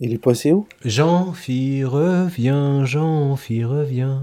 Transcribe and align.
Il 0.00 0.12
est 0.12 0.18
passé 0.18 0.50
où? 0.50 0.66
Jean-Phi 0.84 1.84
revient, 1.84 2.82
Jean-Phi 2.84 3.62
revient. 3.62 4.18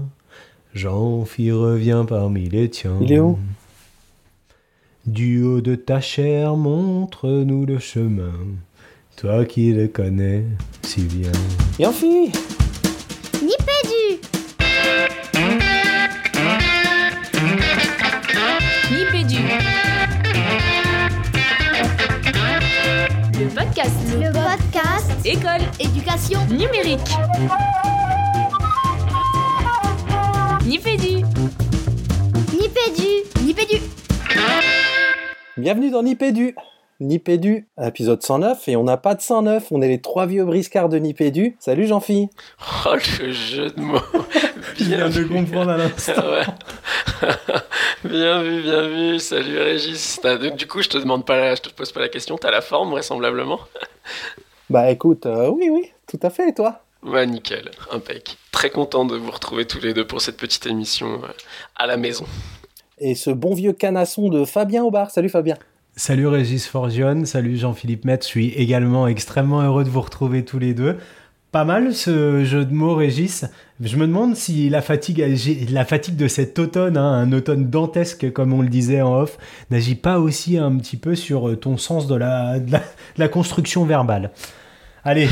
Jean-Phi 0.74 1.50
revient 1.50 2.04
parmi 2.06 2.50
les 2.50 2.68
tiens. 2.68 2.98
Il 3.00 3.10
est 3.10 3.20
où? 3.20 3.38
Du 5.06 5.42
haut 5.42 5.62
de 5.62 5.74
ta 5.74 6.02
chair, 6.02 6.56
montre-nous 6.56 7.64
le 7.64 7.78
chemin. 7.78 8.34
Toi 9.16 9.46
qui 9.46 9.72
le 9.72 9.88
connais 9.88 10.44
si 10.82 11.04
bien. 11.04 11.32
Yanfi 11.78 12.30
École 25.24 25.60
Éducation 25.78 26.40
numérique. 26.46 26.98
Nipédu. 30.66 31.24
Nipédu 32.52 33.08
Nipédu 33.44 33.76
Bienvenue 35.56 35.90
dans 35.90 36.02
Nipédu 36.02 36.54
Nipédu, 37.00 37.66
épisode 37.82 38.22
109, 38.22 38.68
et 38.68 38.76
on 38.76 38.84
n'a 38.84 38.96
pas 38.96 39.14
de 39.16 39.20
109, 39.20 39.66
on 39.72 39.82
est 39.82 39.88
les 39.88 40.00
trois 40.00 40.26
vieux 40.26 40.44
briscards 40.44 40.88
de 40.88 40.98
Nipédu. 40.98 41.56
Salut 41.58 41.86
Jean-Phi 41.88 42.28
Oh, 42.86 42.94
le 43.20 43.32
jeu 43.32 43.70
de 43.70 43.80
mots. 43.80 43.98
Je 44.78 44.84
viens 44.84 45.08
de 45.08 45.24
comprendre 45.24 45.70
à 45.70 45.76
l'instant. 45.78 46.12
Ouais. 47.22 47.28
bien 48.10 48.42
vu, 48.42 48.62
bien 48.62 48.88
vu. 48.88 49.18
Salut 49.20 49.58
Régis. 49.58 50.18
Du 50.56 50.66
coup, 50.66 50.82
je 50.82 50.88
te 50.88 50.98
demande 50.98 51.24
pas, 51.24 51.36
la- 51.36 51.54
je 51.54 51.60
te 51.62 51.68
pose 51.70 51.92
pas 51.92 52.00
la 52.00 52.08
question. 52.08 52.36
T'as 52.36 52.50
la 52.50 52.60
forme 52.60 52.90
vraisemblablement. 52.90 53.60
Bah 54.72 54.90
écoute, 54.90 55.26
euh, 55.26 55.50
oui, 55.50 55.68
oui, 55.70 55.90
tout 56.06 56.18
à 56.22 56.30
fait, 56.30 56.48
et 56.48 56.54
toi? 56.54 56.80
Ouais, 57.02 57.26
nickel, 57.26 57.70
impec. 57.90 58.38
Très 58.52 58.70
content 58.70 59.04
de 59.04 59.14
vous 59.16 59.30
retrouver 59.30 59.66
tous 59.66 59.80
les 59.80 59.92
deux 59.92 60.06
pour 60.06 60.22
cette 60.22 60.38
petite 60.38 60.64
émission 60.64 61.20
euh, 61.24 61.28
à 61.76 61.86
la 61.86 61.98
maison. 61.98 62.24
Et 62.98 63.14
ce 63.14 63.28
bon 63.28 63.52
vieux 63.52 63.74
canasson 63.74 64.30
de 64.30 64.46
Fabien 64.46 64.82
Aubard. 64.82 65.10
Salut 65.10 65.28
Fabien 65.28 65.58
Salut 65.94 66.26
Régis 66.26 66.66
Forgione, 66.66 67.26
salut 67.26 67.58
Jean-Philippe 67.58 68.06
Metz, 68.06 68.24
je 68.24 68.28
suis 68.28 68.48
également 68.54 69.06
extrêmement 69.06 69.60
heureux 69.60 69.84
de 69.84 69.90
vous 69.90 70.00
retrouver 70.00 70.42
tous 70.42 70.58
les 70.58 70.72
deux. 70.72 70.96
Pas 71.50 71.66
mal 71.66 71.94
ce 71.94 72.42
jeu 72.42 72.64
de 72.64 72.72
mots 72.72 72.94
Régis. 72.94 73.44
Je 73.78 73.98
me 73.98 74.06
demande 74.06 74.36
si 74.36 74.70
la 74.70 74.80
fatigue, 74.80 75.22
la 75.70 75.84
fatigue 75.84 76.16
de 76.16 76.28
cet 76.28 76.58
automne, 76.58 76.96
hein, 76.96 77.12
un 77.12 77.30
automne 77.34 77.68
dantesque 77.68 78.32
comme 78.32 78.54
on 78.54 78.62
le 78.62 78.68
disait 78.68 79.02
en 79.02 79.20
off, 79.20 79.36
n'agit 79.70 79.96
pas 79.96 80.18
aussi 80.18 80.56
un 80.56 80.74
petit 80.78 80.96
peu 80.96 81.14
sur 81.14 81.60
ton 81.60 81.76
sens 81.76 82.06
de 82.06 82.14
la, 82.14 82.58
de 82.58 82.72
la, 82.72 82.78
de 82.78 83.18
la 83.18 83.28
construction 83.28 83.84
verbale. 83.84 84.30
Allez, 85.04 85.28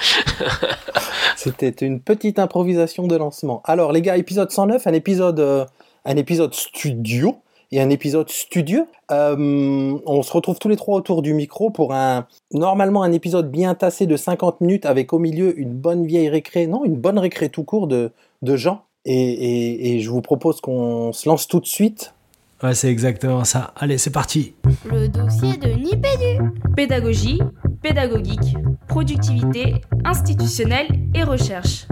C'était 1.36 1.70
une 1.86 2.00
petite 2.00 2.38
improvisation 2.38 3.06
de 3.06 3.16
lancement. 3.16 3.62
Alors 3.64 3.92
les 3.92 4.02
gars, 4.02 4.16
épisode 4.16 4.50
109, 4.50 4.86
un 4.86 4.92
épisode, 4.92 5.40
euh, 5.40 5.64
un 6.04 6.16
épisode 6.16 6.54
studio 6.54 7.36
et 7.72 7.80
un 7.80 7.90
épisode 7.90 8.28
studieux. 8.30 8.86
Euh, 9.10 9.96
on 10.06 10.22
se 10.22 10.32
retrouve 10.32 10.58
tous 10.58 10.68
les 10.68 10.76
trois 10.76 10.96
autour 10.96 11.22
du 11.22 11.34
micro 11.34 11.70
pour 11.70 11.94
un 11.94 12.26
normalement 12.52 13.02
un 13.02 13.12
épisode 13.12 13.50
bien 13.50 13.74
tassé 13.74 14.06
de 14.06 14.16
50 14.16 14.60
minutes 14.60 14.86
avec 14.86 15.12
au 15.12 15.18
milieu 15.18 15.58
une 15.58 15.72
bonne 15.72 16.06
vieille 16.06 16.28
récré, 16.28 16.66
non 16.66 16.84
une 16.84 16.96
bonne 16.96 17.18
récré 17.18 17.48
tout 17.48 17.64
court 17.64 17.86
de, 17.86 18.12
de 18.42 18.56
Jean. 18.56 18.82
Et, 19.06 19.14
et- 19.14 19.94
et 19.96 20.00
je 20.00 20.10
vous 20.10 20.20
propose 20.22 20.60
qu'on 20.60 21.12
se 21.12 21.28
lance 21.28 21.48
tout 21.48 21.60
de 21.60 21.66
suite. 21.66 22.14
Ouais, 22.62 22.74
c'est 22.74 22.90
exactement 22.90 23.44
ça. 23.44 23.72
Allez, 23.76 23.96
c'est 23.96 24.10
parti. 24.10 24.52
Le 24.84 25.08
dossier 25.08 25.56
de 25.56 25.68
Nipédu 25.68 26.42
Pédagogie, 26.76 27.40
pédagogique, 27.82 28.56
productivité, 28.88 29.74
institutionnelle 30.04 30.88
et 31.14 31.22
recherche. 31.22 31.86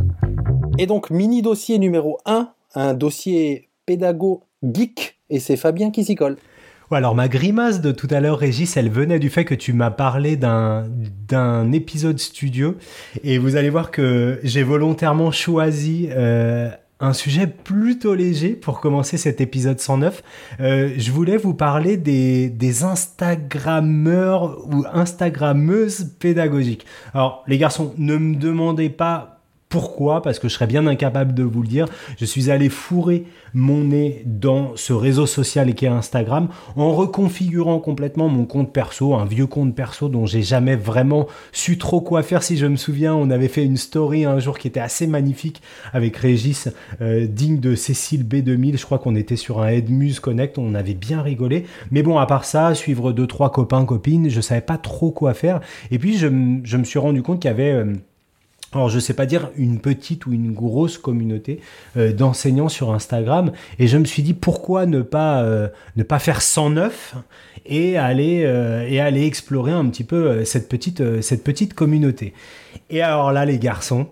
Et 0.78 0.86
donc 0.86 1.10
mini 1.10 1.42
dossier 1.42 1.78
numéro 1.78 2.18
1, 2.26 2.50
un 2.74 2.94
dossier 2.94 3.68
pédago 3.86 4.44
geek 4.62 5.18
et 5.30 5.40
c'est 5.40 5.56
Fabien 5.56 5.90
qui 5.90 6.04
s'y 6.04 6.14
colle. 6.14 6.36
Ouais, 6.90 6.96
alors 6.96 7.14
ma 7.14 7.28
grimace 7.28 7.82
de 7.82 7.92
tout 7.92 8.08
à 8.10 8.20
l'heure, 8.20 8.38
Régis, 8.38 8.76
elle 8.78 8.88
venait 8.88 9.18
du 9.18 9.28
fait 9.28 9.44
que 9.44 9.54
tu 9.54 9.74
m'as 9.74 9.90
parlé 9.90 10.36
d'un 10.36 10.86
d'un 11.28 11.70
épisode 11.72 12.18
studio, 12.18 12.76
et 13.22 13.36
vous 13.36 13.56
allez 13.56 13.68
voir 13.68 13.90
que 13.90 14.40
j'ai 14.42 14.62
volontairement 14.62 15.30
choisi 15.30 16.08
euh, 16.10 16.70
un 17.00 17.12
sujet 17.12 17.46
plutôt 17.46 18.14
léger 18.14 18.50
pour 18.50 18.80
commencer 18.80 19.16
cet 19.16 19.40
épisode 19.40 19.78
109. 19.78 20.22
Euh, 20.60 20.92
je 20.96 21.12
voulais 21.12 21.36
vous 21.36 21.54
parler 21.54 21.96
des, 21.96 22.50
des 22.50 22.84
Instagrammeurs 22.84 24.58
ou 24.68 24.84
Instagrammeuses 24.92 26.12
pédagogiques. 26.18 26.84
Alors, 27.14 27.44
les 27.46 27.58
garçons, 27.58 27.94
ne 27.98 28.16
me 28.16 28.36
demandez 28.36 28.90
pas 28.90 29.37
pourquoi, 29.68 30.22
parce 30.22 30.38
que 30.38 30.48
je 30.48 30.54
serais 30.54 30.66
bien 30.66 30.86
incapable 30.86 31.34
de 31.34 31.42
vous 31.42 31.62
le 31.62 31.68
dire. 31.68 31.86
Je 32.18 32.24
suis 32.24 32.50
allé 32.50 32.68
fourrer 32.68 33.24
mon 33.54 33.84
nez 33.84 34.22
dans 34.24 34.72
ce 34.76 34.92
réseau 34.92 35.26
social 35.26 35.74
qui 35.74 35.84
est 35.84 35.88
Instagram 35.88 36.48
en 36.76 36.92
reconfigurant 36.92 37.78
complètement 37.78 38.28
mon 38.28 38.46
compte 38.46 38.72
perso, 38.72 39.14
un 39.14 39.26
vieux 39.26 39.46
compte 39.46 39.74
perso 39.74 40.08
dont 40.08 40.26
j'ai 40.26 40.42
jamais 40.42 40.76
vraiment 40.76 41.26
su 41.52 41.76
trop 41.76 42.00
quoi 42.00 42.22
faire. 42.22 42.42
Si 42.42 42.56
je 42.56 42.66
me 42.66 42.76
souviens, 42.76 43.14
on 43.14 43.30
avait 43.30 43.48
fait 43.48 43.64
une 43.64 43.76
story 43.76 44.24
un 44.24 44.38
jour 44.38 44.58
qui 44.58 44.68
était 44.68 44.80
assez 44.80 45.06
magnifique 45.06 45.60
avec 45.92 46.16
Régis, 46.16 46.68
euh, 47.00 47.26
digne 47.26 47.60
de 47.60 47.74
Cécile 47.74 48.24
B2000. 48.24 48.78
Je 48.78 48.84
crois 48.84 48.98
qu'on 48.98 49.16
était 49.16 49.36
sur 49.36 49.60
un 49.60 49.68
Edmuse 49.68 50.20
Connect, 50.20 50.58
on 50.58 50.74
avait 50.74 50.94
bien 50.94 51.20
rigolé. 51.20 51.64
Mais 51.90 52.02
bon, 52.02 52.18
à 52.18 52.26
part 52.26 52.44
ça, 52.44 52.74
suivre 52.74 53.12
deux, 53.12 53.26
trois 53.26 53.52
copains, 53.52 53.84
copines, 53.84 54.30
je 54.30 54.40
savais 54.40 54.60
pas 54.60 54.78
trop 54.78 55.10
quoi 55.10 55.34
faire. 55.34 55.60
Et 55.90 55.98
puis, 55.98 56.16
je, 56.16 56.26
me 56.26 56.84
suis 56.84 56.98
rendu 56.98 57.22
compte 57.22 57.40
qu'il 57.40 57.50
y 57.50 57.54
avait... 57.54 57.72
euh, 57.72 57.94
alors, 58.72 58.90
je 58.90 58.98
sais 58.98 59.14
pas 59.14 59.24
dire 59.24 59.50
une 59.56 59.80
petite 59.80 60.26
ou 60.26 60.32
une 60.32 60.52
grosse 60.52 60.98
communauté 60.98 61.60
euh, 61.96 62.12
d'enseignants 62.12 62.68
sur 62.68 62.92
Instagram, 62.92 63.52
et 63.78 63.86
je 63.86 63.96
me 63.96 64.04
suis 64.04 64.22
dit 64.22 64.34
pourquoi 64.34 64.84
ne 64.84 65.00
pas 65.00 65.42
euh, 65.42 65.68
ne 65.96 66.02
pas 66.02 66.18
faire 66.18 66.42
109 66.42 67.16
et 67.64 67.96
aller 67.96 68.42
euh, 68.44 68.86
et 68.86 69.00
aller 69.00 69.24
explorer 69.24 69.72
un 69.72 69.86
petit 69.86 70.04
peu 70.04 70.44
cette 70.44 70.68
petite 70.68 71.22
cette 71.22 71.44
petite 71.44 71.72
communauté. 71.72 72.34
Et 72.90 73.00
alors 73.00 73.32
là, 73.32 73.46
les 73.46 73.58
garçons, 73.58 74.08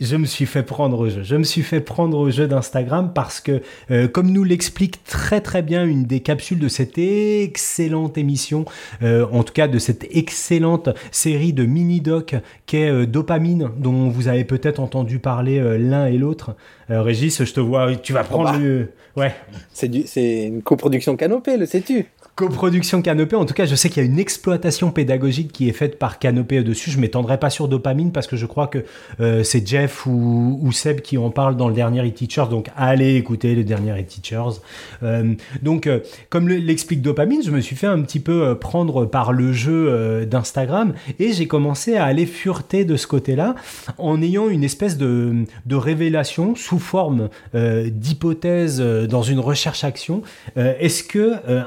je 0.00 0.16
me 0.16 0.24
suis 0.26 0.46
fait 0.46 0.62
prendre 0.62 0.98
au 0.98 1.08
jeu. 1.08 1.22
Je 1.22 1.36
me 1.36 1.44
suis 1.44 1.62
fait 1.62 1.80
prendre 1.80 2.18
au 2.18 2.30
jeu 2.30 2.46
d'Instagram 2.48 3.12
parce 3.14 3.40
que, 3.40 3.60
euh, 3.90 4.08
comme 4.08 4.30
nous 4.32 4.44
l'explique 4.44 5.04
très 5.04 5.40
très 5.40 5.62
bien 5.62 5.84
une 5.84 6.04
des 6.04 6.20
capsules 6.20 6.58
de 6.58 6.68
cette 6.68 6.96
excellente 6.98 8.16
émission, 8.18 8.64
euh, 9.02 9.26
en 9.32 9.42
tout 9.42 9.52
cas 9.52 9.68
de 9.68 9.78
cette 9.78 10.06
excellente 10.10 10.88
série 11.10 11.52
de 11.52 11.64
mini-doc 11.64 12.34
qu'est 12.66 12.88
euh, 12.90 13.06
Dopamine, 13.06 13.70
dont 13.76 14.08
vous 14.08 14.28
avez 14.28 14.44
peut-être 14.44 14.80
entendu 14.80 15.18
parler 15.18 15.60
l'un 15.78 16.06
et 16.06 16.16
l'autre. 16.18 16.56
Euh, 16.90 17.02
Régis, 17.02 17.44
je 17.44 17.52
te 17.52 17.60
vois, 17.60 17.94
tu 17.96 18.12
vas 18.12 18.24
prendre 18.24 18.52
bah. 18.52 18.58
le... 18.58 18.88
Ouais, 19.16 19.34
C'est 19.72 19.88
du- 19.88 20.04
c'est 20.06 20.44
une 20.46 20.62
coproduction 20.62 21.16
canopée, 21.16 21.56
le 21.56 21.66
sais-tu? 21.66 22.06
Coproduction 22.36 23.02
Canopé, 23.02 23.36
en 23.36 23.44
tout 23.44 23.52
cas, 23.52 23.66
je 23.66 23.74
sais 23.74 23.90
qu'il 23.90 24.02
y 24.02 24.06
a 24.06 24.08
une 24.08 24.18
exploitation 24.18 24.90
pédagogique 24.90 25.52
qui 25.52 25.68
est 25.68 25.72
faite 25.72 25.98
par 25.98 26.18
Canopé 26.18 26.62
dessus. 26.62 26.90
Je 26.90 26.98
m'étendrai 26.98 27.38
pas 27.38 27.50
sur 27.50 27.68
dopamine 27.68 28.12
parce 28.12 28.26
que 28.26 28.36
je 28.36 28.46
crois 28.46 28.66
que 28.66 28.84
euh, 29.20 29.42
c'est 29.42 29.66
Jeff 29.66 30.06
ou, 30.06 30.70
Seb 30.72 31.00
qui 31.00 31.18
en 31.18 31.30
parle 31.30 31.56
dans 31.56 31.68
le 31.68 31.74
dernier 31.74 32.00
e-teachers. 32.06 32.46
Donc, 32.48 32.68
allez 32.76 33.16
écouter 33.16 33.54
le 33.54 33.64
dernier 33.64 33.92
e-teachers. 34.00 34.60
Euh, 35.02 35.34
donc, 35.60 35.86
euh, 35.86 36.00
comme 36.30 36.48
le- 36.48 36.56
l'explique 36.56 37.02
dopamine, 37.02 37.42
je 37.42 37.50
me 37.50 37.60
suis 37.60 37.76
fait 37.76 37.88
un 37.88 38.00
petit 38.00 38.20
peu 38.20 38.56
prendre 38.58 39.04
par 39.04 39.32
le 39.32 39.52
jeu 39.52 40.24
d'Instagram 40.24 40.94
et 41.18 41.32
j'ai 41.32 41.46
commencé 41.46 41.96
à 41.96 42.04
aller 42.04 42.26
fureter 42.26 42.84
de 42.84 42.96
ce 42.96 43.06
côté-là 43.06 43.54
en 43.98 44.22
ayant 44.22 44.48
une 44.48 44.64
espèce 44.64 44.96
de, 44.96 45.44
révélation 45.70 46.54
sous 46.54 46.78
forme 46.78 47.28
d'hypothèse 47.54 48.80
dans 48.80 49.22
une 49.22 49.40
recherche-action. 49.40 50.22
Est-ce 50.56 51.02
que 51.02 51.34
euh, 51.48 51.62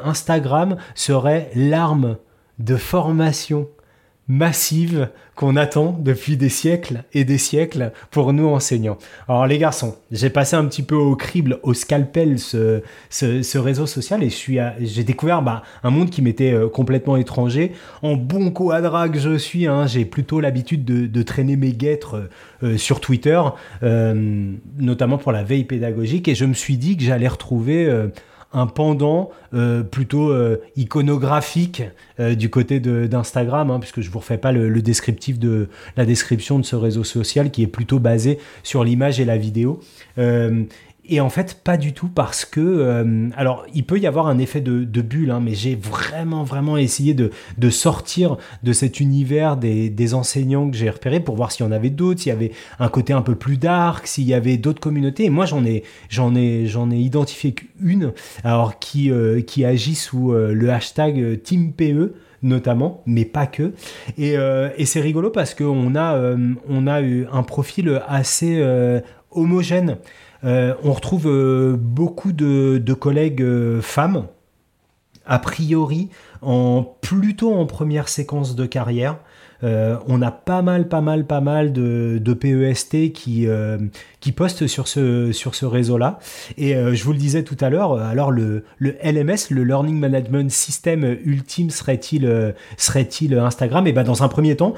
Serait 0.95 1.49
l'arme 1.55 2.17
de 2.59 2.75
formation 2.75 3.67
massive 4.27 5.09
qu'on 5.35 5.55
attend 5.55 5.97
depuis 5.99 6.37
des 6.37 6.49
siècles 6.49 7.03
et 7.13 7.25
des 7.25 7.37
siècles 7.37 7.91
pour 8.09 8.31
nous 8.31 8.47
enseignants. 8.47 8.97
Alors 9.27 9.47
les 9.47 9.57
garçons, 9.57 9.95
j'ai 10.11 10.29
passé 10.29 10.55
un 10.55 10.65
petit 10.65 10.83
peu 10.83 10.95
au 10.95 11.15
crible, 11.15 11.59
au 11.63 11.73
scalpel 11.73 12.39
ce, 12.39 12.81
réseau 13.57 13.85
social 13.85 14.23
et 14.23 14.29
j'ai 14.29 15.03
découvert 15.03 15.41
bah, 15.41 15.63
un 15.83 15.89
monde 15.89 16.09
qui 16.09 16.21
m'était 16.21 16.53
euh, 16.53 16.69
complètement 16.69 17.17
étranger. 17.17 17.73
En 18.01 18.15
bon 18.15 18.51
quadra 18.51 19.09
que 19.09 19.19
je 19.19 19.37
suis, 19.37 19.67
hein, 19.67 19.87
j'ai 19.87 20.05
plutôt 20.05 20.39
l'habitude 20.39 20.85
de, 20.85 21.23
traîner 21.23 21.55
mes 21.55 21.71
guêtres 21.71 22.15
euh, 22.15 22.73
euh, 22.73 22.77
sur 22.77 22.99
Twitter, 22.99 23.41
notamment 23.81 25.17
pour 25.17 25.31
la 25.31 25.43
veille 25.43 25.63
pédagogique 25.63 26.27
et 26.27 26.35
je 26.35 26.45
me 26.45 26.53
suis 26.53 26.77
dit 26.77 26.95
que 26.95 27.03
j'allais 27.03 27.27
retrouver... 27.27 27.89
un 28.53 28.67
pendant 28.67 29.31
euh, 29.53 29.83
plutôt 29.83 30.29
euh, 30.29 30.61
iconographique 30.75 31.83
euh, 32.19 32.35
du 32.35 32.49
côté 32.49 32.79
d'Instagram, 32.79 33.71
hein, 33.71 33.79
puisque 33.79 34.01
je 34.01 34.09
vous 34.09 34.19
refais 34.19 34.37
pas 34.37 34.51
le 34.51 34.81
descriptif 34.81 35.39
de 35.39 35.69
la 35.97 36.05
description 36.05 36.59
de 36.59 36.65
ce 36.65 36.75
réseau 36.75 37.03
social 37.03 37.51
qui 37.51 37.63
est 37.63 37.67
plutôt 37.67 37.99
basé 37.99 38.39
sur 38.63 38.83
l'image 38.83 39.19
et 39.19 39.25
la 39.25 39.37
vidéo. 39.37 39.79
Et 41.05 41.19
en 41.19 41.29
fait, 41.29 41.59
pas 41.63 41.75
du 41.75 41.91
tout 41.91 42.07
parce 42.07 42.45
que, 42.45 42.61
euh, 42.61 43.27
alors, 43.35 43.65
il 43.73 43.85
peut 43.85 43.99
y 43.99 44.07
avoir 44.07 44.27
un 44.27 44.37
effet 44.37 44.61
de, 44.61 44.83
bulle, 45.01 45.31
hein, 45.31 45.41
mais 45.43 45.53
j'ai 45.53 45.75
vraiment, 45.75 46.43
vraiment 46.43 46.77
essayé 46.77 47.13
de, 47.13 47.29
sortir 47.69 48.37
de 48.63 48.71
cet 48.71 49.01
univers 49.01 49.57
des, 49.57 50.13
enseignants 50.13 50.69
que 50.69 50.77
j'ai 50.77 50.89
repérés 50.89 51.19
pour 51.19 51.35
voir 51.35 51.51
s'il 51.51 51.65
y 51.65 51.69
en 51.69 51.73
avait 51.73 51.89
d'autres, 51.89 52.21
s'il 52.21 52.29
y 52.29 52.35
avait 52.35 52.51
un 52.79 52.87
côté 52.87 53.11
un 53.11 53.21
peu 53.21 53.35
plus 53.35 53.57
dark, 53.57 54.07
s'il 54.07 54.23
y 54.23 54.33
avait 54.33 54.55
d'autres 54.55 54.79
communautés. 54.79 55.25
Et 55.25 55.29
moi, 55.29 55.45
j'en 55.45 55.65
ai, 55.65 55.83
j'en 56.07 56.35
ai, 56.35 56.67
j'en 56.67 56.89
ai 56.89 56.97
identifié 56.97 57.53
qu'une, 57.53 58.13
alors 58.45 58.79
qui, 58.79 59.11
euh, 59.11 59.41
qui 59.41 59.65
agit 59.65 59.95
sous 59.95 60.31
euh, 60.31 60.53
le 60.53 60.71
hashtag 60.71 61.41
TeamPE 61.43 62.13
notamment, 62.43 63.01
mais 63.05 63.23
pas 63.23 63.47
que. 63.47 63.73
Et, 64.17 64.33
et 64.33 64.85
c'est 64.85 64.99
rigolo 64.99 65.29
parce 65.29 65.53
qu'on 65.53 65.95
a, 65.95 66.35
on 66.67 66.87
a 66.87 67.01
eu 67.01 67.25
un 67.31 67.41
profil 67.41 68.01
assez 68.05 68.61
homogène. 69.31 69.97
Euh, 70.45 70.73
on 70.83 70.91
retrouve 70.91 71.27
euh, 71.27 71.75
beaucoup 71.77 72.33
de, 72.33 72.93
collègues 72.93 73.41
euh, 73.41 73.81
femmes, 73.81 74.27
a 75.25 75.39
priori, 75.39 76.09
en, 76.41 76.83
plutôt 77.01 77.53
en 77.53 77.65
première 77.65 78.09
séquence 78.09 78.55
de 78.55 78.65
carrière. 78.65 79.17
on 79.61 80.21
a 80.21 80.31
pas 80.31 80.61
mal, 80.61 80.89
pas 80.89 80.99
mal, 80.99 81.25
pas 81.25 81.39
mal 81.39 81.71
de, 81.71 82.33
PEST 82.33 83.13
qui, 83.13 83.47
postent 84.35 84.67
sur 84.67 84.89
ce, 84.89 85.65
réseau-là. 85.65 86.19
Et 86.57 86.73
je 86.73 87.03
vous 87.05 87.13
le 87.13 87.17
disais 87.17 87.43
tout 87.43 87.55
à 87.61 87.69
l'heure, 87.69 87.93
alors 87.93 88.31
le, 88.31 88.65
LMS, 88.81 89.49
le 89.51 89.63
Learning 89.63 89.97
Management 89.97 90.51
System 90.51 91.05
ultime, 91.23 91.69
serait-il 91.69 92.27
Instagram? 93.39 93.87
Et 93.87 93.91
eh 93.91 93.93
ben 93.93 94.03
dans 94.03 94.23
un 94.23 94.27
premier 94.27 94.57
temps, 94.57 94.73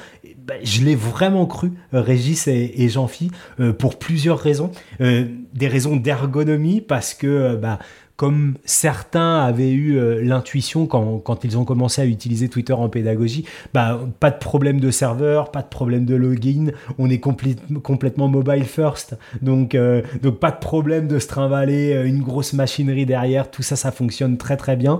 bah, 0.45 0.53
je 0.61 0.83
l'ai 0.83 0.95
vraiment 0.95 1.47
cru, 1.47 1.71
euh, 1.93 2.01
Régis 2.01 2.47
et, 2.47 2.87
Jean-Phi, 2.87 3.31
euh, 3.59 3.73
pour 3.73 3.97
plusieurs 3.97 4.37
raisons. 4.37 4.71
Euh, 5.01 5.25
des 5.53 5.67
raisons 5.67 5.95
d'ergonomie, 5.95 6.81
parce 6.81 7.15
que 7.15 7.55
bah, 7.55 7.79
comme 8.15 8.55
certains 8.63 9.39
avaient 9.41 9.71
eu 9.71 9.97
euh, 9.97 10.21
l'intuition 10.23 10.87
quand, 10.87 11.43
ils 11.43 11.57
ont 11.57 11.65
commencé 11.65 12.01
à 12.01 12.05
utiliser 12.05 12.47
Twitter 12.47 12.73
en 12.73 12.87
pédagogie, 12.87 13.45
bah, 13.73 13.99
pas 14.19 14.31
de 14.31 14.37
problème 14.37 14.79
de 14.79 14.89
serveur, 14.89 15.51
pas 15.51 15.61
de 15.61 15.67
problème 15.67 16.05
de 16.05 16.15
login, 16.15 16.71
on 16.97 17.09
est 17.09 17.19
complètement 17.19 18.27
mobile 18.27 18.63
first, 18.63 19.17
donc, 19.41 19.75
euh, 19.75 20.01
donc 20.21 20.39
pas 20.39 20.51
de 20.51 20.59
problème 20.59 21.07
de 21.07 21.19
se 21.19 21.27
trimballer 21.27 21.93
euh, 21.93 22.07
une 22.07 22.21
grosse 22.21 22.53
machinerie 22.53 23.05
derrière, 23.05 23.51
tout 23.51 23.63
ça, 23.63 23.75
ça 23.75 23.91
fonctionne 23.91 24.37
très 24.37 24.57
très 24.57 24.75
bien. 24.75 24.99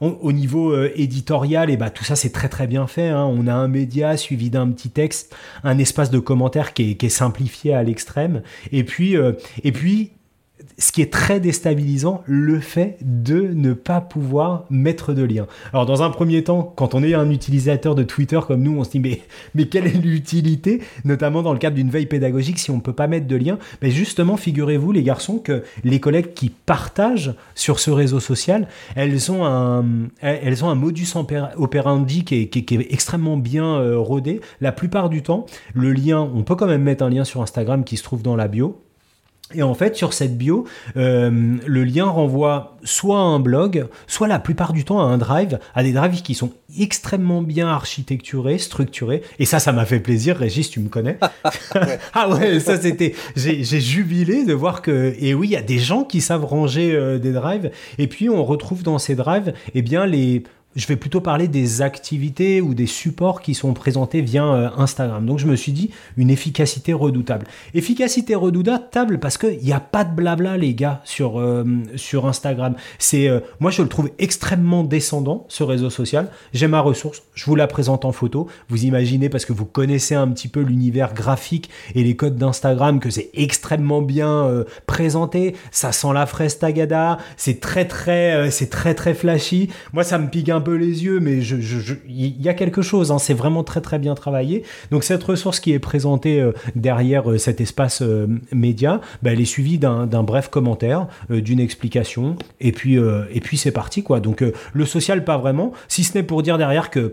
au 0.00 0.32
niveau 0.32 0.74
éditorial, 0.94 1.70
et 1.70 1.76
bah, 1.76 1.90
tout 1.90 2.04
ça 2.04 2.14
c'est 2.14 2.30
très 2.30 2.48
très 2.48 2.66
bien 2.66 2.86
fait, 2.86 3.08
hein. 3.08 3.24
on 3.24 3.46
a 3.46 3.54
un 3.54 3.68
média 3.68 4.16
suivi 4.16 4.50
d'un 4.50 4.70
petit 4.70 4.90
texte, 4.90 5.34
un 5.64 5.78
espace 5.78 6.10
de 6.10 6.18
commentaires 6.18 6.74
qui 6.74 6.92
est, 6.92 6.94
qui 6.94 7.06
est 7.06 7.10
simplifié 7.10 7.74
à 7.74 7.82
l'extrême, 7.82 8.42
et 8.72 8.84
puis, 8.84 9.16
et 9.62 9.72
puis 9.72 10.12
ce 10.78 10.92
qui 10.92 11.02
est 11.02 11.12
très 11.12 11.40
déstabilisant, 11.40 12.22
le 12.26 12.60
fait 12.60 12.98
de 13.02 13.40
ne 13.54 13.72
pas 13.72 14.00
pouvoir 14.00 14.64
mettre 14.70 15.12
de 15.12 15.22
lien. 15.22 15.46
Alors 15.72 15.86
dans 15.86 16.02
un 16.02 16.10
premier 16.10 16.42
temps, 16.42 16.72
quand 16.76 16.94
on 16.94 17.02
est 17.02 17.14
un 17.14 17.30
utilisateur 17.30 17.94
de 17.94 18.02
Twitter 18.02 18.40
comme 18.46 18.62
nous, 18.62 18.78
on 18.78 18.84
se 18.84 18.90
dit 18.90 19.00
mais, 19.54 19.64
quelle 19.66 19.86
est 19.86 20.00
l'utilité, 20.00 20.82
notamment 21.04 21.42
dans 21.42 21.52
le 21.52 21.58
cadre 21.58 21.76
d'une 21.76 21.90
veille 21.90 22.06
pédagogique, 22.06 22.58
si 22.58 22.70
on 22.70 22.76
ne 22.76 22.80
peut 22.80 22.92
pas 22.92 23.06
mettre 23.06 23.26
de 23.26 23.36
lien 23.36 23.58
Mais 23.82 23.90
justement, 23.90 24.36
figurez-vous 24.36 24.92
les 24.92 25.02
garçons 25.02 25.38
que 25.38 25.62
les 25.84 26.00
collègues 26.00 26.34
qui 26.34 26.50
partagent 26.50 27.34
sur 27.54 27.78
ce 27.78 27.90
réseau 27.90 28.20
social, 28.20 28.68
elles 28.96 29.30
ont 29.30 29.44
un, 29.44 29.84
un 30.22 30.74
modus 30.74 31.14
operandi 31.56 32.24
qui 32.24 32.42
est, 32.42 32.48
qui 32.48 32.74
est, 32.74 32.92
extrêmement 32.92 33.36
bien 33.36 33.76
euh, 33.76 33.98
rodé. 33.98 34.40
La 34.60 34.72
plupart 34.72 35.08
du 35.08 35.22
temps, 35.22 35.46
le 35.74 35.92
lien, 35.92 36.20
on 36.20 36.42
peut 36.42 36.54
quand 36.54 36.66
même 36.66 36.82
mettre 36.82 37.04
un 37.04 37.10
lien 37.10 37.24
sur 37.24 37.42
Instagram 37.42 37.84
qui 37.84 37.96
se 37.96 38.02
trouve 38.02 38.22
dans 38.22 38.36
la 38.36 38.48
bio. 38.48 38.80
Et 39.52 39.62
en 39.62 39.74
fait, 39.74 39.94
sur 39.94 40.14
cette 40.14 40.38
bio, 40.38 40.64
euh, 40.96 41.56
le 41.66 41.84
lien 41.84 42.06
renvoie 42.06 42.78
soit 42.82 43.18
à 43.18 43.22
un 43.22 43.40
blog, 43.40 43.86
soit 44.06 44.26
la 44.26 44.38
plupart 44.38 44.72
du 44.72 44.84
temps 44.84 45.00
à 45.00 45.04
un 45.04 45.18
drive, 45.18 45.58
à 45.74 45.82
des 45.82 45.92
drives 45.92 46.22
qui 46.22 46.34
sont 46.34 46.52
extrêmement 46.78 47.42
bien 47.42 47.68
architecturés, 47.68 48.56
structurés. 48.56 49.22
Et 49.38 49.44
ça, 49.44 49.58
ça 49.58 49.72
m'a 49.72 49.84
fait 49.84 50.00
plaisir. 50.00 50.38
Régis, 50.38 50.70
tu 50.70 50.80
me 50.80 50.88
connais. 50.88 51.18
ah 52.14 52.30
ouais, 52.30 52.58
ça 52.58 52.80
c'était. 52.80 53.14
J'ai 53.36 53.62
jubilé 53.62 54.44
de 54.44 54.54
voir 54.54 54.80
que. 54.80 55.14
Et 55.18 55.34
oui, 55.34 55.48
il 55.48 55.52
y 55.52 55.56
a 55.56 55.62
des 55.62 55.78
gens 55.78 56.04
qui 56.04 56.22
savent 56.22 56.44
ranger 56.44 56.94
euh, 56.94 57.18
des 57.18 57.32
drives. 57.32 57.70
Et 57.98 58.06
puis, 58.06 58.30
on 58.30 58.44
retrouve 58.44 58.82
dans 58.82 58.98
ces 58.98 59.14
drives, 59.14 59.52
eh 59.74 59.82
bien, 59.82 60.06
les 60.06 60.42
je 60.76 60.86
vais 60.86 60.96
plutôt 60.96 61.20
parler 61.20 61.48
des 61.48 61.82
activités 61.82 62.60
ou 62.60 62.74
des 62.74 62.86
supports 62.86 63.40
qui 63.40 63.54
sont 63.54 63.72
présentés 63.74 64.20
via 64.20 64.44
euh, 64.44 64.70
Instagram. 64.76 65.24
Donc 65.24 65.38
je 65.38 65.46
me 65.46 65.56
suis 65.56 65.72
dit 65.72 65.90
une 66.16 66.30
efficacité 66.30 66.92
redoutable. 66.92 67.46
Efficacité 67.74 68.34
redoutable 68.34 69.20
parce 69.20 69.38
qu'il 69.38 69.58
n'y 69.58 69.72
a 69.72 69.80
pas 69.80 70.04
de 70.04 70.14
blabla 70.14 70.56
les 70.56 70.74
gars 70.74 71.00
sur, 71.04 71.38
euh, 71.38 71.64
sur 71.96 72.26
Instagram. 72.26 72.74
C'est 72.98 73.28
euh, 73.28 73.40
moi 73.60 73.70
je 73.70 73.82
le 73.82 73.88
trouve 73.88 74.10
extrêmement 74.18 74.84
descendant 74.84 75.46
ce 75.48 75.62
réseau 75.62 75.90
social. 75.90 76.28
J'ai 76.52 76.66
ma 76.66 76.80
ressource, 76.80 77.22
je 77.34 77.44
vous 77.44 77.54
la 77.54 77.66
présente 77.66 78.04
en 78.04 78.12
photo. 78.12 78.48
Vous 78.68 78.84
imaginez 78.84 79.28
parce 79.28 79.44
que 79.44 79.52
vous 79.52 79.66
connaissez 79.66 80.14
un 80.14 80.28
petit 80.28 80.48
peu 80.48 80.60
l'univers 80.60 81.14
graphique 81.14 81.70
et 81.94 82.02
les 82.02 82.16
codes 82.16 82.36
d'Instagram 82.36 82.98
que 82.98 83.10
c'est 83.10 83.30
extrêmement 83.34 84.02
bien 84.02 84.64
présenté. 84.86 85.54
Ça 85.70 85.92
sent 85.92 86.12
la 86.12 86.26
fraise 86.26 86.58
tagada. 86.58 87.18
C'est 87.36 87.60
très 87.60 87.86
très 87.86 88.50
c'est 88.50 88.70
très 88.70 88.94
très 88.94 89.14
flashy. 89.14 89.68
Moi 89.92 90.02
ça 90.04 90.18
me 90.18 90.28
pique 90.28 90.48
un 90.48 90.60
peu 90.64 90.74
les 90.74 91.04
yeux, 91.04 91.20
mais 91.20 91.38
il 92.08 92.42
y 92.42 92.48
a 92.48 92.54
quelque 92.54 92.82
chose. 92.82 93.12
Hein, 93.12 93.18
c'est 93.18 93.34
vraiment 93.34 93.62
très 93.62 93.80
très 93.80 94.00
bien 94.00 94.16
travaillé. 94.16 94.64
Donc 94.90 95.04
cette 95.04 95.22
ressource 95.22 95.60
qui 95.60 95.72
est 95.72 95.78
présentée 95.78 96.40
euh, 96.40 96.52
derrière 96.74 97.30
euh, 97.30 97.38
cet 97.38 97.60
espace 97.60 98.02
euh, 98.02 98.26
média, 98.52 99.00
bah, 99.22 99.32
elle 99.32 99.40
est 99.40 99.44
suivie 99.44 99.78
d'un 99.78 100.06
bref 100.22 100.48
commentaire, 100.48 101.06
d'une 101.30 101.60
explication, 101.60 102.36
et 102.60 102.72
puis 102.72 102.96
et 102.96 103.40
puis 103.40 103.56
c'est 103.56 103.70
parti 103.70 104.02
quoi. 104.02 104.20
Donc 104.20 104.42
le 104.72 104.86
social 104.86 105.24
pas 105.24 105.36
vraiment, 105.36 105.72
si 105.88 106.02
ce 106.04 106.16
n'est 106.16 106.24
pour 106.24 106.42
dire 106.42 106.58
derrière 106.58 106.90
que 106.90 107.12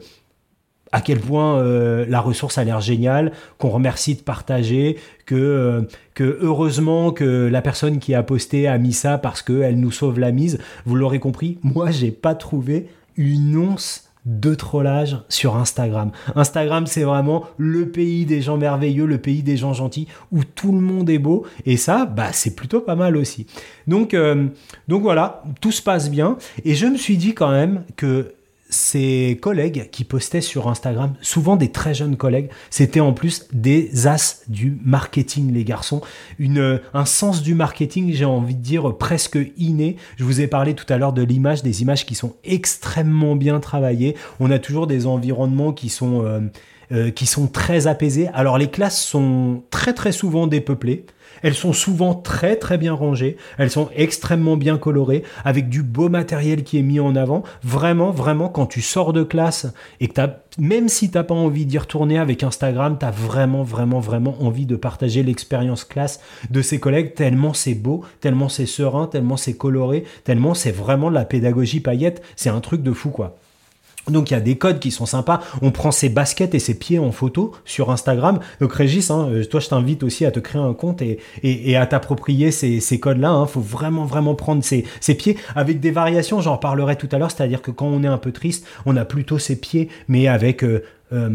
à 0.92 1.02
quel 1.02 1.20
point 1.20 1.64
la 2.06 2.20
ressource 2.20 2.58
a 2.58 2.64
l'air 2.64 2.82
géniale, 2.82 3.32
qu'on 3.58 3.70
remercie 3.70 4.16
de 4.16 4.22
partager, 4.22 4.98
que, 5.26 5.88
que 6.14 6.38
heureusement 6.42 7.12
que 7.12 7.48
la 7.48 7.62
personne 7.62 8.00
qui 8.00 8.14
a 8.14 8.24
posté 8.24 8.68
a 8.68 8.78
mis 8.78 8.94
ça 8.94 9.18
parce 9.18 9.42
qu'elle 9.42 9.80
nous 9.80 9.92
sauve 9.92 10.20
la 10.20 10.32
mise. 10.32 10.60
Vous 10.86 10.96
l'aurez 10.96 11.20
compris, 11.20 11.58
moi 11.64 11.92
j'ai 11.92 12.12
pas 12.12 12.36
trouvé 12.36 12.88
une 13.16 13.58
once 13.58 14.12
de 14.26 14.54
trollage 14.54 15.18
sur 15.30 15.56
Instagram. 15.56 16.12
Instagram, 16.36 16.86
c'est 16.86 17.04
vraiment 17.04 17.46
le 17.58 17.90
pays 17.90 18.26
des 18.26 18.42
gens 18.42 18.58
merveilleux, 18.58 19.06
le 19.06 19.18
pays 19.18 19.42
des 19.42 19.58
gens 19.58 19.74
gentils, 19.74 20.08
où 20.32 20.44
tout 20.44 20.72
le 20.72 20.80
monde 20.80 21.10
est 21.10 21.18
beau. 21.18 21.46
Et 21.66 21.76
ça, 21.76 22.06
bah, 22.06 22.32
c'est 22.32 22.56
plutôt 22.56 22.82
pas 22.82 22.96
mal 22.96 23.18
aussi. 23.18 23.48
Donc, 23.88 24.14
euh, 24.14 24.48
donc 24.88 25.02
voilà, 25.02 25.44
tout 25.60 25.72
se 25.72 25.82
passe 25.82 26.12
bien. 26.12 26.38
Et 26.66 26.76
je 26.76 26.86
me 26.86 26.98
suis 26.98 27.18
dit 27.18 27.34
quand 27.34 27.52
même 27.52 27.84
que 27.96 28.34
ces 28.72 29.38
collègues 29.42 29.90
qui 29.92 30.06
postaient 30.06 30.42
sur 30.42 30.70
Instagram, 30.70 31.14
souvent 31.22 31.58
des 31.58 31.72
très 31.72 31.94
jeunes 31.94 32.16
collègues, 32.16 32.50
c'était 32.70 33.02
en 33.02 33.12
plus 33.12 33.48
des 33.52 34.08
as 34.08 34.44
du 34.48 34.80
marketing, 34.84 35.54
les 35.54 35.66
garçons. 35.66 36.02
Une, 36.40 36.80
un 36.94 37.06
sens 37.06 37.44
du 37.44 37.54
marketing, 37.54 38.14
j'ai 38.14 38.26
envie 38.26 38.56
de 38.56 38.62
dire, 38.62 38.98
presque 38.98 39.38
inné. 39.58 39.98
Je 40.16 40.24
vous 40.24 40.40
ai 40.40 40.48
parlé 40.48 40.74
tout 40.74 40.92
à 40.92 40.98
l'heure 40.98 41.12
de 41.14 41.22
l'image, 41.22 41.64
des 41.64 41.82
images 41.82 42.06
qui 42.06 42.16
sont 42.16 42.34
extrêmement 42.46 43.36
bien 43.36 43.60
travaillées. 43.60 44.16
On 44.40 44.50
a 44.52 44.58
toujours 44.58 44.88
des 44.88 45.06
environnements 45.06 45.74
qui 45.74 45.90
sont, 45.90 46.26
euh, 46.26 46.40
euh, 46.94 47.12
qui 47.12 47.26
sont 47.26 47.48
très 47.48 47.88
apaisés. 47.88 48.30
Alors 48.34 48.58
les 48.58 48.70
classes 48.70 49.04
sont 49.04 49.64
très 49.70 49.94
très 49.94 50.14
souvent 50.14 50.48
dépeuplées. 50.48 51.06
Elles 51.42 51.54
sont 51.54 51.74
souvent 51.74 52.14
très 52.14 52.56
très 52.56 52.78
bien 52.78 52.94
rangées, 52.94 53.38
elles 53.58 53.72
sont 53.72 53.90
extrêmement 53.96 54.58
bien 54.58 54.78
colorées, 54.78 55.24
avec 55.44 55.70
du 55.70 55.84
beau 55.84 56.10
matériel 56.10 56.64
qui 56.64 56.78
est 56.78 56.84
mis 56.84 57.00
en 57.00 57.16
avant. 57.16 57.44
Vraiment, 57.64 58.12
vraiment, 58.12 58.50
quand 58.50 58.66
tu 58.66 58.82
sors 58.82 59.14
de 59.14 59.24
classe 59.24 59.68
et 60.00 60.08
que 60.08 60.22
as, 60.22 60.40
même 60.58 60.90
si 60.90 61.10
tu 61.10 61.18
n'as 61.18 61.24
pas 61.24 61.36
envie 61.36 61.66
d'y 61.66 61.78
retourner 61.78 62.18
avec 62.20 62.44
Instagram, 62.44 62.98
tu 63.00 63.06
as 63.06 63.12
vraiment, 63.12 63.64
vraiment, 63.64 64.00
vraiment 64.00 64.36
envie 64.42 64.66
de 64.66 64.76
partager 64.76 65.24
l'expérience 65.24 65.84
classe 65.84 66.20
de 66.50 66.62
ses 66.62 66.80
collègues, 66.80 67.14
tellement 67.16 67.54
c'est 67.54 67.76
beau, 67.76 68.04
tellement 68.20 68.50
c'est 68.50 68.66
serein, 68.66 69.08
tellement 69.08 69.38
c'est 69.38 69.54
coloré, 69.54 70.04
tellement 70.24 70.54
c'est 70.54 70.72
vraiment 70.72 71.10
de 71.10 71.16
la 71.16 71.26
pédagogie 71.26 71.80
paillette. 71.80 72.22
C'est 72.36 72.50
un 72.50 72.62
truc 72.62 72.84
de 72.84 72.92
fou, 72.92 73.10
quoi. 73.10 73.38
Donc 74.10 74.32
il 74.32 74.34
y 74.34 74.38
a 74.38 74.42
des 74.42 74.58
codes 74.58 74.80
qui 74.80 74.92
sont 74.92 75.06
sympas. 75.06 75.42
On 75.62 75.72
prend 75.72 75.92
ses 75.92 76.10
baskets 76.10 76.56
et 76.56 76.60
ses 76.60 76.74
pieds 76.78 77.00
en 77.00 77.12
photo 77.12 77.54
sur 77.66 77.92
Instagram. 77.92 78.40
Donc 78.60 78.74
Régis, 78.74 79.12
hein, 79.12 79.30
euh, 79.30 79.46
toi 79.46 79.60
je 79.60 79.70
t'invite 79.70 80.04
aussi 80.04 80.26
à 80.26 80.32
te 80.32 80.40
créer 80.40 80.62
un 80.62 80.74
compte 80.74 81.02
et, 81.02 81.20
à 81.76 81.86
t'approprier 81.86 82.52
ces, 82.52 83.00
codes-là. 83.00 83.30
Il 83.30 83.44
hein. 83.44 83.46
faut 83.46 83.62
vraiment 83.62 84.06
vraiment 84.06 84.36
prendre 84.36 84.64
ses, 84.64 84.86
pieds 85.16 85.38
avec 85.56 85.80
des 85.80 85.92
variations. 85.92 86.42
J'en 86.42 86.58
parlerai 86.58 86.96
tout 86.96 87.10
à 87.12 87.18
l'heure. 87.18 87.32
C'est-à-dire 87.32 87.62
que 87.62 87.72
quand 87.72 87.88
on 87.88 88.04
est 88.04 88.08
un 88.08 88.18
peu 88.18 88.32
triste, 88.32 88.66
on 88.86 88.98
a 88.98 89.06
plutôt 89.06 89.38
ses 89.38 89.60
pieds, 89.60 89.90
mais 90.08 90.28
avec 90.28 90.64
euh, 90.64 90.84
euh, 91.14 91.30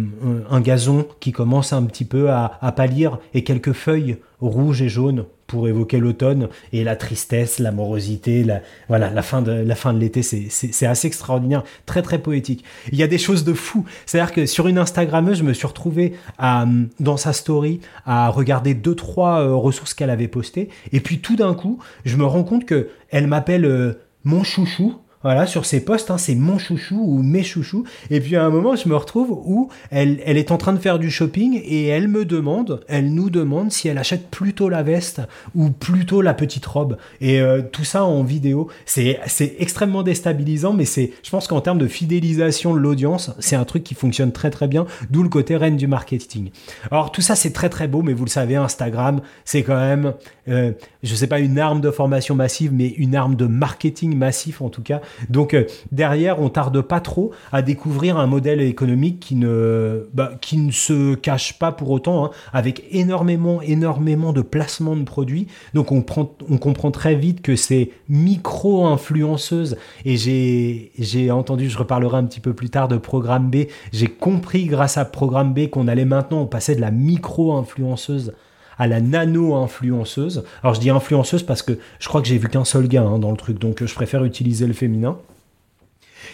un 0.51 0.61
gazon 0.61 1.07
qui 1.21 1.33
commence 1.33 1.73
un 1.73 1.85
petit 1.85 2.05
peu 2.05 2.31
à 2.31 2.73
pâlir 2.75 3.19
et 3.35 3.45
quelques 3.45 3.73
feuilles 3.73 4.17
rouges 4.41 4.83
et 4.83 4.89
jaunes 4.89 5.25
pour 5.47 5.69
évoquer 5.69 5.99
l'automne 5.99 6.49
et 6.73 6.85
la 6.85 6.97
tristesse, 6.97 7.59
l'amorosité, 7.59 8.45
la, 8.45 8.61
voilà, 8.89 9.11
la 9.11 9.23
fin 9.23 9.43
de, 9.43 9.53
la 9.53 9.75
fin 9.75 9.93
de 9.93 9.99
l'été. 9.99 10.23
C'est 10.23 10.87
assez 10.87 11.07
extraordinaire, 11.07 11.63
très 11.87 12.03
très 12.03 12.19
poétique. 12.19 12.65
Il 12.93 12.99
y 12.99 13.03
a 13.03 13.07
des 13.07 13.19
choses 13.19 13.45
de 13.45 13.53
fou. 13.53 13.85
C'est-à-dire 14.07 14.33
que 14.33 14.47
sur 14.47 14.69
une 14.69 14.79
Instagrammeuse, 14.79 15.39
je 15.39 15.45
me 15.45 15.53
suis 15.53 15.67
retrouvé 15.67 16.15
à, 16.39 16.67
dans 17.01 17.17
sa 17.17 17.33
story 17.33 17.81
à 18.05 18.29
regarder 18.29 18.75
deux 18.75 18.95
trois 18.95 19.41
euh, 19.41 19.55
ressources 19.55 19.95
qu'elle 19.95 20.11
avait 20.11 20.29
postées 20.29 20.69
et 20.93 21.01
puis 21.01 21.21
tout 21.21 21.37
d'un 21.37 21.55
coup, 21.55 21.79
je 22.05 22.17
me 22.17 22.25
rends 22.25 22.45
compte 22.45 22.65
que 22.65 22.89
elle 23.11 23.27
m'appelle 23.27 23.65
euh, 23.65 23.95
mon 24.25 24.43
chouchou 24.43 24.97
voilà, 25.27 25.45
sur 25.49 25.67
ses 25.67 25.81
postes, 25.81 26.13
hein, 26.13 26.19
c'est 26.19 26.37
mon 26.37 26.57
chouchou 26.57 27.03
ou 27.05 27.21
mes 27.21 27.43
chouchous. 27.43 27.83
Et 28.11 28.21
puis 28.21 28.37
à 28.37 28.45
un 28.45 28.49
moment, 28.49 28.77
je 28.77 28.89
me 28.89 28.95
retrouve 28.95 29.33
où 29.33 29.71
elle, 29.91 30.21
est 30.25 30.53
en 30.53 30.57
train 30.57 30.73
de 30.73 30.79
faire 30.79 31.01
du 31.01 31.11
shopping 31.11 31.61
et 31.65 31.87
elle 31.87 32.07
me 32.07 32.25
demande, 32.25 32.85
elle 32.87 33.13
nous 33.13 33.29
demande 33.29 33.73
si 33.73 33.89
elle 33.89 33.99
achète 33.99 34.31
plutôt 34.31 34.69
la 34.69 34.85
veste 34.85 35.23
ou 35.57 35.71
plutôt 35.71 36.23
la 36.23 36.33
petite 36.33 36.65
robe. 36.65 36.97
Et 37.21 37.41
euh, 37.41 37.61
tout 37.61 37.83
ça 37.83 38.05
en 38.05 38.23
vidéo, 38.23 38.69
c'est 38.85 39.19
c'est 39.27 39.57
extrêmement 39.59 40.05
déstabilisant, 40.05 40.75
mais 40.75 40.85
c'est, 40.85 41.11
je 41.25 41.31
pense 41.31 41.49
qu'en 41.49 41.61
termes 41.61 41.79
de 41.79 41.89
fidélisation 41.89 42.73
de 42.73 42.79
l'audience, 42.79 43.33
c'est 43.41 43.57
un 43.57 43.65
truc 43.65 43.83
qui 43.83 43.95
fonctionne 43.95 44.31
très 44.31 44.51
très 44.51 44.69
bien. 44.69 44.87
D'où 45.11 45.25
le 45.25 45.29
côté 45.29 45.57
reine 45.57 45.77
du 45.77 45.89
marketing. 45.89 46.51
Alors 46.93 47.11
tout 47.11 47.21
ça, 47.21 47.35
c'est 47.35 47.53
très 47.53 47.69
très 47.69 47.89
beau, 47.89 48.03
mais 48.03 48.13
vous 48.13 48.27
le 48.27 48.31
savez, 48.31 48.55
Instagram, 48.55 49.21
c'est 49.45 49.65
quand 49.65 49.75
même, 49.75 50.15
euh, 50.47 50.71
je 51.03 51.15
sais 51.17 51.27
pas 51.27 51.41
une 51.41 51.59
arme 51.59 51.81
de 51.81 51.91
formation 51.91 52.37
massive, 52.37 52.73
mais 52.73 52.91
une 52.91 53.17
arme 53.17 53.35
de 53.35 53.47
marketing 53.47 54.17
massif 54.17 54.63
en 54.63 54.69
tout 54.69 54.83
cas. 54.83 55.01
Donc 55.29 55.55
euh, 55.55 55.65
derrière, 55.93 56.41
on 56.41 56.49
tarde 56.49 56.81
pas 56.81 57.01
trop 57.01 57.33
à 57.53 57.63
découvrir 57.63 58.19
un 58.19 58.27
modèle 58.27 58.61
économique 58.61 59.21
qui 59.21 59.37
ne, 59.37 60.07
bah, 60.15 60.33
qui 60.41 60.59
ne 60.59 60.71
se 60.71 61.15
cache 61.15 61.59
pas 61.59 61.73
pour 61.73 61.91
autant, 61.91 62.27
hein, 62.27 62.31
avec 62.53 62.85
énormément, 62.91 63.61
énormément 63.63 64.33
de 64.33 64.43
placements 64.43 64.97
de 64.97 65.05
produits. 65.05 65.47
Donc 65.75 65.93
on, 65.93 66.03
prend, 66.03 66.35
on 66.49 66.59
comprend 66.59 66.91
très 66.91 67.15
vite 67.15 67.43
que 67.43 67.57
c'est 67.57 67.91
micro-influenceuse. 68.09 69.77
Et 70.05 70.17
j'ai, 70.17 70.93
j'ai 70.99 71.31
entendu, 71.31 71.69
je 71.69 71.79
reparlerai 71.79 72.17
un 72.17 72.25
petit 72.25 72.41
peu 72.41 72.55
plus 72.55 72.71
tard 72.71 72.89
de 72.89 72.97
Programme 72.97 73.51
B. 73.51 73.67
J'ai 73.93 74.09
compris 74.09 74.67
grâce 74.67 74.97
à 74.97 75.05
Programme 75.05 75.55
B 75.55 75.69
qu'on 75.69 75.89
allait 75.89 76.05
maintenant 76.05 76.47
passer 76.47 76.75
de 76.75 76.81
la 76.81 76.91
micro-influenceuse 76.91 78.33
à 78.79 78.87
la 78.87 79.01
nano-influenceuse. 79.01 80.45
Alors 80.63 80.75
je 80.75 80.81
dis 80.81 80.91
influenceuse 80.91 81.43
parce 81.43 81.63
que 81.63 81.79
je 81.99 82.09
crois 82.09 82.23
que 82.23 82.29
j'ai 82.29 82.39
vu 82.39 82.49
qu'un 82.49 82.65
seul 82.65 82.89
gars 82.89 83.03
hein, 83.03 83.19
dans 83.19 83.31
le 83.31 83.37
truc, 83.37 83.59
donc 83.59 83.85
je 83.85 83.95
préfère 83.95 84.25
utiliser 84.25 84.67
le 84.67 84.73
féminin. 84.75 85.17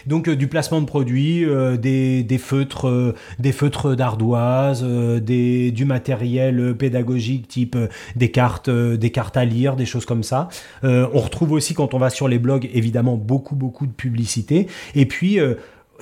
Donc 0.07 0.27
euh, 0.27 0.35
du 0.35 0.47
placement 0.47 0.81
de 0.81 0.85
produits, 0.85 1.45
euh, 1.45 1.77
des, 1.77 2.37
feutres, 2.37 2.87
euh, 2.87 3.15
des 3.39 3.51
feutres 3.51 3.95
d'ardoise, 3.95 4.83
du 4.83 5.85
matériel 5.85 6.75
pédagogique 6.75 7.47
type 7.47 7.77
des 8.15 8.31
cartes, 8.31 8.69
des 8.69 9.09
cartes 9.11 9.37
à 9.37 9.45
lire, 9.45 9.75
des 9.75 9.85
choses 9.85 10.05
comme 10.05 10.23
ça. 10.23 10.49
on 10.83 11.19
retrouve 11.19 11.51
aussi 11.51 11.73
quand 11.73 11.93
on 11.93 11.97
va 11.97 12.09
sur 12.09 12.27
les 12.27 12.39
blogs 12.39 12.69
évidemment 12.73 13.17
beaucoup 13.17 13.55
beaucoup 13.55 13.85
de 13.85 13.91
publicité. 13.91 14.67
Et 14.95 15.05
puis 15.05 15.39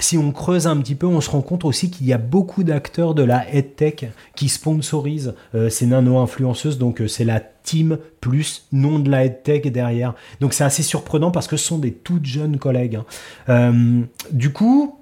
si 0.04 0.18
on 0.18 0.32
creuse 0.32 0.68
un 0.68 0.78
petit 0.78 0.96
peu, 0.96 1.08
on 1.08 1.22
se 1.22 1.30
rend 1.30 1.42
compte 1.42 1.66
aussi 1.66 1.92
qu'il 1.92 2.08
y 2.08 2.14
a 2.14 2.18
beaucoup 2.18 2.64
d'acteurs 2.64 3.14
de 3.14 3.24
la 3.24 3.46
tech 3.62 4.06
qui 4.36 4.50
sponsorisent 4.50 5.34
euh, 5.56 5.70
ces 5.70 5.86
nano-influenceuses. 5.86 6.78
Donc, 6.78 7.02
euh, 7.02 7.08
c'est 7.08 7.26
la 7.26 7.40
team 7.40 7.98
plus 8.20 8.68
nom 8.72 9.00
de 9.00 9.10
la 9.10 9.30
tech 9.30 9.64
derrière. 9.64 10.14
Donc, 10.40 10.54
c'est 10.54 10.64
assez 10.64 10.84
surprenant 10.84 11.32
parce 11.32 11.48
que 11.48 11.58
ce 11.58 11.66
sont 11.66 11.78
des 11.78 11.92
toutes 11.92 12.26
jeunes 12.26 12.58
collègues. 12.58 12.96
Hein. 12.96 13.06
Euh, 13.50 14.02
du 14.32 14.52
coup, 14.52 14.98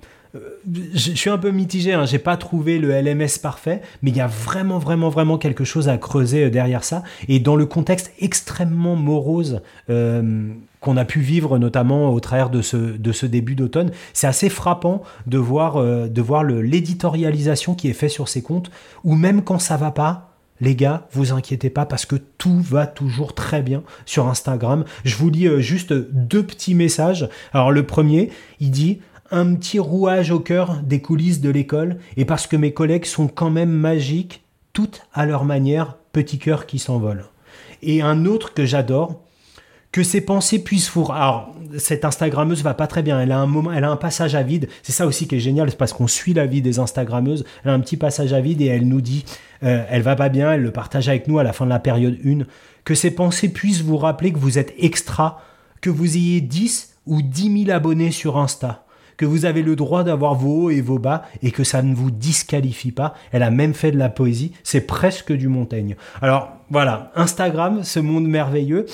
je 0.93 1.11
suis 1.15 1.29
un 1.31 1.39
peu 1.39 1.49
mitigé, 1.49 1.93
hein, 1.93 2.05
j'ai 2.05 2.19
pas 2.19 2.37
trouvé 2.37 2.77
le 2.77 2.91
LMS 2.91 3.39
parfait, 3.41 3.81
mais 4.03 4.11
il 4.11 4.17
y 4.17 4.21
a 4.21 4.27
vraiment, 4.27 4.77
vraiment, 4.77 5.09
vraiment 5.09 5.39
quelque 5.39 5.63
chose 5.63 5.89
à 5.89 5.97
creuser 5.97 6.51
derrière 6.51 6.83
ça. 6.83 7.03
Et 7.27 7.39
dans 7.39 7.55
le 7.55 7.65
contexte 7.65 8.11
extrêmement 8.19 8.95
morose 8.95 9.61
qu'on 10.79 10.97
a 10.97 11.05
pu 11.05 11.19
vivre 11.19 11.57
notamment 11.57 12.13
au 12.13 12.19
travers 12.19 12.49
de 12.49 12.61
ce, 12.61 13.25
début 13.25 13.55
d'automne. 13.55 13.91
C'est 14.13 14.27
assez 14.27 14.49
frappant 14.49 15.03
de 15.27 15.37
voir, 15.37 15.77
euh, 15.77 16.07
l'éditorialisation 16.61 17.75
qui 17.75 17.89
est 17.89 17.93
faite 17.93 18.11
sur 18.11 18.29
ces 18.29 18.41
comptes, 18.41 18.71
ou 19.03 19.15
même 19.15 19.43
quand 19.43 19.59
ça 19.59 19.77
va 19.77 19.91
pas, 19.91 20.29
les 20.61 20.75
gars, 20.75 21.07
vous 21.11 21.31
inquiétez 21.31 21.69
pas 21.69 21.85
parce 21.85 22.05
que 22.05 22.17
tout 22.37 22.59
va 22.59 22.85
toujours 22.85 23.33
très 23.33 23.61
bien 23.61 23.83
sur 24.05 24.27
Instagram. 24.27 24.83
Je 25.05 25.15
vous 25.15 25.29
lis 25.29 25.47
euh, 25.47 25.59
juste 25.59 25.93
deux 25.93 26.43
petits 26.43 26.75
messages. 26.75 27.29
Alors 27.53 27.71
le 27.71 27.85
premier, 27.85 28.29
il 28.59 28.71
dit 28.71 28.99
un 29.31 29.53
petit 29.55 29.79
rouage 29.79 30.31
au 30.31 30.39
cœur 30.39 30.81
des 30.83 31.01
coulisses 31.01 31.41
de 31.41 31.49
l'école 31.49 31.97
et 32.17 32.25
parce 32.25 32.47
que 32.47 32.57
mes 32.57 32.73
collègues 32.73 33.05
sont 33.05 33.27
quand 33.27 33.51
même 33.51 33.69
magiques, 33.69 34.43
toutes 34.73 35.03
à 35.13 35.25
leur 35.25 35.45
manière, 35.45 35.97
petit 36.11 36.39
cœur 36.39 36.65
qui 36.65 36.79
s'envole. 36.79 37.25
Et 37.81 38.01
un 38.01 38.25
autre 38.25 38.53
que 38.53 38.65
j'adore, 38.65 39.21
que 39.91 40.03
ses 40.03 40.21
pensées 40.21 40.59
puissent 40.59 40.91
vous... 40.91 41.11
Alors, 41.11 41.53
cette 41.77 42.05
Instagrammeuse 42.05 42.63
va 42.63 42.73
pas 42.73 42.87
très 42.87 43.01
bien. 43.01 43.19
Elle 43.19 43.31
a 43.31 43.39
un 43.39 43.47
moment, 43.47 43.71
elle 43.71 43.83
a 43.83 43.89
un 43.89 43.95
passage 43.95 44.35
à 44.35 44.43
vide. 44.43 44.69
C'est 44.83 44.91
ça 44.91 45.05
aussi 45.05 45.27
qui 45.27 45.35
est 45.35 45.39
génial, 45.39 45.69
c'est 45.69 45.77
parce 45.77 45.93
qu'on 45.93 46.07
suit 46.07 46.33
la 46.33 46.45
vie 46.45 46.61
des 46.61 46.79
Instagrammeuses. 46.79 47.43
Elle 47.63 47.71
a 47.71 47.73
un 47.73 47.79
petit 47.79 47.97
passage 47.97 48.33
à 48.33 48.41
vide 48.41 48.61
et 48.61 48.67
elle 48.67 48.87
nous 48.87 49.01
dit, 49.01 49.25
euh, 49.63 49.83
elle 49.89 50.01
va 50.01 50.15
pas 50.15 50.29
bien, 50.29 50.53
elle 50.53 50.61
le 50.61 50.71
partage 50.71 51.09
avec 51.09 51.27
nous 51.27 51.39
à 51.39 51.43
la 51.43 51.53
fin 51.53 51.65
de 51.65 51.69
la 51.69 51.79
période 51.79 52.17
1. 52.25 52.45
Que 52.85 52.95
ses 52.95 53.11
pensées 53.11 53.49
puissent 53.49 53.81
vous 53.81 53.97
rappeler 53.97 54.31
que 54.31 54.39
vous 54.39 54.57
êtes 54.57 54.73
extra, 54.77 55.41
que 55.81 55.89
vous 55.89 56.17
ayez 56.17 56.41
10 56.41 56.95
ou 57.07 57.21
10 57.21 57.65
000 57.65 57.75
abonnés 57.75 58.11
sur 58.11 58.37
Insta 58.37 58.85
que 59.19 59.25
vous 59.25 59.43
avez 59.43 59.63
le 59.63 59.75
droit 59.75 60.05
d'avoir 60.05 60.33
vos 60.33 60.63
hauts 60.63 60.69
et 60.69 60.79
vos 60.79 60.97
bas 60.97 61.23
et 61.43 61.51
que 61.51 61.65
ça 61.65 61.81
ne 61.81 61.93
vous 61.93 62.09
disqualifie 62.09 62.93
pas. 62.93 63.15
Elle 63.33 63.43
a 63.43 63.51
même 63.51 63.73
fait 63.73 63.91
de 63.91 63.97
la 63.97 64.07
poésie, 64.07 64.53
c'est 64.63 64.87
presque 64.87 65.33
du 65.33 65.49
Montaigne. 65.49 65.97
Alors 66.21 66.53
voilà, 66.69 67.11
Instagram, 67.15 67.83
ce 67.83 67.99
monde 67.99 68.29
merveilleux 68.29 68.85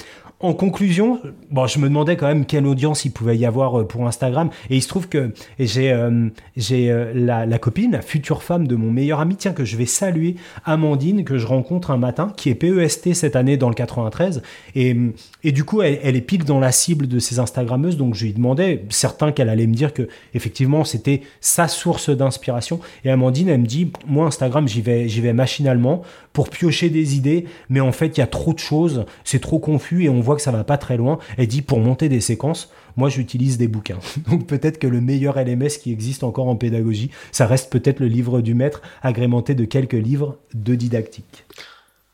en 0.42 0.54
conclusion, 0.54 1.22
bon, 1.50 1.66
je 1.66 1.80
me 1.80 1.88
demandais 1.88 2.18
quand 2.18 2.28
même 2.28 2.46
quelle 2.46 2.68
audience 2.68 3.06
il 3.06 3.12
pouvait 3.12 3.38
y 3.38 3.46
avoir 3.46 3.80
euh, 3.80 3.88
pour 3.88 4.06
Instagram. 4.06 4.50
Et 4.70 4.76
il 4.76 4.82
se 4.82 4.90
trouve 4.90 5.08
que 5.08 5.32
j'ai 5.60 5.92
euh, 5.94 6.28
euh, 6.72 7.12
la, 7.16 7.58
copine, 7.58 7.94
la 7.94 8.02
future 8.02 8.44
femme 8.44 8.68
de 8.68 8.76
mon 8.76 8.92
meilleur 8.92 9.22
ami, 9.22 9.38
tiens, 9.38 9.54
que 9.54 9.64
je 9.64 9.78
vais 9.78 9.86
saluer, 9.86 10.36
Amandine, 10.66 11.24
que 11.24 11.38
je 11.38 11.48
rencontre 11.48 11.90
un 11.90 11.98
matin, 11.98 12.34
qui 12.36 12.50
est 12.50 12.56
PEST 12.56 13.14
cette 13.14 13.38
année 13.38 13.56
dans 13.56 13.70
le 13.70 13.76
93. 13.76 14.42
Et, 14.76 14.98
et 15.44 15.52
du 15.54 15.64
coup, 15.64 15.82
elle, 15.82 16.16
est 16.16 16.22
pile 16.22 16.44
dans 16.44 16.60
la 16.60 16.74
cible 16.74 17.08
de 17.08 17.20
ces 17.20 17.40
Instagrammeuses. 17.40 17.96
Donc 17.96 18.14
je 18.14 18.26
lui 18.26 18.34
demandais, 18.34 18.84
certain 18.90 19.32
qu'elle 19.32 19.48
allait 19.48 19.68
me 19.68 19.74
dire 19.74 19.94
que 19.94 20.10
effectivement 20.34 20.84
c'était 20.84 21.22
sa 21.40 21.70
source 21.70 22.10
d'inspiration. 22.10 22.82
Et 23.06 23.10
Amandine, 23.10 23.48
elle 23.48 23.62
me 23.62 23.66
dit, 23.66 23.92
moi 24.06 24.26
Instagram, 24.26 24.68
j'y 24.68 24.82
vais, 24.82 25.06
vais 25.06 25.34
machinalement 25.34 26.02
pour 26.34 26.50
piocher 26.50 26.90
des 26.90 27.16
idées, 27.16 27.46
mais 27.70 27.80
en 27.80 27.94
fait 27.94 28.18
il 28.18 28.20
y 28.20 28.24
a 28.24 28.28
trop 28.28 28.54
de 28.54 28.60
choses, 28.60 29.06
c'est 29.24 29.40
trop 29.40 29.58
confus 29.58 30.04
et 30.04 30.10
on 30.10 30.20
voit 30.26 30.36
que 30.36 30.42
ça 30.42 30.52
va 30.52 30.64
pas 30.64 30.78
très 30.78 30.98
loin. 30.98 31.20
Elle 31.38 31.48
dit 31.48 31.62
pour 31.62 31.80
monter 31.80 32.10
des 32.10 32.20
séquences, 32.22 32.72
moi 32.98 33.10
j'utilise 33.10 33.58
des 33.58 33.68
bouquins. 33.68 34.00
Donc 34.30 34.46
peut-être 34.48 34.80
que 34.80 34.88
le 34.88 35.00
meilleur 35.02 35.38
LMS 35.38 35.78
qui 35.82 35.92
existe 35.92 36.24
encore 36.24 36.48
en 36.48 36.56
pédagogie, 36.56 37.12
ça 37.32 37.46
reste 37.46 37.72
peut-être 37.72 38.00
le 38.00 38.08
livre 38.08 38.42
du 38.42 38.54
maître, 38.54 38.82
agrémenté 39.02 39.56
de 39.56 39.66
quelques 39.66 39.94
livres 39.94 40.38
de 40.54 40.76
didactique. 40.76 41.46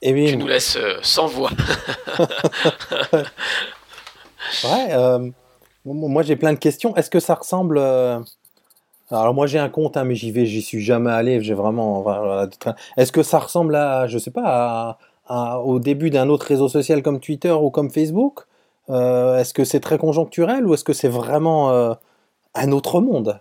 Et 0.03 0.13
Tu 0.13 0.37
nous 0.37 0.47
laisses 0.47 0.77
euh, 0.77 0.97
sans 1.03 1.27
voix. 1.27 1.51
ouais, 4.63 4.87
euh, 4.91 5.29
moi 5.85 6.23
j'ai 6.23 6.35
plein 6.35 6.53
de 6.53 6.59
questions. 6.59 6.95
Est-ce 6.95 7.09
que 7.09 7.19
ça 7.19 7.35
ressemble... 7.35 7.77
Euh, 7.77 8.19
alors 9.11 9.33
moi 9.33 9.45
j'ai 9.45 9.59
un 9.59 9.69
compte, 9.69 9.97
hein, 9.97 10.05
mais 10.05 10.15
j'y 10.15 10.31
vais, 10.31 10.45
j'y 10.45 10.61
suis 10.61 10.81
jamais 10.81 11.11
allé. 11.11 11.41
J'ai 11.43 11.53
vraiment. 11.53 12.05
Est-ce 12.95 13.11
que 13.11 13.23
ça 13.23 13.39
ressemble 13.39 13.75
à, 13.75 14.07
je 14.07 14.17
sais 14.17 14.31
pas, 14.31 14.97
au 15.63 15.79
début 15.79 16.09
d'un 16.09 16.29
autre 16.29 16.45
réseau 16.47 16.67
social 16.67 17.01
comme 17.01 17.19
Twitter 17.19 17.51
ou 17.51 17.69
comme 17.69 17.89
Facebook 17.89 18.45
euh, 18.89 19.37
Est-ce 19.37 19.53
que 19.53 19.63
c'est 19.63 19.79
très 19.79 19.97
conjoncturel 19.97 20.67
ou 20.67 20.73
est-ce 20.73 20.83
que 20.83 20.93
c'est 20.93 21.09
vraiment 21.09 21.71
euh, 21.71 21.93
un 22.55 22.71
autre 22.71 22.99
monde? 23.01 23.39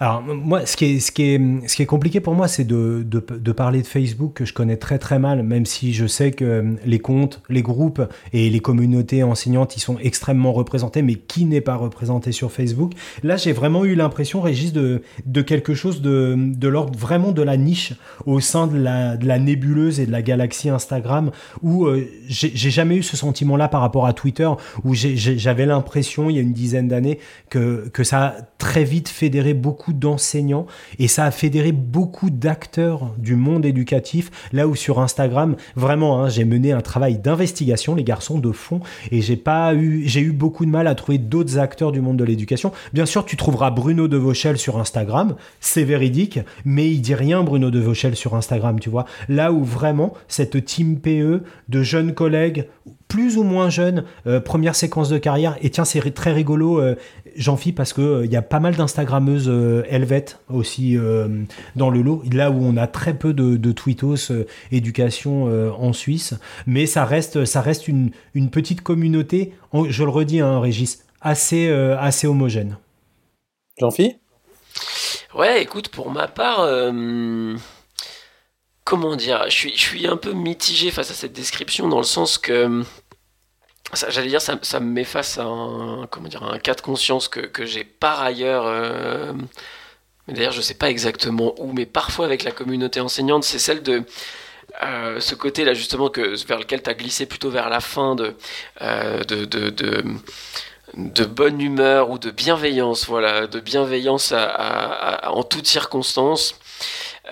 Alors 0.00 0.22
moi, 0.22 0.64
ce 0.64 0.76
qui 0.76 0.84
est, 0.84 1.00
ce 1.00 1.10
qui 1.10 1.24
est, 1.24 1.68
ce 1.68 1.74
qui 1.74 1.82
est 1.82 1.86
compliqué 1.86 2.20
pour 2.20 2.34
moi, 2.34 2.46
c'est 2.46 2.64
de, 2.64 3.04
de, 3.04 3.18
de, 3.18 3.52
parler 3.52 3.82
de 3.82 3.86
Facebook 3.86 4.32
que 4.32 4.44
je 4.44 4.52
connais 4.52 4.76
très 4.76 4.98
très 4.98 5.18
mal, 5.18 5.42
même 5.42 5.66
si 5.66 5.92
je 5.92 6.06
sais 6.06 6.30
que 6.30 6.44
euh, 6.44 6.62
les 6.86 7.00
comptes, 7.00 7.42
les 7.48 7.62
groupes 7.62 8.02
et 8.32 8.48
les 8.48 8.60
communautés 8.60 9.24
enseignantes, 9.24 9.76
ils 9.76 9.80
sont 9.80 9.98
extrêmement 9.98 10.52
représentés, 10.52 11.02
mais 11.02 11.16
qui 11.16 11.46
n'est 11.46 11.60
pas 11.60 11.74
représenté 11.74 12.30
sur 12.30 12.52
Facebook? 12.52 12.92
Là, 13.24 13.36
j'ai 13.36 13.52
vraiment 13.52 13.84
eu 13.84 13.96
l'impression, 13.96 14.40
Régis, 14.40 14.72
de, 14.72 15.02
de 15.26 15.42
quelque 15.42 15.74
chose 15.74 16.00
de, 16.00 16.36
de 16.38 16.68
l'ordre 16.68 16.96
vraiment 16.96 17.32
de 17.32 17.42
la 17.42 17.56
niche 17.56 17.94
au 18.24 18.38
sein 18.38 18.68
de 18.68 18.78
la, 18.78 19.16
de 19.16 19.26
la 19.26 19.40
nébuleuse 19.40 19.98
et 19.98 20.06
de 20.06 20.12
la 20.12 20.22
galaxie 20.22 20.68
Instagram, 20.68 21.32
où 21.62 21.86
euh, 21.86 22.08
j'ai 22.28 22.70
jamais 22.70 22.96
eu 22.96 23.02
ce 23.02 23.16
sentiment-là 23.16 23.66
par 23.66 23.80
rapport 23.80 24.06
à 24.06 24.12
Twitter, 24.12 24.48
où 24.84 24.94
j'avais 24.94 25.66
l'impression, 25.66 26.30
il 26.30 26.36
y 26.36 26.38
a 26.38 26.42
une 26.42 26.52
dizaine 26.52 26.86
d'années, 26.86 27.18
que, 27.50 27.88
que 27.92 28.04
ça 28.04 28.26
a 28.26 28.34
très 28.58 28.84
vite 28.84 29.08
fédéré 29.08 29.54
beaucoup 29.54 29.87
d'enseignants 29.92 30.66
et 30.98 31.08
ça 31.08 31.24
a 31.24 31.30
fédéré 31.30 31.72
beaucoup 31.72 32.30
d'acteurs 32.30 33.14
du 33.18 33.36
monde 33.36 33.64
éducatif. 33.64 34.30
Là 34.52 34.68
où 34.68 34.74
sur 34.74 35.00
Instagram, 35.00 35.56
vraiment, 35.76 36.22
hein, 36.22 36.28
j'ai 36.28 36.44
mené 36.44 36.72
un 36.72 36.80
travail 36.80 37.18
d'investigation, 37.18 37.94
les 37.94 38.04
garçons, 38.04 38.38
de 38.38 38.52
fond, 38.52 38.80
et 39.10 39.20
j'ai 39.20 39.36
pas 39.36 39.74
eu, 39.74 40.02
j'ai 40.06 40.20
eu 40.20 40.32
beaucoup 40.32 40.64
de 40.64 40.70
mal 40.70 40.86
à 40.86 40.94
trouver 40.94 41.18
d'autres 41.18 41.58
acteurs 41.58 41.92
du 41.92 42.00
monde 42.00 42.16
de 42.16 42.24
l'éducation. 42.24 42.72
Bien 42.92 43.06
sûr, 43.06 43.24
tu 43.24 43.36
trouveras 43.36 43.70
Bruno 43.70 44.08
de 44.08 44.16
Vauchel 44.16 44.58
sur 44.58 44.78
Instagram, 44.78 45.36
c'est 45.60 45.84
véridique, 45.84 46.40
mais 46.64 46.90
il 46.90 47.00
dit 47.00 47.14
rien 47.14 47.42
Bruno 47.42 47.70
de 47.70 47.80
Vauchel 47.80 48.16
sur 48.16 48.34
Instagram, 48.34 48.80
tu 48.80 48.90
vois. 48.90 49.06
Là 49.28 49.52
où 49.52 49.64
vraiment 49.64 50.14
cette 50.28 50.64
team 50.64 50.98
PE 50.98 51.42
de 51.68 51.82
jeunes 51.82 52.14
collègues 52.14 52.66
plus 53.08 53.38
ou 53.38 53.42
moins 53.42 53.70
jeunes, 53.70 54.04
euh, 54.26 54.38
première 54.38 54.74
séquence 54.74 55.08
de 55.08 55.18
carrière. 55.18 55.56
Et 55.62 55.70
tiens, 55.70 55.84
c'est 55.84 55.98
très 56.12 56.32
rigolo, 56.32 56.80
euh, 56.80 56.94
j'en 57.38 57.56
fis 57.56 57.72
parce 57.72 57.92
que 57.92 58.00
euh, 58.00 58.24
il 58.26 58.30
y 58.30 58.36
a 58.36 58.42
pas 58.42 58.60
mal 58.60 58.76
d'Instagrammeuses 58.76 59.48
helvètes 59.88 60.40
aussi 60.50 60.96
dans 61.76 61.90
le 61.90 62.02
lot. 62.02 62.22
Là 62.32 62.50
où 62.50 62.62
on 62.62 62.76
a 62.76 62.86
très 62.86 63.14
peu 63.14 63.32
de, 63.32 63.56
de 63.56 63.72
tweetos 63.72 64.32
éducation 64.72 65.44
en 65.78 65.92
Suisse, 65.92 66.34
mais 66.66 66.86
ça 66.86 67.04
reste, 67.04 67.44
ça 67.44 67.60
reste 67.60 67.88
une, 67.88 68.10
une 68.34 68.50
petite 68.50 68.82
communauté. 68.82 69.54
je 69.88 70.04
le 70.04 70.10
redis, 70.10 70.40
hein, 70.40 70.60
Régis, 70.60 71.04
assez, 71.20 71.68
assez 71.70 72.26
homogène. 72.26 72.76
J'en 73.78 73.90
fis 73.90 74.16
Ouais, 75.34 75.62
écoute, 75.62 75.88
pour 75.88 76.10
ma 76.10 76.28
part 76.28 76.66
comment 78.88 79.16
dire, 79.16 79.44
je 79.48 79.54
suis, 79.54 79.72
je 79.76 79.80
suis 79.82 80.06
un 80.06 80.16
peu 80.16 80.32
mitigé 80.32 80.90
face 80.90 81.10
à 81.10 81.14
cette 81.14 81.34
description 81.34 81.88
dans 81.88 81.98
le 81.98 82.04
sens 82.04 82.38
que 82.38 82.82
j'allais 83.94 84.28
dire, 84.28 84.40
ça, 84.40 84.80
me 84.80 84.86
met 84.86 85.04
face 85.04 85.38
à 85.38 85.44
un, 85.44 86.06
comment 86.06 86.28
dire, 86.28 86.42
un 86.42 86.58
cas 86.58 86.74
de 86.74 86.80
conscience 86.80 87.28
que, 87.28 87.40
que 87.40 87.64
j'ai 87.64 87.84
par 87.84 88.22
ailleurs. 88.22 88.64
Euh, 88.66 89.32
d'ailleurs, 90.28 90.52
je 90.52 90.60
sais 90.60 90.74
pas 90.74 90.90
exactement 90.90 91.54
où, 91.58 91.72
mais 91.72 91.86
parfois 91.86 92.26
avec 92.26 92.44
la 92.44 92.50
communauté 92.50 93.00
enseignante, 93.00 93.44
c'est 93.44 93.58
celle 93.58 93.82
de. 93.82 94.02
Euh, 94.84 95.18
ce 95.18 95.34
côté-là, 95.34 95.72
justement, 95.72 96.10
que, 96.10 96.36
vers 96.46 96.58
lequel 96.58 96.82
tu 96.82 96.90
as 96.90 96.94
glissé 96.94 97.24
plutôt 97.24 97.50
vers 97.50 97.70
la 97.70 97.80
fin 97.80 98.14
euh, 98.82 99.24
de, 99.24 99.46
de, 99.46 99.70
de, 99.70 101.24
bonne 101.24 101.60
humeur 101.60 102.10
ou 102.10 102.18
de 102.18 102.30
bienveillance, 102.30 103.06
voilà, 103.06 103.46
de 103.46 103.60
bienveillance 103.60 104.32
en 104.32 105.42
toutes 105.42 105.66
circonstances. 105.66 106.54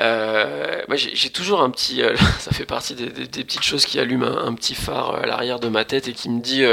Euh, 0.00 0.82
j'ai 0.94 1.30
toujours 1.30 1.62
un 1.62 1.70
petit, 1.70 2.02
euh, 2.02 2.14
ça 2.38 2.50
fait 2.52 2.66
partie 2.66 2.94
des, 2.94 3.10
petites 3.10 3.62
choses 3.62 3.86
qui 3.86 3.98
allument 3.98 4.26
un, 4.26 4.54
petit 4.54 4.74
phare 4.74 5.14
euh, 5.14 5.22
à 5.22 5.26
l'arrière 5.26 5.58
de 5.58 5.68
ma 5.68 5.84
tête 5.84 6.08
et 6.08 6.12
qui 6.12 6.28
me 6.28 6.40
dit, 6.40 6.64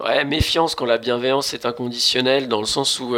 ouais, 0.00 0.24
méfiance 0.24 0.74
quand 0.74 0.86
la 0.86 0.98
bienveillance 0.98 1.52
est 1.54 1.66
inconditionnelle, 1.66 2.48
dans 2.48 2.60
le 2.60 2.66
sens 2.66 3.00
où, 3.00 3.14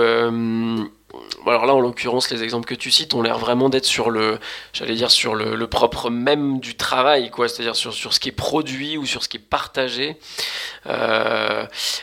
alors 1.46 1.66
là, 1.66 1.74
en 1.74 1.80
l'occurrence, 1.80 2.30
les 2.30 2.42
exemples 2.42 2.66
que 2.66 2.74
tu 2.74 2.90
cites 2.90 3.14
ont 3.14 3.22
l'air 3.22 3.38
vraiment 3.38 3.68
d'être 3.68 3.84
sur 3.84 4.10
le, 4.10 4.38
j'allais 4.72 4.94
dire 4.94 5.10
sur 5.10 5.34
le, 5.34 5.66
propre 5.66 6.10
même 6.10 6.60
du 6.60 6.76
travail, 6.76 7.30
quoi, 7.30 7.48
c'est-à-dire 7.48 7.76
sur, 7.76 7.94
sur 7.94 8.12
ce 8.12 8.20
qui 8.20 8.28
est 8.28 8.32
produit 8.32 8.98
ou 8.98 9.06
sur 9.06 9.22
ce 9.22 9.28
qui 9.28 9.36
est 9.36 9.40
partagé. 9.40 10.16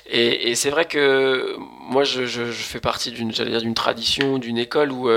et, 0.10 0.56
c'est 0.56 0.70
vrai 0.70 0.86
que 0.86 1.56
moi, 1.90 2.04
je, 2.04 2.26
je, 2.26 2.44
fais 2.52 2.80
partie 2.80 3.12
d'une, 3.12 3.32
d'une 3.32 3.74
tradition, 3.74 4.38
d'une 4.38 4.58
école 4.58 4.92
où 4.92 5.10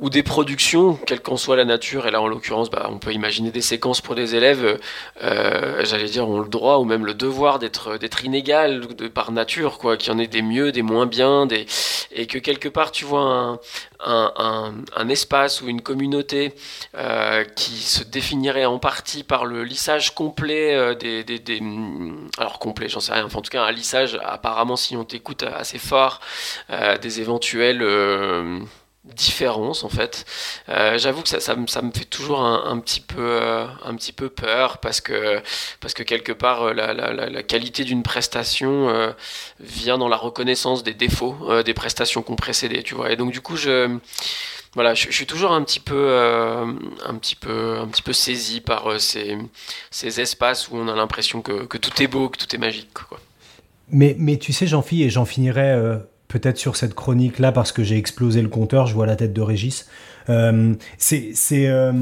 ou 0.00 0.08
des 0.08 0.22
productions, 0.22 0.98
quelle 1.06 1.20
qu'en 1.20 1.36
soit 1.36 1.56
la 1.56 1.66
nature, 1.66 2.06
et 2.06 2.10
là 2.10 2.22
en 2.22 2.26
l'occurrence, 2.26 2.70
bah, 2.70 2.88
on 2.90 2.98
peut 2.98 3.12
imaginer 3.12 3.50
des 3.50 3.60
séquences 3.60 4.00
pour 4.00 4.14
des 4.14 4.34
élèves, 4.34 4.80
euh, 5.22 5.84
j'allais 5.84 6.06
dire, 6.06 6.26
ont 6.26 6.40
le 6.40 6.48
droit 6.48 6.78
ou 6.78 6.84
même 6.84 7.04
le 7.04 7.12
devoir 7.12 7.58
d'être 7.58 7.98
d'être 7.98 8.24
inégal 8.24 8.86
par 9.12 9.30
nature, 9.30 9.76
quoi, 9.78 9.98
qu'il 9.98 10.10
y 10.12 10.16
en 10.16 10.18
ait 10.18 10.26
des 10.26 10.40
mieux, 10.40 10.72
des 10.72 10.80
moins 10.80 11.04
bien, 11.04 11.46
et 12.12 12.26
que 12.26 12.38
quelque 12.38 12.68
part 12.68 12.92
tu 12.92 13.04
vois 13.04 13.60
un, 14.02 15.08
espace 15.10 15.60
ou 15.60 15.68
une 15.68 15.82
communauté 15.82 16.54
euh, 16.96 17.44
qui 17.44 17.72
se 17.72 18.02
définirait 18.04 18.64
en 18.64 18.78
partie 18.78 19.24
par 19.24 19.44
le 19.44 19.64
lissage 19.64 20.14
complet 20.14 20.74
euh, 20.74 20.94
des, 20.94 21.24
des, 21.24 21.60
alors 22.38 22.58
complet 22.58 22.88
j'en 22.88 23.00
sais 23.00 23.12
rien 23.12 23.24
enfin, 23.24 23.40
en 23.40 23.42
tout 23.42 23.50
cas 23.50 23.64
un 23.64 23.72
lissage 23.72 24.18
apparemment 24.24 24.76
si 24.76 24.96
on 24.96 25.04
t'écoute 25.04 25.42
assez 25.42 25.78
fort 25.78 26.20
des 27.02 27.20
éventuels 27.20 27.82
différence 29.14 29.84
en 29.84 29.88
fait. 29.88 30.24
Euh, 30.68 30.98
j'avoue 30.98 31.22
que 31.22 31.28
ça, 31.28 31.40
ça, 31.40 31.54
me 31.54 31.66
fait 31.66 32.04
toujours 32.04 32.40
un, 32.42 32.78
petit 32.80 33.00
peu, 33.00 33.20
euh, 33.20 33.66
un 33.84 33.94
petit 33.94 34.12
peu 34.12 34.28
peur 34.28 34.78
parce 34.78 35.00
que, 35.00 35.40
parce 35.80 35.94
que 35.94 36.02
quelque 36.02 36.32
part 36.32 36.62
euh, 36.62 36.72
la, 36.72 37.42
qualité 37.42 37.84
d'une 37.84 38.02
prestation 38.02 39.14
vient 39.60 39.98
dans 39.98 40.08
la 40.08 40.16
reconnaissance 40.16 40.82
des 40.82 40.94
défauts 40.94 41.62
des 41.62 41.74
prestations 41.74 42.22
qu'on 42.22 42.36
précédait, 42.36 42.82
tu 42.82 42.94
vois. 42.94 43.10
Et 43.10 43.16
donc 43.16 43.32
du 43.32 43.40
coup 43.40 43.56
je 43.56 43.98
voilà, 44.74 44.94
je, 44.94 45.10
suis 45.10 45.26
toujours 45.26 45.50
un 45.50 45.64
petit 45.64 45.80
peu, 45.80 46.14
un 46.14 47.14
petit 47.16 47.34
peu, 47.34 47.78
un 47.78 47.88
petit 47.88 48.02
peu 48.02 48.12
saisi 48.12 48.60
par 48.60 49.00
ces, 49.00 49.36
ces 49.90 50.20
espaces 50.20 50.68
où 50.68 50.76
on 50.76 50.86
a 50.86 50.94
l'impression 50.94 51.42
que, 51.42 51.64
que, 51.64 51.76
tout 51.76 52.00
est 52.00 52.06
beau, 52.06 52.28
que 52.28 52.38
tout 52.38 52.54
est 52.54 52.58
magique. 52.58 52.92
Quoi. 53.08 53.18
Mais, 53.88 54.14
mais 54.18 54.36
tu 54.36 54.52
sais, 54.52 54.68
j'en 54.68 54.84
et 54.92 55.10
j'en 55.10 55.24
finirai 55.24 55.98
peut-être 56.30 56.56
sur 56.56 56.76
cette 56.76 56.94
chronique-là, 56.94 57.52
parce 57.52 57.72
que 57.72 57.82
j'ai 57.82 57.98
explosé 57.98 58.40
le 58.40 58.48
compteur, 58.48 58.86
je 58.86 58.94
vois 58.94 59.04
la 59.04 59.16
tête 59.16 59.32
de 59.32 59.40
Régis. 59.42 59.86
Euh, 60.30 60.74
euh, 61.52 61.94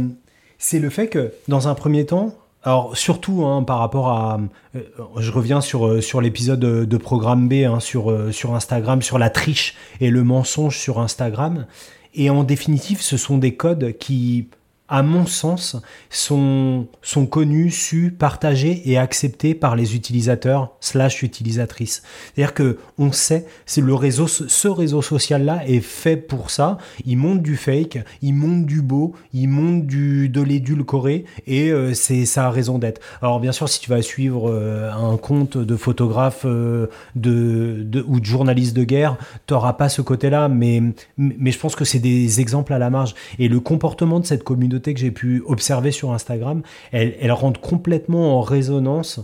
c'est 0.59 0.79
le 0.79 0.91
fait 0.91 1.09
que, 1.09 1.33
dans 1.49 1.67
un 1.67 1.75
premier 1.75 2.05
temps, 2.05 2.35
alors 2.63 2.97
surtout 2.97 3.47
hein, 3.47 3.63
par 3.63 3.79
rapport 3.79 4.09
à, 4.09 4.39
euh, 4.77 4.81
je 5.17 5.33
reviens 5.33 5.61
sur, 5.61 6.21
l'épisode 6.21 6.61
de, 6.61 6.97
Programme 6.99 7.49
B 7.49 7.65
hein, 7.65 7.81
sur 7.81 8.55
Instagram, 8.55 9.01
sur 9.01 9.19
la 9.19 9.31
triche 9.31 9.75
et 10.01 10.11
le 10.11 10.23
mensonge 10.23 10.79
sur 10.79 11.01
Instagram. 11.01 11.67
Et 12.15 12.31
en 12.31 12.45
définitive, 12.45 13.01
ce 13.01 13.17
sont 13.17 13.39
des 13.39 13.55
codes 13.55 13.97
qui 13.99 14.49
à 14.89 15.03
mon 15.03 15.27
sens, 15.27 15.77
sont, 16.09 16.87
sont 17.03 17.27
connus, 17.27 17.71
su, 17.71 18.11
partagés 18.11 18.83
et 18.91 18.97
acceptés 18.97 19.55
par 19.55 19.77
les 19.77 19.95
utilisateurs 19.95 20.73
slash 20.81 21.23
utilisatrices. 21.23 22.03
C'est-à-dire 22.35 22.55
que 22.55 22.79
on 22.97 23.13
sait, 23.13 23.47
c'est 23.67 23.83
le 23.83 23.95
réseau, 23.95 24.27
ce 24.27 24.69
réseau 24.69 25.03
social-là 25.03 25.67
est 25.67 25.81
fait 25.81 26.17
pour 26.17 26.51
ça. 26.51 26.79
Il 27.05 27.19
monte 27.19 27.43
du 27.43 27.57
fake, 27.57 27.99
il 28.23 28.33
monte 28.33 28.65
du 28.65 28.81
beau, 28.81 29.15
il 29.35 29.49
monte 29.49 29.87
du, 29.87 30.31
de 30.31 30.41
l'édulcoré 30.41 31.27
et 31.47 31.71
euh, 31.71 31.93
c'est 31.93 32.25
ça 32.25 32.47
a 32.47 32.51
raison 32.51 32.79
d'être. 32.79 33.01
Alors 33.21 33.41
bien 33.41 33.53
sûr, 33.53 33.69
si 33.69 33.81
tu 33.81 33.91
vas 33.91 34.01
suivre 34.01 34.51
euh, 34.51 34.91
un 34.91 35.17
compte 35.19 35.59
de 35.59 35.77
photographe 35.77 36.43
euh, 36.47 36.87
de, 37.15 37.83
de, 37.83 38.03
ou 38.09 38.21
de 38.21 38.25
journaliste 38.25 38.75
de 38.75 38.85
guerre, 38.85 39.17
tu 39.47 39.53
n'auras 39.53 39.75
pas 39.75 39.91
ce 39.91 40.01
côté-là, 40.01 40.49
mais, 40.49 40.83
mais 41.19 41.51
je 41.51 41.59
pense 41.59 41.77
que 41.77 41.85
c'est 41.85 41.99
des 41.99 42.41
exemples 42.41 42.73
à 42.73 42.79
la 42.79 42.89
marge. 42.89 43.15
Et 43.39 43.49
le 43.49 43.61
comportement 43.61 44.19
de 44.21 44.27
cette 44.27 44.45
communauté 44.45 44.78
que 44.79 45.01
j'ai 45.01 45.11
pu 45.11 45.43
observer 45.47 45.91
sur 45.91 46.13
Instagram, 46.13 46.63
elles, 46.93 47.17
elles 47.21 47.33
rendent 47.33 47.59
complètement 47.59 48.39
en 48.39 48.41
résonance 48.41 49.21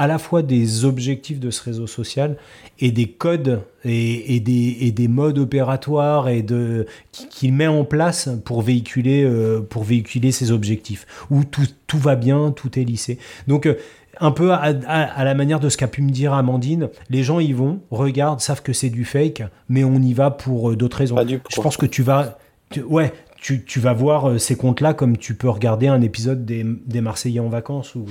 à 0.00 0.06
la 0.06 0.18
fois 0.18 0.40
des 0.40 0.86
objectifs 0.86 1.40
de 1.40 1.50
ce 1.50 1.62
réseau 1.62 1.86
social 1.86 2.38
et 2.78 2.90
des 2.90 3.06
codes 3.06 3.60
et, 3.84 4.40
des, 4.40 4.78
et 4.80 4.92
des, 4.92 5.08
modes 5.08 5.38
opératoires 5.38 6.30
et 6.30 6.42
de 6.42 6.86
qu'il 7.12 7.52
met 7.52 7.66
en 7.66 7.84
place 7.84 8.30
pour 8.46 8.62
véhiculer 8.62 9.24
euh, 9.24 9.60
pour 9.60 9.84
véhiculer 9.84 10.32
ses 10.32 10.52
objectifs. 10.52 11.06
Où 11.30 11.44
tout, 11.44 11.66
tout, 11.86 11.98
va 11.98 12.16
bien 12.16 12.50
tout 12.50 12.78
est 12.78 12.84
lissé. 12.84 13.18
Donc 13.46 13.66
euh, 13.66 13.74
un 14.20 14.30
peu 14.30 14.52
à, 14.52 14.72
la 14.72 15.34
manière 15.34 15.60
de 15.60 15.68
ce 15.68 15.76
qu'a 15.76 15.86
pu 15.86 16.00
me 16.00 16.10
dire 16.10 16.32
Amandine, 16.32 16.88
les 17.10 17.22
gens 17.22 17.38
y 17.38 17.52
vont, 17.52 17.80
regardent, 17.90 18.40
savent 18.40 18.62
que 18.62 18.72
c'est 18.72 18.90
du 18.90 19.04
fake, 19.04 19.42
mais 19.68 19.84
on 19.84 19.96
y 19.96 20.14
va 20.14 20.30
pour 20.30 20.70
euh, 20.70 20.76
d'autres 20.76 20.96
raisons. 20.96 21.16
Je 21.26 21.60
pense 21.60 21.76
que 21.76 21.86
tu 21.86 22.02
vas, 22.02 22.38
ouais, 22.86 23.12
tu, 23.40 23.64
tu, 23.64 23.80
vas 23.80 23.92
voir 23.92 24.28
euh, 24.28 24.38
ces 24.38 24.56
comptes-là 24.56 24.92
comme 24.94 25.16
tu 25.16 25.34
peux 25.34 25.48
regarder 25.48 25.86
un 25.86 26.00
épisode 26.02 26.44
des, 26.44 26.64
des 26.64 27.00
Marseillais 27.00 27.40
en 27.40 27.48
vacances. 27.48 27.94
Ou 27.94 28.06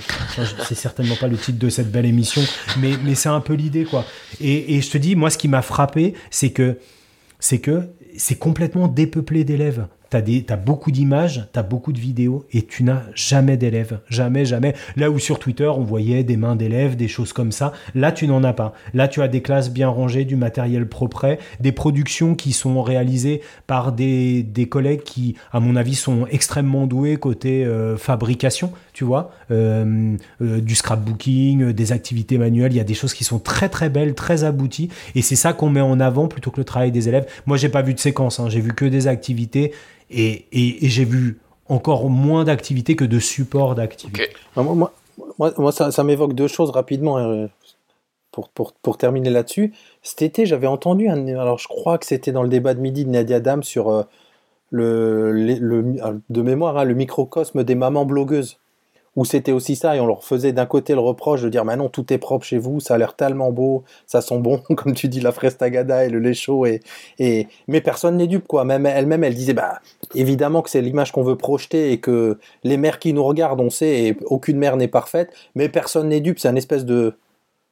c'est 0.66 0.74
certainement 0.74 1.16
pas 1.16 1.28
le 1.28 1.36
titre 1.36 1.58
de 1.58 1.68
cette 1.68 1.90
belle 1.90 2.06
émission, 2.06 2.42
mais, 2.78 2.92
mais 3.04 3.14
c'est 3.14 3.28
un 3.28 3.40
peu 3.40 3.54
l'idée, 3.54 3.84
quoi. 3.84 4.04
Et, 4.40 4.76
et, 4.76 4.80
je 4.80 4.90
te 4.90 4.98
dis, 4.98 5.14
moi, 5.14 5.30
ce 5.30 5.38
qui 5.38 5.48
m'a 5.48 5.62
frappé, 5.62 6.14
c'est 6.30 6.50
que 6.50 6.78
c'est 7.38 7.60
que 7.60 7.88
c'est 8.16 8.38
complètement 8.38 8.88
dépeuplé 8.88 9.44
d'élèves. 9.44 9.86
Tu 10.10 10.16
as, 10.48 10.56
beaucoup 10.56 10.90
d'images, 10.90 11.46
tu 11.52 11.58
as 11.58 11.62
beaucoup 11.62 11.92
de 11.92 12.00
vidéos 12.00 12.44
et 12.52 12.62
tu 12.62 12.82
n'as 12.82 13.02
jamais 13.14 13.56
d'élèves. 13.56 14.00
Jamais, 14.08 14.44
jamais. 14.44 14.74
Là 14.96 15.10
où 15.10 15.18
sur 15.18 15.38
Twitter, 15.38 15.68
on 15.68 15.82
voyait 15.82 16.24
des 16.24 16.36
mains 16.36 16.56
d'élèves, 16.56 16.96
des 16.96 17.08
choses 17.08 17.32
comme 17.32 17.52
ça. 17.52 17.72
Là, 17.94 18.10
tu 18.10 18.26
n'en 18.26 18.42
as 18.42 18.52
pas. 18.52 18.74
Là, 18.94 19.06
tu 19.06 19.22
as 19.22 19.28
des 19.28 19.42
classes 19.42 19.70
bien 19.70 19.88
rangées, 19.88 20.24
du 20.24 20.36
matériel 20.36 20.88
propre, 20.88 21.20
des 21.60 21.72
productions 21.72 22.34
qui 22.34 22.52
sont 22.52 22.82
réalisées 22.82 23.40
par 23.66 23.92
des, 23.92 24.44
collègues 24.68 25.02
qui, 25.02 25.36
à 25.52 25.60
mon 25.60 25.76
avis, 25.76 25.94
sont 25.94 26.26
extrêmement 26.30 26.86
doués 26.86 27.16
côté 27.16 27.64
euh, 27.64 27.96
fabrication, 27.96 28.72
tu 28.92 29.04
vois, 29.04 29.32
euh, 29.50 30.16
euh, 30.42 30.60
du 30.60 30.74
scrapbooking, 30.74 31.72
des 31.72 31.92
activités 31.92 32.38
manuelles. 32.38 32.72
Il 32.72 32.76
y 32.76 32.80
a 32.80 32.84
des 32.84 32.94
choses 32.94 33.14
qui 33.14 33.24
sont 33.24 33.38
très, 33.38 33.68
très 33.68 33.88
belles, 33.88 34.14
très 34.14 34.44
abouties. 34.44 34.88
Et 35.14 35.22
c'est 35.22 35.36
ça 35.36 35.52
qu'on 35.52 35.70
met 35.70 35.80
en 35.80 36.00
avant 36.00 36.28
plutôt 36.28 36.50
que 36.50 36.58
le 36.58 36.64
travail 36.64 36.92
des 36.92 37.08
élèves. 37.08 37.26
Moi, 37.46 37.56
j'ai 37.56 37.68
pas 37.68 37.82
vu 37.82 37.94
de 37.94 38.00
séquence. 38.00 38.40
Hein. 38.40 38.48
J'ai 38.48 38.60
vu 38.60 38.72
que 38.72 38.84
des 38.84 39.06
activités 39.06 39.72
et, 40.10 40.46
j'ai 40.88 41.04
vu 41.04 41.38
encore 41.68 42.10
moins 42.10 42.44
d'activités 42.44 42.96
que 42.96 43.04
de 43.04 43.18
support 43.18 43.74
d'activités. 43.74 44.30
Moi, 44.56 44.92
moi, 45.56 45.72
ça, 45.72 46.02
m'évoque 46.04 46.34
deux 46.34 46.48
choses 46.48 46.70
rapidement. 46.70 47.18
Hein. 47.18 47.48
pour, 48.32 48.48
pour, 48.48 48.72
pour 48.72 48.96
terminer 48.98 49.30
là-dessus, 49.30 49.72
cet 50.02 50.22
été, 50.22 50.46
j'avais 50.46 50.66
entendu, 50.66 51.08
un, 51.08 51.26
alors 51.28 51.58
je 51.58 51.68
crois 51.68 51.98
que 51.98 52.06
c'était 52.06 52.32
dans 52.32 52.42
le 52.42 52.48
débat 52.48 52.74
de 52.74 52.80
midi 52.80 53.04
de 53.04 53.10
Nadia 53.10 53.40
Dam 53.40 53.62
sur 53.62 53.90
euh, 53.90 54.02
le, 54.70 55.32
le, 55.32 55.54
le- 55.58 56.20
de 56.28 56.42
mémoire, 56.42 56.78
hein, 56.78 56.84
le 56.84 56.94
microcosme 56.94 57.64
des 57.64 57.74
mamans 57.74 58.04
blogueuses, 58.04 58.58
où 59.16 59.24
c'était 59.24 59.52
aussi 59.52 59.76
ça, 59.76 59.96
et 59.96 60.00
on 60.00 60.06
leur 60.06 60.24
faisait 60.24 60.52
d'un 60.52 60.66
côté 60.66 60.94
le 60.94 61.00
reproche 61.00 61.42
de 61.42 61.48
dire, 61.48 61.64
mais 61.64 61.76
non, 61.76 61.88
tout 61.88 62.12
est 62.12 62.18
propre 62.18 62.44
chez 62.44 62.58
vous, 62.58 62.80
ça 62.80 62.94
a 62.94 62.98
l'air 62.98 63.16
tellement 63.16 63.50
beau, 63.50 63.84
ça 64.06 64.20
sent 64.20 64.38
bon, 64.38 64.58
comme 64.76 64.94
tu 64.94 65.08
dis, 65.08 65.20
la 65.20 65.32
fraise 65.32 65.56
tagada 65.56 66.04
et 66.04 66.10
le 66.10 66.20
lait 66.20 66.34
chaud, 66.34 66.66
et, 66.66 66.80
et... 67.18 67.48
mais 67.68 67.80
personne 67.80 68.16
n'est 68.16 68.28
dupe, 68.28 68.46
quoi. 68.46 68.64
Même 68.64 68.86
elle-même, 68.86 69.24
elle 69.24 69.34
disait, 69.34 69.52
bah, 69.52 69.80
évidemment 70.14 70.62
que 70.62 70.70
c'est 70.70 70.80
l'image 70.80 71.12
qu'on 71.12 71.24
veut 71.24 71.36
projeter, 71.36 71.92
et 71.92 71.98
que 72.00 72.38
les 72.62 72.76
mères 72.76 72.98
qui 72.98 73.12
nous 73.12 73.24
regardent, 73.24 73.60
on 73.60 73.70
sait, 73.70 74.04
et 74.04 74.16
aucune 74.26 74.58
mère 74.58 74.76
n'est 74.76 74.88
parfaite, 74.88 75.32
mais 75.54 75.68
personne 75.68 76.08
n'est 76.08 76.20
dupe, 76.20 76.38
c'est 76.38 76.48
un 76.48 76.56
espèce 76.56 76.84
de 76.84 77.14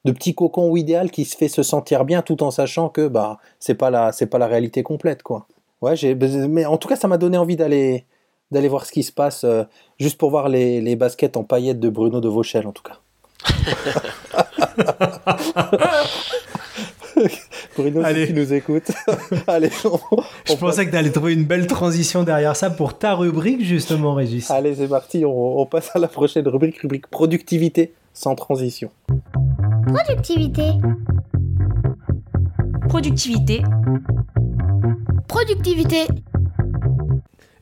de 0.04 0.12
petit 0.12 0.34
cocon 0.34 0.74
idéal 0.76 1.10
qui 1.10 1.24
se 1.24 1.36
fait 1.36 1.48
se 1.48 1.62
sentir 1.62 2.04
bien 2.04 2.22
tout 2.22 2.42
en 2.42 2.50
sachant 2.50 2.88
que 2.88 3.08
bah 3.08 3.38
c'est 3.58 3.74
pas 3.74 3.90
la 3.90 4.12
c'est 4.12 4.26
pas 4.26 4.38
la 4.38 4.46
réalité 4.46 4.82
complète 4.82 5.22
quoi. 5.22 5.46
Ouais, 5.82 5.96
j'ai 5.96 6.14
mais 6.14 6.64
en 6.66 6.76
tout 6.78 6.88
cas 6.88 6.96
ça 6.96 7.08
m'a 7.08 7.18
donné 7.18 7.36
envie 7.36 7.56
d'aller 7.56 8.06
d'aller 8.50 8.68
voir 8.68 8.86
ce 8.86 8.92
qui 8.92 9.02
se 9.02 9.12
passe 9.12 9.44
euh, 9.44 9.64
juste 9.98 10.18
pour 10.18 10.30
voir 10.30 10.48
les, 10.48 10.80
les 10.80 10.96
baskets 10.96 11.36
en 11.36 11.44
paillettes 11.44 11.80
de 11.80 11.88
Bruno 11.88 12.20
de 12.20 12.28
Vauchel 12.28 12.66
en 12.66 12.72
tout 12.72 12.82
cas. 12.82 12.98
Bruno, 17.76 18.02
Allez. 18.04 18.26
si 18.26 18.32
tu 18.32 18.38
nous 18.40 18.52
écoutes. 18.52 18.90
Allez, 19.46 19.70
on- 19.84 19.98
Je 20.44 20.54
pensais 20.54 20.86
que 20.86 20.90
tu 20.90 20.96
allais 20.96 21.10
trouver 21.10 21.34
une 21.34 21.44
belle 21.44 21.66
transition 21.66 22.22
derrière 22.24 22.56
ça 22.56 22.70
pour 22.70 22.98
ta 22.98 23.14
rubrique, 23.14 23.62
justement, 23.64 24.14
Régis. 24.14 24.50
Allez, 24.50 24.74
c'est 24.74 24.88
parti, 24.88 25.24
on, 25.24 25.60
on 25.60 25.66
passe 25.66 25.90
à 25.94 25.98
la 25.98 26.08
prochaine 26.08 26.46
rubrique, 26.48 26.78
rubrique 26.78 27.06
productivité 27.08 27.92
sans 28.12 28.34
transition. 28.34 28.90
Productivité. 29.86 30.72
Productivité. 32.88 33.62
Productivité. 35.28 36.06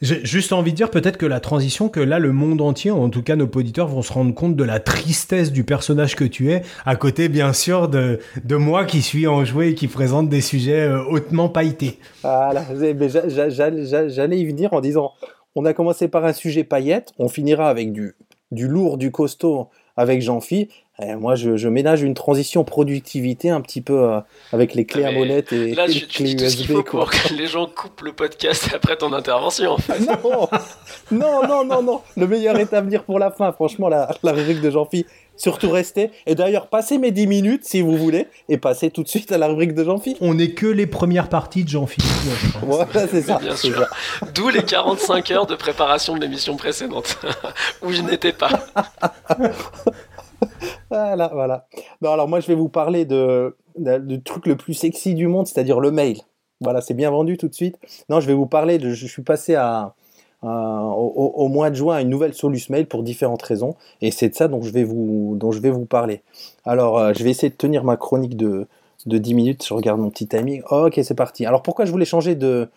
J'ai 0.02 0.24
juste 0.24 0.52
envie 0.52 0.72
de 0.72 0.76
dire 0.76 0.90
peut-être 0.90 1.16
que 1.16 1.26
la 1.26 1.40
transition, 1.40 1.88
que 1.88 2.00
là, 2.00 2.18
le 2.18 2.32
monde 2.32 2.60
entier, 2.60 2.90
en 2.90 3.08
tout 3.08 3.22
cas 3.22 3.36
nos 3.36 3.46
auditeurs, 3.46 3.88
vont 3.88 4.02
se 4.02 4.12
rendre 4.12 4.34
compte 4.34 4.56
de 4.56 4.64
la 4.64 4.80
tristesse 4.80 5.52
du 5.52 5.64
personnage 5.64 6.16
que 6.16 6.24
tu 6.24 6.52
es, 6.52 6.62
à 6.84 6.96
côté, 6.96 7.28
bien 7.28 7.52
sûr, 7.52 7.88
de, 7.88 8.20
de 8.44 8.56
moi 8.56 8.84
qui 8.84 9.02
suis 9.02 9.26
enjoué 9.26 9.68
et 9.68 9.74
qui 9.74 9.88
présente 9.88 10.28
des 10.28 10.40
sujets 10.40 10.88
euh, 10.88 11.02
hautement 11.04 11.48
pailletés. 11.48 11.98
Voilà, 12.22 12.64
j'allais 12.74 14.38
y 14.38 14.46
venir 14.46 14.72
en 14.72 14.80
disant, 14.80 15.12
on 15.54 15.64
a 15.64 15.72
commencé 15.72 16.08
par 16.08 16.24
un 16.24 16.32
sujet 16.32 16.64
paillette, 16.64 17.12
on 17.18 17.28
finira 17.28 17.68
avec 17.68 17.92
du, 17.92 18.14
du 18.50 18.68
lourd, 18.68 18.98
du 18.98 19.10
costaud 19.10 19.68
avec 19.96 20.20
Jean-Phi. 20.20 20.68
Et 21.02 21.14
moi, 21.14 21.34
je, 21.34 21.56
je 21.56 21.68
ménage 21.68 22.00
une 22.02 22.14
transition 22.14 22.64
productivité 22.64 23.50
un 23.50 23.60
petit 23.60 23.82
peu 23.82 24.10
euh, 24.10 24.20
avec 24.52 24.74
les 24.74 24.86
clés 24.86 25.04
Ah, 25.04 25.08
à 25.08 25.12
molette 25.12 25.52
et, 25.52 25.74
Là, 25.74 25.84
et 25.86 25.90
tu, 25.92 26.00
les 26.00 26.06
tu 26.06 26.22
clés 26.22 26.34
dis 26.34 26.36
tout 26.36 26.50
ce 26.50 26.56
USB. 26.62 26.72
faut 26.72 26.82
quoi. 26.82 27.00
pour 27.00 27.10
que 27.10 27.34
les 27.34 27.46
gens 27.46 27.66
coupent 27.66 28.00
le 28.00 28.12
podcast 28.12 28.70
après 28.74 28.96
ton 28.96 29.12
intervention. 29.12 29.72
en 29.72 29.78
fait. 29.78 30.00
Non, 30.00 30.48
non, 31.10 31.46
non, 31.46 31.64
non, 31.66 31.82
non. 31.82 32.00
Le 32.16 32.26
meilleur 32.26 32.56
est 32.58 32.72
à 32.72 32.80
venir 32.80 33.04
pour 33.04 33.18
la 33.18 33.30
fin. 33.30 33.52
Franchement, 33.52 33.88
la, 33.88 34.08
la 34.22 34.32
rubrique 34.32 34.60
de 34.62 34.70
Jean-Phi. 34.70 35.04
Surtout 35.38 35.70
restez. 35.70 36.12
Et 36.24 36.34
d'ailleurs, 36.34 36.68
passez 36.68 36.96
mes 36.96 37.10
10 37.10 37.26
minutes 37.26 37.64
si 37.66 37.82
vous 37.82 37.94
voulez. 37.98 38.26
Et 38.48 38.56
passez 38.56 38.90
tout 38.90 39.02
de 39.02 39.08
suite 39.08 39.30
à 39.32 39.36
la 39.36 39.48
rubrique 39.48 39.74
de 39.74 39.84
Jean-Phi. 39.84 40.16
On 40.22 40.32
n'est 40.32 40.52
que 40.52 40.64
les 40.66 40.86
premières 40.86 41.28
parties 41.28 41.62
de 41.62 41.68
Jean-Philippe. 41.68 42.08
Voilà, 42.62 43.06
c'est 43.06 43.20
ça. 43.20 43.38
Bien 43.38 43.54
sûr. 43.54 43.76
ça. 43.78 44.26
D'où 44.34 44.48
les 44.48 44.62
45 44.62 45.30
heures 45.32 45.46
de 45.46 45.54
préparation 45.54 46.14
de 46.14 46.22
l'émission 46.22 46.56
précédente, 46.56 47.18
où 47.82 47.92
je 47.92 48.00
n'étais 48.00 48.32
pas. 48.32 48.48
Voilà, 50.90 51.30
voilà. 51.32 51.66
Non, 52.02 52.12
alors 52.12 52.28
moi, 52.28 52.40
je 52.40 52.46
vais 52.46 52.54
vous 52.54 52.68
parler 52.68 53.04
de, 53.04 53.56
de- 53.76 54.16
truc 54.16 54.46
le 54.46 54.56
plus 54.56 54.74
sexy 54.74 55.14
du 55.14 55.26
monde, 55.26 55.46
c'est-à-dire 55.46 55.80
le 55.80 55.90
mail. 55.90 56.18
Voilà, 56.60 56.80
c'est 56.80 56.94
bien 56.94 57.10
vendu 57.10 57.36
tout 57.36 57.48
de 57.48 57.54
suite. 57.54 57.76
Non, 58.08 58.20
je 58.20 58.26
vais 58.26 58.34
vous 58.34 58.46
parler 58.46 58.78
de. 58.78 58.90
Je 58.90 59.06
suis 59.06 59.22
passé 59.22 59.56
au- 60.42 61.32
au 61.36 61.48
mois 61.48 61.70
de 61.70 61.74
juin 61.76 61.96
à 61.96 62.00
une 62.02 62.08
nouvelle 62.08 62.34
solution 62.34 62.72
mail 62.72 62.86
pour 62.86 63.02
différentes 63.02 63.42
raisons, 63.42 63.74
et 64.00 64.10
c'est 64.10 64.28
de 64.28 64.34
ça 64.34 64.48
dont 64.48 64.62
je 64.62 64.70
vais 64.70 64.84
vous, 64.84 65.34
dont 65.36 65.50
je 65.52 65.60
vais 65.60 65.70
vous 65.70 65.86
parler. 65.86 66.22
Alors, 66.64 66.98
euh, 66.98 67.12
je 67.16 67.24
vais 67.24 67.30
essayer 67.30 67.50
de 67.50 67.56
tenir 67.56 67.84
ma 67.84 67.96
chronique 67.96 68.36
de, 68.36 68.66
de 69.06 69.18
10 69.18 69.34
minutes. 69.34 69.64
Je 69.66 69.74
regarde 69.74 70.00
mon 70.00 70.10
petit 70.10 70.26
timing. 70.28 70.62
Oh, 70.70 70.86
ok, 70.86 71.00
c'est 71.02 71.14
parti. 71.14 71.46
Alors, 71.46 71.62
pourquoi 71.62 71.84
je 71.84 71.90
voulais 71.90 72.04
changer 72.04 72.34
de, 72.34 72.68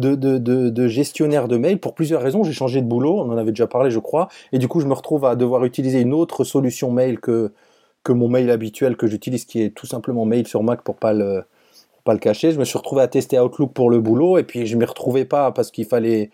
de, 0.00 0.38
de, 0.38 0.88
gestionnaire 0.88 1.48
de 1.48 1.56
mail 1.56 1.78
Pour 1.78 1.94
plusieurs 1.94 2.22
raisons. 2.22 2.42
J'ai 2.42 2.52
changé 2.52 2.80
de 2.80 2.86
boulot, 2.86 3.18
on 3.18 3.30
en 3.30 3.36
avait 3.36 3.52
déjà 3.52 3.66
parlé, 3.66 3.90
je 3.90 3.98
crois, 3.98 4.28
et 4.52 4.58
du 4.58 4.68
coup, 4.68 4.80
je 4.80 4.86
me 4.86 4.94
retrouve 4.94 5.24
à 5.24 5.36
devoir 5.36 5.64
utiliser 5.64 6.00
une 6.00 6.14
autre 6.14 6.44
solution 6.44 6.90
mail 6.90 7.20
que, 7.20 7.52
que 8.02 8.12
mon 8.12 8.28
mail 8.28 8.50
habituel 8.50 8.96
que 8.96 9.06
j'utilise, 9.06 9.44
qui 9.44 9.62
est 9.62 9.70
tout 9.70 9.86
simplement 9.86 10.24
mail 10.24 10.46
sur 10.46 10.62
Mac 10.62 10.82
pour 10.82 10.96
pas 10.96 11.12
le 11.12 11.44
pour 11.92 12.02
pas 12.02 12.12
le 12.14 12.18
cacher. 12.18 12.52
Je 12.52 12.58
me 12.58 12.64
suis 12.64 12.78
retrouvé 12.78 13.02
à 13.02 13.08
tester 13.08 13.38
Outlook 13.38 13.72
pour 13.72 13.90
le 13.90 14.00
boulot, 14.00 14.38
et 14.38 14.42
puis 14.42 14.66
je 14.66 14.76
m'y 14.76 14.84
retrouvais 14.84 15.24
pas 15.24 15.52
parce 15.52 15.70
qu'il 15.70 15.84
fallait 15.84 16.30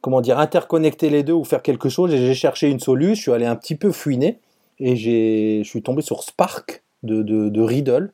comment 0.00 0.20
dire 0.20 0.38
interconnecter 0.38 1.10
les 1.10 1.22
deux 1.22 1.32
ou 1.32 1.44
faire 1.44 1.62
quelque 1.62 1.88
chose. 1.88 2.12
Et 2.12 2.18
j'ai 2.18 2.34
cherché 2.34 2.68
une 2.68 2.80
solution. 2.80 3.14
Je 3.14 3.20
suis 3.20 3.32
allé 3.32 3.46
un 3.46 3.56
petit 3.56 3.74
peu 3.74 3.92
fouiner 3.92 4.38
et 4.78 4.96
j'ai 4.96 5.62
je 5.64 5.68
suis 5.68 5.82
tombé 5.82 6.02
sur 6.02 6.22
Spark 6.22 6.82
de, 7.02 7.22
de, 7.22 7.48
de 7.48 7.60
Riddle 7.60 8.12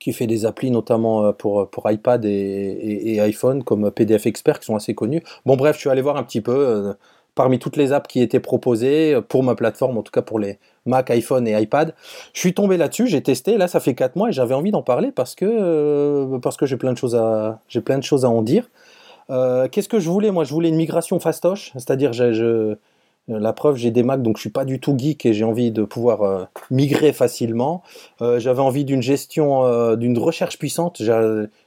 qui 0.00 0.12
fait 0.12 0.26
des 0.26 0.46
applis 0.46 0.72
notamment 0.72 1.26
euh, 1.26 1.32
pour, 1.32 1.68
pour 1.70 1.88
iPad 1.88 2.24
et, 2.24 3.20
iPhone 3.20 3.62
comme 3.62 3.90
PDF 3.92 4.26
Expert 4.26 4.58
qui 4.58 4.66
sont 4.66 4.74
assez 4.74 4.94
connus. 4.94 5.22
Bon 5.46 5.56
bref, 5.56 5.76
je 5.76 5.80
suis 5.80 5.90
allé 5.90 6.02
voir 6.02 6.16
un 6.16 6.24
petit 6.24 6.40
peu 6.40 6.52
euh, 6.56 6.94
parmi 7.34 7.58
toutes 7.58 7.76
les 7.76 7.92
apps 7.92 8.08
qui 8.08 8.20
étaient 8.20 8.40
proposées 8.40 9.14
euh, 9.14 9.20
pour 9.20 9.44
ma 9.44 9.54
plateforme, 9.54 9.98
en 9.98 10.02
tout 10.02 10.10
cas 10.10 10.22
pour 10.22 10.38
les 10.38 10.58
Mac, 10.86 11.10
iPhone 11.10 11.46
et 11.46 11.60
iPad. 11.60 11.94
Je 12.32 12.40
suis 12.40 12.54
tombé 12.54 12.78
là-dessus, 12.78 13.06
j'ai 13.06 13.22
testé, 13.22 13.58
là 13.58 13.68
ça 13.68 13.78
fait 13.78 13.94
4 13.94 14.16
mois 14.16 14.30
et 14.30 14.32
j'avais 14.32 14.54
envie 14.54 14.70
d'en 14.70 14.82
parler 14.82 15.12
parce 15.12 15.34
que, 15.34 15.44
euh, 15.44 16.38
que 16.58 16.66
j'ai 16.66 16.78
plein, 16.78 16.92
de 16.92 16.98
choses 16.98 17.14
à- 17.14 17.60
plein 17.84 17.98
de 17.98 18.02
choses 18.02 18.24
à 18.24 18.30
en 18.30 18.42
dire. 18.42 18.68
Euh, 19.28 19.68
Qu'est-ce 19.68 19.88
que 19.88 20.00
je 20.00 20.08
voulais? 20.08 20.30
Moi 20.30 20.44
je 20.44 20.52
voulais 20.54 20.70
une 20.70 20.76
migration 20.76 21.20
fastoche, 21.20 21.72
c'est-à-dire 21.74 22.14
je, 22.14 22.74
la 23.38 23.52
preuve, 23.52 23.76
j'ai 23.76 23.90
des 23.90 24.02
Macs, 24.02 24.22
donc 24.22 24.36
je 24.36 24.40
suis 24.40 24.50
pas 24.50 24.64
du 24.64 24.80
tout 24.80 24.96
geek 24.96 25.24
et 25.24 25.32
j'ai 25.32 25.44
envie 25.44 25.70
de 25.70 25.84
pouvoir 25.84 26.22
euh, 26.22 26.44
migrer 26.70 27.12
facilement. 27.12 27.82
Euh, 28.20 28.40
J'avais 28.40 28.60
envie 28.60 28.84
d'une 28.84 29.02
gestion, 29.02 29.64
euh, 29.64 29.96
d'une 29.96 30.18
recherche 30.18 30.58
puissante. 30.58 31.00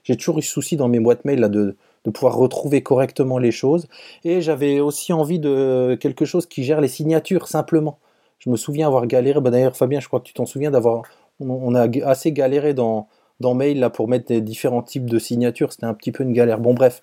J'ai 0.04 0.18
toujours 0.18 0.40
eu 0.40 0.42
ce 0.42 0.52
souci 0.52 0.76
dans 0.76 0.88
mes 0.88 1.00
boîtes 1.00 1.26
mail 1.26 1.40
là, 1.40 1.50
de, 1.50 1.76
pouvoir 2.14 2.36
retrouver 2.36 2.84
correctement 2.84 3.38
les 3.38 3.52
choses. 3.52 3.88
Et 4.26 4.42
j'avais 4.42 4.82
aussi 4.82 5.14
envie 5.14 5.40
de 5.40 5.98
quelque 6.00 6.26
chose 6.26 6.46
qui 6.46 6.64
gère 6.64 6.82
les 6.82 6.90
signatures 6.90 7.48
simplement. 7.48 7.98
Je 8.40 8.50
me 8.50 8.58
souviens 8.58 8.88
avoir 8.88 9.08
galéré. 9.08 9.40
Bah, 9.40 9.52
D'ailleurs, 9.52 9.78
Fabien, 9.78 10.02
je 10.02 10.08
crois 10.08 10.20
que 10.20 10.26
tu 10.26 10.34
t'en 10.34 10.46
souviens 10.46 10.72
d'avoir. 10.72 11.04
On, 11.40 11.74
a 11.76 11.88
assez 12.06 12.32
galéré 12.32 12.74
dans, 12.74 13.08
dans 13.44 13.54
mail 13.54 13.80
là 13.80 13.90
pour 13.90 14.08
mettre 14.08 14.34
différents 14.34 14.82
types 14.82 15.10
de 15.10 15.20
signatures. 15.20 15.72
C'était 15.72 15.86
un 15.86 15.94
petit 15.94 16.12
peu 16.12 16.24
une 16.24 16.34
galère. 16.34 16.60
Bon, 16.60 16.74
bref. 16.74 17.02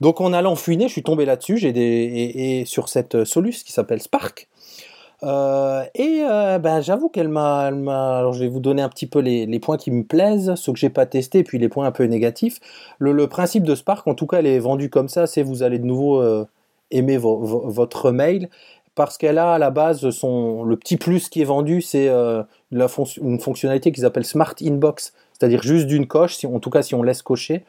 Donc, 0.00 0.20
en 0.20 0.32
allant 0.32 0.54
fouiner, 0.54 0.88
je 0.88 0.92
suis 0.92 1.02
tombé 1.02 1.24
là-dessus. 1.24 1.56
J'ai 1.56 1.72
des 1.72 2.32
et, 2.34 2.64
sur 2.66 2.88
cette 2.88 3.24
soluce 3.24 3.62
qui 3.62 3.72
s'appelle 3.72 4.02
Spark. 4.02 4.48
Euh, 5.22 5.82
et 5.94 6.24
euh, 6.28 6.58
ben, 6.58 6.80
j'avoue 6.80 7.08
qu'elle 7.08 7.28
m'a. 7.28 7.68
Alors, 7.68 8.34
je 8.34 8.40
vais 8.40 8.48
vous 8.48 8.60
donner 8.60 8.82
un 8.82 8.88
petit 8.88 9.06
peu 9.06 9.20
les, 9.20 9.58
points 9.60 9.78
qui 9.78 9.90
me 9.90 10.04
plaisent, 10.04 10.54
ceux 10.56 10.72
que 10.72 10.78
j'ai 10.78 10.90
pas 10.90 11.06
testés, 11.06 11.42
puis 11.42 11.58
les 11.58 11.68
points 11.68 11.86
un 11.86 11.92
peu 11.92 12.04
négatifs. 12.04 12.60
Le, 12.98 13.26
principe 13.26 13.62
de 13.62 13.74
Spark, 13.74 14.06
en 14.06 14.14
tout 14.14 14.26
cas, 14.26 14.38
elle 14.40 14.46
est 14.46 14.58
vendue 14.58 14.90
comme 14.90 15.08
ça. 15.08 15.26
C'est 15.26 15.42
vous 15.42 15.62
allez 15.62 15.78
de 15.78 15.86
nouveau 15.86 16.20
euh, 16.20 16.44
aimer 16.90 17.16
vo- 17.16 17.38
vo- 17.38 17.68
votre 17.68 18.10
mail 18.10 18.50
parce 18.96 19.18
qu'elle 19.18 19.38
a 19.38 19.52
à 19.52 19.58
la 19.58 19.70
base 19.70 20.08
son 20.10 20.64
le 20.64 20.76
petit 20.76 20.96
plus 20.96 21.28
qui 21.28 21.42
est 21.42 21.44
vendu, 21.44 21.82
c'est 21.82 22.08
euh, 22.08 22.42
la 22.72 22.86
fonc- 22.86 23.20
une 23.20 23.38
fonctionnalité 23.38 23.92
qu'ils 23.92 24.06
appellent 24.06 24.24
Smart 24.24 24.54
Inbox, 24.60 25.12
c'est-à-dire 25.38 25.62
juste 25.62 25.86
d'une 25.86 26.06
coche, 26.06 26.42
en 26.46 26.60
tout 26.60 26.70
cas 26.70 26.80
si 26.80 26.94
on 26.94 27.02
laisse 27.02 27.20
cocher, 27.20 27.64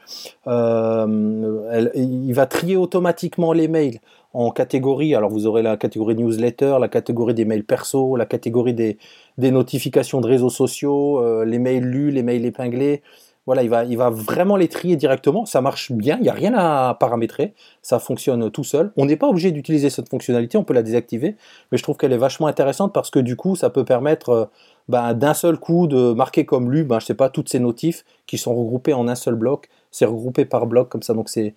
euh, 0.48 1.92
il 1.96 2.34
va 2.34 2.46
trier 2.46 2.78
automatiquement 2.78 3.52
les 3.52 3.68
mails 3.68 4.00
en 4.34 4.52
catégories. 4.52 5.16
Alors 5.16 5.30
vous 5.30 5.48
aurez 5.48 5.62
la 5.62 5.76
catégorie 5.76 6.16
newsletter, 6.16 6.78
la 6.80 6.88
catégorie 6.88 7.34
des 7.34 7.44
mails 7.44 7.66
perso, 7.66 8.16
la 8.16 8.26
catégorie 8.26 8.74
des, 8.74 8.98
notifications 9.38 10.22
de 10.22 10.28
réseaux 10.28 10.50
sociaux, 10.50 11.20
euh, 11.20 11.44
les 11.44 11.60
mails 11.60 11.84
lus, 11.84 12.12
les 12.12 12.24
mails 12.24 12.46
épinglés. 12.46 13.02
Voilà, 13.46 13.64
il 13.64 13.70
va, 13.70 13.86
il 13.86 13.98
va 13.98 14.10
vraiment 14.10 14.58
les 14.58 14.68
trier 14.68 14.96
directement. 14.96 15.46
Ça 15.46 15.62
marche 15.62 15.92
bien, 15.92 16.18
il 16.18 16.24
n'y 16.24 16.30
a 16.30 16.34
rien 16.34 16.54
à 16.54 16.96
paramétrer. 17.00 17.54
Ça 17.82 17.98
fonctionne 17.98 18.50
tout 18.52 18.66
seul. 18.66 18.92
On 18.98 19.06
n'est 19.06 19.16
pas 19.16 19.28
obligé 19.28 19.52
d'utiliser 19.52 19.90
cette 19.90 20.10
fonctionnalité, 20.10 20.58
on 20.58 20.64
peut 20.66 20.74
la 20.74 20.84
désactiver. 20.84 21.36
Mais 21.72 21.78
je 21.78 21.84
trouve 21.84 21.98
qu'elle 21.98 22.14
est 22.14 22.18
vachement 22.18 22.48
intéressante 22.48 22.94
parce 22.94 23.10
que 23.10 23.20
du 23.20 23.36
coup, 23.36 23.56
ça 23.56 23.70
peut 23.70 23.86
permettre 23.86 24.30
euh, 24.30 24.46
ben, 24.90 25.14
d'un 25.14 25.34
seul 25.34 25.58
coup 25.58 25.88
de 25.88 26.14
marquer 26.14 26.46
comme 26.46 26.72
lu, 26.72 26.84
ben, 26.84 27.00
je 27.00 27.06
sais 27.06 27.14
pas, 27.14 27.30
toutes 27.30 27.50
ces 27.50 27.60
notifs 27.60 28.06
qui 28.26 28.38
sont 28.38 28.56
regroupées 28.56 28.94
en 28.94 29.08
un 29.08 29.16
seul 29.16 29.36
bloc. 29.36 29.70
C'est 29.92 30.06
regroupé 30.06 30.46
par 30.46 30.66
bloc 30.66 30.90
comme 30.90 31.04
ça. 31.04 31.14
Donc 31.14 31.30
c'est 31.30 31.54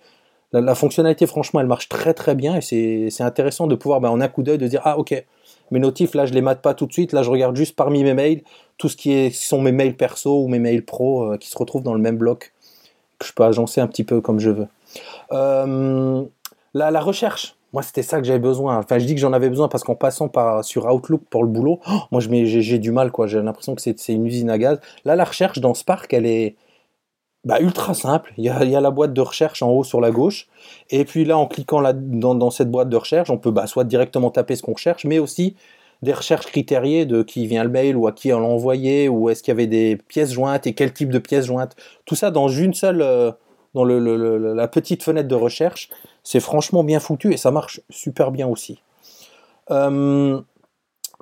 la, 0.51 0.75
fonctionnalité, 0.75 1.27
franchement, 1.27 1.61
elle 1.61 1.67
marche 1.67 1.87
très 1.87 2.13
très 2.13 2.35
bien 2.35 2.57
et 2.57 3.09
c'est 3.09 3.23
intéressant 3.23 3.67
de 3.67 3.75
pouvoir, 3.75 4.01
ben, 4.01 4.09
en 4.09 4.19
un 4.19 4.27
coup 4.27 4.43
d'œil, 4.43 4.57
de 4.57 4.67
dire 4.67 4.81
ah 4.83 4.97
ok, 4.97 5.23
mes 5.71 5.79
notifs 5.79 6.13
là, 6.13 6.25
je 6.25 6.33
les 6.33 6.41
mate 6.41 6.61
pas 6.61 6.73
tout 6.73 6.85
de 6.85 6.93
suite. 6.93 7.13
Là, 7.13 7.23
je 7.23 7.29
regarde 7.29 7.55
juste 7.55 7.75
parmi 7.75 8.03
mes 8.03 8.13
mails 8.13 8.43
tout 8.77 8.89
ce 8.89 8.97
qui, 8.97 9.13
est, 9.13 9.31
sont 9.31 9.61
mes 9.61 9.71
mails 9.71 9.95
perso 9.95 10.43
ou 10.43 10.47
mes 10.47 10.59
mails 10.59 10.83
pro 10.83 11.31
euh, 11.31 11.37
qui 11.37 11.49
se 11.49 11.57
retrouvent 11.57 11.83
dans 11.83 11.93
le 11.93 12.01
même 12.01 12.17
bloc 12.17 12.51
que 13.19 13.25
je 13.25 13.33
peux 13.33 13.43
agencer 13.43 13.79
un 13.79 13.87
petit 13.87 14.03
peu 14.03 14.19
comme 14.19 14.39
je 14.39 14.49
veux. 14.49 14.67
Euh, 15.31 16.23
la 16.73 16.99
recherche, 16.99 17.55
moi, 17.73 17.81
c'était 17.81 18.03
ça 18.03 18.19
que 18.19 18.25
j'avais 18.25 18.39
besoin. 18.39 18.77
Enfin, 18.77 18.99
je 18.99 19.05
dis 19.05 19.15
que 19.15 19.21
j'en 19.21 19.33
avais 19.33 19.49
besoin 19.49 19.67
parce 19.67 19.83
qu'en 19.83 19.95
passant 19.95 20.27
par 20.27 20.63
sur 20.65 20.85
Outlook 20.85 21.21
pour 21.29 21.43
le 21.43 21.49
boulot, 21.49 21.79
oh, 21.89 21.99
moi, 22.11 22.21
j'ai 22.21 22.79
du 22.79 22.91
mal, 22.91 23.11
quoi. 23.11 23.27
J'ai 23.27 23.41
l'impression 23.41 23.75
que 23.75 23.81
c'est 23.81 24.13
une 24.13 24.25
usine 24.25 24.49
à 24.49 24.57
gaz. 24.57 24.79
Là, 25.05 25.15
la 25.15 25.23
recherche 25.23 25.59
dans 25.59 25.73
Spark, 25.73 26.13
elle 26.13 26.25
est 26.25 26.55
bah, 27.45 27.59
ultra 27.61 27.93
simple. 27.93 28.33
Il 28.37 28.43
y, 28.43 28.49
a, 28.49 28.81
la 28.81 28.91
boîte 28.91 29.13
de 29.13 29.21
recherche 29.21 29.61
en 29.63 29.71
haut 29.71 29.83
sur 29.83 30.01
la 30.01 30.11
gauche. 30.11 30.47
Et 30.89 31.05
puis 31.05 31.25
là, 31.25 31.37
en 31.37 31.47
cliquant 31.47 31.81
dans 31.81 32.51
cette 32.51 32.69
boîte 32.69 32.89
de 32.89 32.97
recherche, 32.97 33.29
on 33.29 33.37
peut 33.37 33.51
bah, 33.51 33.67
soit 33.67 33.83
directement 33.83 34.31
taper 34.31 34.55
ce 34.55 34.63
qu'on 34.63 34.73
recherche, 34.73 35.05
mais 35.05 35.19
aussi 35.19 35.55
des 36.01 36.13
recherches 36.13 36.47
critériées 36.47 37.05
de 37.05 37.21
qui 37.21 37.45
vient 37.47 37.63
le 37.63 37.69
mail 37.69 37.95
ou 37.95 38.07
à 38.07 38.11
qui 38.11 38.33
on 38.33 38.39
l'a 38.39 38.47
envoyé, 38.47 39.07
ou 39.07 39.29
est-ce 39.29 39.43
qu'il 39.43 39.51
y 39.51 39.55
avait 39.55 39.67
des 39.67 39.97
pièces 40.07 40.33
jointes 40.33 40.65
et 40.67 40.73
quel 40.73 40.93
type 40.93 41.09
de 41.09 41.19
pièces 41.19 41.45
jointes. 41.45 41.75
Tout 42.05 42.15
ça 42.15 42.31
dans 42.31 42.47
une 42.47 42.73
seule, 42.73 43.01
euh, 43.01 43.31
dans 43.73 43.83
la 43.83 44.67
petite 44.67 45.03
fenêtre 45.03 45.27
de 45.27 45.35
recherche. 45.35 45.89
C'est 46.23 46.39
franchement 46.39 46.83
bien 46.83 46.99
foutu 46.99 47.33
et 47.33 47.37
ça 47.37 47.51
marche 47.51 47.81
super 47.89 48.31
bien 48.31 48.47
aussi. 48.47 48.81
Euh, 49.69 50.39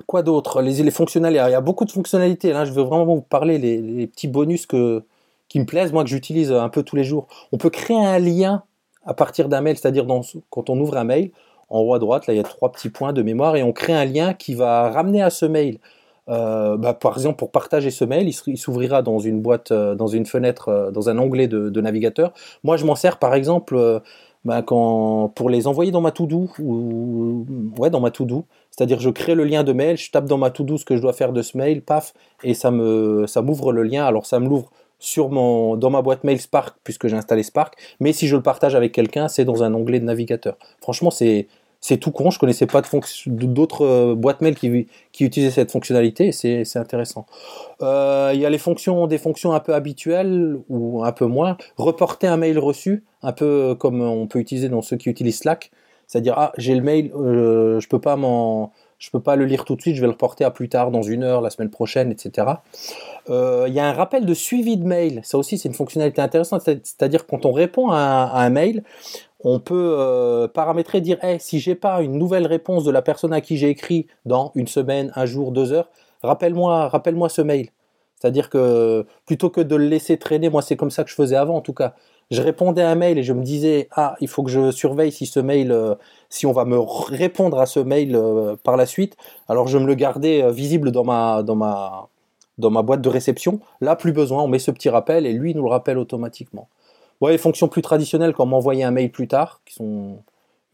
quoi 0.06 0.22
d'autre? 0.22 0.62
Les, 0.62 0.90
fonctionnalités. 0.90 1.42
Il 1.48 1.52
y 1.52 1.54
a 1.54 1.60
beaucoup 1.60 1.84
de 1.84 1.92
fonctionnalités. 1.92 2.52
Là, 2.52 2.64
je 2.64 2.72
veux 2.72 2.82
vraiment 2.82 3.04
vous 3.04 3.20
parler 3.20 3.58
les, 3.58 3.78
les 3.80 4.06
petits 4.06 4.28
bonus 4.28 4.66
qui 4.66 5.60
me 5.60 5.64
plaisent, 5.64 5.92
moi, 5.92 6.04
que 6.04 6.10
j'utilise 6.10 6.52
un 6.52 6.68
peu 6.68 6.82
tous 6.82 6.96
les 6.96 7.04
jours. 7.04 7.28
On 7.52 7.58
peut 7.58 7.70
créer 7.70 7.98
un 7.98 8.18
lien 8.18 8.62
à 9.04 9.14
partir 9.14 9.48
d'un 9.48 9.60
mail, 9.60 9.76
c'est-à-dire 9.76 10.06
quand 10.50 10.70
on 10.70 10.80
ouvre 10.80 10.96
un 10.96 11.04
mail, 11.04 11.30
en 11.68 11.80
haut 11.80 11.94
à 11.94 11.98
droite, 11.98 12.26
là, 12.26 12.34
il 12.34 12.36
y 12.36 12.40
a 12.40 12.44
trois 12.44 12.72
petits 12.72 12.90
points 12.90 13.12
de 13.12 13.22
mémoire 13.22 13.56
et 13.56 13.62
on 13.62 13.72
crée 13.72 13.92
un 13.92 14.04
lien 14.04 14.34
qui 14.34 14.54
va 14.54 14.90
ramener 14.90 15.22
à 15.22 15.30
ce 15.30 15.46
mail. 15.46 15.78
Euh, 16.30 16.76
bah, 16.76 16.94
par 16.94 17.14
exemple, 17.14 17.36
pour 17.36 17.50
partager 17.50 17.90
ce 17.90 18.04
mail, 18.04 18.28
il 18.46 18.58
s'ouvrira 18.58 19.02
dans 19.02 19.18
une 19.18 19.40
boîte, 19.40 19.72
euh, 19.72 19.94
dans 19.94 20.06
une 20.06 20.26
fenêtre, 20.26 20.68
euh, 20.68 20.90
dans 20.90 21.08
un 21.08 21.18
onglet 21.18 21.48
de, 21.48 21.80
navigateur. 21.80 22.32
Moi, 22.62 22.76
je 22.76 22.84
m'en 22.84 22.94
sers 22.94 23.18
par 23.18 23.34
exemple 23.34 24.00
bah, 24.44 24.62
quand, 24.62 25.32
pour 25.34 25.50
les 25.50 25.66
envoyer 25.66 25.90
dans 25.90 26.00
ma 26.00 26.12
to-do 26.12 26.48
ou 26.60 27.46
ouais, 27.78 27.90
dans 27.90 28.00
ma 28.00 28.10
to-do. 28.10 28.44
C'est-à-dire, 28.70 29.00
je 29.00 29.10
crée 29.10 29.34
le 29.34 29.44
lien 29.44 29.64
de 29.64 29.72
mail, 29.72 29.96
je 29.96 30.10
tape 30.10 30.26
dans 30.26 30.38
ma 30.38 30.50
to-do 30.50 30.76
ce 30.76 30.84
que 30.84 30.96
je 30.96 31.02
dois 31.02 31.12
faire 31.12 31.32
de 31.32 31.42
ce 31.42 31.56
mail, 31.56 31.82
paf, 31.82 32.14
et 32.44 32.54
ça 32.54 32.70
me, 32.70 33.26
ça 33.26 33.42
m'ouvre 33.42 33.72
le 33.72 33.82
lien. 33.82 34.04
Alors, 34.04 34.26
ça 34.26 34.38
me 34.38 34.48
l'ouvre 34.48 34.70
dans 35.78 35.90
ma 35.90 36.02
boîte 36.02 36.24
mail 36.24 36.40
Spark 36.40 36.76
puisque 36.84 37.08
j'ai 37.08 37.16
installé 37.16 37.42
Spark. 37.42 37.74
Mais 38.00 38.12
si 38.12 38.28
je 38.28 38.36
le 38.36 38.42
partage 38.42 38.74
avec 38.74 38.92
quelqu'un, 38.92 39.28
c'est 39.28 39.44
dans 39.44 39.62
un 39.62 39.72
onglet 39.74 39.98
de 39.98 40.04
navigateur. 40.04 40.56
Franchement, 40.80 41.10
c'est 41.10 41.48
c'est 41.80 41.96
tout 41.96 42.10
con. 42.10 42.30
Je 42.30 42.38
connaissais 42.38 42.66
pas 42.66 42.82
d'autres 43.26 43.84
euh, 43.84 44.14
boîtes 44.14 44.40
mail 44.42 44.54
qui, 44.54 44.86
utilisaient 45.20 45.50
cette 45.50 45.72
fonctionnalité. 45.72 46.32
C'est 46.32 46.76
intéressant. 46.76 47.26
Euh, 47.82 48.30
Il 48.34 48.40
y 48.40 48.46
a 48.46 48.50
les 48.50 48.58
fonctions, 48.58 49.06
des 49.06 49.18
fonctions 49.18 49.52
un 49.52 49.60
peu 49.60 49.74
habituelles 49.74 50.58
ou 50.68 51.04
un 51.04 51.12
peu 51.12 51.26
moins. 51.26 51.56
Reporter 51.76 52.30
un 52.30 52.36
mail 52.36 52.58
reçu, 52.58 53.04
un 53.22 53.32
peu 53.32 53.74
comme 53.78 54.02
on 54.02 54.26
peut 54.26 54.38
utiliser 54.38 54.68
dans 54.68 54.82
ceux 54.82 54.96
qui 54.96 55.08
utilisent 55.08 55.38
Slack. 55.38 55.70
C'est-à-dire, 56.06 56.34
ah, 56.36 56.52
j'ai 56.58 56.74
le 56.74 56.82
mail, 56.82 57.12
euh, 57.14 57.78
je 57.80 57.88
peux 57.88 58.00
peux 58.00 59.20
pas 59.20 59.36
le 59.36 59.44
lire 59.44 59.64
tout 59.64 59.76
de 59.76 59.80
suite, 59.80 59.94
je 59.94 60.00
vais 60.00 60.08
le 60.08 60.12
reporter 60.12 60.44
à 60.44 60.50
plus 60.50 60.68
tard, 60.68 60.90
dans 60.90 61.02
une 61.02 61.22
heure, 61.22 61.40
la 61.40 61.50
semaine 61.50 61.70
prochaine, 61.70 62.10
etc. 62.10 62.48
Il 63.28 63.72
y 63.72 63.78
a 63.78 63.86
un 63.86 63.92
rappel 63.92 64.26
de 64.26 64.34
suivi 64.34 64.76
de 64.76 64.84
mail. 64.84 65.20
Ça 65.22 65.38
aussi, 65.38 65.56
c'est 65.56 65.68
une 65.68 65.74
fonctionnalité 65.74 66.20
intéressante. 66.20 66.62
C'est- 66.64 66.84
C'est-à-dire, 66.84 67.26
quand 67.26 67.46
on 67.46 67.52
répond 67.52 67.90
à 67.90 68.32
un 68.34 68.50
mail, 68.50 68.82
on 69.44 69.58
peut 69.60 69.96
euh, 69.98 70.48
paramétrer, 70.48 71.00
dire, 71.00 71.22
hey, 71.22 71.40
si 71.40 71.60
j'ai 71.60 71.74
pas 71.74 72.02
une 72.02 72.18
nouvelle 72.18 72.46
réponse 72.46 72.84
de 72.84 72.90
la 72.90 73.02
personne 73.02 73.32
à 73.32 73.40
qui 73.40 73.56
j'ai 73.56 73.68
écrit 73.68 74.06
dans 74.26 74.52
une 74.54 74.66
semaine, 74.66 75.12
un 75.16 75.26
jour, 75.26 75.52
deux 75.52 75.72
heures, 75.72 75.88
rappelle-moi, 76.22 76.88
rappelle-moi 76.88 77.28
ce 77.28 77.42
mail. 77.42 77.70
C'est-à-dire 78.16 78.50
que 78.50 79.06
plutôt 79.24 79.48
que 79.48 79.62
de 79.62 79.76
le 79.76 79.86
laisser 79.86 80.18
traîner, 80.18 80.50
moi 80.50 80.60
c'est 80.60 80.76
comme 80.76 80.90
ça 80.90 81.04
que 81.04 81.10
je 81.10 81.14
faisais 81.14 81.36
avant 81.36 81.56
en 81.56 81.60
tout 81.62 81.72
cas. 81.72 81.94
Je 82.30 82.42
répondais 82.42 82.82
à 82.82 82.90
un 82.90 82.94
mail 82.94 83.18
et 83.18 83.22
je 83.22 83.32
me 83.32 83.42
disais 83.42 83.88
ah 83.92 84.14
il 84.20 84.28
faut 84.28 84.42
que 84.42 84.50
je 84.50 84.70
surveille 84.70 85.10
si 85.10 85.24
ce 85.24 85.40
mail, 85.40 85.72
euh, 85.72 85.94
si 86.28 86.44
on 86.44 86.52
va 86.52 86.66
me 86.66 86.78
répondre 86.78 87.58
à 87.58 87.64
ce 87.64 87.80
mail 87.80 88.14
euh, 88.14 88.56
par 88.62 88.76
la 88.76 88.84
suite. 88.84 89.16
Alors 89.48 89.68
je 89.68 89.78
me 89.78 89.86
le 89.86 89.94
gardais 89.94 90.52
visible 90.52 90.92
dans 90.92 91.04
ma 91.04 91.42
dans 91.42 91.56
ma 91.56 92.08
dans 92.58 92.70
ma 92.70 92.82
boîte 92.82 93.00
de 93.00 93.08
réception. 93.08 93.60
Là 93.80 93.96
plus 93.96 94.12
besoin, 94.12 94.42
on 94.42 94.48
met 94.48 94.58
ce 94.58 94.70
petit 94.70 94.90
rappel 94.90 95.24
et 95.26 95.32
lui 95.32 95.54
nous 95.54 95.62
le 95.62 95.70
rappelle 95.70 95.96
automatiquement. 95.96 96.68
Ouais, 97.20 97.32
les 97.32 97.38
fonctions 97.38 97.68
plus 97.68 97.82
traditionnelles 97.82 98.32
comme 98.32 98.54
envoyer 98.54 98.84
un 98.84 98.90
mail 98.90 99.10
plus 99.10 99.28
tard, 99.28 99.60
qui 99.66 99.74
sont 99.74 100.18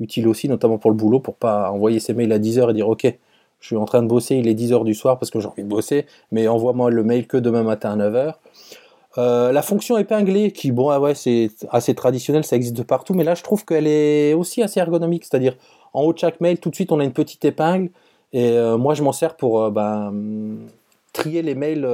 utiles 0.00 0.28
aussi, 0.28 0.48
notamment 0.48 0.78
pour 0.78 0.90
le 0.90 0.96
boulot, 0.96 1.20
pour 1.20 1.34
pas 1.34 1.70
envoyer 1.70 1.98
ses 2.00 2.14
mails 2.14 2.32
à 2.32 2.38
10h 2.38 2.70
et 2.70 2.74
dire 2.74 2.88
ok, 2.88 3.06
je 3.60 3.66
suis 3.66 3.76
en 3.76 3.84
train 3.84 4.02
de 4.02 4.08
bosser, 4.08 4.36
il 4.36 4.48
est 4.48 4.54
10h 4.54 4.84
du 4.84 4.94
soir 4.94 5.18
parce 5.18 5.30
que 5.30 5.40
j'ai 5.40 5.46
envie 5.48 5.64
de 5.64 5.68
bosser, 5.68 6.06
mais 6.30 6.46
envoie-moi 6.48 6.90
le 6.90 7.02
mail 7.02 7.26
que 7.26 7.36
demain 7.36 7.62
matin 7.62 7.98
à 7.98 8.08
9h. 8.08 8.34
Euh, 9.18 9.50
la 9.50 9.62
fonction 9.62 9.96
épinglée, 9.96 10.52
qui, 10.52 10.72
bon, 10.72 10.90
ah 10.90 11.00
ouais, 11.00 11.14
c'est 11.14 11.50
assez 11.70 11.94
traditionnel, 11.94 12.44
ça 12.44 12.54
existe 12.56 12.76
de 12.76 12.82
partout, 12.82 13.14
mais 13.14 13.24
là, 13.24 13.34
je 13.34 13.42
trouve 13.42 13.64
qu'elle 13.64 13.86
est 13.86 14.34
aussi 14.34 14.62
assez 14.62 14.78
ergonomique, 14.78 15.24
c'est-à-dire, 15.24 15.56
en 15.94 16.02
haut 16.02 16.12
de 16.12 16.18
chaque 16.18 16.40
mail, 16.40 16.58
tout 16.58 16.68
de 16.68 16.74
suite, 16.74 16.92
on 16.92 17.00
a 17.00 17.04
une 17.04 17.14
petite 17.14 17.44
épingle, 17.46 17.90
et 18.34 18.50
euh, 18.50 18.76
moi, 18.76 18.92
je 18.94 19.02
m'en 19.02 19.12
sers 19.12 19.36
pour 19.36 19.62
euh, 19.62 19.70
ben, 19.70 20.12
trier 21.14 21.40
les 21.42 21.54
mails 21.54 21.88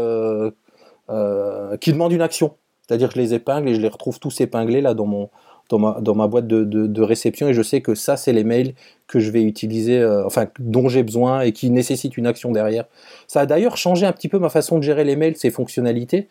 qui 1.80 1.92
demandent 1.92 2.12
une 2.12 2.22
action. 2.22 2.54
C'est-à-dire 2.86 3.08
que 3.08 3.14
je 3.14 3.20
les 3.20 3.34
épingle 3.34 3.68
et 3.68 3.74
je 3.74 3.80
les 3.80 3.88
retrouve 3.88 4.18
tous 4.18 4.40
épinglés 4.40 4.80
là 4.80 4.94
dans, 4.94 5.06
mon, 5.06 5.28
dans, 5.68 5.78
ma, 5.78 6.00
dans 6.00 6.14
ma 6.14 6.26
boîte 6.26 6.46
de, 6.46 6.64
de- 6.64 7.02
réception, 7.02 7.48
et 7.48 7.54
je 7.54 7.62
sais 7.62 7.80
que 7.80 7.94
ça, 7.94 8.16
c'est 8.16 8.32
les 8.32 8.44
mails 8.44 8.74
que 9.06 9.20
je 9.20 9.30
vais 9.30 9.42
utiliser, 9.42 9.98
euh, 9.98 10.26
enfin, 10.26 10.46
dont 10.58 10.88
j'ai 10.88 11.02
besoin 11.02 11.40
et 11.42 11.52
qui 11.52 11.70
nécessitent 11.70 12.16
une 12.16 12.26
action 12.26 12.52
derrière. 12.52 12.84
Ça 13.26 13.40
a 13.40 13.46
d'ailleurs 13.46 13.76
changé 13.76 14.06
un 14.06 14.12
petit 14.12 14.28
peu 14.28 14.38
ma 14.38 14.48
façon 14.48 14.78
de 14.78 14.82
gérer 14.82 15.04
les 15.04 15.16
mails, 15.16 15.36
ces 15.36 15.50
fonctionnalités. 15.50 16.28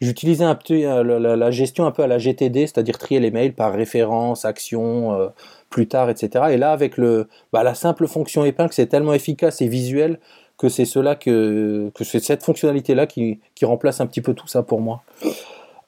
J'utilisais 0.00 0.44
un 0.44 0.54
petit, 0.54 0.84
euh, 0.84 1.36
la 1.36 1.50
gestion 1.50 1.86
un 1.86 1.90
peu 1.92 2.02
à 2.02 2.06
la 2.06 2.18
GTD, 2.18 2.66
c'est-à-dire 2.66 2.98
trier 2.98 3.20
les 3.20 3.30
mails 3.30 3.54
par 3.54 3.72
référence, 3.72 4.44
action, 4.44 5.12
euh, 5.12 5.28
plus 5.70 5.86
tard, 5.86 6.10
etc. 6.10 6.46
Et 6.50 6.56
là, 6.56 6.72
avec 6.72 6.96
le, 6.96 7.28
bah, 7.52 7.62
la 7.62 7.74
simple 7.74 8.06
fonction 8.06 8.44
épingle, 8.44 8.72
c'est 8.72 8.86
tellement 8.86 9.14
efficace 9.14 9.62
et 9.62 9.68
visuel 9.68 10.18
que 10.58 10.68
c'est 10.68 10.84
cela 10.84 11.14
que, 11.14 11.90
que 11.94 12.04
c'est 12.04 12.20
cette 12.20 12.42
fonctionnalité-là 12.42 13.06
qui, 13.06 13.40
qui 13.54 13.64
remplace 13.64 14.00
un 14.00 14.06
petit 14.06 14.20
peu 14.20 14.34
tout 14.34 14.46
ça 14.46 14.62
pour 14.62 14.80
moi. 14.80 15.02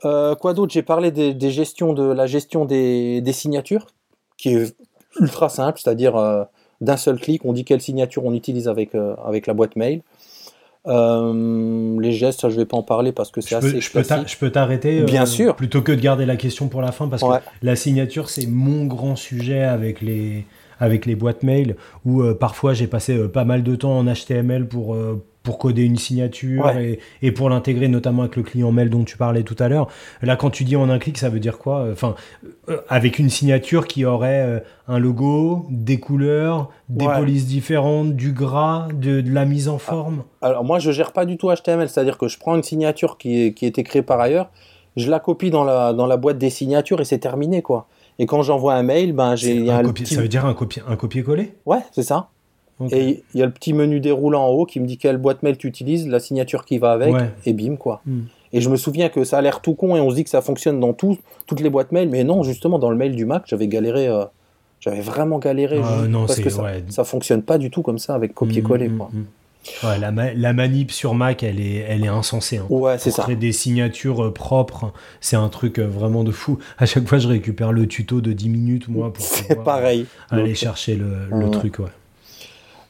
Euh, 0.05 0.35
quoi 0.35 0.53
d'autre? 0.55 0.73
J'ai 0.73 0.83
parlé 0.83 1.11
des, 1.11 1.33
des 1.35 1.51
gestions 1.51 1.93
de 1.93 2.03
la 2.05 2.27
gestion 2.27 2.65
des, 2.65 3.21
des 3.21 3.33
signatures, 3.33 3.87
qui 4.37 4.51
est 4.51 4.77
ultra 5.21 5.49
simple, 5.49 5.81
c'est-à-dire 5.83 6.17
euh, 6.17 6.45
d'un 6.81 6.97
seul 6.97 7.19
clic, 7.19 7.45
on 7.45 7.53
dit 7.53 7.65
quelle 7.65 7.81
signature 7.81 8.25
on 8.25 8.35
utilise 8.35 8.69
avec, 8.69 8.95
euh, 8.95 9.15
avec 9.25 9.47
la 9.47 9.55
boîte 9.55 9.77
mail. 9.77 10.03
Les 10.89 12.13
gestes, 12.13 12.43
ça, 12.43 12.49
je 12.51 12.57
vais 12.57 12.65
pas 12.65 12.77
en 12.77 12.83
parler 12.83 13.11
parce 13.13 13.31
que 13.33 13.41
c'est 13.41 13.57
assez 13.57 13.81
je 13.81 13.91
peux 13.91 14.03
classique. 14.03 14.29
je 14.29 14.37
peux 14.39 14.51
t'arrêter 14.51 15.03
Bien 15.03 15.27
sûr. 15.27 15.57
Plutôt 15.57 15.83
que 15.83 15.91
de 15.91 16.01
garder 16.01 16.27
la 16.27 16.37
question 16.37 16.69
pour 16.69 16.81
la 16.81 16.93
fin, 16.93 17.09
parce 17.09 17.23
Ouais. 17.23 17.39
que 17.39 17.45
la 17.67 17.75
signature, 17.75 18.29
c'est 18.29 18.47
mon 18.47 18.85
grand 18.85 19.17
sujet 19.17 19.63
avec 19.65 20.01
les, 20.01 20.45
avec 20.79 21.07
les 21.07 21.17
boîtes 21.17 21.43
mail, 21.43 21.75
où 22.05 22.23
parfois 22.35 22.73
j'ai 22.73 22.87
passé 22.87 23.19
pas 23.29 23.45
mal 23.45 23.65
de 23.65 23.75
temps 23.75 23.99
en 23.99 24.05
HTML 24.05 24.69
pour, 24.69 24.97
pour 25.47 25.59
coder 25.59 25.85
une 25.85 25.97
signature 25.97 26.65
Ouais. 26.67 26.99
et, 27.23 27.27
et 27.29 27.31
pour 27.33 27.49
l'intégrer 27.49 27.87
notamment 27.89 28.23
avec 28.23 28.35
le 28.37 28.43
client 28.43 28.73
mail 28.73 28.91
dont 28.91 29.05
tu 29.05 29.17
parlais 29.17 29.45
tout 29.45 29.55
à 29.61 29.69
l'heure. 29.69 29.87
Là, 30.23 30.35
quand 30.37 30.51
tu 30.51 30.65
dis 30.65 30.75
en 30.77 30.91
un 30.91 30.99
clic, 30.99 31.17
ça 31.19 31.29
veut 31.29 31.39
dire 31.41 31.57
quoi? 31.59 31.87
Enfin, 31.93 32.17
euh, 32.69 32.79
avec 32.89 33.19
une 33.21 33.31
signature 33.31 33.87
qui 33.87 34.05
aurait 34.05 34.43
euh, 34.45 34.59
un 34.89 34.99
logo, 34.99 35.67
des 35.71 35.99
couleurs, 36.01 36.69
des 36.89 37.07
Ouais. 37.07 37.15
Polices 37.17 37.47
différentes, 37.47 38.17
du 38.17 38.33
gras, 38.33 38.89
de, 38.93 39.21
de 39.21 39.31
la 39.33 39.45
mise 39.45 39.69
en 39.69 39.79
forme? 39.79 40.25
Alors 40.43 40.65
moi, 40.65 40.81
je 40.81 40.91
gère 40.91 41.13
pas 41.13 41.25
du 41.25 41.37
tout 41.37 41.49
HTML, 41.55 41.89
c'est-à-dire 41.89 42.19
que 42.19 42.27
je 42.27 42.39
prends 42.39 42.57
une 42.57 42.65
signature 42.65 43.17
qui, 43.17 43.45
est, 43.47 43.53
qui 43.55 43.65
a 43.67 43.69
été 43.69 43.85
créée 43.85 44.03
par 44.03 44.21
ailleurs, 44.21 44.51
je 44.97 45.09
la 45.11 45.21
copie 45.21 45.51
dans 45.51 45.63
la, 45.63 45.93
dans 45.93 46.07
la 46.07 46.17
boîte 46.17 46.39
des 46.39 46.51
signatures 46.51 47.01
et 47.01 47.05
c'est 47.05 47.19
terminé, 47.19 47.63
quoi. 47.63 47.87
Et 48.19 48.27
quand 48.27 48.43
j'envoie 48.43 48.75
un 48.75 48.83
mail, 48.83 49.13
ben 49.13 49.37
j'ai 49.37 49.71
un 49.71 49.77
un 49.79 49.83
copier- 49.83 50.05
petit... 50.05 50.15
Ça 50.17 50.23
veut 50.23 50.29
dire 50.29 50.45
un 50.47 50.55
copier- 50.55 50.83
un 50.89 50.97
copier-coller? 50.97 51.53
Ouais, 51.67 51.81
c'est 51.93 52.03
ça. 52.03 52.31
Et 52.93 53.23
il 53.35 53.41
y 53.41 53.43
a 53.43 53.47
le 53.47 53.53
petit 53.53 53.73
menu 53.73 54.01
déroulant 54.01 54.45
en 54.47 54.51
haut 54.51 54.67
qui 54.67 54.81
me 54.81 54.87
dit 54.87 54.99
quelle 54.99 55.17
boîte 55.17 55.43
mail 55.43 55.57
tu 55.57 55.67
utilises, 55.67 56.07
la 56.07 56.21
signature 56.21 56.65
qui 56.67 56.77
va 56.79 56.93
avec, 56.93 57.15
Ouais. 57.15 57.31
et 57.47 57.53
bim, 57.55 57.77
quoi. 57.77 58.03
Hmm. 58.07 58.23
Et 58.53 58.61
je 58.61 58.69
me 58.69 58.77
souviens 58.77 59.09
que 59.09 59.25
ça 59.25 59.39
a 59.39 59.41
l'air 59.41 59.61
tout 59.63 59.75
con 59.75 59.97
et 59.97 60.01
on 60.01 60.11
se 60.11 60.15
dit 60.17 60.25
que 60.25 60.31
ça 60.31 60.43
fonctionne 60.43 60.79
dans 60.79 60.93
tout, 60.93 61.17
toutes 61.47 61.61
les 61.61 61.71
boîtes 61.71 61.91
mail, 61.93 62.09
mais 62.11 62.23
non, 62.23 62.43
justement, 62.43 62.79
dans 62.79 62.91
le 62.91 62.97
mail 62.97 63.17
du 63.17 63.25
Mac, 63.25 63.45
j'avais 63.47 63.67
galéré, 63.67 64.07
euh, 64.09 64.25
j'avais 64.81 65.01
vraiment 65.01 65.39
galéré, 65.39 65.81
Ah, 65.83 65.97
juste 66.01 66.11
non, 66.11 66.21
parce 66.27 66.35
c'est- 66.37 66.43
que 66.43 66.51
ça, 66.51 66.63
ouais. 66.63 66.85
ça 66.89 67.05
fonctionne 67.05 67.43
pas 67.43 67.57
du 67.59 67.71
tout 67.71 67.81
comme 67.83 67.99
ça 67.99 68.15
avec 68.15 68.35
copier-coller, 68.35 68.89
Mm, 68.89 68.97
quoi. 68.99 69.11
mm, 69.13 69.19
mm. 69.21 69.27
Ouais, 69.83 69.99
la, 69.99 70.13
ma- 70.13 70.33
la 70.33 70.53
manip 70.53 70.93
sur 70.93 71.15
Mac, 71.15 71.43
elle 71.43 71.59
est, 71.61 71.85
elle 71.89 72.05
est 72.05 72.09
insensée. 72.09 72.59
hein. 72.59 72.67
Ouais, 72.71 72.99
c'est 72.99 73.11
ça. 73.11 73.23
créer 73.25 73.35
des 73.37 73.51
signatures 73.51 74.27
euh, 74.27 74.33
propres, 74.33 74.93
c'est 75.21 75.35
un 75.35 75.49
truc 75.49 75.81
euh, 75.81 75.87
vraiment 75.89 76.23
de 76.23 76.31
fou. 76.31 76.59
À 76.79 76.87
chaque 76.87 77.09
fois, 77.09 77.19
je 77.19 77.27
récupère 77.27 77.73
le 77.73 77.89
tuto 77.89 78.21
de 78.21 78.33
10 78.33 78.49
minutes, 78.49 78.87
moi, 78.87 79.13
pour 79.13 79.27
pouvoir 79.27 79.65
pareil. 79.65 80.07
aller 80.31 80.55
chercher 80.55 80.95
le, 80.95 81.07
le 81.33 81.51
truc. 81.51 81.81
Ouais. 81.81 81.87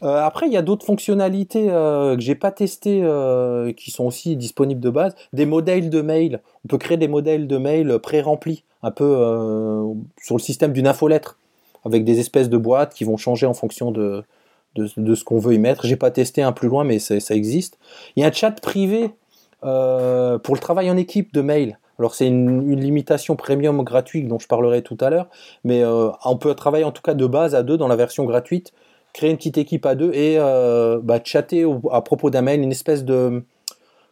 Euh, 0.07 0.23
après, 0.23 0.47
il 0.47 0.53
y 0.53 0.57
a 0.57 0.63
d'autres 0.63 0.87
fonctionnalités 0.87 1.67
euh, 1.69 2.15
que 2.15 2.23
j'ai 2.23 2.37
pas 2.37 2.53
testées, 2.53 3.01
euh, 3.03 3.73
qui 3.73 3.91
sont 3.91 4.05
aussi 4.05 4.37
disponibles 4.37 4.81
de 4.81 4.91
base. 4.91 5.17
Des 5.33 5.47
modèles 5.47 5.91
de 5.91 6.01
mail. 6.01 6.41
On 6.65 6.69
peut 6.69 6.79
créer 6.79 6.97
des 6.97 7.09
modèles 7.09 7.49
de 7.49 7.59
mail 7.59 7.99
pré-remplis, 7.99 8.63
un 8.85 8.93
peu 8.93 9.05
euh, 9.05 9.93
sur 10.23 10.37
le 10.37 10.41
système 10.41 10.73
d'une 10.73 10.87
infolettre, 10.87 11.39
avec 11.85 12.05
des 12.05 12.21
espèces 12.21 12.49
de 12.49 12.57
boîtes 12.57 12.95
qui 12.95 13.03
vont 13.03 13.17
changer 13.17 13.47
en 13.47 13.55
fonction 13.55 13.91
de, 13.91 14.23
ce 14.77 15.25
qu'on 15.25 15.39
veut 15.39 15.55
y 15.55 15.59
mettre. 15.59 15.87
J'ai 15.87 15.97
pas 15.97 16.13
testé 16.13 16.41
un 16.41 16.53
plus 16.53 16.69
loin, 16.69 16.85
mais 16.85 17.01
ça 17.01 17.35
existe. 17.35 17.79
Il 18.15 18.21
y 18.21 18.25
a 18.25 18.29
un 18.29 18.33
chat 18.33 18.53
privé 18.61 19.11
pour 19.61 20.55
le 20.55 20.59
travail 20.61 20.89
en 20.91 20.97
équipe 20.97 21.33
de 21.33 21.41
mail. 21.41 21.79
Alors 21.99 22.15
c'est 22.15 22.27
une, 22.27 22.79
limitation 22.79 23.37
premium 23.37 23.83
gratuite 23.83 24.29
dont 24.29 24.39
je 24.39 24.47
parlerai 24.47 24.83
tout 24.83 24.99
à 25.01 25.11
l'heure, 25.11 25.29
mais 25.65 25.83
on 25.85 26.37
peut 26.37 26.55
travailler 26.55 26.85
en 26.85 26.93
tout 26.93 27.03
cas 27.03 27.15
de 27.15 27.27
base 27.27 27.55
à 27.55 27.63
deux 27.63 27.77
dans 27.77 27.89
la 27.89 27.97
version 27.97 28.25
gratuite, 28.25 28.73
créer 29.17 29.31
une 29.31 29.39
petite 29.39 29.57
équipe 29.57 29.87
à 29.87 29.95
deux 29.95 30.13
et 30.13 30.37
euh, 30.39 31.01
bah, 31.03 31.21
chatter 31.25 31.65
à 31.91 32.03
propos 32.03 32.29
d'un 32.29 32.43
mail, 32.43 32.61
une 32.61 32.71
espèce 32.71 33.03
de 33.03 33.43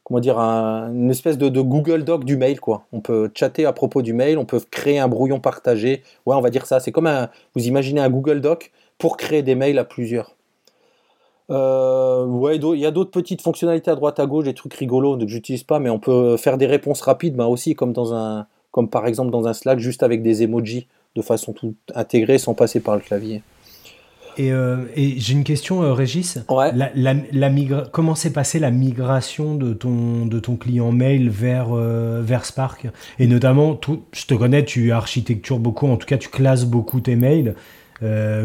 comment 0.02 0.18
dire, 0.18 0.38
un- 0.38 0.90
une 0.92 1.10
espèce 1.10 1.36
de, 1.36 1.48
Google 1.60 2.04
Doc 2.04 2.24
du 2.24 2.38
mail 2.38 2.58
quoi. 2.58 2.86
On 2.90 3.00
peut 3.00 3.30
chatter 3.34 3.66
à 3.66 3.74
propos 3.74 4.00
du 4.00 4.14
mail, 4.14 4.38
on 4.38 4.46
peut 4.46 4.60
créer 4.70 4.98
un 4.98 5.08
brouillon 5.08 5.40
partagé. 5.40 6.02
Ouais, 6.24 6.34
on 6.34 6.40
va 6.40 6.48
dire 6.48 6.64
ça. 6.64 6.80
C'est 6.80 6.90
comme 6.90 7.06
un, 7.06 7.28
vous 7.54 7.66
imaginez 7.66 8.00
un 8.00 8.08
Google 8.08 8.40
Doc 8.40 8.72
pour 8.96 9.18
créer 9.18 9.42
des 9.42 9.54
mails 9.54 9.78
à 9.78 9.84
plusieurs. 9.84 10.36
Euh, 11.50 12.24
ouais, 12.24 12.56
il 12.56 12.80
y 12.80 12.86
a 12.86 12.90
d'autres 12.90 13.10
petites 13.10 13.42
fonctionnalités 13.42 13.90
à 13.90 13.96
droite 13.96 14.18
à 14.18 14.24
gauche, 14.24 14.44
des 14.44 14.54
trucs 14.54 14.72
rigolos 14.72 15.18
que 15.18 15.26
j'utilise 15.26 15.64
pas, 15.64 15.80
mais 15.80 15.90
on 15.90 15.98
peut 15.98 16.38
faire 16.38 16.56
des 16.56 16.66
réponses 16.66 17.02
rapides, 17.02 17.36
ben 17.36 17.46
aussi 17.46 17.74
comme 17.74 17.92
dans 17.92 18.14
un, 18.14 18.46
comme 18.70 18.88
par 18.88 19.06
exemple 19.06 19.30
dans 19.30 19.46
un 19.46 19.52
Slack, 19.52 19.80
juste 19.80 20.02
avec 20.02 20.22
des 20.22 20.42
emojis 20.42 20.86
de 21.14 21.20
façon 21.20 21.52
tout 21.52 21.74
intégrée 21.94 22.38
sans 22.38 22.54
passer 22.54 22.80
par 22.80 22.94
le 22.94 23.02
clavier. 23.02 23.42
Et, 24.36 24.52
euh, 24.52 24.84
et 24.96 25.14
j'ai 25.18 25.32
une 25.34 25.44
question, 25.44 25.82
euh, 25.82 25.92
Régis. 25.92 26.38
Ouais. 26.48 26.70
La, 26.74 26.90
la- 26.94 27.14
la 27.32 27.50
migra- 27.50 27.88
Comment 27.90 28.14
s'est 28.14 28.32
passée 28.32 28.58
la 28.58 28.70
migration 28.70 29.54
de 29.54 29.72
ton, 29.72 30.26
de 30.26 30.38
ton 30.38 30.56
client 30.56 30.92
mail 30.92 31.28
vers, 31.30 31.68
euh, 31.72 32.20
vers 32.24 32.44
Spark? 32.44 32.86
Et 33.18 33.26
notamment, 33.26 33.74
tout, 33.74 34.02
je 34.12 34.26
te 34.26 34.34
connais, 34.34 34.64
tu 34.64 34.92
architectures 34.92 35.58
beaucoup, 35.58 35.86
en 35.86 35.96
tout 35.96 36.06
cas 36.06 36.18
tu 36.18 36.28
classes 36.28 36.64
beaucoup 36.64 37.00
tes 37.00 37.16
mails. 37.16 37.54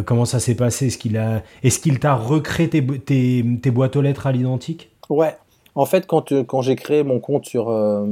Comment 0.06 0.23
ça 0.23 0.39
s'est 0.39 0.56
passé? 0.56 0.88
Est-ce 0.88 0.97
qu'il 0.97 1.17
a, 1.17 1.43
est-ce 1.63 1.80
qu'il 1.80 1.99
t'a 1.99 2.13
recréé 2.13 2.69
tes, 2.69 2.82
tes, 2.86 3.43
tes 3.62 3.71
boîtes 3.71 3.97
aux 3.97 4.02
lettres 4.02 4.25
à 4.25 4.32
l'identique? 4.32 4.89
Ouais. 5.10 5.36
En 5.79 5.85
fait, 5.85 6.07
quand, 6.07 6.33
euh, 6.33 6.43
quand 6.43 6.61
j'ai 6.61 6.75
créé 6.75 7.03
mon 7.03 7.21
compte 7.21 7.45
sur, 7.45 7.69
euh, 7.69 8.05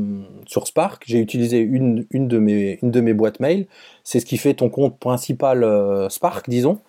Spark, 0.48 1.04
j'ai 1.06 1.20
utilisé 1.20 1.60
une, 1.60 2.06
de 2.14 2.40
mes, 2.40 2.80
une 2.82 2.92
de 2.92 3.12
boîtes 3.12 3.42
mail. 3.42 3.68
C'est 4.06 4.22
ce 4.22 4.26
qui 4.26 4.38
fait 4.38 4.54
ton 4.54 4.70
compte 4.70 4.98
principal 4.98 5.66
euh, 5.66 6.08
Spark, 6.08 6.50
disons. 6.50 6.80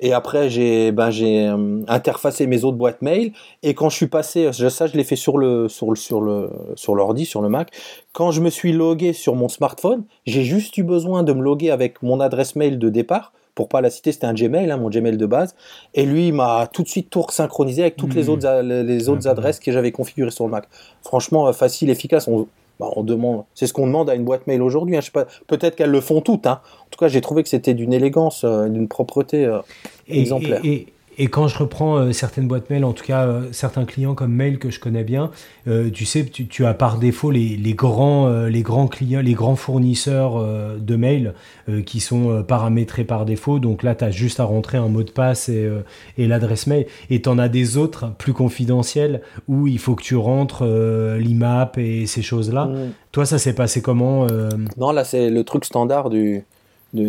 Et 0.00 0.12
après, 0.12 0.50
j'ai 0.50 0.90
ben, 0.90 1.84
interfacé 1.86 2.48
mes 2.48 2.64
autres 2.64 2.76
boîtes 2.76 3.00
mail. 3.00 3.32
Et 3.62 3.74
quand 3.74 3.90
je 3.90 3.94
suis 3.94 4.08
passé, 4.08 4.52
ça, 4.52 4.88
je 4.88 4.96
l'ai 4.96 5.04
fait 5.04 5.14
sur 5.14 5.38
l'ordi, 5.38 7.26
sur 7.26 7.40
le 7.40 7.48
Mac. 7.48 7.70
Quand 8.12 8.32
je 8.32 8.40
me 8.40 8.50
suis 8.50 8.72
logué 8.72 9.12
sur 9.12 9.36
mon 9.36 9.48
smartphone, 9.48 10.02
j'ai 10.26 10.42
juste 10.42 10.76
eu 10.76 10.82
besoin 10.82 11.22
de 11.22 11.32
me 11.32 11.42
loguer 11.42 11.70
avec 11.70 12.02
mon 12.02 12.18
adresse 12.18 12.56
mail 12.56 12.80
de 12.80 12.88
départ. 12.88 13.32
Pour 13.54 13.68
pas 13.68 13.80
la 13.80 13.90
citer, 13.90 14.10
c'était 14.10 14.26
un 14.26 14.34
Gmail, 14.34 14.70
hein, 14.70 14.76
mon 14.78 14.90
Gmail 14.90 15.16
de 15.16 15.26
base. 15.26 15.54
Et 15.94 16.06
lui, 16.06 16.28
il 16.28 16.34
m'a 16.34 16.66
tout 16.72 16.82
de 16.82 16.88
suite 16.88 17.08
tout 17.10 17.24
synchronisé 17.30 17.82
avec 17.82 17.96
toutes 17.96 18.14
les 18.14 18.24
Mhm. 18.24 18.28
autres, 18.30 18.60
les, 18.62 19.08
autres 19.08 19.28
adresses 19.28 19.60
que 19.60 19.70
j'avais 19.70 19.92
configurées 19.92 20.32
sur 20.32 20.44
le 20.44 20.50
Mac. 20.50 20.64
Franchement, 21.02 21.46
euh, 21.46 21.52
facile, 21.52 21.88
efficace. 21.90 22.26
On, 22.26 22.48
bah, 22.80 22.88
on 22.96 23.04
demande, 23.04 23.44
c'est 23.54 23.68
ce 23.68 23.72
qu'on 23.72 23.86
demande 23.86 24.10
à 24.10 24.16
une 24.16 24.24
boîte 24.24 24.48
mail 24.48 24.60
aujourd'hui. 24.60 24.96
hein. 24.96 25.00
Je 25.00 25.06
sais 25.06 25.12
pas, 25.12 25.26
peut-être 25.46 25.76
qu'elles 25.76 25.90
le 25.92 26.00
font 26.00 26.20
toutes. 26.20 26.46
Hein. 26.48 26.60
En 26.80 26.86
tout 26.90 26.98
cas, 26.98 27.06
j'ai 27.06 27.20
trouvé 27.20 27.44
que 27.44 27.48
c'était 27.48 27.74
d'une 27.74 27.92
élégance, 27.92 28.42
euh, 28.42 28.68
d'une 28.68 28.88
propreté. 28.88 29.44
euh, 29.44 29.60
Et, 30.08 30.20
Exemplaire. 30.20 30.60
et, 30.64 30.72
et- 30.72 30.86
et 31.18 31.28
quand 31.28 31.48
je 31.48 31.58
reprends 31.58 31.96
euh, 31.96 32.12
certaines 32.12 32.48
boîtes 32.48 32.70
mail, 32.70 32.84
en 32.84 32.92
tout 32.92 33.04
cas 33.04 33.26
euh, 33.26 33.42
certains 33.52 33.84
clients 33.84 34.14
comme 34.14 34.32
mail 34.32 34.58
que 34.58 34.70
je 34.70 34.80
connais 34.80 35.04
bien, 35.04 35.30
euh, 35.68 35.90
tu 35.90 36.04
sais, 36.04 36.24
tu, 36.24 36.46
tu 36.46 36.66
as 36.66 36.74
par 36.74 36.98
défaut 36.98 37.30
les, 37.30 37.56
les 37.56 37.74
grands, 37.74 38.28
les 38.46 38.62
grands 38.62 38.86
clients, 38.86 39.20
les 39.20 39.34
grands 39.34 39.56
fournisseurs 39.56 40.42
de 40.78 40.96
mail 40.96 41.34
qui 41.86 42.00
sont 42.00 42.42
paramétrés 42.46 43.04
par 43.04 43.24
défaut. 43.24 43.58
Donc 43.58 43.82
là, 43.82 43.94
tu 43.94 44.04
as 44.04 44.10
juste 44.10 44.40
à 44.40 44.44
rentrer 44.44 44.78
un 44.78 44.88
mot 44.88 45.02
de 45.02 45.10
passe 45.10 45.48
et, 45.48 45.70
et 46.18 46.26
l'adresse 46.26 46.66
mail. 46.66 46.86
Et 47.10 47.22
tu 47.22 47.28
en 47.28 47.38
as 47.38 47.48
des 47.48 47.76
autres 47.76 48.12
plus 48.18 48.32
confidentiels 48.32 49.22
où 49.48 49.66
il 49.66 49.78
faut 49.78 49.94
que 49.94 50.02
tu 50.02 50.16
rentres 50.16 50.64
l'IMAP 50.64 51.78
et 51.78 52.06
ces 52.06 52.22
choses-là. 52.22 52.66
mm. 52.66 52.92
Toi, 53.12 53.26
ça 53.26 53.38
s'est 53.38 53.54
passé 53.54 53.80
comment 53.80 54.26
Non, 54.76 54.90
là, 54.90 55.04
c'est 55.04 55.30
le 55.30 55.44
truc 55.44 55.64
standard 55.64 56.10
du. 56.10 56.44
De- 56.94 57.02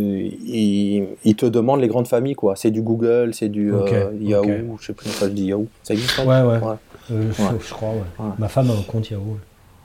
il, 1.23 1.35
te 1.35 1.45
demande 1.45 1.79
les 1.79 1.87
grandes 1.87 2.07
familles, 2.07 2.35
quoi. 2.35 2.55
C'est 2.55 2.71
du 2.71 2.81
Google, 2.81 3.33
c'est 3.33 3.49
du 3.49 3.73
euh, 3.73 4.11
Yahoo, 4.19 4.43
ok. 4.73 4.79
je 4.81 4.85
sais 4.87 4.93
plus 4.93 5.09
pourquoi 5.09 5.27
je 5.29 5.33
dis 5.33 5.45
Yahoo. 5.45 5.67
Ça 5.83 5.93
existe 5.93 6.17
Ouais, 6.19 6.25
ouais. 6.25 6.57
Ouais. 6.57 6.75
Euh, 7.11 7.29
Ouais. 7.39 7.57
Je 7.59 7.73
crois, 7.73 7.89
ouais. 7.91 8.01
Ouais. 8.19 8.31
Ma 8.39 8.47
femme 8.49 8.69
a 8.71 8.73
un 8.73 8.81
compte 8.81 9.09
Yahoo. 9.09 9.37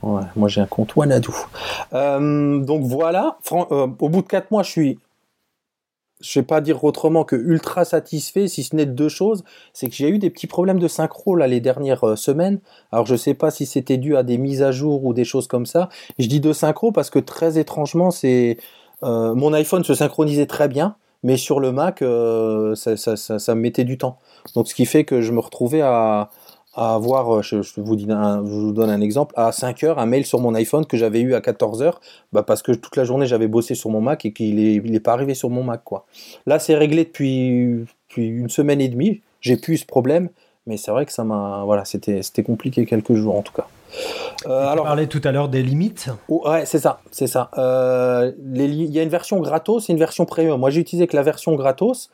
Ouais, 0.03 0.23
moi 0.35 0.47
j'ai 0.49 0.61
un 0.61 0.65
compte 0.65 0.95
Wanadoo. 0.95 1.31
Euh, 1.93 2.57
donc 2.59 2.81
voilà, 2.81 3.37
Fran- 3.43 3.67
euh, 3.71 3.85
au 3.99 4.09
bout 4.09 4.23
de 4.23 4.27
4 4.27 4.49
mois, 4.49 4.63
je 4.63 4.71
suis, 4.71 4.99
je 6.21 6.39
vais 6.39 6.43
pas 6.45 6.59
dire 6.61 6.83
autrement 6.83 7.23
que 7.23 7.35
ultra 7.35 7.85
satisfait, 7.85 8.47
si 8.47 8.63
ce 8.63 8.75
n'est 8.75 8.87
de 8.87 8.93
deux 8.93 9.09
choses. 9.09 9.43
C'est 9.73 9.87
que 9.89 9.93
j'ai 9.95 10.09
eu 10.09 10.17
des 10.17 10.31
petits 10.31 10.47
problèmes 10.47 10.79
de 10.79 10.87
synchro 10.87 11.35
là, 11.35 11.45
les 11.47 11.59
dernières 11.61 12.17
semaines. 12.17 12.59
Alors 12.91 13.05
je 13.05 13.15
sais 13.15 13.35
pas 13.35 13.51
si 13.51 13.67
c'était 13.67 13.97
dû 13.97 14.15
à 14.15 14.23
des 14.23 14.39
mises 14.39 14.63
à 14.63 14.71
jour 14.71 15.05
ou 15.05 15.13
des 15.13 15.23
choses 15.25 15.47
comme 15.47 15.67
ça. 15.67 15.89
Je 16.17 16.27
dis 16.27 16.39
de 16.39 16.53
synchro 16.53 16.91
parce 16.91 17.11
que 17.11 17.19
très 17.19 17.59
étrangement, 17.59 18.09
c'est 18.09 18.57
euh, 19.03 19.33
mon 19.35 19.53
iPhone 19.53 19.83
se 19.83 19.93
synchronisait 19.93 20.45
très 20.45 20.67
bien, 20.67 20.95
mais 21.23 21.37
sur 21.37 21.59
le 21.59 21.71
Mac, 21.71 22.01
euh, 22.01 22.75
ça, 22.75 23.55
me 23.55 23.61
mettait 23.61 23.83
du 23.83 23.97
temps. 23.97 24.17
Donc 24.55 24.67
ce 24.67 24.75
qui 24.75 24.85
fait 24.85 25.03
que 25.03 25.21
je 25.21 25.31
me 25.31 25.39
retrouvais 25.39 25.81
à, 25.81 26.29
avoir, 26.73 27.37
euh, 27.37 27.41
je, 27.41 27.57
vous 27.77 27.95
donne 27.95 28.89
un 28.89 29.01
exemple, 29.01 29.33
à 29.37 29.51
5 29.51 29.83
heures, 29.83 29.99
un 29.99 30.05
mail 30.05 30.25
sur 30.25 30.39
mon 30.39 30.53
iPhone 30.55 30.85
que 30.85 30.97
j'avais 30.97 31.21
eu 31.21 31.33
à 31.33 31.41
14 31.41 31.81
heures, 31.81 31.99
bah 32.31 32.43
parce 32.43 32.61
que 32.61 32.71
toute 32.71 32.95
la 32.95 33.03
journée 33.03 33.25
j'avais 33.25 33.47
bossé 33.47 33.75
sur 33.75 33.89
mon 33.89 34.01
Mac 34.01 34.25
et 34.25 34.33
qu'il 34.33 34.59
est, 34.59 34.75
il 34.75 34.95
est 34.95 35.01
pas 35.01 35.13
arrivé 35.13 35.33
sur 35.33 35.49
mon 35.49 35.63
Mac. 35.63 35.81
Là, 36.45 36.59
c'est 36.59 36.75
réglé 36.75 37.03
depuis, 37.05 37.85
une 38.17 38.49
semaine 38.49 38.81
et 38.81 38.87
demie, 38.87 39.21
j'ai 39.41 39.57
plus 39.57 39.77
ce 39.77 39.85
problème, 39.85 40.29
mais 40.65 40.77
c'est 40.77 40.91
vrai 40.91 41.05
que 41.05 41.11
ça 41.11 41.23
m'a, 41.23 41.63
voilà, 41.65 41.83
c'était 41.85 42.43
compliqué 42.43 42.85
quelques 42.85 43.13
jours 43.13 43.35
en 43.35 43.41
tout 43.41 43.53
cas. 43.53 43.67
Euh, 44.47 44.67
alors, 44.67 44.85
parlais 44.85 45.07
tout 45.07 45.21
à 45.23 45.31
l'heure 45.31 45.49
des 45.49 45.61
limites. 45.63 46.09
Oh, 46.29 46.43
ouais, 46.49 46.65
c'est 46.65 46.79
ça, 46.79 47.01
c'est 47.11 47.27
ça. 47.27 47.49
Euh, 47.57 48.31
les 48.43 48.65
Il 48.65 48.91
y 48.91 48.99
a 48.99 49.03
une 49.03 49.09
version 49.09 49.39
gratos 49.39 49.89
et 49.89 49.93
une 49.93 49.99
version 49.99 50.25
premium. 50.25 50.59
Moi, 50.59 50.69
j'ai 50.69 50.81
utilisé 50.81 51.07
que 51.07 51.15
la 51.15 51.23
version 51.23 51.53
gratos. 51.55 52.09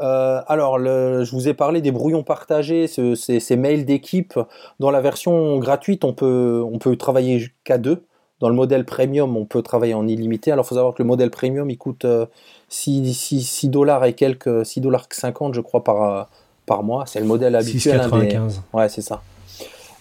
Euh, 0.00 0.40
alors, 0.48 0.78
le- 0.78 1.22
je 1.24 1.30
vous 1.32 1.48
ai 1.48 1.54
parlé 1.54 1.80
des 1.80 1.92
brouillons 1.92 2.22
partagés, 2.22 2.86
ce- 2.86 3.14
ces, 3.14 3.40
ces 3.40 3.56
mails 3.56 3.84
d'équipe. 3.84 4.38
Dans 4.80 4.90
la 4.90 5.00
version 5.00 5.58
gratuite, 5.58 6.04
on 6.04 6.12
peut, 6.12 6.62
on 6.70 6.78
peut 6.78 6.96
travailler 6.96 7.50
qu'à 7.64 7.78
deux. 7.78 8.04
Dans 8.40 8.48
le 8.48 8.54
modèle 8.56 8.84
premium, 8.84 9.36
on 9.36 9.44
peut 9.44 9.62
travailler 9.62 9.94
en 9.94 10.08
illimité. 10.08 10.50
Alors, 10.50 10.64
il 10.64 10.68
faut 10.68 10.74
savoir 10.74 10.94
que 10.94 11.02
le 11.02 11.06
modèle 11.06 11.30
premium, 11.30 11.70
il 11.70 11.78
coûte 11.78 12.04
euh, 12.04 12.26
6, 12.68 13.14
6, 13.14 13.42
6 13.42 13.68
dollars 13.68 14.04
et 14.04 14.14
quelques, 14.14 14.66
6 14.66 14.80
dollars 14.80 15.06
50, 15.10 15.54
je 15.54 15.60
crois, 15.60 15.84
par, 15.84 16.02
euh, 16.02 16.22
par 16.66 16.82
mois. 16.82 17.04
C'est 17.06 17.20
le 17.20 17.26
modèle 17.26 17.54
habituel. 17.54 18.00
hein, 18.00 18.08
des- 18.08 18.30
6,95. 18.30 18.62
Ouais, 18.72 18.88
c'est 18.88 19.02
ça. 19.02 19.22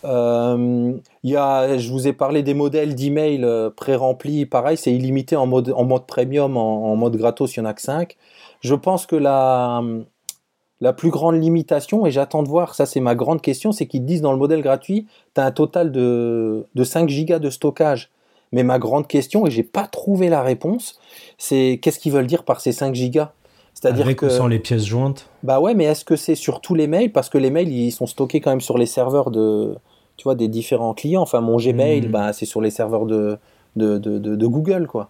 Euh, 0.03 0.93
y 1.23 1.35
a, 1.35 1.77
je 1.77 1.91
vous 1.91 2.07
ai 2.07 2.13
parlé 2.13 2.43
des 2.43 2.53
modèles 2.53 2.95
d'email 2.95 3.43
euh, 3.43 3.69
pré-remplis. 3.69 4.45
Pareil, 4.45 4.77
c'est 4.77 4.91
illimité 4.91 5.35
en 5.35 5.45
mode, 5.45 5.73
en 5.75 5.83
mode 5.83 6.05
premium, 6.05 6.57
en, 6.57 6.91
en 6.91 6.95
mode 6.95 7.15
gratos, 7.17 7.55
il 7.55 7.59
y 7.59 7.61
en 7.61 7.65
a 7.65 7.73
que 7.73 7.81
5. 7.81 8.17
Je 8.61 8.75
pense 8.75 9.05
que 9.05 9.15
la, 9.15 9.81
la 10.81 10.93
plus 10.93 11.11
grande 11.11 11.41
limitation, 11.41 12.05
et 12.05 12.11
j'attends 12.11 12.43
de 12.43 12.47
voir, 12.47 12.75
ça 12.75 12.85
c'est 12.85 12.99
ma 12.99 13.15
grande 13.15 13.41
question, 13.41 13.71
c'est 13.71 13.85
qu'ils 13.85 14.05
disent 14.05 14.21
dans 14.21 14.31
le 14.31 14.37
modèle 14.37 14.61
gratuit, 14.61 15.05
tu 15.35 15.41
as 15.41 15.45
un 15.45 15.51
total 15.51 15.91
de, 15.91 16.65
de 16.73 16.83
5 16.83 17.07
gigas 17.07 17.39
de 17.39 17.49
stockage. 17.49 18.09
Mais 18.51 18.63
ma 18.63 18.79
grande 18.79 19.07
question, 19.07 19.47
et 19.47 19.51
j'ai 19.51 19.63
pas 19.63 19.87
trouvé 19.87 20.27
la 20.27 20.41
réponse, 20.41 20.99
c'est 21.37 21.79
qu'est-ce 21.81 21.99
qu'ils 21.99 22.11
veulent 22.11 22.27
dire 22.27 22.43
par 22.43 22.59
ces 22.59 22.73
5 22.73 22.93
gigas? 22.93 23.31
C'est-à-dire 23.73 24.05
Avec 24.05 24.17
que... 24.17 24.25
ou 24.25 24.29
sans 24.29 24.47
les 24.47 24.59
pièces 24.59 24.85
jointes? 24.85 25.27
Bah 25.43 25.61
ouais, 25.61 25.73
mais 25.73 25.85
est-ce 25.85 26.03
que 26.03 26.17
c'est 26.17 26.35
sur 26.35 26.59
tous 26.59 26.75
les 26.75 26.87
mails? 26.87 27.13
Parce 27.13 27.29
que 27.29 27.37
les 27.37 27.49
mails, 27.49 27.69
ils 27.69 27.91
sont 27.91 28.07
stockés 28.07 28.41
quand 28.41 28.49
même 28.49 28.59
sur 28.59 28.77
les 28.77 28.85
serveurs 28.85 29.31
de, 29.31 29.77
tu 30.21 30.25
vois, 30.25 30.35
des 30.35 30.47
différents 30.47 30.93
clients. 30.93 31.23
Enfin, 31.23 31.41
mon 31.41 31.57
Gmail, 31.57 32.01
Mhm. 32.03 32.11
bah, 32.11 32.31
c'est 32.31 32.45
sur 32.45 32.61
les 32.61 32.69
serveurs 32.69 33.07
de, 33.07 33.39
de, 33.75 33.97
de, 33.97 34.19
de- 34.19 34.35
de 34.35 34.45
Google, 34.45 34.85
quoi. 34.85 35.09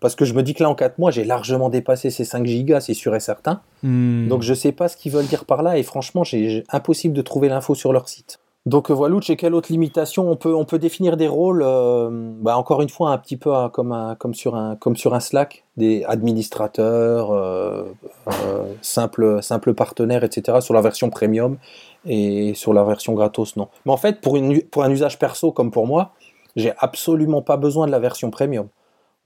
Parce 0.00 0.14
que 0.14 0.24
je 0.24 0.32
me 0.32 0.42
dis 0.42 0.54
que 0.54 0.62
là, 0.62 0.70
en 0.70 0.74
4 0.74 0.98
mois, 0.98 1.10
j'ai 1.10 1.24
largement 1.24 1.68
dépassé 1.68 2.08
ces 2.08 2.24
5 2.24 2.46
gigas, 2.46 2.80
c'est 2.80 2.94
sûr 2.94 3.14
et 3.14 3.20
certain. 3.20 3.60
Hmm. 3.82 4.28
Donc 4.28 4.40
je 4.40 4.54
sais 4.54 4.72
pas 4.72 4.88
ce 4.88 4.96
qu'ils 4.96 5.12
veulent 5.12 5.26
dire 5.26 5.44
par 5.44 5.62
là, 5.62 5.76
et 5.76 5.82
franchement, 5.82 6.24
j'ai 6.24 6.64
impossible 6.72 7.12
de 7.14 7.20
trouver 7.20 7.50
l'info 7.50 7.74
sur 7.74 7.92
leur 7.92 8.08
site. 8.08 8.38
Donc 8.64 8.90
euh, 8.90 8.94
voilà, 8.94 9.20
chez 9.20 9.36
quelle 9.36 9.54
autre 9.54 9.70
limitation 9.70 10.28
on 10.30 10.34
peut, 10.36 10.52
on 10.54 10.64
peut 10.64 10.78
définir 10.80 11.16
des 11.18 11.28
rôles, 11.28 11.62
euh, 11.64 12.08
bah, 12.40 12.56
encore 12.58 12.80
une 12.82 12.88
fois, 12.88 13.10
un 13.10 13.18
petit 13.18 13.36
peu 13.36 13.54
euh, 13.54 13.68
comme, 13.68 13.92
un, 13.92 14.14
comme, 14.16 14.34
sur 14.34 14.56
un, 14.56 14.74
comme 14.76 14.96
sur 14.96 15.14
un 15.14 15.20
Slack, 15.20 15.64
des 15.76 16.02
administrateurs, 16.08 17.30
euh, 17.32 17.84
euh, 18.28 18.64
simples 18.82 19.42
simple 19.42 19.72
partenaires, 19.74 20.24
etc., 20.24 20.58
sur 20.60 20.74
la 20.74 20.80
version 20.80 21.10
premium 21.10 21.58
et 22.06 22.54
sur 22.54 22.72
la 22.72 22.84
version 22.84 23.12
gratos, 23.14 23.56
non. 23.56 23.68
Mais 23.84 23.92
en 23.92 23.96
fait, 23.96 24.20
pour, 24.20 24.36
une, 24.36 24.62
pour 24.62 24.82
un 24.84 24.90
usage 24.90 25.18
perso 25.18 25.52
comme 25.52 25.70
pour 25.70 25.86
moi, 25.86 26.12
j'ai 26.56 26.72
absolument 26.78 27.42
pas 27.42 27.56
besoin 27.56 27.86
de 27.86 27.90
la 27.92 27.98
version 27.98 28.30
premium. 28.30 28.68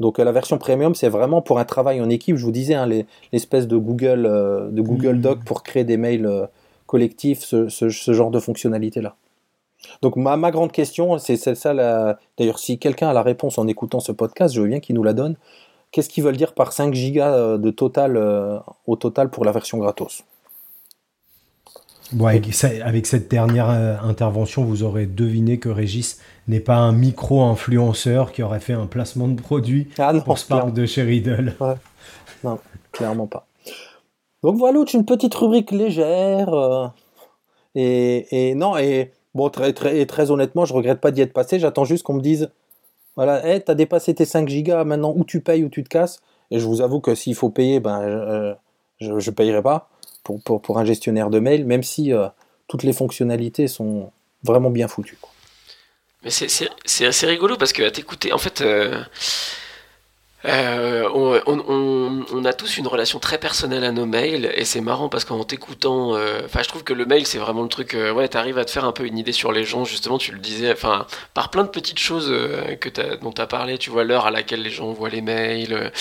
Donc 0.01 0.19
euh, 0.19 0.25
la 0.25 0.33
version 0.33 0.57
premium, 0.59 0.95
c'est 0.95 1.09
vraiment 1.11 1.43
pour 1.43 1.59
un 1.59 1.64
travail 1.64 2.01
en 2.01 2.09
équipe. 2.09 2.37
Je 2.37 2.45
vous 2.45 2.51
disais, 2.53 2.75
hein, 2.75 2.87
les- 2.87 3.07
l'espèce 3.33 3.69
de 3.69 3.77
Google, 3.77 4.27
euh, 4.27 4.71
de 4.71 4.81
Google 4.83 5.16
Mhm. 5.16 5.21
Doc 5.21 5.38
pour 5.45 5.62
créer 5.62 5.85
des 5.85 5.97
mails 5.99 6.27
euh, 6.27 6.47
collectifs, 6.87 7.40
ce, 7.40 7.69
ce- 7.69 7.90
ce 7.90 8.12
genre 8.12 8.31
de 8.31 8.40
fonctionnalité-là. 8.40 9.14
Donc 10.03 10.16
ma, 10.16 10.37
ma 10.37 10.51
grande 10.51 10.73
question, 10.73 11.19
c'est 11.19 11.37
ça. 11.37 11.73
la- 11.75 12.19
D'ailleurs, 12.38 12.59
si 12.59 12.79
quelqu'un 12.79 13.09
a 13.11 13.12
la 13.12 13.23
réponse 13.23 13.59
en 13.59 13.66
écoutant 13.66 14.01
ce 14.01 14.12
podcast, 14.12 14.55
je 14.55 14.61
veux 14.61 14.69
bien 14.69 14.81
qu'il 14.81 14.95
nous 14.97 15.03
la 15.05 15.12
donne. 15.12 15.37
Qu'est-ce 15.93 16.09
qu'ils 16.09 16.23
veulent 16.25 16.37
dire 16.37 16.55
par 16.55 16.73
5 16.73 16.95
gigas 16.95 17.59
de 17.59 17.71
total 17.71 18.16
euh, 18.16 18.59
au 18.87 18.97
total 18.97 19.29
pour 19.31 19.45
la 19.45 19.53
version 19.53 19.79
gratos? 19.79 20.25
Bon, 22.12 22.27
avec, 22.27 22.53
ça- 22.53 22.68
avec 22.85 23.07
cette 23.07 23.31
dernière 23.31 23.70
euh, 23.70 23.96
intervention, 24.03 24.64
vous 24.64 24.83
aurez 24.83 25.07
deviné 25.07 25.59
que 25.59 25.68
Régis 25.68 26.18
n'est 26.49 26.61
pas 26.61 26.77
un 26.77 26.92
micro-influenceur 26.92 28.33
qui 28.33 28.42
aurait 28.42 28.61
fait 28.61 28.73
un 28.73 28.87
placement 28.87 29.29
de 29.29 29.40
produit 29.40 29.88
Ah 29.99 30.12
non, 30.12 30.20
pour 30.20 30.38
Spark 30.38 30.73
de 30.73 30.87
chez 30.87 31.03
Riddle. 31.03 31.55
Non, 32.42 32.59
clairement 32.92 33.27
pas. 33.27 33.46
Donc 34.42 34.57
voilà, 34.57 34.83
une 34.92 35.05
petite 35.05 35.35
rubrique 35.35 35.70
légère. 35.70 36.53
euh, 36.53 36.87
et, 37.77 38.51
et 38.51 38.55
non, 38.55 38.77
et 38.77 39.12
bon, 39.35 39.49
très, 39.51 39.73
très, 39.73 40.01
et 40.01 40.07
très 40.07 40.31
honnêtement, 40.33 40.64
je 40.64 40.73
regrette 40.75 41.01
pas 41.01 41.12
d'y 41.12 41.20
être 41.20 41.33
passé. 41.33 41.59
J'attends 41.61 41.85
juste 41.85 42.03
qu'on 42.03 42.14
me 42.14 42.20
dise 42.23 42.51
voilà, 43.16 43.46
hey, 43.46 43.62
t'as 43.62 43.75
dépassé 43.75 44.14
tes 44.14 44.25
5 44.25 44.49
gigas, 44.49 44.82
maintenant 44.85 45.12
ou 45.14 45.24
tu 45.24 45.41
payes 45.41 45.62
ou 45.62 45.68
tu 45.68 45.85
te 45.85 45.89
casses? 45.89 46.20
Et 46.51 46.59
je 46.59 46.66
vous 46.66 46.80
avoue 46.80 47.01
que 47.01 47.14
s'il 47.14 47.35
faut 47.37 47.51
payer, 47.51 47.78
ben, 47.78 48.01
euh, 48.03 48.55
je 48.99 49.12
ne 49.12 49.30
payerai 49.35 49.62
pas 49.62 49.89
pour, 50.23 50.43
pour, 50.43 50.62
pour 50.62 50.79
un 50.79 50.85
gestionnaire 50.85 51.31
de 51.31 51.39
mail, 51.39 51.64
même 51.64 51.83
si 51.83 52.12
euh, 52.12 52.29
toutes 52.68 52.83
les 52.83 52.93
fonctionnalités 52.93 53.68
sont 53.68 54.12
vraiment 54.43 54.71
bien 54.71 54.89
foutues. 54.89 55.18
Mais 56.23 56.31
c'est 56.31 57.07
assez 57.07 57.27
rigolo 57.27 57.57
parce 57.57 57.73
que 57.73 57.83
à 57.83 57.91
t'écouter, 57.91 58.33
en 58.33 58.39
fait, 58.39 58.61
euh, 58.61 59.03
euh, 60.47 61.09
on, 61.14 61.38
on- 61.47 62.24
on- 62.32 62.45
a 62.45 62.53
tous 62.55 62.78
une 62.78 62.86
relation 62.86 63.18
très 63.18 63.36
personnelle 63.38 63.84
à 63.84 63.93
nos 63.93 64.07
mails 64.07 64.51
et 64.55 64.64
c'est 64.64 64.80
marrant 64.80 65.09
parce 65.11 65.24
qu'en 65.26 65.45
t'écoutant, 65.45 66.14
euh, 66.16 66.41
enfin, 66.47 66.62
je 66.62 66.68
trouve 66.68 66.82
que 66.82 66.95
le 66.95 67.05
mail 67.05 67.26
c'est 67.26 67.38
vraiment 67.38 67.62
le 67.62 67.68
truc, 67.68 67.95
euh, 67.95 68.11
ouais, 68.12 68.26
t'arrives 68.28 68.57
à 68.59 68.64
te 68.64 68.70
faire 68.70 68.84
un 68.86 68.93
peu 68.93 69.05
une 69.05 69.18
idée 69.18 69.32
sur 69.32 69.53
les 69.53 69.64
gens, 69.64 69.84
justement, 69.84 70.16
tu 70.16 70.32
le 70.32 70.38
disais, 70.38 70.72
enfin, 70.72 71.07
par 71.34 71.51
plein 71.51 71.62
de 71.64 71.68
petites 71.68 71.99
choses 71.99 72.28
euh, 72.30 72.74
que 72.76 72.88
t'as- 72.88 73.16
dont 73.16 73.32
tu 73.32 73.41
as 73.43 73.47
parlé, 73.47 73.76
tu 73.76 73.91
vois, 73.91 74.05
l'heure 74.05 74.26
à 74.26 74.30
laquelle 74.30 74.62
les 74.62 74.70
gens 74.70 74.93
voient 74.93 75.11
les 75.11 75.20
mails, 75.20 75.93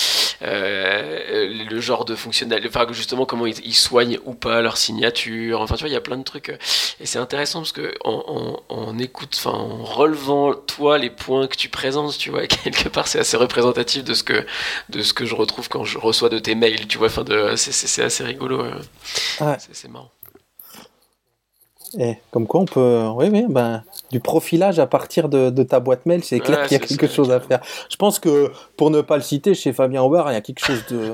euh, 0.41 1.65
le 1.69 1.79
genre 1.81 2.05
de 2.05 2.15
fonctionnalité, 2.15 2.69
enfin, 2.73 2.85
justement, 2.91 3.25
comment 3.25 3.45
ils, 3.45 3.73
soignent 3.75 4.19
ou 4.25 4.33
pas 4.33 4.61
leur 4.61 4.77
signature, 4.77 5.61
enfin, 5.61 5.75
tu 5.75 5.81
vois, 5.83 5.89
il 5.89 5.93
y 5.93 5.97
a 5.97 6.01
plein 6.01 6.17
de 6.17 6.23
trucs. 6.23 6.49
et 6.99 7.05
c'est 7.05 7.19
intéressant 7.19 7.59
parce 7.59 7.71
que 7.71 7.93
en, 8.03 8.61
en, 8.69 8.75
en 8.75 8.99
écoute, 8.99 9.35
enfin 9.37 9.51
en 9.57 9.83
relevant 9.83 10.53
toi 10.53 10.97
les 10.97 11.09
points 11.09 11.47
que 11.47 11.55
tu 11.55 11.69
présentes, 11.69 12.17
tu 12.17 12.29
vois, 12.29 12.45
quelque 12.47 12.89
part 12.89 13.07
c'est 13.07 13.19
assez 13.19 13.37
représentatif 13.37 14.03
de 14.03 14.13
ce 14.13 14.23
que 14.23 14.28
de 14.89 15.01
ce 15.01 15.13
que 15.13 15.25
je 15.25 15.36
retrouve 15.36 15.69
quand 15.69 15.84
je 15.84 15.97
reçois 15.97 16.30
de 16.30 16.39
tes 16.39 16.55
mails, 16.55 16.88
tu 16.88 16.97
vois. 16.97 17.07
Enfin, 17.07 17.23
de 17.23 17.55
c'est, 17.55 18.03
assez 18.03 18.23
rigolo. 18.23 18.61
euh. 18.61 18.71
Ouais. 19.41 19.57
C'est, 19.71 19.88
marrant. 19.89 20.11
Et 21.97 22.17
comme 22.32 22.45
quoi 22.45 22.61
on 22.61 22.65
peut, 22.65 23.07
oui, 23.15 23.30
oui, 23.32 23.45
ben, 23.49 23.84
du 24.11 24.19
profilage 24.19 24.77
à 24.80 24.86
partir 24.86 25.27
de, 25.27 25.49
de 25.49 25.63
ta 25.63 25.80
boîte 25.80 26.05
mail, 26.05 26.23
c'est 26.23 26.39
clair 26.39 26.59
Ouais, 26.59 26.67
qu'il 26.67 26.77
y 26.77 26.84
a 26.84 26.86
quelque 26.86 27.07
ça, 27.07 27.13
chose 27.13 27.32
à 27.32 27.39
faire. 27.39 27.61
Je 27.89 27.95
pense 27.95 28.19
que 28.19 28.51
pour 28.77 28.91
ne 28.91 29.01
pas 29.01 29.17
le 29.17 29.23
citer, 29.23 29.55
chez 29.55 29.73
Fabien 29.73 30.03
Aubert, 30.03 30.30
il 30.30 30.34
y 30.34 30.38
a 30.38 30.41
quelque 30.41 30.63
chose 30.63 30.86
de, 30.89 31.13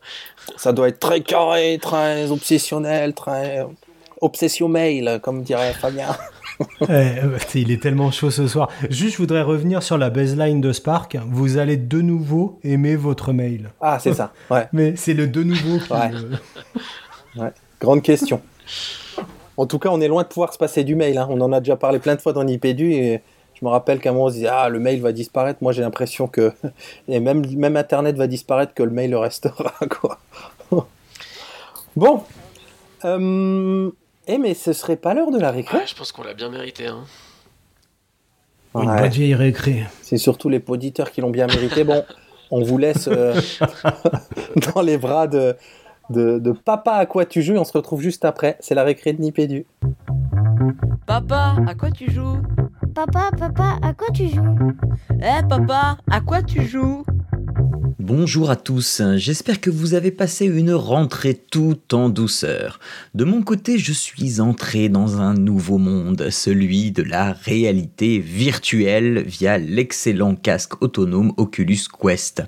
ça 0.56 0.72
doit 0.72 0.88
être 0.88 1.00
très 1.00 1.20
carré, 1.20 1.78
très 1.80 2.30
obsessionnel, 2.30 3.14
très 3.14 3.66
obsession 4.20 4.68
mail, 4.68 5.20
comme 5.22 5.42
dirait 5.42 5.74
Fabien. 5.74 6.16
Ouais, 6.80 7.18
euh, 7.24 7.38
il 7.54 7.70
est 7.70 7.82
tellement 7.82 8.10
chaud 8.10 8.30
ce 8.30 8.46
soir. 8.46 8.68
Juste, 8.90 9.12
je 9.14 9.18
voudrais 9.18 9.42
revenir 9.42 9.82
sur 9.82 9.98
la 9.98 10.10
baseline 10.10 10.60
de 10.60 10.72
Spark. 10.72 11.16
Vous 11.28 11.58
allez 11.58 11.76
de 11.76 12.00
nouveau 12.00 12.58
aimer 12.62 12.96
votre 12.96 13.32
mail. 13.32 13.70
Ah, 13.80 13.98
c'est 14.00 14.14
ça. 14.14 14.32
Ouais, 14.50 14.68
Mais 14.72 14.94
c'est 14.96 15.14
le 15.14 15.26
de 15.26 15.42
nouveau 15.42 15.78
qui... 15.78 15.92
Ouais. 17.40 17.50
grande 17.80 18.02
question. 18.02 18.40
En 19.56 19.66
tout 19.66 19.78
cas, 19.80 19.88
on 19.90 20.00
est 20.00 20.08
loin 20.08 20.22
de 20.22 20.28
pouvoir 20.28 20.52
se 20.52 20.58
passer 20.58 20.84
du 20.84 20.94
mail. 20.94 21.18
hein. 21.18 21.26
On 21.30 21.40
en 21.40 21.52
a 21.52 21.60
déjà 21.60 21.76
parlé 21.76 21.98
plein 21.98 22.14
de 22.14 22.20
fois 22.20 22.32
dans 22.32 22.44
Nipédu 22.44 22.92
et 22.92 23.20
je 23.54 23.64
me 23.64 23.70
rappelle 23.70 23.98
qu'à 24.00 24.10
un 24.10 24.12
moment 24.12 24.24
on 24.26 24.28
se 24.28 24.34
disait 24.34 24.48
ah 24.50 24.68
le 24.68 24.78
mail 24.80 25.00
va 25.00 25.12
disparaître. 25.12 25.58
Moi 25.62 25.72
j'ai 25.72 25.82
l'impression 25.82 26.26
que 26.28 26.52
et 27.08 27.20
même 27.20 27.44
même 27.56 27.76
Internet 27.76 28.16
va 28.16 28.26
disparaître 28.26 28.74
que 28.74 28.82
le 28.82 28.90
mail 28.90 29.14
restera 29.14 29.72
quoi. 30.00 30.18
bon. 31.96 32.22
Euh, 33.04 33.90
Eh 34.26 34.38
mais 34.38 34.54
ce 34.54 34.72
serait 34.72 34.96
pas 34.96 35.14
l'heure 35.14 35.30
de 35.30 35.38
la 35.38 35.50
récré 35.50 35.78
Ouais, 35.78 35.86
je 35.86 35.94
pense 35.94 36.12
qu'on 36.12 36.22
l'a 36.22 36.34
bien 36.34 36.50
mérité. 36.50 36.86
Hein. 36.86 37.04
Une 38.74 38.88
Ouais. 38.90 39.00
bonne 39.02 39.10
vieille 39.10 39.34
récré. 39.34 39.84
C'est 40.02 40.16
surtout 40.16 40.48
les 40.48 40.62
auditeurs 40.66 41.10
qui 41.12 41.20
l'ont 41.20 41.30
bien 41.30 41.46
mérité. 41.46 41.84
Bon, 41.84 42.04
on 42.50 42.62
vous 42.62 42.78
laisse 42.78 43.08
euh, 43.08 43.38
dans 44.74 44.80
les 44.82 44.98
bras 44.98 45.26
de, 45.28 45.56
de, 46.10 46.38
de 46.38 46.52
Papa 46.52 46.92
à 46.92 47.06
quoi 47.06 47.24
tu 47.26 47.42
joues. 47.42 47.54
On 47.56 47.64
se 47.64 47.72
retrouve 47.72 48.00
juste 48.00 48.24
après. 48.24 48.56
C'est 48.60 48.74
la 48.74 48.82
récré 48.82 49.12
de 49.12 49.20
Nipédu. 49.20 49.66
Papa, 51.06 51.56
à 51.68 51.74
quoi 51.74 51.90
tu 51.90 52.10
joues? 52.10 52.38
Papa, 52.94 53.30
papa, 53.38 53.78
à 53.82 53.92
quoi 53.92 54.08
tu 54.12 54.28
joues? 54.28 54.56
Eh 55.20 55.46
papa, 55.48 55.98
à 56.10 56.20
quoi 56.20 56.42
tu 56.42 56.62
joues? 56.66 57.04
Bonjour 58.06 58.50
à 58.50 58.56
tous, 58.56 59.00
j'espère 59.16 59.62
que 59.62 59.70
vous 59.70 59.94
avez 59.94 60.10
passé 60.10 60.44
une 60.44 60.74
rentrée 60.74 61.32
tout 61.32 61.78
en 61.94 62.10
douceur. 62.10 62.78
De 63.14 63.24
mon 63.24 63.40
côté, 63.40 63.78
je 63.78 63.94
suis 63.94 64.42
entré 64.42 64.90
dans 64.90 65.22
un 65.22 65.32
nouveau 65.32 65.78
monde, 65.78 66.28
celui 66.28 66.90
de 66.90 67.02
la 67.02 67.32
réalité 67.32 68.18
virtuelle 68.18 69.24
via 69.26 69.56
l'excellent 69.56 70.34
casque 70.34 70.82
autonome 70.82 71.32
Oculus 71.38 71.78
Quest. 71.98 72.42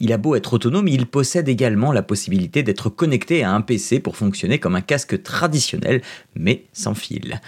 Il 0.00 0.12
a 0.12 0.18
beau 0.18 0.34
être 0.34 0.54
autonome, 0.54 0.88
il 0.88 1.06
possède 1.06 1.48
également 1.48 1.92
la 1.92 2.02
possibilité 2.02 2.64
d'être 2.64 2.90
connecté 2.90 3.44
à 3.44 3.52
un 3.52 3.60
PC 3.60 4.00
pour 4.00 4.16
fonctionner 4.16 4.58
comme 4.58 4.74
un 4.74 4.80
casque 4.80 5.22
traditionnel, 5.22 6.02
mais 6.34 6.64
sans 6.72 6.94
fil. 6.96 7.40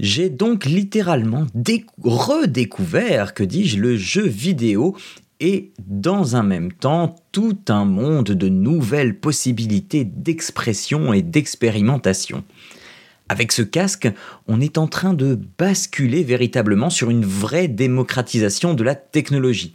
J'ai 0.00 0.28
donc 0.28 0.64
littéralement 0.64 1.46
décou- 1.54 1.86
redécouvert, 2.02 3.32
que 3.32 3.44
dis-je, 3.44 3.78
le 3.78 3.96
jeu 3.96 4.26
vidéo 4.26 4.96
et 5.40 5.72
dans 5.86 6.36
un 6.36 6.42
même 6.42 6.72
temps 6.72 7.16
tout 7.32 7.58
un 7.68 7.84
monde 7.84 8.30
de 8.30 8.48
nouvelles 8.48 9.18
possibilités 9.18 10.04
d'expression 10.04 11.12
et 11.12 11.22
d'expérimentation. 11.22 12.44
Avec 13.28 13.50
ce 13.52 13.62
casque, 13.62 14.08
on 14.46 14.60
est 14.60 14.78
en 14.78 14.86
train 14.86 15.12
de 15.12 15.38
basculer 15.58 16.22
véritablement 16.22 16.90
sur 16.90 17.10
une 17.10 17.24
vraie 17.24 17.68
démocratisation 17.68 18.74
de 18.74 18.84
la 18.84 18.94
technologie. 18.94 19.74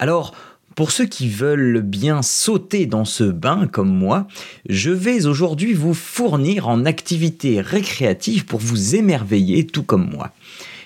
Alors, 0.00 0.34
pour 0.74 0.90
ceux 0.90 1.04
qui 1.04 1.28
veulent 1.28 1.82
bien 1.82 2.22
sauter 2.22 2.86
dans 2.86 3.04
ce 3.04 3.24
bain 3.24 3.68
comme 3.70 3.94
moi, 3.94 4.26
je 4.68 4.90
vais 4.90 5.26
aujourd'hui 5.26 5.74
vous 5.74 5.94
fournir 5.94 6.68
en 6.68 6.84
activités 6.84 7.60
récréatives 7.60 8.46
pour 8.46 8.58
vous 8.58 8.96
émerveiller 8.96 9.66
tout 9.66 9.82
comme 9.82 10.10
moi. 10.10 10.32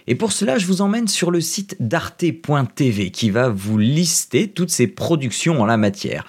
Et 0.09 0.15
pour 0.15 0.33
cela, 0.33 0.59
je 0.59 0.67
vous 0.67 0.83
emmène 0.83 1.09
sur 1.09 1.31
le 1.31 1.41
site 1.41 1.77
d'arte.tv 1.81 3.11
qui 3.11 3.31
va 3.31 3.49
vous 3.49 3.79
lister 3.79 4.49
toutes 4.49 4.71
ses 4.71 4.87
productions 4.87 5.61
en 5.61 5.67
la 5.67 5.77
matière. 5.77 6.25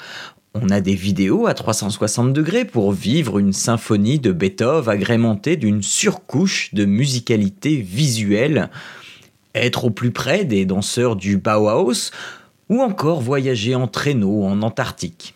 On 0.56 0.70
a 0.70 0.82
des 0.82 0.96
vidéos 0.96 1.46
à 1.46 1.54
360 1.54 2.34
degrés 2.34 2.66
pour 2.66 2.92
vivre 2.92 3.38
une 3.38 3.54
symphonie 3.54 4.18
de 4.18 4.32
Beethoven 4.32 4.90
agrémentée 4.90 5.56
d'une 5.56 5.84
surcouche 5.84 6.74
de 6.74 6.86
musicalité 6.86 7.76
visuelle, 7.76 8.72
être 9.54 9.86
au 9.86 9.90
plus 9.92 10.12
près 10.12 10.46
des 10.46 10.66
danseurs 10.66 11.16
du 11.16 11.38
Bauhaus 11.38 12.12
ou 12.70 12.82
encore 12.82 13.22
voyager 13.22 13.76
en 13.76 13.88
traîneau 13.88 14.44
en 14.44 14.64
Antarctique. 14.64 15.36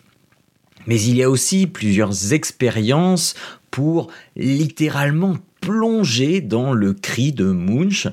Mais 0.88 1.00
il 1.00 1.16
y 1.16 1.22
a 1.22 1.30
aussi 1.30 1.68
plusieurs 1.68 2.32
expériences 2.32 3.34
pour 3.70 4.08
littéralement 4.34 5.36
plonger 5.62 6.40
dans 6.40 6.74
le 6.74 6.92
cri 6.92 7.32
de 7.32 7.44
Munch, 7.44 8.08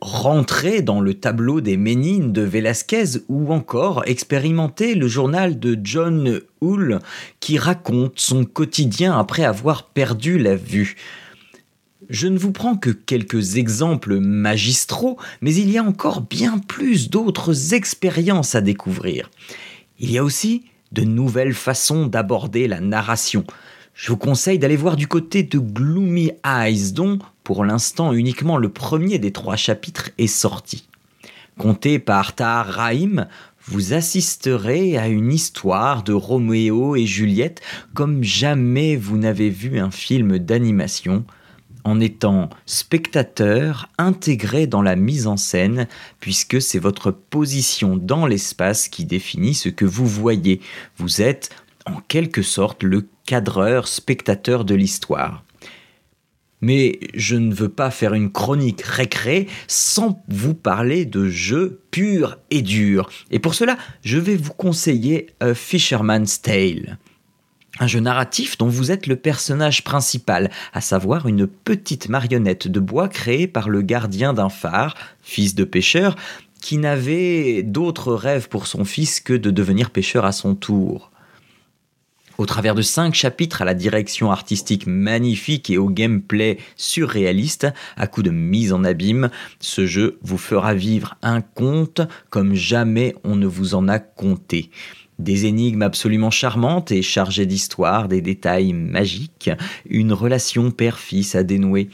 rentrer 0.00 0.80
dans 0.80 1.00
le 1.00 1.14
tableau 1.14 1.60
des 1.60 1.76
Ménines 1.76 2.32
de 2.32 2.40
Velázquez 2.42 3.20
ou 3.28 3.52
encore 3.52 4.02
expérimenter 4.06 4.94
le 4.94 5.06
journal 5.06 5.60
de 5.60 5.78
John 5.82 6.40
Hull 6.62 7.00
qui 7.40 7.58
raconte 7.58 8.18
son 8.18 8.44
quotidien 8.44 9.18
après 9.18 9.44
avoir 9.44 9.84
perdu 9.84 10.38
la 10.38 10.56
vue. 10.56 10.96
Je 12.08 12.26
ne 12.26 12.38
vous 12.38 12.52
prends 12.52 12.76
que 12.76 12.90
quelques 12.90 13.56
exemples 13.56 14.18
magistraux, 14.18 15.18
mais 15.42 15.54
il 15.54 15.70
y 15.70 15.76
a 15.76 15.84
encore 15.84 16.22
bien 16.22 16.56
plus 16.56 17.10
d'autres 17.10 17.74
expériences 17.74 18.54
à 18.54 18.62
découvrir. 18.62 19.30
Il 19.98 20.10
y 20.10 20.16
a 20.16 20.24
aussi 20.24 20.64
de 20.92 21.02
nouvelles 21.02 21.54
façons 21.54 22.06
d'aborder 22.06 22.66
la 22.66 22.80
narration. 22.80 23.44
Je 23.98 24.12
vous 24.12 24.16
conseille 24.16 24.60
d'aller 24.60 24.76
voir 24.76 24.94
du 24.94 25.08
côté 25.08 25.42
de 25.42 25.58
Gloomy 25.58 26.30
Eyes, 26.46 26.92
dont 26.92 27.18
pour 27.42 27.64
l'instant 27.64 28.12
uniquement 28.12 28.56
le 28.56 28.68
premier 28.68 29.18
des 29.18 29.32
trois 29.32 29.56
chapitres 29.56 30.10
est 30.18 30.28
sorti. 30.28 30.86
Conté 31.58 31.98
par 31.98 32.36
Tahar 32.36 32.66
Rahim, 32.66 33.26
vous 33.66 33.94
assisterez 33.94 34.96
à 34.96 35.08
une 35.08 35.32
histoire 35.32 36.04
de 36.04 36.12
Roméo 36.12 36.94
et 36.94 37.06
Juliette 37.06 37.60
comme 37.92 38.22
jamais 38.22 38.94
vous 38.94 39.18
n'avez 39.18 39.50
vu 39.50 39.80
un 39.80 39.90
film 39.90 40.38
d'animation, 40.38 41.24
en 41.82 41.98
étant 41.98 42.50
spectateur 42.66 43.88
intégré 43.98 44.68
dans 44.68 44.82
la 44.82 44.94
mise 44.94 45.26
en 45.26 45.36
scène, 45.36 45.88
puisque 46.20 46.62
c'est 46.62 46.78
votre 46.78 47.10
position 47.10 47.96
dans 47.96 48.26
l'espace 48.26 48.86
qui 48.86 49.04
définit 49.04 49.54
ce 49.54 49.68
que 49.68 49.84
vous 49.84 50.06
voyez. 50.06 50.60
Vous 50.98 51.20
êtes 51.20 51.50
en 51.88 52.00
quelque 52.08 52.42
sorte 52.42 52.82
le 52.82 53.08
cadreur 53.26 53.88
spectateur 53.88 54.64
de 54.64 54.74
l'histoire. 54.74 55.44
Mais 56.60 56.98
je 57.14 57.36
ne 57.36 57.54
veux 57.54 57.68
pas 57.68 57.90
faire 57.90 58.14
une 58.14 58.32
chronique 58.32 58.82
récré 58.82 59.46
sans 59.68 60.24
vous 60.28 60.54
parler 60.54 61.04
de 61.04 61.28
jeux 61.28 61.80
purs 61.90 62.38
et 62.50 62.62
durs. 62.62 63.10
Et 63.30 63.38
pour 63.38 63.54
cela, 63.54 63.78
je 64.02 64.18
vais 64.18 64.36
vous 64.36 64.54
conseiller 64.54 65.28
A 65.40 65.54
Fisherman's 65.54 66.42
Tale. 66.42 66.98
Un 67.80 67.86
jeu 67.86 68.00
narratif 68.00 68.58
dont 68.58 68.68
vous 68.68 68.90
êtes 68.90 69.06
le 69.06 69.14
personnage 69.14 69.84
principal, 69.84 70.50
à 70.72 70.80
savoir 70.80 71.28
une 71.28 71.46
petite 71.46 72.08
marionnette 72.08 72.66
de 72.66 72.80
bois 72.80 73.08
créée 73.08 73.46
par 73.46 73.68
le 73.68 73.82
gardien 73.82 74.32
d'un 74.32 74.48
phare, 74.48 74.96
fils 75.22 75.54
de 75.54 75.62
pêcheur, 75.62 76.16
qui 76.60 76.78
n'avait 76.78 77.62
d'autre 77.62 78.14
rêve 78.14 78.48
pour 78.48 78.66
son 78.66 78.84
fils 78.84 79.20
que 79.20 79.32
de 79.32 79.52
devenir 79.52 79.90
pêcheur 79.90 80.24
à 80.24 80.32
son 80.32 80.56
tour. 80.56 81.12
Au 82.38 82.46
travers 82.46 82.76
de 82.76 82.82
cinq 82.82 83.14
chapitres 83.14 83.62
à 83.62 83.64
la 83.64 83.74
direction 83.74 84.30
artistique 84.30 84.86
magnifique 84.86 85.70
et 85.70 85.78
au 85.78 85.88
gameplay 85.88 86.58
surréaliste, 86.76 87.66
à 87.96 88.06
coup 88.06 88.22
de 88.22 88.30
mise 88.30 88.72
en 88.72 88.84
abîme, 88.84 89.30
ce 89.58 89.86
jeu 89.86 90.20
vous 90.22 90.38
fera 90.38 90.72
vivre 90.72 91.16
un 91.22 91.40
conte 91.40 92.00
comme 92.30 92.54
jamais 92.54 93.16
on 93.24 93.34
ne 93.34 93.48
vous 93.48 93.74
en 93.74 93.88
a 93.88 93.98
conté. 93.98 94.70
Des 95.18 95.46
énigmes 95.46 95.82
absolument 95.82 96.30
charmantes 96.30 96.92
et 96.92 97.02
chargées 97.02 97.44
d'histoire, 97.44 98.06
des 98.06 98.20
détails 98.20 98.72
magiques, 98.72 99.50
une 99.90 100.12
relation 100.12 100.70
père-fils 100.70 101.34
à 101.34 101.42
dénouer. 101.42 101.90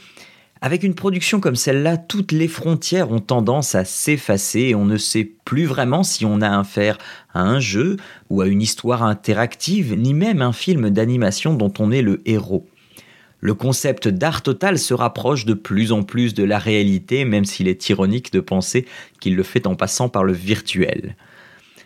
Avec 0.65 0.81
une 0.81 0.95
production 0.95 1.39
comme 1.39 1.55
celle-là, 1.55 1.95
toutes 1.95 2.31
les 2.31 2.47
frontières 2.47 3.11
ont 3.11 3.19
tendance 3.19 3.75
à 3.75 3.85
s'effacer 3.85 4.61
et 4.61 4.73
on 4.73 4.85
ne 4.85 4.97
sait 4.97 5.31
plus 5.45 5.65
vraiment 5.65 6.01
si 6.01 6.25
on 6.25 6.41
a 6.41 6.57
affaire 6.57 6.97
à 7.35 7.43
un 7.43 7.59
jeu 7.59 7.97
ou 8.31 8.41
à 8.41 8.47
une 8.47 8.63
histoire 8.63 9.03
interactive, 9.03 9.93
ni 9.93 10.15
même 10.15 10.41
un 10.41 10.53
film 10.53 10.89
d'animation 10.89 11.53
dont 11.53 11.71
on 11.77 11.91
est 11.91 12.01
le 12.01 12.23
héros. 12.25 12.67
Le 13.41 13.53
concept 13.53 14.07
d'art 14.07 14.41
total 14.41 14.79
se 14.79 14.95
rapproche 14.95 15.45
de 15.45 15.53
plus 15.53 15.91
en 15.91 16.01
plus 16.01 16.33
de 16.33 16.43
la 16.43 16.57
réalité, 16.57 17.25
même 17.25 17.45
s'il 17.45 17.67
est 17.67 17.89
ironique 17.89 18.33
de 18.33 18.39
penser 18.39 18.87
qu'il 19.19 19.35
le 19.35 19.43
fait 19.43 19.67
en 19.67 19.75
passant 19.75 20.09
par 20.09 20.23
le 20.23 20.33
virtuel. 20.33 21.15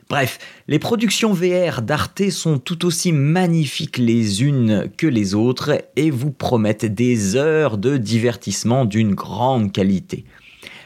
Bref, 0.09 0.39
les 0.67 0.79
productions 0.79 1.33
VR 1.33 1.83
d'Arte 1.83 2.31
sont 2.31 2.57
tout 2.57 2.83
aussi 2.87 3.11
magnifiques 3.11 3.99
les 3.99 4.41
unes 4.41 4.89
que 4.97 5.05
les 5.05 5.35
autres 5.35 5.83
et 5.95 6.09
vous 6.09 6.31
promettent 6.31 6.85
des 6.85 7.35
heures 7.35 7.77
de 7.77 7.95
divertissement 7.95 8.85
d'une 8.85 9.13
grande 9.13 9.71
qualité. 9.71 10.25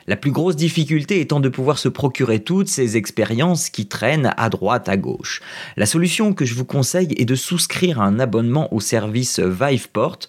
La 0.08 0.18
plus 0.18 0.32
grosse 0.32 0.58
difficulté 0.58 1.22
étant 1.22 1.40
de 1.40 1.48
pouvoir 1.48 1.78
se 1.78 1.88
procurer 1.88 2.42
toutes 2.42 2.68
ces 2.68 2.98
expériences 2.98 3.70
qui 3.70 3.86
traînent 3.86 4.34
à 4.36 4.50
droite 4.50 4.90
à 4.90 4.98
gauche. 4.98 5.42
La 5.78 5.86
solution 5.86 6.34
que 6.34 6.44
je 6.44 6.56
vous 6.56 6.66
conseille 6.66 7.14
est 7.16 7.24
de 7.24 7.36
souscrire 7.36 8.02
un 8.02 8.20
abonnement 8.20 8.74
au 8.74 8.82
service 8.82 9.40
Viveport 9.40 10.20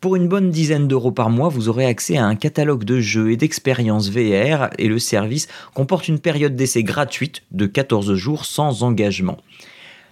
pour 0.00 0.14
une 0.14 0.28
bonne 0.28 0.50
dizaine 0.50 0.86
d'euros 0.86 1.10
par 1.10 1.28
mois, 1.28 1.48
vous 1.48 1.68
aurez 1.68 1.84
accès 1.84 2.16
à 2.16 2.24
un 2.24 2.36
catalogue 2.36 2.84
de 2.84 3.00
jeux 3.00 3.32
et 3.32 3.36
d'expériences 3.36 4.10
VR 4.10 4.70
et 4.78 4.86
le 4.86 5.00
service 5.00 5.48
comporte 5.74 6.06
une 6.06 6.20
période 6.20 6.54
d'essai 6.54 6.84
gratuite 6.84 7.42
de 7.50 7.66
14 7.66 8.14
jours 8.14 8.44
sans 8.44 8.84
engagement. 8.84 9.38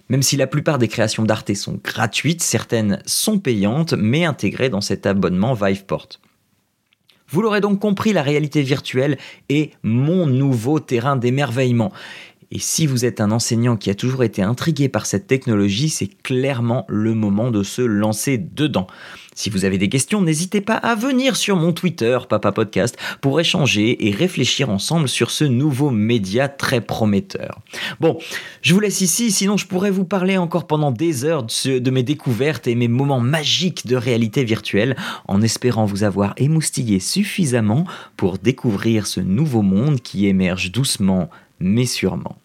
Même 0.09 0.23
si 0.23 0.35
la 0.35 0.47
plupart 0.47 0.77
des 0.77 0.89
créations 0.89 1.23
d'Arte 1.23 1.53
sont 1.53 1.79
gratuites, 1.81 2.41
certaines 2.41 3.01
sont 3.05 3.39
payantes 3.39 3.93
mais 3.93 4.25
intégrées 4.25 4.69
dans 4.69 4.81
cet 4.81 5.05
abonnement 5.05 5.53
Viveport. 5.53 6.07
Vous 7.29 7.41
l'aurez 7.41 7.59
donc 7.59 7.79
compris, 7.79 8.13
la 8.13 8.23
réalité 8.23 8.61
virtuelle 8.61 9.17
est 9.49 9.73
mon 9.83 10.27
nouveau 10.27 10.79
terrain 10.79 11.17
d'émerveillement. 11.17 11.91
Et 12.51 12.59
si 12.59 12.87
vous 12.87 13.03
êtes 13.03 13.19
un 13.19 13.31
enseignant 13.31 13.75
qui 13.75 13.89
a 13.89 13.95
toujours 13.95 14.23
été 14.23 14.41
intrigué 14.41 14.87
par 14.87 15.05
cette 15.05 15.27
technologie, 15.27 15.89
c'est 15.89 16.07
clairement 16.07 16.85
le 16.87 17.13
moment 17.13 17.51
de 17.51 17.61
se 17.61 17.81
lancer 17.81 18.37
dedans. 18.37 18.87
Si 19.35 19.51
vous 19.51 19.65
avez 19.65 19.77
des 19.77 19.89
questions, 19.89 20.21
n'hésitez 20.21 20.61
pas 20.61 20.73
à 20.75 20.95
venir 20.95 21.35
sur 21.35 21.57
mon 21.57 21.71
Twitter, 21.71 22.17
Papa 22.27 22.51
Podcast, 22.51 22.97
pour 23.21 23.39
échanger 23.39 24.07
et 24.07 24.11
réfléchir 24.11 24.69
ensemble 24.69 25.07
sur 25.07 25.29
ce 25.29 25.43
nouveau 25.43 25.91
média 25.91 26.47
très 26.47 26.81
prometteur. 26.81 27.59
Bon, 27.99 28.17
je 28.61 28.73
vous 28.73 28.79
laisse 28.79 29.01
ici, 29.01 29.29
sinon 29.31 29.57
je 29.57 29.67
pourrais 29.67 29.91
vous 29.91 30.05
parler 30.05 30.37
encore 30.37 30.65
pendant 30.65 30.91
des 30.91 31.25
heures 31.25 31.43
de, 31.43 31.91
mes 31.91 32.01
découvertes 32.01 32.65
et 32.65 32.75
mes 32.75 32.87
moments 32.87 33.19
magiques 33.19 33.85
de 33.85 33.95
réalité 33.95 34.43
virtuelle, 34.43 34.95
en 35.27 35.41
espérant 35.41 35.85
vous 35.85 36.03
avoir 36.03 36.33
émoustillé 36.37 36.99
suffisamment 36.99 37.85
pour 38.15 38.39
découvrir 38.39 39.05
ce 39.05 39.19
nouveau 39.19 39.61
monde 39.61 40.01
qui 40.01 40.27
émerge 40.27 40.71
doucement 40.71 41.29
mais 41.59 41.85
sûrement. 41.85 42.37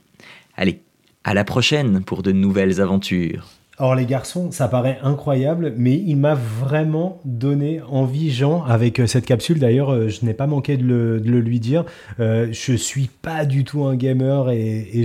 Allez, 0.56 0.82
à 1.24 1.34
la 1.34 1.44
prochaine 1.44 2.02
pour 2.02 2.22
de 2.22 2.32
nouvelles 2.32 2.80
aventures. 2.80 3.48
Or 3.78 3.94
les 3.94 4.04
garçons, 4.04 4.50
ça 4.52 4.68
paraît 4.68 4.98
incroyable, 5.02 5.72
mais 5.76 5.94
il 5.94 6.16
m'a 6.16 6.34
vraiment 6.34 7.20
donné 7.24 7.80
envie, 7.88 8.30
Jean, 8.30 8.62
avec 8.64 9.00
euh, 9.00 9.06
cette 9.06 9.24
capsule. 9.24 9.58
D'ailleurs, 9.58 9.92
euh, 9.92 10.08
je 10.08 10.26
n'ai 10.26 10.34
pas 10.34 10.46
manqué 10.46 10.76
de 10.76 10.84
le, 10.84 11.18
lui 11.18 11.58
dire. 11.58 11.84
Euh, 12.20 12.48
je 12.52 12.74
suis 12.74 13.08
pas 13.22 13.46
du 13.46 13.64
tout 13.64 13.84
un 13.84 13.96
gamer 13.96 14.50
et, 14.50 15.04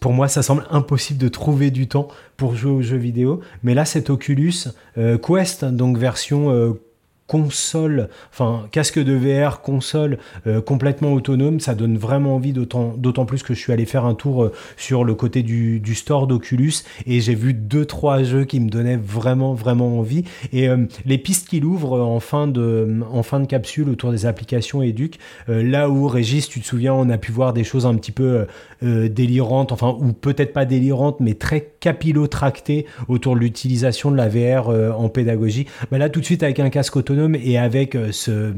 pour 0.00 0.12
moi, 0.12 0.26
ça 0.26 0.42
semble 0.42 0.66
impossible 0.70 1.20
de 1.20 1.28
trouver 1.28 1.70
du 1.70 1.86
temps 1.86 2.08
pour 2.36 2.56
jouer 2.56 2.72
aux 2.72 2.82
jeux 2.82 2.96
vidéo. 2.96 3.40
Mais 3.62 3.72
là, 3.72 3.84
cet 3.84 4.10
Oculus 4.10 4.66
Quest, 5.22 5.64
donc 5.64 5.96
version 5.96 6.76
console, 7.26 8.08
enfin 8.30 8.68
casque 8.70 9.02
de 9.02 9.12
VR, 9.12 9.60
console 9.60 10.18
euh, 10.46 10.60
complètement 10.60 11.12
autonome, 11.12 11.58
ça 11.58 11.74
donne 11.74 11.98
vraiment 11.98 12.36
envie, 12.36 12.52
d'autant 12.52 13.26
plus 13.26 13.42
que 13.42 13.52
je 13.52 13.58
suis 13.58 13.72
allé 13.72 13.84
faire 13.84 14.04
un 14.04 14.14
tour 14.14 14.44
euh, 14.44 14.52
sur 14.76 15.02
le 15.02 15.14
côté 15.14 15.42
du, 15.42 15.82
store 15.96 16.26
d'Oculus 16.26 16.72
et 17.06 17.20
j'ai 17.20 17.34
vu 17.34 17.54
deux 17.54 17.86
trois 17.86 18.22
jeux 18.22 18.44
qui 18.44 18.60
me 18.60 18.68
donnaient 18.68 18.98
vraiment 18.98 19.54
vraiment 19.54 19.98
envie 19.98 20.24
et 20.52 20.68
euh, 20.68 20.84
les 21.06 21.16
pistes 21.16 21.48
qu'il 21.48 21.64
ouvre 21.64 21.98
en 22.00 22.20
fin 22.20 22.46
de 22.46 23.00
en 23.10 23.22
fin 23.22 23.40
de 23.40 23.46
capsule 23.46 23.88
autour 23.88 24.12
des 24.12 24.26
applications 24.26 24.82
éduc, 24.82 25.18
là 25.48 25.88
où 25.88 26.06
Régis, 26.06 26.48
tu 26.48 26.60
te 26.60 26.66
souviens, 26.66 26.92
on 26.92 27.08
a 27.08 27.18
pu 27.18 27.32
voir 27.32 27.52
des 27.52 27.64
choses 27.64 27.86
un 27.86 27.94
petit 27.94 28.12
peu 28.12 28.46
délirantes, 28.82 29.72
enfin 29.72 29.96
ou 29.98 30.12
peut-être 30.12 30.52
pas 30.52 30.64
délirantes, 30.64 31.20
mais 31.20 31.34
très 31.34 31.72
capillotractées 31.80 32.86
autour 33.08 33.34
de 33.34 33.40
l'utilisation 33.40 34.10
de 34.10 34.16
la 34.16 34.28
VR 34.28 34.68
en 34.68 35.08
pédagogie. 35.08 35.66
Bah 35.90 35.98
là 35.98 36.08
tout 36.08 36.20
de 36.20 36.24
suite 36.24 36.42
avec 36.42 36.60
un 36.60 36.68
casque 36.68 36.96
autonome 36.96 37.15
et 37.42 37.58
avec, 37.58 37.94
euh, 37.94 38.12
ce, 38.12 38.52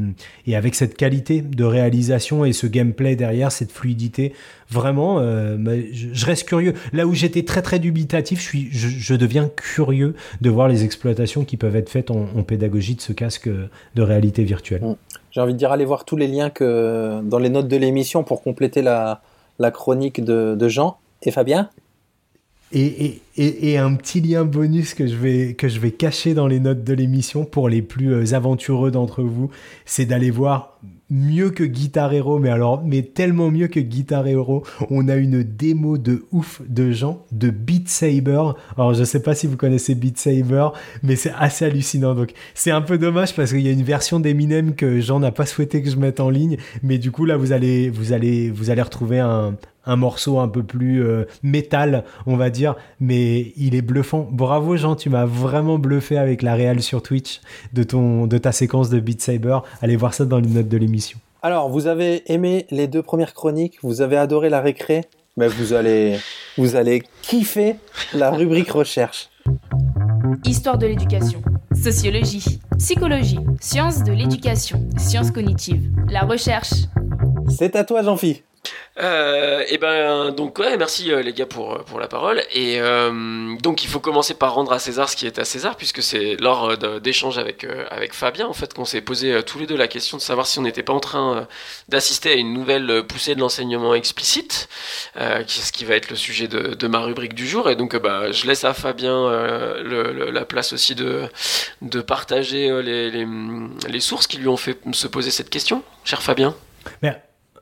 et 0.47 0.57
avec 0.57 0.75
cette 0.75 0.97
qualité 0.97 1.41
de 1.41 1.65
réalisation 1.65 2.45
et 2.45 2.53
ce 2.53 2.67
gameplay 2.67 3.17
derrière, 3.17 3.53
cette 3.53 3.73
fluidité, 3.73 4.33
vraiment, 4.71 5.19
euh, 5.21 5.57
je, 5.93 6.27
reste 6.27 6.49
curieux. 6.49 6.75
Là 6.93 7.07
où 7.07 7.15
j'étais 7.15 7.45
très 7.45 7.63
très 7.63 7.79
dubitatif, 7.79 8.41
je, 8.41 8.45
suis, 8.45 8.69
je, 8.71 9.15
deviens 9.15 9.49
curieux 9.49 10.15
de 10.41 10.51
voir 10.51 10.69
les 10.69 10.85
exploitations 10.85 11.45
qui 11.45 11.57
peuvent 11.57 11.77
être 11.77 11.91
faites 11.91 12.11
en, 12.11 12.27
pédagogie 12.43 12.95
de 12.95 13.01
ce 13.01 13.13
casque 13.13 13.49
de 13.49 14.03
réalité 14.03 14.45
virtuelle. 14.45 14.83
Mm. 14.83 14.97
J'ai 15.31 15.41
envie 15.41 15.53
de 15.53 15.59
dire, 15.59 15.73
allez 15.73 15.85
voir 15.85 16.05
tous 16.05 16.17
les 16.17 16.27
liens 16.27 16.51
que 16.51 17.21
dans 17.23 17.39
les 17.39 17.51
notes 17.51 17.69
de 17.69 17.77
l'émission 17.77 18.25
pour 18.25 18.43
compléter 18.43 18.83
la, 18.83 19.21
la 19.59 19.71
chronique 19.71 20.25
de, 20.25 20.55
de 20.55 20.69
Jean 20.69 20.99
et 21.23 21.31
Fabien? 21.31 21.69
Et, 22.73 23.79
un 23.79 23.95
petit 23.95 24.21
lien 24.21 24.45
bonus 24.45 24.95
que 24.95 25.07
je, 25.07 25.17
vais, 25.17 25.55
que 25.55 25.69
je 25.69 25.81
vais 25.81 25.93
cacher 25.93 26.35
dans 26.35 26.47
les 26.47 26.61
notes 26.61 26.85
de 26.85 26.93
l'émission 26.93 27.45
pour 27.45 27.69
les 27.69 27.83
plus 27.83 28.13
euh, 28.13 28.35
aventureux 28.35 28.91
d'entre 28.91 29.23
vous, 29.23 29.51
c'est 29.87 30.05
d'aller 30.05 30.31
voir 30.31 30.79
mieux 31.11 31.51
que 31.51 31.65
Guitar 31.65 32.13
Hero, 32.13 32.39
mais 32.39 32.51
alors, 32.51 32.83
mais 32.85 33.03
tellement 33.03 33.51
mieux 33.51 33.69
que 33.69 33.81
Guitar 33.81 34.27
Hero. 34.27 34.65
On 34.91 35.09
a 35.09 35.17
une 35.17 35.43
démo 35.43 35.97
de 35.97 36.27
ouf 36.33 36.61
de 36.69 36.91
gens 36.93 37.25
de 37.33 37.51
Beat 37.51 37.89
Saber. 37.89 38.43
Alors, 38.77 38.93
je 38.95 39.05
sais 39.05 39.23
pas 39.23 39.35
si 39.35 39.47
vous 39.47 39.57
connaissez 39.57 39.95
Beat 39.95 40.19
Saber, 40.19 40.69
mais 41.03 41.17
c'est 41.17 41.33
assez 41.39 41.65
hallucinant. 41.65 42.15
Donc, 42.15 42.33
c'est 42.55 42.71
un 42.71 42.83
peu 42.83 42.99
dommage 42.99 43.35
parce 43.35 43.53
qu'il 43.53 43.63
y 43.63 43.69
a 43.69 43.73
une 43.73 43.83
version 43.83 44.21
d'Eminem 44.21 44.75
que 44.75 45.01
Jean 45.01 45.21
n'a 45.21 45.33
pas 45.33 45.47
souhaité 45.47 45.83
que 45.83 45.91
je 45.91 45.97
mette 45.97 46.21
en 46.21 46.29
ligne. 46.29 46.59
Mais 46.83 46.99
du 46.99 47.11
coup, 47.11 47.25
là, 47.25 47.37
vous 47.37 47.53
allez, 47.53 47.89
vous 47.89 48.13
allez, 48.13 48.51
vous 48.51 48.71
allez 48.71 48.83
retrouver 48.83 49.19
un, 49.21 49.55
un 49.89 49.97
morceau 49.97 50.39
un 50.39 50.47
peu 50.47 50.63
plus 50.63 51.03
euh, 51.03 51.25
métal, 51.43 52.05
on 52.27 52.37
va 52.37 52.51
dire, 52.51 52.77
mais 53.01 53.53
il 53.57 53.75
est 53.75 53.83
bluffant. 53.83 54.29
Bravo 54.31 54.77
Jean, 54.77 54.95
tu 54.95 55.11
m'as 55.11 55.25
vraiment 55.25 55.79
bluffé 55.79 56.19
avec 56.19 56.43
la 56.43 56.55
réelle 56.55 56.83
sur 56.83 57.03
Twitch 57.03 57.41
de, 57.73 57.83
ton, 57.83 58.27
de 58.27 58.39
ta 58.39 58.53
séquence 58.53 58.91
de 58.91 59.01
Beat 59.01 59.23
Saber. 59.23 59.59
Allez 59.83 59.97
voir 59.97 60.15
ça 60.15 60.27
dans 60.27 60.39
les 60.39 60.49
notes 60.49 60.69
de 60.69 60.77
l'émission. 60.77 61.19
Alors, 61.43 61.71
vous 61.71 61.87
avez 61.87 62.31
aimé 62.33 62.67
les 62.71 62.87
deux 62.87 63.03
premières 63.03 63.33
chroniques, 63.33 63.79
vous 63.83 64.03
avez 64.03 64.17
adoré 64.17 64.51
la 64.51 64.61
récré, 64.61 65.03
mais 65.37 65.49
vous 65.49 65.73
allez, 65.73 66.19
vous 66.59 66.77
allez 66.77 67.03
kiffer 67.23 67.77
la 68.13 68.31
rubrique 68.31 68.71
recherche. 68.71 69.31
Histoire 70.45 70.77
de 70.77 70.87
l'éducation, 70.87 71.41
sociologie, 71.75 72.61
psychologie, 72.77 73.41
sciences 73.61 74.03
de 74.03 74.13
l'éducation, 74.13 74.87
sciences 74.99 75.31
cognitives, 75.31 75.91
la 76.11 76.23
recherche. 76.23 76.73
C'est 77.49 77.77
à 77.77 77.85
toi, 77.85 78.03
Jean-Phi. 78.03 78.43
Euh, 79.01 79.63
et 79.69 79.79
ben 79.79 80.33
donc 80.33 80.59
merci 80.59 81.13
euh, 81.13 81.23
les 81.23 81.33
gars 81.33 81.47
pour 81.47 81.85
pour 81.85 82.01
la 82.01 82.09
parole. 82.09 82.43
Et 82.53 82.81
euh, 82.81 83.55
donc 83.61 83.85
il 83.85 83.89
faut 83.89 84.01
commencer 84.01 84.35
par 84.35 84.55
rendre 84.55 84.73
à 84.73 84.79
César 84.79 85.09
ce 85.09 85.17
qui 85.17 85.27
est 85.27 85.39
à 85.39 85.45
César, 85.45 85.77
puisque 85.77 86.03
c'est 86.03 86.37
lors 86.41 86.77
d'échanges 87.01 87.39
avec 87.39 87.67
avec 87.91 88.13
Fabien 88.13 88.47
en 88.47 88.53
fait 88.53 88.75
qu'on 88.75 88.85
s'est 88.85 89.01
posé 89.01 89.43
tous 89.45 89.59
les 89.59 89.67
deux 89.67 89.77
la 89.77 89.89
question 89.89 90.17
de 90.17 90.23
savoir 90.23 90.47
si 90.47 90.59
on 90.59 90.63
n'était 90.63 90.83
pas 90.83 90.93
en 90.93 91.01
train 91.01 91.47
d'assister 91.89 92.33
à 92.33 92.35
une 92.35 92.53
nouvelle 92.53 93.05
poussée 93.07 93.35
de 93.35 93.41
l'enseignement 93.41 93.95
explicite, 93.95 94.69
qui 95.47 95.61
ce 95.61 95.73
qui 95.73 95.85
va 95.85 95.95
être 95.95 96.11
le 96.11 96.17
sujet 96.17 96.49
de, 96.49 96.89
ma 96.89 97.01
rubrique 97.01 97.35
du 97.35 97.47
jour. 97.47 97.71
Et 97.71 97.77
donc 97.77 97.97
bah 97.97 98.33
je 98.33 98.47
laisse 98.47 98.65
à 98.65 98.75
Fabien 98.75 99.31
la 99.83 100.45
place 100.45 100.73
aussi 100.73 100.95
de 100.95 101.29
de 101.83 102.01
partager 102.01 102.83
les, 102.83 103.11
les, 103.11 103.27
les 103.89 104.01
sources 104.01 104.27
qui 104.27 104.39
lui 104.39 104.49
ont 104.49 104.57
fait 104.57 104.79
se 104.93 105.07
poser 105.07 105.31
cette 105.31 105.51
question, 105.51 105.83
cher 106.05 106.23
Fabien. 106.23 106.55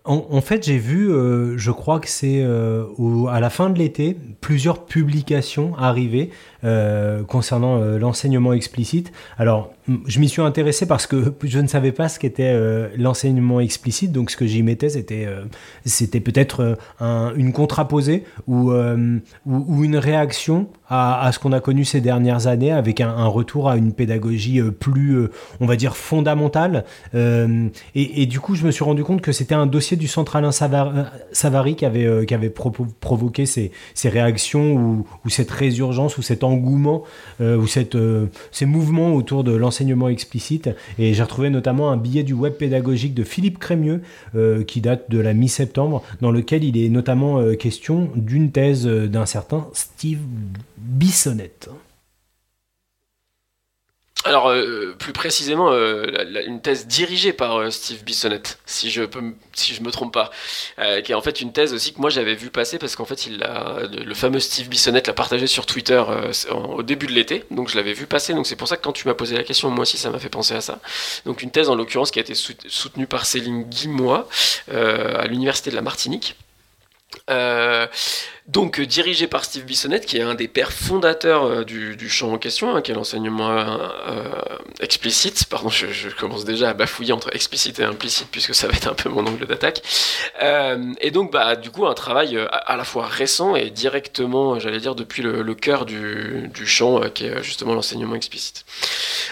En, 0.06 0.40
fait, 0.40 0.64
j'ai 0.64 0.78
vu, 0.78 1.10
euh, 1.10 1.58
je 1.58 1.72
crois 1.72 1.98
que 1.98 2.08
c'est 2.08 2.40
euh, 2.40 2.84
à 3.28 3.40
la 3.40 3.50
fin 3.50 3.70
de 3.70 3.78
l'été, 3.78 4.16
plusieurs 4.40 4.84
publications 4.86 5.76
arriver 5.76 6.30
euh, 6.66 7.22
concernant 7.22 7.80
euh, 7.80 7.96
l'enseignement 7.96 8.52
explicite. 8.52 9.12
Alors, 9.38 9.70
je 10.06 10.18
m'y 10.18 10.28
suis 10.28 10.42
intéressé 10.42 10.84
parce 10.84 11.06
que 11.06 11.32
je 11.44 11.60
ne 11.60 11.68
savais 11.68 11.92
pas 11.92 12.08
ce 12.08 12.18
qu'était 12.18 12.50
euh, 12.52 12.88
l'enseignement 12.98 13.60
explicite, 13.60 14.10
donc 14.10 14.32
ce 14.32 14.36
que 14.36 14.46
j'y 14.46 14.64
mettais, 14.64 14.88
c'était 14.88 15.28
c'était 15.84 16.20
peut-être 16.20 16.76
une 17.00 17.52
contraposée 17.52 18.24
ou, 18.48 18.72
ou, 18.72 19.84
une 19.84 19.96
réaction 19.96 20.68
à, 20.88 21.30
ce 21.32 21.38
qu'on 21.38 21.52
a 21.52 21.60
connu 21.60 21.84
ces 21.84 22.00
dernières 22.00 22.46
années 22.46 22.72
avec 22.72 23.00
un, 23.00 23.26
retour 23.26 23.68
à 23.68 23.76
une 23.76 23.92
pédagogie 23.92 24.60
plus, 24.62 25.28
on 25.60 25.66
va 25.66 25.76
dire, 25.76 25.96
fondamentale. 25.96 26.84
Et, 27.94 28.26
du 28.26 28.40
coup, 28.40 28.54
je 28.54 28.64
me 28.64 28.70
suis 28.70 28.84
rendu 28.84 29.04
compte 29.04 29.20
que 29.20 29.32
c'était 29.32 29.54
un 29.54 29.66
dossier 29.66 29.96
du 29.96 30.08
centre 30.08 30.36
Alain 30.36 30.50
Savary 31.32 31.76
qui 31.76 31.84
avait, 31.84 32.26
qui 32.26 32.34
avait 32.34 32.50
provoqué 32.50 33.46
ces, 33.46 33.70
ces 33.94 34.08
réactions 34.08 34.74
ou, 34.74 35.06
cette 35.28 35.50
résurgence 35.50 36.18
ou 36.18 36.22
cette 36.22 36.44
engouement 36.44 36.55
euh, 37.40 37.56
ou 37.56 37.66
euh, 37.94 38.26
ces 38.50 38.66
mouvements 38.66 39.14
autour 39.14 39.44
de 39.44 39.52
l'enseignement 39.52 40.08
explicite. 40.08 40.70
Et 40.98 41.14
j'ai 41.14 41.22
retrouvé 41.22 41.50
notamment 41.50 41.90
un 41.90 41.96
billet 41.96 42.22
du 42.22 42.32
web 42.32 42.54
pédagogique 42.54 43.14
de 43.14 43.24
Philippe 43.24 43.58
Crémieux 43.58 44.02
euh, 44.34 44.64
qui 44.64 44.80
date 44.80 45.10
de 45.10 45.18
la 45.18 45.34
mi-septembre, 45.34 46.02
dans 46.20 46.30
lequel 46.30 46.64
il 46.64 46.76
est 46.76 46.88
notamment 46.88 47.54
question 47.54 48.10
d'une 48.14 48.50
thèse 48.50 48.86
d'un 48.86 49.26
certain 49.26 49.66
Steve 49.72 50.20
Bissonnette. 50.78 51.68
Alors, 54.36 54.50
euh, 54.50 54.94
plus 54.98 55.14
précisément, 55.14 55.72
euh, 55.72 56.04
une 56.46 56.60
thèse 56.60 56.86
dirigée 56.86 57.32
par 57.32 57.56
euh, 57.56 57.70
Steve 57.70 58.04
Bissonnette, 58.04 58.58
si 58.66 58.90
je 58.90 59.02
peux, 59.02 59.22
me 59.22 59.90
trompe 59.90 60.12
pas, 60.12 60.30
qui 61.02 61.12
est 61.12 61.14
en 61.14 61.22
fait 61.22 61.40
une 61.40 61.54
thèse 61.54 61.72
aussi 61.72 61.94
que 61.94 62.00
moi 62.02 62.10
j'avais 62.10 62.34
vu 62.34 62.50
passer 62.50 62.78
parce 62.78 62.96
qu'en 62.96 63.06
fait, 63.06 63.30
le, 63.30 64.14
fameux 64.14 64.38
Steve 64.38 64.68
Bissonnette 64.68 65.06
l'a 65.06 65.14
partagé 65.14 65.46
sur 65.46 65.64
Twitter 65.64 66.02
au 66.52 66.82
début 66.82 67.06
de 67.06 67.12
l'été, 67.12 67.44
donc 67.50 67.70
je 67.70 67.76
l'avais 67.76 67.94
vu 67.94 68.06
passer. 68.06 68.34
Donc 68.34 68.46
c'est 68.46 68.56
pour 68.56 68.68
ça 68.68 68.76
que 68.76 68.82
quand 68.82 68.92
tu 68.92 69.08
m'as 69.08 69.14
posé 69.14 69.34
la 69.38 69.42
question, 69.42 69.70
moi 69.70 69.82
aussi 69.82 69.96
ça 69.96 70.10
m'a 70.10 70.18
fait 70.18 70.28
penser 70.28 70.52
à 70.52 70.60
ça. 70.60 70.80
Donc 71.24 71.42
une 71.42 71.50
thèse 71.50 71.70
en 71.70 71.74
l'occurrence 71.74 72.10
qui 72.10 72.18
a 72.18 72.22
été 72.22 72.34
soutenue 72.34 73.06
par 73.06 73.24
Céline 73.24 73.62
Guimois 73.62 74.28
à 74.70 75.26
l'université 75.26 75.70
de 75.70 75.76
la 75.76 75.82
Martinique. 75.82 76.36
Euh, 77.28 77.88
donc 78.46 78.78
euh, 78.78 78.86
dirigé 78.86 79.26
par 79.26 79.44
Steve 79.44 79.64
Bissonnette, 79.64 80.06
qui 80.06 80.16
est 80.16 80.22
un 80.22 80.36
des 80.36 80.46
pères 80.46 80.72
fondateurs 80.72 81.44
euh, 81.44 81.64
du, 81.64 82.08
champ 82.08 82.32
en 82.32 82.38
question, 82.38 82.76
hein, 82.76 82.82
qui 82.82 82.92
est 82.92 82.94
l'enseignement 82.94 83.76
explicite. 84.80 85.44
Pardon, 85.46 85.68
je, 85.68 86.08
commence 86.10 86.44
déjà 86.44 86.70
à 86.70 86.74
bafouiller 86.74 87.12
entre 87.12 87.34
explicite 87.34 87.80
et 87.80 87.84
implicite, 87.84 88.28
puisque 88.30 88.54
ça 88.54 88.68
va 88.68 88.74
être 88.74 88.88
un 88.88 88.94
peu 88.94 89.08
mon 89.08 89.26
angle 89.26 89.46
d'attaque. 89.46 89.82
et 91.00 91.10
donc, 91.10 91.32
bah, 91.32 91.56
du 91.56 91.70
coup, 91.70 91.86
un 91.86 91.94
travail 91.94 92.38
à, 92.50 92.76
la 92.76 92.84
fois 92.84 93.06
récent 93.06 93.56
et 93.56 93.70
directement, 93.70 94.60
j'allais 94.60 94.78
dire, 94.78 94.94
depuis 94.94 95.22
le, 95.22 95.54
cœur 95.54 95.84
du, 95.84 96.66
champ, 96.66 97.00
qui 97.10 97.26
est 97.26 97.42
justement 97.42 97.74
l'enseignement 97.74 98.14
explicite. 98.14 98.64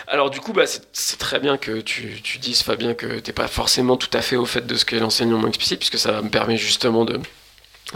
Alors, 0.09 0.31
du 0.31 0.41
coup, 0.41 0.53
bah, 0.53 0.65
c'est 0.67 1.19
très 1.19 1.39
bien 1.39 1.57
que 1.57 1.81
tu, 1.81 2.21
tu 2.23 2.39
dises, 2.39 2.63
Fabien, 2.63 2.95
que 2.95 3.21
tu 3.21 3.31
n'es 3.31 3.35
pas 3.35 3.49
forcément 3.49 3.97
tout 3.97 4.11
à 4.13 4.23
fait 4.23 4.37
au 4.37 4.47
fait 4.47 4.67
de 4.67 4.75
ce 4.75 4.85
qu'est 4.85 4.99
l'enseignement 4.99 5.47
explicite, 5.47 5.79
puisque 5.79 5.99
ça 5.99 6.21
me 6.23 6.31
permet 6.31 6.57
justement 6.57 7.05
de 7.05 7.21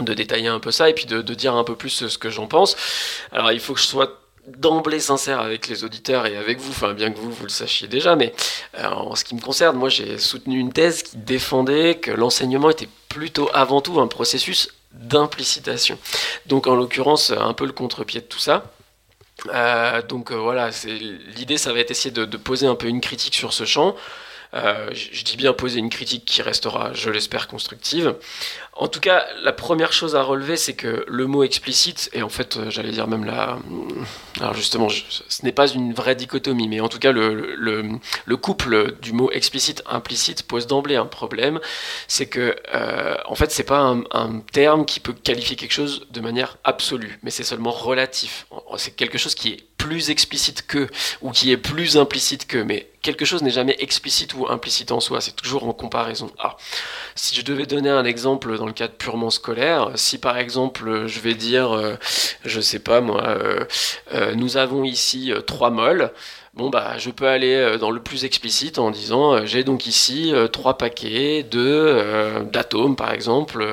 de 0.03 0.13
détailler 0.13 0.47
un 0.47 0.59
peu 0.59 0.71
ça 0.71 0.89
et 0.89 0.93
puis 0.93 1.05
de, 1.05 1.21
dire 1.21 1.55
un 1.55 1.63
peu 1.63 1.75
plus 1.75 2.07
ce 2.07 2.17
que 2.17 2.29
j'en 2.29 2.47
pense. 2.47 2.75
Alors 3.31 3.51
il 3.51 3.59
faut 3.59 3.73
que 3.73 3.79
je 3.79 3.85
sois 3.85 4.19
d'emblée 4.57 4.99
sincère 4.99 5.39
avec 5.39 5.67
les 5.67 5.83
auditeurs 5.83 6.25
et 6.25 6.37
avec 6.37 6.59
vous, 6.59 6.93
bien 6.93 7.11
que 7.11 7.19
vous, 7.19 7.31
vous 7.31 7.43
le 7.43 7.49
sachiez 7.49 7.87
déjà, 7.87 8.15
mais 8.15 8.33
euh, 8.77 8.87
en 8.87 9.15
ce 9.15 9.23
qui 9.23 9.35
me 9.35 9.41
concerne, 9.41 9.77
moi 9.77 9.89
j'ai 9.89 10.17
soutenu 10.17 10.59
une 10.59 10.73
thèse 10.73 11.03
qui 11.03 11.17
défendait 11.17 11.95
que 11.95 12.11
l'enseignement 12.11 12.69
était 12.69 12.89
plutôt 13.09 13.49
avant 13.53 13.81
tout 13.81 13.99
un 13.99 14.07
processus 14.07 14.69
d'implicitation. 14.91 15.99
Donc 16.47 16.67
en 16.67 16.75
l'occurrence, 16.75 17.31
un 17.31 17.53
peu 17.53 17.65
le 17.65 17.73
contre-pied 17.73 18.21
de 18.21 18.25
tout 18.25 18.39
ça. 18.39 18.73
Euh, 19.53 20.01
donc 20.01 20.31
euh, 20.31 20.35
voilà, 20.35 20.69
l'idée 21.35 21.57
ça 21.57 21.71
va 21.71 21.79
être 21.79 21.91
essayer 21.91 22.11
de, 22.11 22.25
poser 22.37 22.67
un 22.67 22.75
peu 22.75 22.87
une 22.87 23.01
critique 23.01 23.35
sur 23.35 23.53
ce 23.53 23.65
champ. 23.65 23.95
je 24.53 25.23
dis 25.23 25.37
bien 25.37 25.53
poser 25.53 25.79
une 25.79 25.89
critique 25.89 26.25
qui 26.25 26.41
restera, 26.41 26.91
je 26.93 27.09
l'espère, 27.09 27.47
constructive. 27.47 28.15
En 28.79 28.87
tout 28.87 29.01
cas, 29.01 29.25
la 29.43 29.51
première 29.51 29.91
chose 29.91 30.15
à 30.15 30.23
relever, 30.23 30.55
c'est 30.55 30.73
que 30.73 31.03
le 31.05 31.27
mot 31.27 31.43
explicite, 31.43 32.09
et 32.13 32.23
en 32.23 32.29
fait, 32.29 32.55
euh, 32.55 32.69
j'allais 32.69 32.91
dire 32.91 33.07
même 33.07 33.25
là, 33.25 33.59
euh, 33.69 34.03
alors 34.39 34.53
justement, 34.53 34.87
ce 34.87 35.43
n'est 35.43 35.51
pas 35.51 35.67
une 35.67 35.93
vraie 35.93 36.15
dichotomie, 36.15 36.69
mais 36.69 36.79
en 36.79 36.87
tout 36.87 36.97
cas, 36.97 37.11
le, 37.11 37.55
le, 37.55 38.37
couple 38.37 38.95
du 39.01 39.11
mot 39.11 39.29
explicite 39.31 39.83
implicite 39.85 40.43
pose 40.43 40.65
d'emblée 40.65 40.95
un 40.95 41.05
problème. 41.05 41.59
C'est 42.07 42.27
que, 42.27 42.55
euh, 42.73 43.17
en 43.25 43.35
fait, 43.35 43.51
c'est 43.51 43.65
pas 43.65 43.79
un, 43.79 44.03
un, 44.11 44.39
terme 44.53 44.85
qui 44.85 45.01
peut 45.01 45.11
qualifier 45.11 45.57
quelque 45.57 45.73
chose 45.73 46.07
de 46.11 46.21
manière 46.21 46.55
absolue, 46.63 47.19
mais 47.21 47.31
c'est 47.31 47.43
seulement 47.43 47.71
relatif. 47.71 48.47
C'est 48.77 48.95
quelque 48.95 49.17
chose 49.17 49.35
qui 49.35 49.49
est 49.49 49.63
plus 49.77 50.09
explicite 50.09 50.67
que, 50.67 50.87
ou 51.21 51.31
qui 51.31 51.51
est 51.51 51.57
plus 51.57 51.97
implicite 51.97 52.47
que, 52.47 52.59
mais 52.59 52.89
quelque 53.01 53.25
chose 53.25 53.41
n'est 53.41 53.49
jamais 53.49 53.75
explicite 53.79 54.33
ou 54.35 54.47
implicite 54.47 54.91
en 54.91 54.99
soi, 54.99 55.21
c'est 55.21 55.35
toujours 55.35 55.63
en 55.67 55.73
comparaison 55.73 56.31
à. 56.37 56.57
Si 57.15 57.35
je 57.35 57.41
devais 57.41 57.65
donner 57.65 57.89
un 57.89 58.05
exemple 58.05 58.57
dans 58.57 58.67
cadre 58.71 58.93
purement 58.93 59.29
scolaire, 59.29 59.91
si 59.95 60.17
par 60.17 60.37
exemple 60.37 61.07
je 61.07 61.19
vais 61.19 61.33
dire, 61.33 61.75
euh, 61.75 61.95
je 62.45 62.61
sais 62.61 62.79
pas 62.79 63.01
moi, 63.01 63.23
euh, 63.27 63.65
euh, 64.13 64.35
nous 64.35 64.57
avons 64.57 64.83
ici 64.83 65.33
trois 65.47 65.69
molles, 65.69 66.11
Bon, 66.59 66.69
bah, 66.69 66.97
je 66.97 67.09
peux 67.09 67.25
aller 67.25 67.55
euh, 67.55 67.77
dans 67.77 67.89
le 67.89 68.01
plus 68.01 68.25
explicite 68.25 68.79
en 68.79 68.91
disant 68.91 69.33
euh, 69.33 69.45
j'ai 69.45 69.63
donc 69.63 69.87
ici 69.87 70.33
euh, 70.33 70.49
trois 70.49 70.77
paquets 70.77 71.41
de 71.41 72.43
d'atomes 72.51 72.97
par 72.97 73.13
exemple, 73.13 73.65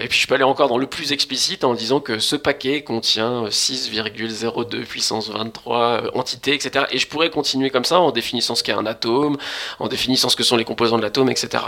et 0.00 0.08
puis 0.08 0.18
je 0.18 0.26
peux 0.26 0.34
aller 0.34 0.44
encore 0.44 0.68
dans 0.68 0.78
le 0.78 0.86
plus 0.86 1.12
explicite 1.12 1.62
en 1.62 1.74
disant 1.74 2.00
que 2.00 2.18
ce 2.18 2.36
paquet 2.36 2.82
contient 2.84 3.44
6,02 3.44 4.84
puissance 4.86 5.28
23 5.28 6.16
entités, 6.16 6.54
etc. 6.54 6.86
Et 6.90 6.96
je 6.96 7.06
pourrais 7.06 7.28
continuer 7.28 7.68
comme 7.68 7.84
ça 7.84 8.00
en 8.00 8.12
définissant 8.12 8.54
ce 8.54 8.62
qu'est 8.62 8.72
un 8.72 8.86
atome, 8.86 9.36
en 9.78 9.88
définissant 9.88 10.30
ce 10.30 10.36
que 10.36 10.42
sont 10.42 10.56
les 10.56 10.64
composants 10.64 10.96
de 10.96 11.02
l'atome, 11.02 11.28
etc. 11.28 11.64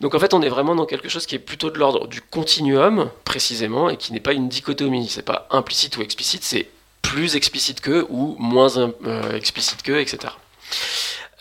Donc 0.00 0.14
en 0.14 0.20
fait, 0.20 0.34
on 0.34 0.42
est 0.42 0.48
vraiment 0.48 0.76
dans 0.76 0.86
quelque 0.86 1.08
chose 1.08 1.26
qui 1.26 1.34
est 1.34 1.40
plutôt 1.40 1.70
de 1.70 1.78
l'ordre 1.78 2.06
du 2.06 2.20
continuum 2.20 3.10
précisément 3.24 3.90
et 3.90 3.96
qui 3.96 4.12
n'est 4.12 4.20
pas 4.20 4.34
une 4.34 4.48
dichotomie. 4.48 5.08
C'est 5.08 5.22
pas 5.22 5.48
implicite 5.50 5.96
ou 5.96 6.02
explicite, 6.02 6.44
c'est 6.44 6.68
plus 7.14 7.36
explicite 7.36 7.80
que 7.80 8.04
ou 8.08 8.34
moins 8.40 8.76
euh, 8.76 9.36
explicite 9.36 9.82
que, 9.82 9.92
etc. 9.92 10.32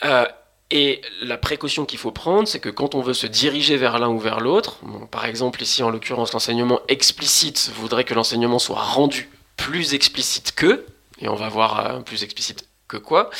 Euh, 0.05 0.27
et 0.69 1.01
la 1.23 1.35
précaution 1.37 1.83
qu'il 1.85 1.97
faut 1.97 2.11
prendre, 2.11 2.47
c'est 2.47 2.59
que 2.59 2.69
quand 2.69 2.93
on 2.93 3.01
veut 3.01 3.15
se 3.15 3.25
diriger 3.25 3.75
vers 3.75 3.97
l'un 3.97 4.09
ou 4.09 4.19
vers 4.19 4.39
l'autre, 4.39 4.77
par 5.09 5.25
exemple 5.25 5.63
ici 5.63 5.81
en 5.81 5.89
l'occurrence 5.89 6.31
l'enseignement 6.33 6.79
explicite 6.89 7.71
voudrait 7.75 8.03
que 8.03 8.13
l'enseignement 8.13 8.59
soit 8.59 8.83
rendu 8.83 9.31
plus 9.57 9.95
explicite 9.95 10.53
que, 10.53 10.85
et 11.17 11.27
on 11.27 11.33
va 11.33 11.49
voir 11.49 11.79
euh, 11.79 11.99
plus 12.01 12.21
explicite 12.23 12.67
que 12.87 12.97
quoi. 12.97 13.31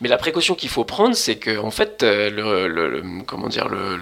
Mais 0.00 0.08
la 0.08 0.16
précaution 0.16 0.54
qu'il 0.54 0.70
faut 0.70 0.84
prendre, 0.84 1.14
c'est 1.14 1.36
que 1.36 1.58
en 1.58 1.70
fait, 1.70 2.02
le, 2.02 3.02
comment 3.26 3.48
dire, 3.48 3.68
le, 3.68 4.00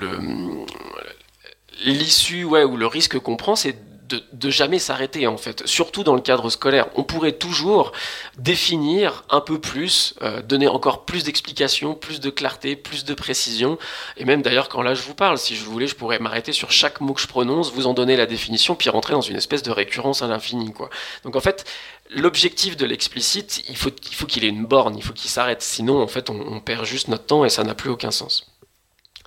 l'issue, 1.85 2.45
ou 2.45 2.77
le 2.77 2.87
risque 2.87 3.19
qu'on 3.19 3.37
prend, 3.37 3.57
c'est 3.57 3.77
de, 4.33 4.51
jamais 4.51 4.79
s'arrêter 4.79 5.27
en 5.27 5.37
fait, 5.37 5.67
surtout 5.67 6.03
dans 6.05 6.15
le 6.15 6.21
cadre 6.21 6.51
scolaire. 6.51 6.89
On 6.97 7.05
pourrait 7.05 7.33
toujours 7.33 7.93
définir 8.39 9.25
un 9.31 9.41
peu 9.41 9.61
plus, 9.61 10.15
euh, 10.23 10.43
donner 10.43 10.69
encore 10.69 11.05
plus 11.05 11.25
d'explications, 11.25 11.95
plus 11.95 12.21
de 12.21 12.31
clarté, 12.31 12.77
plus 12.77 13.05
de 13.05 13.15
précision, 13.15 13.79
et 14.17 14.25
même 14.25 14.43
d'ailleurs 14.43 14.69
quand 14.69 14.83
là 14.83 14.95
je 14.95 15.03
vous 15.03 15.15
parle, 15.15 15.39
si 15.39 15.57
je 15.57 15.65
voulais, 15.65 15.87
je 15.87 15.95
pourrais 15.95 16.19
m'arrêter 16.19 16.53
sur 16.53 16.71
chaque 16.71 17.01
mot 17.01 17.15
que 17.15 17.21
je 17.21 17.29
prononce, 17.29 17.73
vous 17.73 17.87
en 17.87 17.95
donner 17.95 18.17
la 18.17 18.27
définition, 18.27 18.75
puis 18.75 18.91
rentrer 18.91 19.13
dans 19.13 19.21
une 19.21 19.37
espèce 19.37 19.63
de 19.63 19.71
récurrence 19.71 20.23
à 20.23 20.27
l'infini. 20.27 20.73
quoi. 20.73 20.91
Donc 21.25 21.37
en 21.37 21.41
fait, 21.41 21.65
l'objectif 22.11 22.77
de 22.77 22.87
l'explicite, 22.87 23.63
il 23.69 23.77
faut 23.77 23.91
faut 24.13 24.27
qu'il 24.27 24.45
ait 24.45 24.49
une 24.49 24.67
borne, 24.67 24.97
il 24.97 25.03
faut 25.03 25.13
qu'il 25.13 25.31
s'arrête, 25.31 25.63
sinon 25.63 26.03
en 26.03 26.09
fait 26.09 26.31
on 26.31 26.61
perd 26.61 26.85
juste 26.85 27.09
notre 27.09 27.27
temps 27.27 27.45
et 27.45 27.51
ça 27.51 27.65
n'a 27.65 27.75
plus 27.75 27.91
aucun 27.91 28.11
sens. 28.11 28.50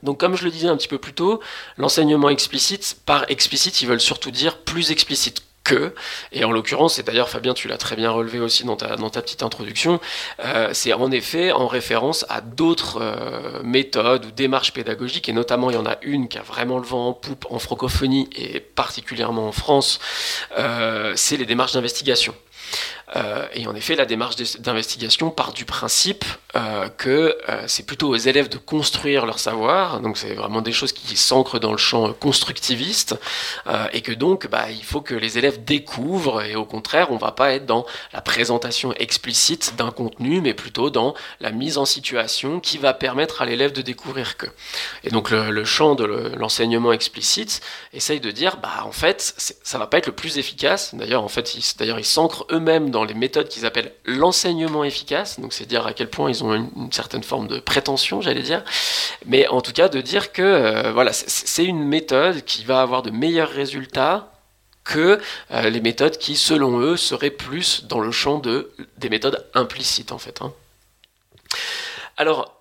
Donc 0.04 0.20
comme 0.20 0.36
je 0.36 0.44
le 0.44 0.52
disais 0.52 0.68
un 0.68 0.78
petit 0.78 0.88
peu 0.88 1.00
plus 1.00 1.14
tôt, 1.14 1.40
l'enseignement 1.78 2.30
explicite, 2.30 2.98
par 3.06 3.26
explicite, 3.30 3.82
ils 3.82 3.88
veulent 3.88 4.02
surtout 4.02 4.32
dire 4.32 4.58
plus 4.60 4.92
explicite 4.92 5.44
que, 5.64 5.96
et 6.32 6.44
en 6.44 6.52
l'occurrence, 6.52 7.00
et 7.00 7.04
d'ailleurs 7.04 7.30
Fabien, 7.30 7.54
tu 7.54 7.68
l'as 7.68 7.78
très 7.78 7.96
bien 7.96 8.12
relevé 8.12 8.40
aussi 8.40 8.66
dans 8.66 8.76
ta, 8.76 9.22
petite 9.22 9.44
introduction, 9.44 10.00
euh, 10.44 10.70
c'est 10.74 10.94
en 10.94 11.10
effet 11.12 11.52
en 11.52 11.68
référence 11.68 12.26
à 12.30 12.42
d'autres 12.42 13.00
euh, 13.02 13.64
méthodes 13.64 14.26
ou 14.26 14.32
démarches 14.32 14.74
pédagogiques, 14.74 15.30
et 15.30 15.34
notamment 15.34 15.70
il 15.70 15.76
y 15.76 15.80
en 15.80 15.86
a 15.86 15.98
une 16.02 16.28
qui 16.28 16.38
a 16.38 16.42
vraiment 16.42 16.80
le 16.80 16.86
vent 16.86 17.08
en 17.08 17.14
poupe 17.14 17.46
en 17.50 17.60
francophonie, 17.60 18.30
et 18.36 18.60
particulièrement 18.60 19.48
en 19.48 19.54
France, 19.54 20.00
euh, 20.58 21.14
c'est 21.16 21.38
les 21.38 21.46
démarches 21.46 21.74
d'investigation. 21.74 22.36
Euh, 23.16 23.46
et 23.54 23.68
en 23.68 23.76
effet, 23.76 23.96
la 23.96 24.06
démarche 24.06 24.36
d'investigation 24.60 25.30
part 25.30 25.54
du 25.54 25.66
principe 25.66 26.26
euh, 26.56 26.90
que 26.90 27.38
euh, 27.50 27.64
c'est 27.68 27.86
plutôt 27.86 28.10
aux 28.10 28.16
élèves 28.16 28.50
de 28.50 28.58
construire 28.58 29.26
leur 29.26 29.40
savoir, 29.40 30.00
donc 30.00 30.18
c'est 30.18 30.34
vraiment 30.34 30.62
des 30.62 30.72
choses 30.72 30.94
qui 30.94 31.16
s'ancrent 31.16 31.60
dans 31.60 31.72
le 31.72 31.78
champ 31.78 32.14
constructiviste, 32.14 33.16
et 33.92 34.02
que 34.02 34.12
donc 34.12 34.48
bah, 34.48 34.70
il 34.70 34.84
faut 34.84 35.02
que 35.02 35.14
les 35.14 35.38
élèves 35.38 35.64
découvrent, 35.64 36.42
et 36.42 36.56
au 36.56 36.66
contraire, 36.66 37.12
on 37.12 37.16
ne 37.16 37.20
va 37.20 37.32
pas 37.32 37.54
être 37.54 37.66
dans 37.66 37.86
la 38.14 38.22
présentation 38.22 38.94
explicite 38.94 39.76
d'un 39.78 39.92
contenu, 39.92 40.42
mais 40.42 40.54
plutôt 40.54 40.90
dans 40.90 41.14
la 41.40 41.52
mise 41.52 41.78
en 41.78 41.86
situation 41.86 42.60
qui 42.60 42.78
va 42.78 42.94
permettre 42.94 43.42
à 43.42 43.46
l'élève 43.46 43.74
de 43.74 43.82
découvrir 43.82 44.38
que. 44.38 44.48
Et 45.04 45.10
donc 45.10 45.30
le, 45.32 45.64
champ 45.64 45.96
de 45.96 46.04
l'enseignement 46.04 46.92
explicite 46.92 47.62
essaye 47.94 48.20
de 48.20 48.32
dire, 48.32 48.58
bah 48.58 48.84
en 48.86 48.92
fait, 48.92 49.34
ça 49.64 49.78
va 49.78 49.88
pas 49.88 49.98
être 49.98 50.08
le 50.08 50.14
plus 50.14 50.38
efficace, 50.38 50.94
d'ailleurs 50.94 51.24
en 51.24 51.30
fait, 51.30 51.56
ils 51.56 52.06
s'ancrent 52.06 52.46
eux-mêmes 52.52 52.90
dans 52.90 53.03
les 53.04 53.14
méthodes 53.14 53.48
qu'ils 53.48 53.66
appellent 53.66 53.94
l'enseignement 54.06 54.84
efficace. 54.84 55.40
Donc 55.40 55.54
c'est 55.54 55.66
dire 55.66 55.86
à 55.86 55.94
quel 55.94 56.10
point 56.10 56.30
ils 56.30 56.44
ont 56.44 56.54
une, 56.54 56.92
certaine 56.92 57.24
forme 57.24 57.48
de 57.48 57.60
prétention, 57.60 58.22
j'allais 58.22 58.42
dire. 58.42 58.64
Mais 59.26 59.48
en 59.48 59.62
tout 59.62 59.72
cas 59.74 59.90
de 59.90 60.02
dire 60.02 60.32
que 60.32 60.42
euh, 60.42 60.92
voilà, 60.92 61.14
c'est- 61.14 61.64
une 61.64 61.84
méthode 61.84 62.44
qui 62.46 62.64
va 62.66 62.82
avoir 62.82 63.04
de 63.04 63.10
meilleurs 63.12 63.50
résultats 63.50 64.32
que 64.84 65.20
euh, 65.52 65.70
les 65.70 65.80
méthodes 65.80 66.18
qui, 66.18 66.36
selon 66.36 66.80
eux, 66.80 66.98
seraient 66.98 67.30
plus 67.30 67.86
dans 67.86 68.00
le 68.02 68.12
champ 68.12 68.38
de, 68.40 68.72
des 68.98 69.10
méthodes 69.10 69.46
implicites, 69.54 70.12
en 70.12 70.18
fait. 70.18 70.42
hein. 70.42 70.52
Alors, 72.18 72.60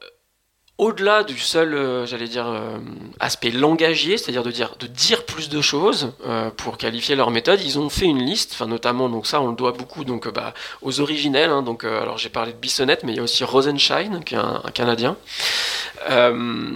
au-delà 0.78 1.22
du 1.22 1.38
seul, 1.38 1.74
euh, 1.74 2.06
j'allais 2.06 2.28
dire, 2.28 2.46
euh, 2.46 2.78
aspect 3.20 3.50
langagier, 3.50 4.16
c'est-à-dire 4.16 4.42
de 4.42 4.50
dire, 4.86 5.24
plus 5.24 5.48
de 5.48 5.60
choses 5.60 6.12
euh, 6.26 6.50
pour 6.50 6.78
qualifier 6.78 7.14
leur 7.14 7.30
méthode, 7.30 7.60
ils 7.62 7.78
ont 7.78 7.88
fait 7.88 8.06
une 8.06 8.22
liste, 8.24 8.60
notamment, 8.62 9.08
donc 9.08 9.26
ça, 9.26 9.40
on 9.40 9.48
le 9.48 9.56
doit 9.56 9.72
beaucoup 9.72 10.04
donc, 10.04 10.28
bah, 10.32 10.54
aux 10.80 11.00
originels. 11.00 11.50
hein, 11.50 11.62
donc, 11.62 11.84
alors 11.84 12.18
j'ai 12.18 12.30
parlé 12.30 12.52
de 12.52 12.58
Bissonnette, 12.58 13.04
mais 13.04 13.12
il 13.12 13.16
y 13.16 13.20
a 13.20 13.22
aussi 13.22 13.44
Rosenshine, 13.44 14.22
qui 14.24 14.34
est 14.34 14.38
un, 14.38 14.62
Canadien. 14.74 15.16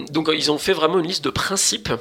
Donc, 0.09 0.29
ils 0.33 0.51
ont 0.51 0.57
fait 0.57 0.73
vraiment 0.73 0.99
une 0.99 1.07
liste 1.07 1.25
de 1.25 1.29
principes 1.29 1.91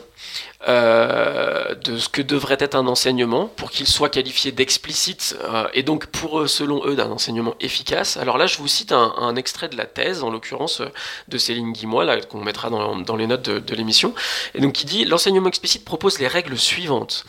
euh, 0.68 1.74
de 1.76 1.96
ce 1.96 2.08
que 2.08 2.22
devrait 2.22 2.56
être 2.58 2.74
un 2.74 2.88
enseignement 2.88 3.46
pour 3.46 3.70
qu'il 3.70 3.86
soit 3.86 4.08
qualifié 4.08 4.50
d'explicite 4.50 5.36
euh, 5.44 5.68
et 5.74 5.84
donc 5.84 6.06
pour 6.06 6.40
eux, 6.40 6.48
selon 6.48 6.84
eux, 6.86 6.96
d'un 6.96 7.10
enseignement 7.10 7.54
efficace. 7.60 8.16
Alors 8.16 8.36
là, 8.36 8.46
je 8.46 8.58
vous 8.58 8.66
cite 8.66 8.90
un, 8.90 9.36
extrait 9.36 9.68
de 9.68 9.76
la 9.76 9.86
thèse, 9.86 10.24
en 10.24 10.30
l'occurrence 10.30 10.80
euh, 10.80 10.88
de 11.28 11.38
Céline 11.38 11.72
Guimois, 11.72 12.20
qu'on 12.22 12.40
mettra 12.40 12.68
dans, 12.68 12.96
dans 12.96 13.14
les 13.14 13.28
notes 13.28 13.48
de, 13.48 13.58
de 13.60 13.74
l'émission, 13.76 14.12
et 14.54 14.60
donc 14.60 14.72
qui 14.72 14.86
dit 14.86 15.04
l'enseignement 15.04 15.48
explicite 15.48 15.84
propose 15.84 16.18
les 16.18 16.26
règles 16.26 16.58
suivantes. 16.58 17.26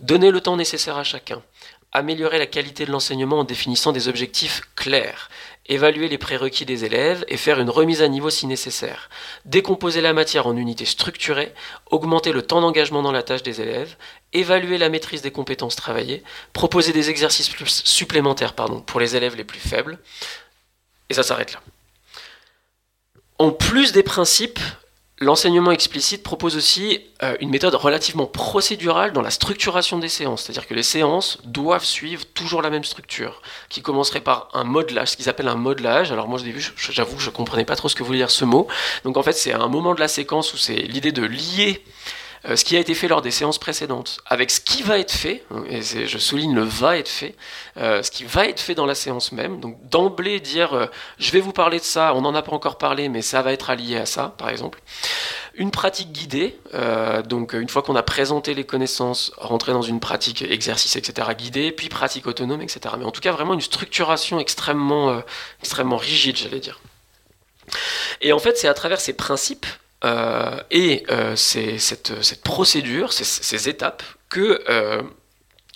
Donner 0.00 0.32
le 0.32 0.40
temps 0.40 0.56
nécessaire 0.56 0.96
à 0.96 1.04
chacun, 1.04 1.42
améliorer 1.92 2.38
la 2.38 2.46
qualité 2.46 2.86
de 2.86 2.90
l'enseignement 2.90 3.40
en 3.40 3.44
définissant 3.44 3.92
des 3.92 4.08
objectifs 4.08 4.62
clairs, 4.76 5.28
évaluer 5.70 6.08
les 6.08 6.18
prérequis 6.18 6.66
des 6.66 6.84
élèves 6.84 7.24
et 7.28 7.36
faire 7.36 7.60
une 7.60 7.70
remise 7.70 8.02
à 8.02 8.08
niveau 8.08 8.28
si 8.28 8.46
nécessaire, 8.46 9.08
décomposer 9.44 10.00
la 10.00 10.12
matière 10.12 10.48
en 10.48 10.56
unités 10.56 10.84
structurées, 10.84 11.54
augmenter 11.90 12.32
le 12.32 12.42
temps 12.42 12.60
d'engagement 12.60 13.02
dans 13.02 13.12
la 13.12 13.22
tâche 13.22 13.44
des 13.44 13.62
élèves, 13.62 13.96
évaluer 14.32 14.78
la 14.78 14.88
maîtrise 14.88 15.22
des 15.22 15.30
compétences 15.30 15.76
travaillées, 15.76 16.24
proposer 16.52 16.92
des 16.92 17.08
exercices 17.08 17.54
supplémentaires 17.84 18.54
pour 18.54 19.00
les 19.00 19.16
élèves 19.16 19.36
les 19.36 19.44
plus 19.44 19.60
faibles, 19.60 19.98
et 21.08 21.14
ça 21.14 21.22
s'arrête 21.22 21.52
là. 21.52 21.60
En 23.38 23.52
plus 23.52 23.92
des 23.92 24.02
principes, 24.02 24.60
l'enseignement 25.20 25.70
explicite 25.70 26.22
propose 26.22 26.56
aussi 26.56 27.00
euh, 27.22 27.36
une 27.40 27.50
méthode 27.50 27.74
relativement 27.74 28.26
procédurale 28.26 29.12
dans 29.12 29.20
la 29.20 29.30
structuration 29.30 29.98
des 29.98 30.08
séances, 30.08 30.44
c'est-à-dire 30.44 30.66
que 30.66 30.74
les 30.74 30.82
séances 30.82 31.38
doivent 31.44 31.84
suivre 31.84 32.24
toujours 32.34 32.62
la 32.62 32.70
même 32.70 32.84
structure, 32.84 33.42
qui 33.68 33.82
commencerait 33.82 34.22
par 34.22 34.48
un 34.54 34.64
modelage, 34.64 35.08
ce 35.08 35.16
qu'ils 35.16 35.28
appellent 35.28 35.48
un 35.48 35.56
modelage. 35.56 36.10
Alors 36.10 36.26
moi 36.26 36.38
j'avoue 36.76 37.16
que 37.16 37.22
je 37.22 37.30
comprenais 37.30 37.66
pas 37.66 37.76
trop 37.76 37.88
ce 37.88 37.94
que 37.94 38.02
voulait 38.02 38.18
dire 38.18 38.30
ce 38.30 38.46
mot. 38.46 38.66
Donc 39.04 39.18
en 39.18 39.22
fait, 39.22 39.34
c'est 39.34 39.52
un 39.52 39.68
moment 39.68 39.94
de 39.94 40.00
la 40.00 40.08
séquence 40.08 40.54
où 40.54 40.56
c'est 40.56 40.74
l'idée 40.74 41.12
de 41.12 41.22
lier 41.22 41.84
ce 42.54 42.64
qui 42.64 42.74
a 42.76 42.80
été 42.80 42.94
fait 42.94 43.06
lors 43.06 43.20
des 43.20 43.30
séances 43.30 43.58
précédentes 43.58 44.20
avec 44.26 44.50
ce 44.50 44.60
qui 44.60 44.82
va 44.82 44.98
être 44.98 45.12
fait, 45.12 45.44
et 45.68 45.82
c'est- 45.82 46.06
je 46.06 46.16
souligne 46.18 46.54
le 46.54 46.62
va 46.62 46.96
être 46.96 47.08
fait, 47.08 47.34
euh, 47.76 48.02
ce 48.02 48.10
qui 48.10 48.24
va 48.24 48.46
être 48.46 48.60
fait 48.60 48.74
dans 48.74 48.86
la 48.86 48.94
séance 48.94 49.32
même. 49.32 49.60
Donc 49.60 49.76
d'emblée 49.88 50.40
dire 50.40 50.72
euh, 50.74 50.86
je 51.18 51.30
vais 51.32 51.40
vous 51.40 51.52
parler 51.52 51.78
de 51.78 51.84
ça, 51.84 52.14
on 52.14 52.22
n'en 52.22 52.34
a 52.34 52.40
pas 52.42 52.52
encore 52.52 52.78
parlé, 52.78 53.08
mais 53.10 53.20
ça 53.22 53.42
va 53.42 53.52
être 53.52 53.68
allié 53.68 53.96
à 53.98 54.06
ça, 54.06 54.34
par 54.38 54.48
exemple. 54.48 54.80
Une 55.54 55.70
pratique 55.70 56.12
guidée, 56.12 56.58
euh, 56.74 57.20
donc 57.22 57.52
une 57.52 57.68
fois 57.68 57.82
qu'on 57.82 57.96
a 57.96 58.02
présenté 58.02 58.54
les 58.54 58.64
connaissances, 58.64 59.32
rentrer 59.36 59.72
dans 59.72 59.82
une 59.82 60.00
pratique 60.00 60.40
exercice, 60.42 60.96
etc., 60.96 61.28
guidée, 61.36 61.72
puis 61.72 61.88
pratique 61.90 62.26
autonome, 62.26 62.62
etc. 62.62 62.94
Mais 62.98 63.04
en 63.04 63.10
tout 63.10 63.20
cas, 63.20 63.32
vraiment 63.32 63.52
une 63.52 63.60
structuration 63.60 64.40
extrêmement, 64.40 65.10
euh, 65.10 65.20
extrêmement 65.60 65.98
rigide, 65.98 66.36
j'allais 66.36 66.60
dire. 66.60 66.80
Et 68.22 68.32
en 68.32 68.38
fait, 68.38 68.56
c'est 68.56 68.68
à 68.68 68.74
travers 68.74 69.00
ces 69.00 69.12
principes 69.12 69.66
euh, 69.66 69.70
et 70.02 71.04
euh, 71.10 71.36
ces- 71.36 71.78
cette, 71.78 72.42
procédure, 72.42 73.12
ces, 73.12 73.68
étapes, 73.68 74.02
que 74.28 74.62
euh, 74.68 75.02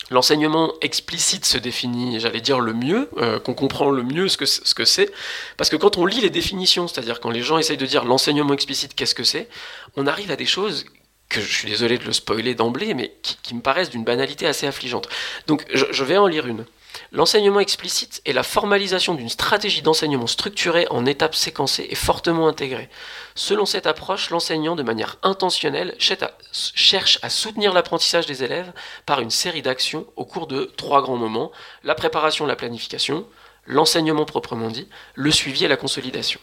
l'enseignement 0.09 0.73
explicite 0.81 1.45
se 1.45 1.57
définit, 1.57 2.19
j'allais 2.19 2.41
dire, 2.41 2.59
le 2.59 2.73
mieux, 2.73 3.09
euh, 3.17 3.39
qu'on 3.39 3.53
comprend 3.53 3.89
le 3.89 4.03
mieux 4.03 4.27
ce 4.27 4.37
que 4.37 4.45
c'est- 4.45 4.65
ce 4.65 4.73
que 4.75 4.85
c'est. 4.85 5.11
Parce 5.57 5.69
que 5.69 5.75
quand 5.75 5.97
on 5.97 6.05
lit 6.05 6.21
les 6.21 6.29
définitions, 6.29 6.87
c'est-à-dire 6.87 7.19
quand 7.19 7.29
les 7.31 7.41
gens 7.41 7.57
essayent 7.57 7.77
de 7.77 7.85
dire 7.85 8.05
l'enseignement 8.05 8.53
explicite, 8.53 8.95
qu'est-ce 8.95 9.15
que 9.15 9.23
c'est, 9.23 9.47
on 9.95 10.07
arrive 10.07 10.31
à 10.31 10.35
des 10.35 10.45
choses 10.45 10.85
que 11.29 11.41
je 11.41 11.51
suis 11.51 11.67
désolé 11.67 11.97
de 11.97 12.03
le 12.05 12.13
spoiler 12.13 12.53
d'emblée, 12.53 12.93
mais 12.93 13.13
qui, 13.23 13.55
me 13.55 13.61
paraissent 13.61 13.89
d'une 13.89 14.03
banalité 14.03 14.45
assez 14.45 14.67
affligeante. 14.67 15.09
Donc 15.47 15.65
je 15.73 16.03
vais 16.03 16.17
en 16.17 16.27
lire 16.27 16.45
une. 16.45 16.65
L'enseignement 17.11 17.59
explicite 17.59 18.21
est 18.25 18.33
la 18.33 18.43
formalisation 18.43 19.13
d'une 19.13 19.29
stratégie 19.29 19.81
d'enseignement 19.81 20.27
structurée 20.27 20.87
en 20.89 21.05
étapes 21.05 21.35
séquencées 21.35 21.87
et 21.89 21.95
fortement 21.95 22.47
intégrée. 22.47 22.89
Selon 23.35 23.65
cette 23.65 23.87
approche, 23.87 24.29
l'enseignant, 24.29 24.75
de 24.75 24.83
manière 24.83 25.17
intentionnelle, 25.23 25.95
cherche 25.99 27.19
à- 27.21 27.29
soutenir 27.29 27.73
l'apprentissage 27.73 28.25
des 28.25 28.43
élèves 28.43 28.71
par 29.05 29.19
une 29.21 29.31
série 29.31 29.61
d'actions 29.61 30.05
au 30.15 30.25
cours 30.25 30.47
de 30.47 30.65
trois 30.77 31.01
grands 31.01 31.17
moments, 31.17 31.51
la 31.83 31.95
préparation, 31.95 32.45
la 32.45 32.55
planification, 32.55 33.27
l'enseignement 33.65 34.25
proprement 34.25 34.69
dit, 34.69 34.87
le 35.15 35.31
suivi 35.31 35.65
et 35.65 35.67
la 35.67 35.77
consolidation. 35.77 36.39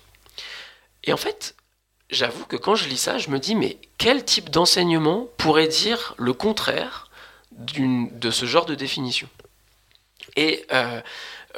Et 1.05 1.13
en 1.13 1.17
fait, 1.17 1.55
j'avoue 2.11 2.45
que 2.47 2.57
quand 2.57 2.75
je 2.75 2.89
lis 2.89 2.99
ça, 2.99 3.19
je 3.19 3.31
me 3.31 3.39
dis, 3.39 3.55
mais 3.55 3.79
quel 3.99 4.25
type 4.25 4.51
d'enseignement 4.51 5.29
pourrait 5.39 5.69
dire 5.69 6.15
le 6.19 6.33
contraire 6.33 7.09
de 7.53 8.31
ce 8.31 8.45
genre 8.47 8.67
de 8.67 8.75
définition? 8.75 9.29
Et 10.37 10.65
euh, 10.73 11.01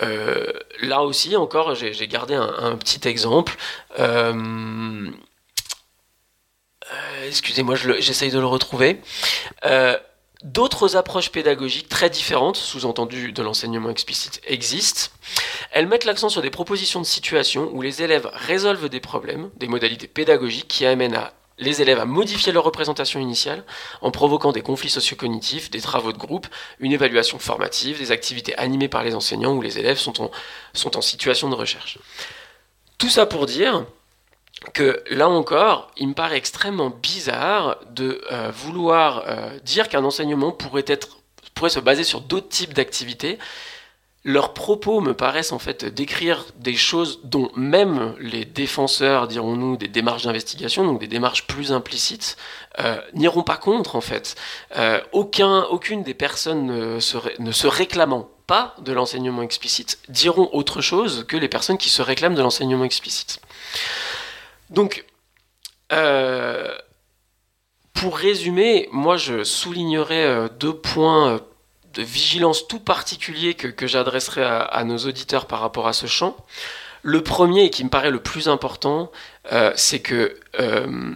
euh, 0.02 0.52
là 0.80 1.02
aussi, 1.02 1.36
encore, 1.36 1.74
j'ai 1.74 2.08
gardé 2.08 2.34
un, 2.34 2.76
petit 2.76 3.06
exemple. 3.08 3.56
Euh, 3.98 5.10
Excusez-moi, 7.26 7.76
j'essaye 7.98 8.30
de 8.30 8.38
le 8.38 8.46
retrouver. 8.46 9.00
D'autres 10.42 10.96
approches 10.96 11.30
pédagogiques 11.32 11.88
très 11.88 12.10
différentes, 12.10 12.58
sous-entendu 12.58 13.32
de 13.32 13.42
l'enseignement 13.42 13.88
explicite, 13.88 14.42
existent. 14.46 15.10
Elles 15.72 15.86
mettent 15.86 16.04
l'accent 16.04 16.28
sur 16.28 16.42
des 16.42 16.50
propositions 16.50 17.00
de 17.00 17.06
situation 17.06 17.70
où 17.72 17.80
les 17.80 18.02
élèves 18.02 18.28
résolvent 18.34 18.90
des 18.90 19.00
problèmes, 19.00 19.48
des 19.56 19.68
modalités 19.68 20.06
pédagogiques 20.06 20.68
qui 20.68 20.84
amènent 20.84 21.14
à 21.14 21.32
les 21.58 21.82
élèves 21.82 22.00
à 22.00 22.04
modifier 22.04 22.52
leur 22.52 22.64
représentation 22.64 23.20
initiale 23.20 23.64
en 24.00 24.10
provoquant 24.10 24.52
des 24.52 24.62
conflits 24.62 24.90
socio-cognitifs, 24.90 25.70
des 25.70 25.80
travaux 25.80 26.12
de 26.12 26.18
groupe, 26.18 26.46
une 26.80 26.92
évaluation 26.92 27.38
formative, 27.38 27.98
des 27.98 28.10
activités 28.10 28.56
animées 28.56 28.88
par 28.88 29.04
les 29.04 29.14
enseignants 29.14 29.54
où 29.54 29.62
les 29.62 29.78
élèves 29.78 29.98
sont 29.98 30.20
en, 30.20 31.00
situation 31.00 31.48
de 31.48 31.54
recherche. 31.54 31.98
Tout 32.98 33.08
ça 33.08 33.26
pour 33.26 33.46
dire 33.46 33.86
que 34.72 35.02
là 35.10 35.28
encore, 35.28 35.90
il 35.96 36.08
me 36.08 36.14
paraît 36.14 36.38
extrêmement 36.38 36.90
bizarre 36.90 37.78
de 37.90 38.22
euh, 38.32 38.50
vouloir 38.50 39.24
euh, 39.26 39.58
dire 39.60 39.88
qu'un 39.88 40.04
enseignement 40.04 40.52
pourrait, 40.52 40.84
pourrait 41.54 41.70
se 41.70 41.80
baser 41.80 42.04
sur 42.04 42.20
d'autres 42.20 42.48
types 42.48 42.72
d'activités. 42.72 43.38
Leurs 44.26 44.54
propos 44.54 45.02
me 45.02 45.12
paraissent 45.12 45.52
en 45.52 45.58
fait 45.58 45.84
décrire 45.84 46.46
des 46.56 46.76
choses 46.76 47.20
dont 47.24 47.50
même 47.56 48.14
les 48.18 48.46
défenseurs, 48.46 49.28
dirons-nous, 49.28 49.76
des 49.76 49.86
démarches 49.86 50.22
d'investigation, 50.22 50.82
donc 50.82 50.98
des 50.98 51.06
démarches 51.06 51.46
plus 51.46 51.72
implicites, 51.72 52.38
euh, 52.80 52.98
n'iront 53.12 53.42
pas 53.42 53.58
contre 53.58 53.96
en 53.96 54.00
fait. 54.00 54.34
Euh, 54.76 54.98
aucun, 55.12 55.64
aucune 55.64 56.02
des 56.02 56.14
personnes 56.14 56.66
ne 56.66 57.00
se, 57.00 57.66
réclamant 57.66 58.30
pas 58.46 58.74
de 58.78 58.92
l'enseignement 58.92 59.42
explicite 59.42 59.98
diront 60.08 60.48
autre 60.54 60.80
chose 60.80 61.26
que 61.28 61.36
les 61.36 61.48
personnes 61.48 61.78
qui 61.78 61.90
se 61.90 62.00
réclament 62.00 62.34
de 62.34 62.42
l'enseignement 62.42 62.84
explicite. 62.84 63.42
Donc, 64.70 65.04
euh, 65.92 66.74
pour 67.92 68.16
résumer, 68.16 68.88
moi 68.90 69.18
je 69.18 69.44
soulignerai 69.44 70.48
deux 70.58 70.74
points 70.74 71.40
de 71.94 72.02
vigilance 72.02 72.66
tout 72.66 72.80
particuliers 72.80 73.54
que, 73.54 73.68
que 73.68 73.86
j'adresserai 73.86 74.42
à, 74.44 74.84
nos 74.84 74.98
auditeurs 74.98 75.46
par 75.46 75.60
rapport 75.60 75.86
à 75.86 75.92
ce 75.92 76.06
champ. 76.06 76.36
Le 77.02 77.22
premier, 77.22 77.64
et 77.64 77.70
qui 77.70 77.84
me 77.84 77.90
paraît 77.90 78.10
le 78.10 78.22
plus 78.22 78.48
important, 78.48 79.12
euh, 79.52 79.72
c'est 79.76 80.00
que 80.00 80.38
euh, 80.58 81.14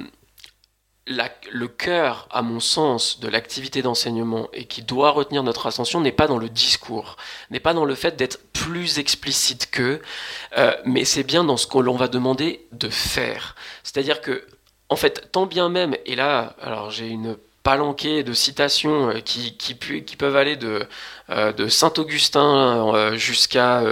le 1.06 1.68
cœur, 1.68 2.28
à 2.30 2.42
mon 2.42 2.60
sens, 2.60 3.20
de 3.20 3.28
l'activité 3.28 3.82
d'enseignement 3.82 4.48
et 4.52 4.66
qui 4.66 4.82
doit 4.82 5.10
retenir 5.10 5.42
notre 5.42 5.66
attention 5.66 6.00
n'est 6.00 6.12
pas 6.12 6.26
dans 6.26 6.38
le 6.38 6.48
discours, 6.48 7.16
n'est 7.50 7.60
pas 7.60 7.74
dans 7.74 7.84
le 7.84 7.94
fait 7.94 8.16
d'être 8.16 8.38
plus 8.52 8.98
explicite 8.98 9.70
qu'eux, 9.70 10.02
euh, 10.58 10.76
mais 10.84 11.04
c'est 11.04 11.22
bien 11.22 11.44
dans 11.44 11.56
ce 11.56 11.66
que 11.66 11.78
l'on 11.78 11.96
va 11.96 12.08
demander 12.08 12.66
de 12.72 12.90
faire. 12.90 13.56
C'est-à-dire 13.82 14.20
que, 14.20 14.46
en 14.90 14.96
fait, 14.96 15.32
tant 15.32 15.46
bien 15.46 15.68
même, 15.68 15.96
et 16.04 16.16
là, 16.16 16.54
alors 16.60 16.90
j'ai 16.90 17.08
une 17.08 17.36
de 18.22 18.32
citations 18.32 19.10
euh, 19.10 19.20
qui 19.20 20.16
peuvent 20.18 20.36
aller 20.36 20.56
de, 20.56 20.86
de 21.28 21.68
Saint-Augustin 21.68 23.14
jusqu'à 23.14 23.82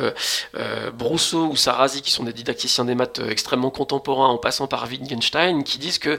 Brousseau 0.95 1.47
ou 1.47 1.57
Sarasi, 1.57 2.03
qui 2.03 2.11
sont 2.11 2.25
des 2.25 2.33
didacticiens 2.33 2.85
des 2.85 2.95
maths 2.95 3.21
extrêmement 3.29 3.71
contemporains, 3.71 4.29
en 4.29 4.39
passant 4.39 4.67
par 4.67 4.87
Wittgenstein, 4.89 5.63
qui 5.65 5.79
disent 5.79 5.99
que 5.99 6.19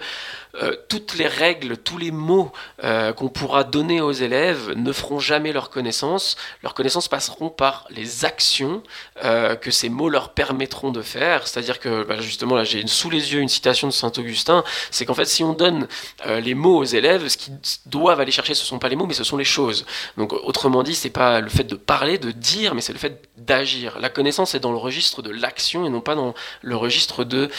euh, 0.61 0.75
toutes 0.89 1.17
les 1.17 1.27
règles, 1.27 1.77
tous 1.77 1.97
les 1.97 2.09
mots 2.09 2.51
euh, 2.83 3.13
qu'on 3.13 3.29
pourra 3.29 3.63
donner 3.63 4.01
aux 4.01 4.11
élèves 4.11 4.71
ne 4.75 4.91
feront 4.91 5.19
jamais 5.19 5.53
leur 5.53 5.69
connaissance. 5.69 6.35
Leurs 6.63 6.73
connaissances 6.73 7.07
passeront 7.07 7.49
par 7.49 7.85
les 7.91 8.25
actions 8.25 8.81
euh, 9.23 9.55
que 9.55 9.69
ces 9.69 9.89
mots 9.89 10.09
leur 10.09 10.29
permettront 10.29 10.91
de 10.91 11.01
faire. 11.01 11.47
C'est-à-dire 11.47 11.79
que, 11.79 12.03
bah, 12.03 12.19
justement, 12.21 12.55
là, 12.55 12.63
j'ai 12.63 12.85
sous 12.87 13.09
les 13.09 13.33
yeux 13.33 13.41
une 13.41 13.49
citation 13.49 13.87
de 13.87 13.93
Saint-Augustin, 13.93 14.63
c'est 14.89 15.05
qu'en 15.05 15.13
fait, 15.13 15.25
si 15.25 15.43
on 15.43 15.53
donne 15.53 15.87
les 16.25 16.55
mots 16.55 16.77
aux 16.77 16.83
élèves, 16.83 17.27
ce 17.27 17.37
qu'ils 17.37 17.57
doivent 17.85 18.19
aller 18.19 18.31
chercher, 18.31 18.53
ce 18.53 18.63
ne 18.63 18.67
sont 18.67 18.79
pas 18.79 18.89
les 18.89 18.95
mots, 18.95 19.05
mais 19.05 19.13
ce 19.13 19.23
sont 19.23 19.37
les 19.37 19.43
choses. 19.43 19.85
Donc, 20.17 20.33
autrement 20.33 20.81
dit, 20.81 20.95
c'est 20.95 21.06
pas 21.09 21.41
le 21.41 21.49
fait 21.49 21.63
de 21.63 21.75
parler, 21.75 22.17
de 22.17 22.31
dire, 22.31 22.75
mais 22.75 22.81
c'est 22.81 22.93
le 22.93 22.99
fait 22.99 23.27
d'agir. 23.37 23.99
La 23.99 24.09
connaissance 24.09 24.55
est 24.55 24.59
dans 24.59 24.71
le 24.71 24.77
registre 24.77 25.21
de 25.21 25.31
l'action 25.31 25.85
et 25.85 25.89
non 25.89 26.01
pas 26.01 26.15
dans 26.15 26.33
le 26.61 26.75
registre 26.75 27.23
de, 27.23 27.49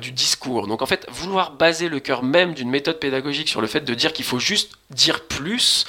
du 0.00 0.12
discours. 0.12 0.66
Donc, 0.66 0.82
en 0.82 0.86
fait, 0.86 1.06
vouloir 1.10 1.52
baser 1.52 1.88
le 1.88 2.00
cœur 2.00 2.22
même 2.22 2.54
d'une 2.54 2.70
méthode 2.70 2.98
pédagogique 2.98 3.48
sur 3.48 3.60
le 3.60 3.66
fait 3.66 3.80
de 3.80 3.94
dire 3.94 4.12
qu'il 4.12 4.24
faut 4.24 4.38
juste 4.38 4.72
dire 4.90 5.24
plus, 5.26 5.86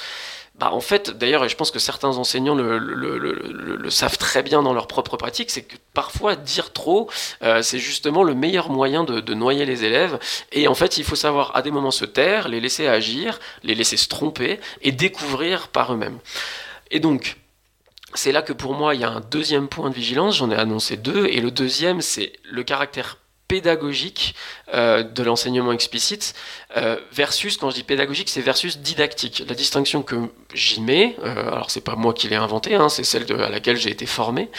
bah 0.58 0.70
en 0.72 0.80
fait, 0.80 1.10
d'ailleurs, 1.10 1.44
et 1.44 1.50
je 1.50 1.56
pense 1.56 1.70
que 1.70 1.78
certains 1.78 2.16
enseignants 2.16 2.54
le, 2.54 3.90
savent 3.90 4.16
très 4.16 4.42
bien 4.42 4.62
dans 4.62 4.72
leur 4.72 4.86
propre 4.86 5.18
pratique, 5.18 5.50
c'est 5.50 5.62
que 5.62 5.76
parfois 5.92 6.34
dire 6.34 6.72
trop, 6.72 7.10
euh, 7.42 7.60
c'est 7.60 7.78
justement 7.78 8.22
le 8.22 8.34
meilleur 8.34 8.70
moyen 8.70 9.04
de, 9.04 9.20
de, 9.20 9.34
noyer 9.34 9.66
les 9.66 9.84
élèves. 9.84 10.18
Et 10.52 10.66
en 10.66 10.74
fait, 10.74 10.96
il 10.96 11.04
faut 11.04 11.14
savoir 11.14 11.54
à 11.54 11.60
des 11.60 11.70
moments 11.70 11.90
se 11.90 12.06
taire, 12.06 12.48
les 12.48 12.60
laisser 12.60 12.86
agir, 12.86 13.38
les 13.64 13.74
laisser 13.74 13.98
se 13.98 14.08
tromper 14.08 14.58
et 14.80 14.92
découvrir 14.92 15.68
par 15.68 15.92
eux-mêmes. 15.92 16.18
Et 16.90 17.00
donc, 17.00 17.36
c'est 18.14 18.32
là 18.32 18.42
que 18.42 18.52
pour 18.52 18.74
moi, 18.74 18.94
il 18.94 19.00
y 19.00 19.04
a 19.04 19.10
un 19.10 19.20
deuxième 19.20 19.68
point 19.68 19.90
de 19.90 19.94
vigilance, 19.94 20.36
j'en 20.36 20.50
ai 20.50 20.56
annoncé 20.56 20.96
deux, 20.96 21.26
et 21.26 21.40
le 21.40 21.50
deuxième, 21.50 22.00
c'est 22.00 22.32
le 22.44 22.62
caractère 22.62 23.18
pédagogique 23.48 24.34
euh, 24.74 25.02
de 25.02 25.22
l'enseignement 25.22 25.72
explicite 25.72 26.34
euh, 26.76 26.96
versus 27.12 27.56
quand 27.56 27.70
je 27.70 27.76
dis 27.76 27.82
pédagogique 27.84 28.28
c'est 28.28 28.40
versus 28.40 28.78
didactique. 28.78 29.44
La 29.48 29.54
distinction 29.54 30.02
que 30.02 30.16
j'y 30.52 30.80
mets 30.80 31.16
euh, 31.22 31.52
alors 31.52 31.70
c'est 31.70 31.80
pas 31.80 31.94
moi 31.94 32.12
qui 32.12 32.28
l'ai 32.28 32.36
inventé 32.36 32.74
hein, 32.74 32.88
c'est 32.88 33.04
celle 33.04 33.30
à 33.40 33.48
laquelle 33.48 33.76
j'ai 33.76 33.90
été 33.90 34.06
formé 34.06 34.50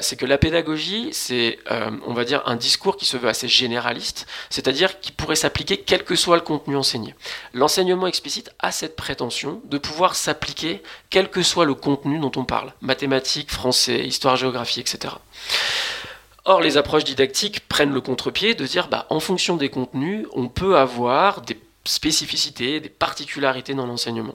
c'est 0.00 0.16
que 0.16 0.26
la 0.26 0.38
pédagogie 0.38 1.08
c'est 1.12 1.58
on 2.06 2.12
va 2.12 2.24
dire 2.24 2.42
un 2.46 2.56
discours 2.56 2.96
qui 2.96 3.06
se 3.06 3.16
veut 3.16 3.28
assez 3.28 3.48
généraliste 3.48 4.26
c'est-à-dire 4.50 5.00
qui 5.00 5.12
pourrait 5.12 5.36
s'appliquer 5.36 5.78
quel 5.78 6.04
que 6.04 6.14
soit 6.14 6.36
le 6.36 6.42
contenu 6.42 6.76
enseigné. 6.76 7.14
L'enseignement 7.54 8.06
explicite 8.06 8.50
a 8.58 8.72
cette 8.72 8.96
prétention 8.96 9.60
de 9.64 9.78
pouvoir 9.78 10.14
s'appliquer 10.14 10.82
quel 11.10 11.30
que 11.30 11.42
soit 11.42 11.64
le 11.64 11.74
contenu 11.74 12.18
dont 12.18 12.32
on 12.36 12.44
parle. 12.44 12.72
Mathématiques 12.80 13.50
français 13.50 14.00
histoire 14.04 14.36
géographie 14.36 14.80
etc 14.80 15.14
Or, 16.48 16.62
les 16.62 16.78
approches 16.78 17.04
didactiques 17.04 17.68
prennent 17.68 17.92
le 17.92 18.00
contre-pied 18.00 18.54
de 18.54 18.64
dire, 18.64 18.88
bah, 18.88 19.06
en 19.10 19.20
fonction 19.20 19.58
des 19.58 19.68
contenus, 19.68 20.26
on 20.32 20.48
peut 20.48 20.78
avoir 20.78 21.42
des 21.42 21.60
spécificités, 21.84 22.80
des 22.80 22.88
particularités 22.88 23.74
dans 23.74 23.84
l'enseignement. 23.84 24.34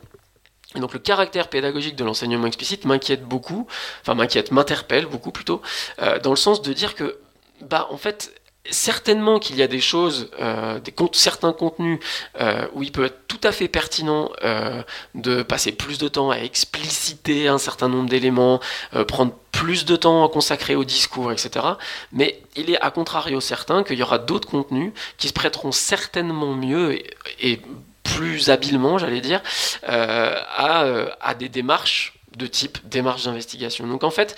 Et 0.76 0.80
donc 0.80 0.94
le 0.94 1.00
caractère 1.00 1.48
pédagogique 1.50 1.96
de 1.96 2.04
l'enseignement 2.04 2.46
explicite 2.46 2.86
m'inquiète 2.86 3.24
beaucoup, 3.24 3.66
enfin 4.02 4.14
m'inquiète, 4.14 4.52
m'interpelle 4.52 5.08
beaucoup 5.08 5.32
plutôt, 5.32 5.64
euh, 6.04 6.20
dans 6.20 6.30
le 6.30 6.36
sens 6.36 6.62
de 6.62 6.72
dire 6.72 6.94
que, 6.94 7.18
bah, 7.62 7.88
en 7.90 7.98
fait, 7.98 8.32
certainement 8.70 9.40
qu'il 9.40 9.58
y 9.58 9.62
a 9.62 9.68
des 9.68 9.82
choses, 9.82 10.30
euh, 10.40 10.80
des 10.80 10.94
certains 11.12 11.52
contenus 11.52 12.00
euh, 12.40 12.66
où 12.74 12.84
il 12.84 12.92
peut 12.92 13.06
être 13.06 13.28
tout 13.28 13.40
à 13.44 13.52
fait 13.52 13.68
pertinent 13.68 14.32
euh, 14.44 14.82
de 15.16 15.44
passer 15.44 15.74
plus 15.74 15.98
de 15.98 16.08
temps 16.08 16.32
à 16.32 16.38
expliciter 16.38 17.48
un 17.48 17.58
certain 17.58 17.90
nombre 17.90 18.10
d'éléments, 18.10 18.62
prendre 19.08 19.34
plus 19.52 19.86
de 19.86 19.96
temps 19.96 20.26
à 20.26 20.30
consacrer 20.30 20.76
au 20.76 20.84
discours, 20.84 21.32
etc. 21.32 21.66
Mais 22.12 22.42
il 22.56 22.70
est 22.70 22.80
à 22.80 22.90
contrario 22.92 23.42
certain 23.42 23.84
qu'il 23.84 24.00
y 24.00 24.04
aura 24.04 24.18
d'autres 24.18 24.48
contenus 24.48 24.94
qui 25.18 25.28
se 25.28 25.34
prêteront 25.34 25.72
certainement 25.72 26.54
mieux 26.54 27.00
et, 27.42 27.62
plus 28.04 28.50
habilement, 28.50 28.98
j'allais 28.98 29.22
dire, 29.22 29.42
à, 29.84 30.86
à 31.22 31.34
des 31.34 31.50
démarches 31.50 32.14
de 32.38 32.48
type 32.48 32.78
démarche 32.88 33.24
d'investigation. 33.24 33.88
Donc 33.88 34.04
en 34.04 34.12
fait, 34.12 34.36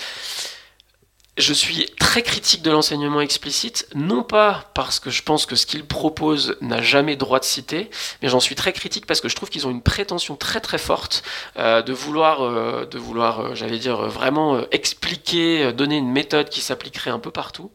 je 1.37 1.51
suis 1.51 1.85
très 1.99 2.21
critique 2.21 2.61
de 2.61 2.71
l'enseignement 2.71 3.19
explicite, 3.19 3.87
non 3.93 4.23
pas 4.23 4.71
parce 4.73 4.99
que 4.99 5.09
je 5.09 5.21
pense 5.21 5.45
que 5.45 5.57
ce 5.57 5.65
qu'ils 5.65 5.85
proposent 5.85 6.55
n'a 6.61 6.81
jamais 6.81 7.17
droit 7.17 7.39
de 7.39 7.45
citer, 7.45 7.89
mais 8.21 8.29
j'en 8.29 8.39
suis 8.39 8.55
très 8.55 8.71
critique 8.71 9.05
parce 9.05 9.19
que 9.19 9.27
je 9.27 9.35
trouve 9.35 9.49
qu'ils 9.49 9.67
ont 9.67 9.71
une 9.71 9.81
prétention 9.81 10.37
très 10.37 10.61
très 10.61 10.77
forte 10.77 11.23
euh, 11.57 11.81
de 11.81 11.91
vouloir, 11.91 12.41
euh, 12.41 12.85
euh, 12.93 13.55
j'allais 13.55 13.79
dire 13.79 13.97
vraiment 14.03 14.61
expliquer, 14.71 15.73
donner 15.73 15.97
une 15.97 16.11
méthode 16.11 16.47
qui 16.49 16.61
s'appliquerait 16.61 17.11
un 17.11 17.19
peu 17.19 17.31
partout. 17.31 17.69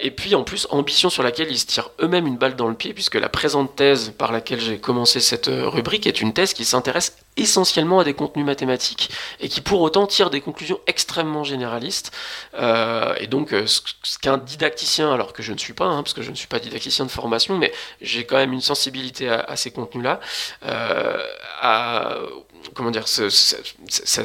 et 0.00 0.10
puis 0.10 0.34
en 0.34 0.42
plus 0.42 0.66
ambition 0.70 1.10
sur 1.10 1.22
laquelle 1.22 1.50
ils 1.50 1.58
se 1.58 1.66
tirent 1.66 1.90
eux-mêmes 2.00 2.26
une 2.26 2.38
balle 2.38 2.56
dans 2.56 2.68
le 2.68 2.74
pied, 2.74 2.94
puisque 2.94 3.16
la 3.16 3.28
présente 3.28 3.76
thèse 3.76 4.14
par 4.16 4.32
laquelle 4.32 4.60
j'ai 4.60 4.78
commencé 4.78 5.20
cette 5.20 5.50
rubrique 5.50 6.06
est 6.06 6.22
une 6.22 6.32
thèse 6.32 6.54
qui 6.54 6.64
s'intéresse 6.64 7.16
essentiellement 7.36 8.00
à 8.00 8.04
des 8.04 8.14
contenus 8.14 8.44
mathématiques 8.44 9.10
et 9.40 9.48
qui 9.48 9.60
pour 9.60 9.80
autant 9.80 10.06
tire 10.06 10.30
des 10.30 10.40
conclusions 10.40 10.80
extrêmement 10.86 11.44
généralistes. 11.44 12.12
Euh, 12.54 13.14
et 13.18 13.26
donc 13.26 13.52
euh, 13.52 13.66
ce, 13.66 14.18
qu'un 14.20 14.38
didacticien, 14.38 15.12
alors 15.12 15.32
que 15.32 15.42
je 15.42 15.52
ne 15.52 15.58
suis 15.58 15.72
pas, 15.72 15.86
hein, 15.86 16.02
parce 16.02 16.14
que 16.14 16.22
je 16.22 16.30
ne 16.30 16.36
suis 16.36 16.48
pas 16.48 16.58
didacticien 16.58 17.04
de 17.04 17.10
formation, 17.10 17.56
mais 17.56 17.72
j'ai 18.00 18.24
quand 18.24 18.36
même 18.36 18.52
une 18.52 18.60
sensibilité 18.60 19.28
à, 19.28 19.56
ces 19.56 19.70
contenus-là, 19.70 20.20
euh, 20.64 22.26
comment 22.74 22.90
dire, 22.90 23.08
ça, 23.08 23.30
ça, 23.30 24.22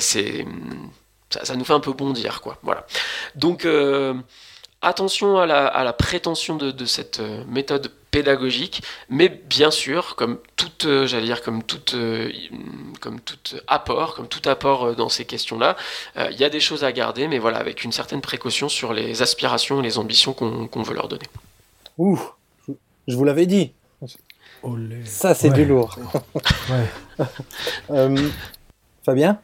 nous 1.55 1.65
fait 1.65 1.73
un 1.73 1.79
peu 1.79 1.93
bondir, 1.93 2.41
quoi. 2.41 2.57
Voilà. 2.63 2.85
Donc 3.35 3.65
attention 4.85 5.37
à 5.39 5.45
la, 5.45 5.93
prétention 5.93 6.55
de, 6.55 6.85
cette 6.85 7.19
euh, 7.19 7.43
méthode 7.47 7.91
pédagogique, 8.11 8.83
mais 9.09 9.29
bien 9.29 9.71
sûr, 9.71 10.15
comme 10.15 10.37
toute, 10.55 10.85
euh, 10.85 11.07
j'allais 11.07 11.25
dire, 11.25 11.41
comme 11.41 11.63
toute, 11.63 11.95
euh, 11.95 12.31
comme 13.01 13.19
tout 13.19 13.57
apport, 13.67 14.15
comme 14.15 14.27
tout 14.27 14.47
apport 14.47 14.95
dans 14.95 15.09
ces 15.09 15.25
questions-là, 15.25 15.75
il 16.31 16.37
y 16.37 16.43
a 16.43 16.49
des 16.49 16.59
choses 16.59 16.83
à 16.83 16.91
garder, 16.91 17.27
mais 17.27 17.39
voilà, 17.39 17.57
avec 17.57 17.83
une 17.83 17.91
certaine 17.91 18.21
précaution 18.21 18.69
sur 18.69 18.93
les 18.93 19.21
aspirations 19.21 19.81
et 19.81 19.83
les 19.83 19.97
ambitions 19.97 20.33
qu'on 20.33 20.83
veut 20.83 20.93
leur 20.93 21.07
donner. 21.07 21.25
Ouh, 21.97 22.19
je 23.07 23.15
vous 23.15 23.23
l'avais 23.23 23.47
dit. 23.47 23.73
Ça, 25.05 25.33
c'est 25.33 25.49
du 25.49 25.65
lourd. 25.65 25.97
Fabien? 29.03 29.39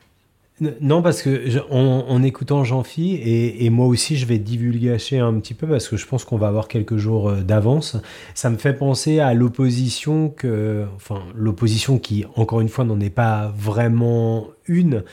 Non, 0.79 1.01
parce 1.01 1.23
que 1.23 1.59
en, 1.71 2.21
écoutant 2.21 2.63
Jean-Phi, 2.63 3.15
et, 3.15 3.69
moi 3.71 3.87
aussi 3.87 4.15
je 4.15 4.27
vais 4.27 4.37
divulgacher 4.37 5.17
un 5.17 5.33
petit 5.39 5.55
peu 5.55 5.65
parce 5.65 5.87
que 5.87 5.97
je 5.97 6.05
pense 6.05 6.23
qu'on 6.23 6.37
va 6.37 6.47
avoir 6.47 6.67
quelques 6.67 6.97
jours 6.97 7.29
euh, 7.29 7.41
d'avance, 7.41 7.97
ça 8.35 8.51
me 8.51 8.57
fait 8.57 8.73
penser 8.73 9.19
à 9.19 9.33
l'opposition 9.33 10.29
que, 10.29 10.85
enfin, 10.95 11.23
l'opposition 11.35 11.97
qui, 11.97 12.25
encore 12.35 12.61
une 12.61 12.69
fois, 12.69 12.85
n'en 12.85 12.99
est 12.99 13.09
pas 13.09 13.51
vraiment 13.57 14.49
une, 14.67 15.03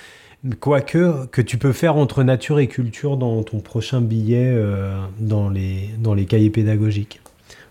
quoique, 0.61 1.27
que 1.29 1.41
tu 1.41 1.57
peux 1.57 1.73
faire 1.73 1.97
entre 1.97 2.25
nature 2.25 2.59
et 2.59 2.67
culture 2.67 3.17
dans 3.17 3.43
ton 3.43 3.61
prochain 3.61 4.03
billet 4.03 4.51
euh, 4.53 5.01
dans, 5.19 5.49
les, 5.49 5.89
dans 5.99 6.13
les 6.13 6.27
cahiers 6.27 6.51
pédagogiques. 6.51 7.23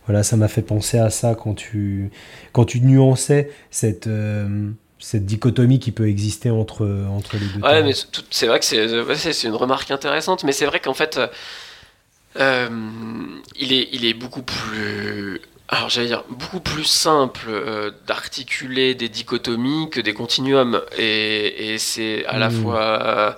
Voilà, 0.08 0.24
ça 0.24 0.36
m'a 0.36 0.48
fait 0.48 0.62
penser 0.64 0.98
à 0.98 1.12
ça 1.12 1.36
quand 1.36 1.54
tu, 1.54 2.10
quand 2.54 2.66
tu 2.66 2.82
nuançais 2.82 3.52
cette. 3.70 4.08
Euh, 4.08 4.72
cette 5.00 5.26
dichotomie 5.26 5.80
qui 5.80 5.92
peut 5.92 6.08
exister 6.08 6.50
entre, 6.50 7.06
entre 7.10 7.38
les 7.38 7.46
deux. 7.46 7.62
Ouais, 7.62 7.84
mais 7.84 7.94
c'est 8.30 8.48
vrai 8.48 8.60
que 8.60 8.66
c'est 8.66 9.44
une 9.48 9.56
remarque 9.56 9.92
intéressante, 9.92 10.44
mais 10.44 10.52
c'est 10.52 10.66
vrai 10.66 10.80
qu'en 10.80 10.94
fait, 10.94 11.20
euh, 12.40 12.70
il, 13.60 13.74
est, 13.74 13.90
il 13.92 14.06
est 14.06 14.14
beaucoup 14.14 14.44
plus. 14.44 15.42
Alors 15.70 15.90
j'allais 15.90 16.08
dire 16.08 16.24
beaucoup 16.30 16.62
plus 16.62 16.86
simple 16.86 17.48
euh, 17.50 17.92
d'articuler 18.06 18.96
des 18.96 19.10
dichotomies 19.10 19.90
que 19.90 20.00
des 20.00 20.14
continuums 20.14 20.82
et, 20.98 21.74
et 21.74 21.78
c'est 21.78 22.26
à 22.26 22.38
la 22.38 22.48
hmm. 22.50 22.62
fois 22.62 22.82
euh, 22.82 23.32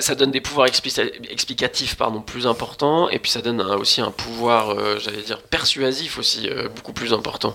ça 0.00 0.14
donne 0.14 0.30
des 0.30 0.40
pouvoirs 0.40 0.66
explicatifs 0.66 1.96
pardon, 1.96 2.20
plus 2.20 2.46
importants, 2.46 3.08
et 3.08 3.18
puis 3.18 3.30
ça 3.30 3.40
donne 3.40 3.60
aussi 3.60 4.00
un 4.00 4.10
pouvoir, 4.10 4.70
euh, 4.70 4.98
j'allais 4.98 5.22
dire, 5.22 5.40
persuasif 5.42 6.18
aussi 6.18 6.48
euh, 6.48 6.68
beaucoup 6.68 6.92
plus 6.92 7.12
important. 7.12 7.54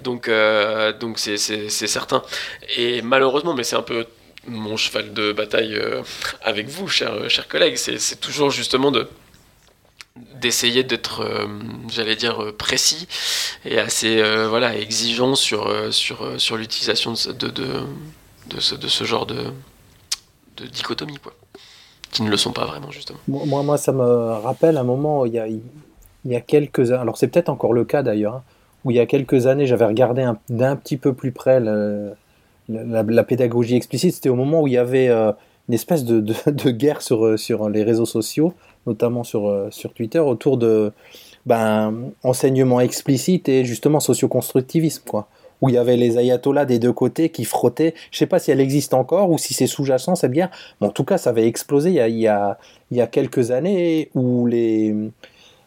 Donc 0.00 0.30
donc 1.00 1.18
c'est 1.18 1.36
certain. 1.38 2.22
Et 2.76 3.02
malheureusement, 3.02 3.54
mais 3.54 3.64
c'est 3.64 3.76
un 3.76 3.82
peu 3.82 4.06
mon 4.46 4.76
cheval 4.76 5.12
de 5.12 5.32
bataille 5.32 5.80
avec 6.42 6.68
vous, 6.68 6.88
chers, 6.88 7.28
chers 7.30 7.48
collègues, 7.48 7.76
c'est 7.76 8.20
toujours 8.20 8.50
justement 8.50 8.90
de 8.90 9.08
d'essayer 10.16 10.82
d'être, 10.82 11.24
j'allais 11.88 12.16
dire, 12.16 12.52
précis 12.56 13.06
et 13.64 13.78
assez 13.78 14.22
voilà, 14.48 14.76
exigeant 14.76 15.34
sur, 15.34 15.92
sur, 15.92 16.40
sur 16.40 16.56
l'utilisation 16.56 17.12
de, 17.12 17.48
de, 17.48 18.60
ce, 18.60 18.74
de 18.74 18.88
ce 18.88 19.04
genre 19.04 19.26
de, 19.26 19.52
de 20.56 20.66
dichotomie. 20.66 21.18
Quoi 21.18 21.34
qui 22.10 22.22
ne 22.22 22.30
le 22.30 22.36
sont 22.36 22.52
pas 22.52 22.66
vraiment, 22.66 22.90
justement. 22.90 23.18
Moi, 23.28 23.62
moi 23.62 23.78
ça 23.78 23.92
me 23.92 24.02
rappelle 24.02 24.76
un 24.76 24.84
moment, 24.84 25.24
il 25.26 25.32
y 25.32 25.38
a, 25.38 25.46
il 25.46 25.60
y 26.24 26.36
a 26.36 26.40
quelques 26.40 26.90
alors 26.90 27.16
c'est 27.16 27.28
peut-être 27.28 27.48
encore 27.48 27.72
le 27.72 27.84
cas 27.84 28.02
d'ailleurs, 28.02 28.36
hein, 28.36 28.42
où 28.84 28.90
il 28.90 28.96
y 28.96 29.00
a 29.00 29.06
quelques 29.06 29.46
années, 29.46 29.66
j'avais 29.66 29.84
regardé 29.84 30.26
d'un 30.48 30.76
petit 30.76 30.96
peu 30.96 31.12
plus 31.12 31.32
près 31.32 31.60
la, 31.60 33.24
pédagogie 33.24 33.76
explicite. 33.76 34.14
C'était 34.14 34.28
au 34.28 34.36
moment 34.36 34.62
où 34.62 34.66
il 34.66 34.72
y 34.72 34.78
avait, 34.78 35.08
euh, 35.08 35.32
une 35.68 35.74
espèce 35.74 36.04
de, 36.04 36.20
de, 36.20 36.34
de 36.46 36.70
guerre 36.70 37.02
sur, 37.02 37.38
sur 37.38 37.68
les 37.68 37.82
réseaux 37.82 38.06
sociaux, 38.06 38.54
notamment 38.86 39.22
sur, 39.22 39.68
sur 39.70 39.92
Twitter, 39.92 40.18
autour 40.18 40.56
de 40.56 40.92
ben, 41.46 42.10
enseignement 42.22 42.80
explicite 42.80 43.48
et 43.48 43.64
justement 43.64 44.00
socioconstructivisme, 44.00 45.04
quoi. 45.08 45.28
Où 45.60 45.68
il 45.68 45.74
y 45.74 45.78
avait 45.78 45.96
les 45.96 46.18
ayatollahs 46.18 46.64
des 46.64 46.78
deux 46.78 46.92
côtés 46.92 47.28
qui 47.28 47.44
frottaient. 47.44 47.94
Je 48.10 48.18
sais 48.18 48.26
pas 48.26 48.38
si 48.38 48.50
elle 48.50 48.60
existe 48.60 48.94
encore 48.94 49.30
ou 49.30 49.38
si 49.38 49.54
c'est 49.54 49.66
sous-jacent 49.66 50.14
cette 50.14 50.32
guerre. 50.32 50.50
Mais 50.80 50.86
en 50.86 50.90
tout 50.90 51.04
cas, 51.04 51.18
ça 51.18 51.30
avait 51.30 51.46
explosé 51.46 51.90
il 51.90 51.96
y 51.96 52.00
a, 52.00 52.58
il 52.90 52.96
y 52.96 53.00
a, 53.00 53.06
quelques 53.06 53.50
années 53.50 54.10
où 54.14 54.46
les, 54.46 54.94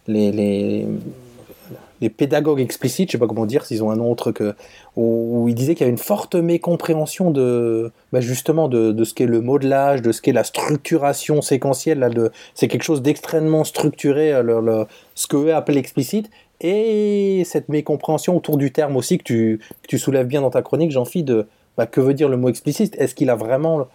les, 0.07 0.31
les, 0.31 2.09
pédagogues 2.09 2.59
explicites, 2.59 3.09
je 3.09 3.13
sais 3.13 3.17
pas 3.17 3.27
comment 3.27 3.45
dire, 3.45 3.65
s'ils 3.65 3.81
ont 3.81 3.89
un 3.89 3.99
autre 3.99 4.33
que, 4.33 4.55
où, 4.97 5.45
ils 5.47 5.55
disaient 5.55 5.73
qu'il 5.73 5.85
y 5.85 5.89
a 5.89 5.91
une 5.91 5.97
forte 5.97 6.35
mécompréhension 6.35 7.31
de, 7.31 7.91
bah 8.11 8.19
justement, 8.19 8.67
de, 8.67 8.91
de 8.91 9.03
ce 9.05 9.13
qu'est 9.13 9.25
le 9.25 9.39
modelage, 9.39 10.01
de 10.01 10.11
ce 10.11 10.21
qu'est 10.21 10.33
la 10.33 10.43
structuration 10.43 11.41
séquentielle. 11.41 11.99
Là, 11.99 12.09
de, 12.09 12.31
c'est 12.55 12.67
quelque 12.67 12.83
chose 12.83 13.01
d'extrêmement 13.01 13.63
structuré, 13.63 14.33
euh, 14.33 14.83
ce 15.15 15.27
que 15.27 15.37
eux 15.37 15.55
appellent 15.55 15.77
explicite, 15.77 16.29
et 16.61 17.43
cette 17.45 17.69
mécompréhension 17.69 18.37
autour 18.37 18.57
du 18.57 18.71
terme 18.71 18.95
aussi 18.95 19.17
que 19.17 19.57
tu, 19.87 19.99
soulèves 19.99 20.27
bien 20.27 20.41
dans 20.41 20.49
ta 20.49 20.61
chronique, 20.61 20.91
Jean-Phi, 20.91 21.23
de 21.23 21.47
bah, 21.77 21.85
que 21.85 22.01
veut 22.01 22.13
dire 22.13 22.29
le 22.29 22.37
mot 22.37 22.49
explicite? 22.49 22.95
Est-ce 22.97 23.15
qu'il 23.15 23.29
a 23.29 23.35
vraiment 23.35 23.87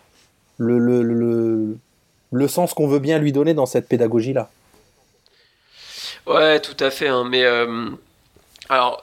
le 0.59 1.78
sens 2.48 2.74
qu'on 2.74 2.88
veut 2.88 2.98
bien 2.98 3.18
lui 3.18 3.32
donner 3.32 3.54
dans 3.54 3.66
cette 3.66 3.88
pédagogie-là? 3.88 4.50
Ouais, 6.28 6.61
tout 6.61 6.76
à 6.80 6.90
fait. 6.90 7.09
Hein, 7.09 7.24
mais 7.28 7.44
euh, 7.44 7.90
alors, 8.68 9.00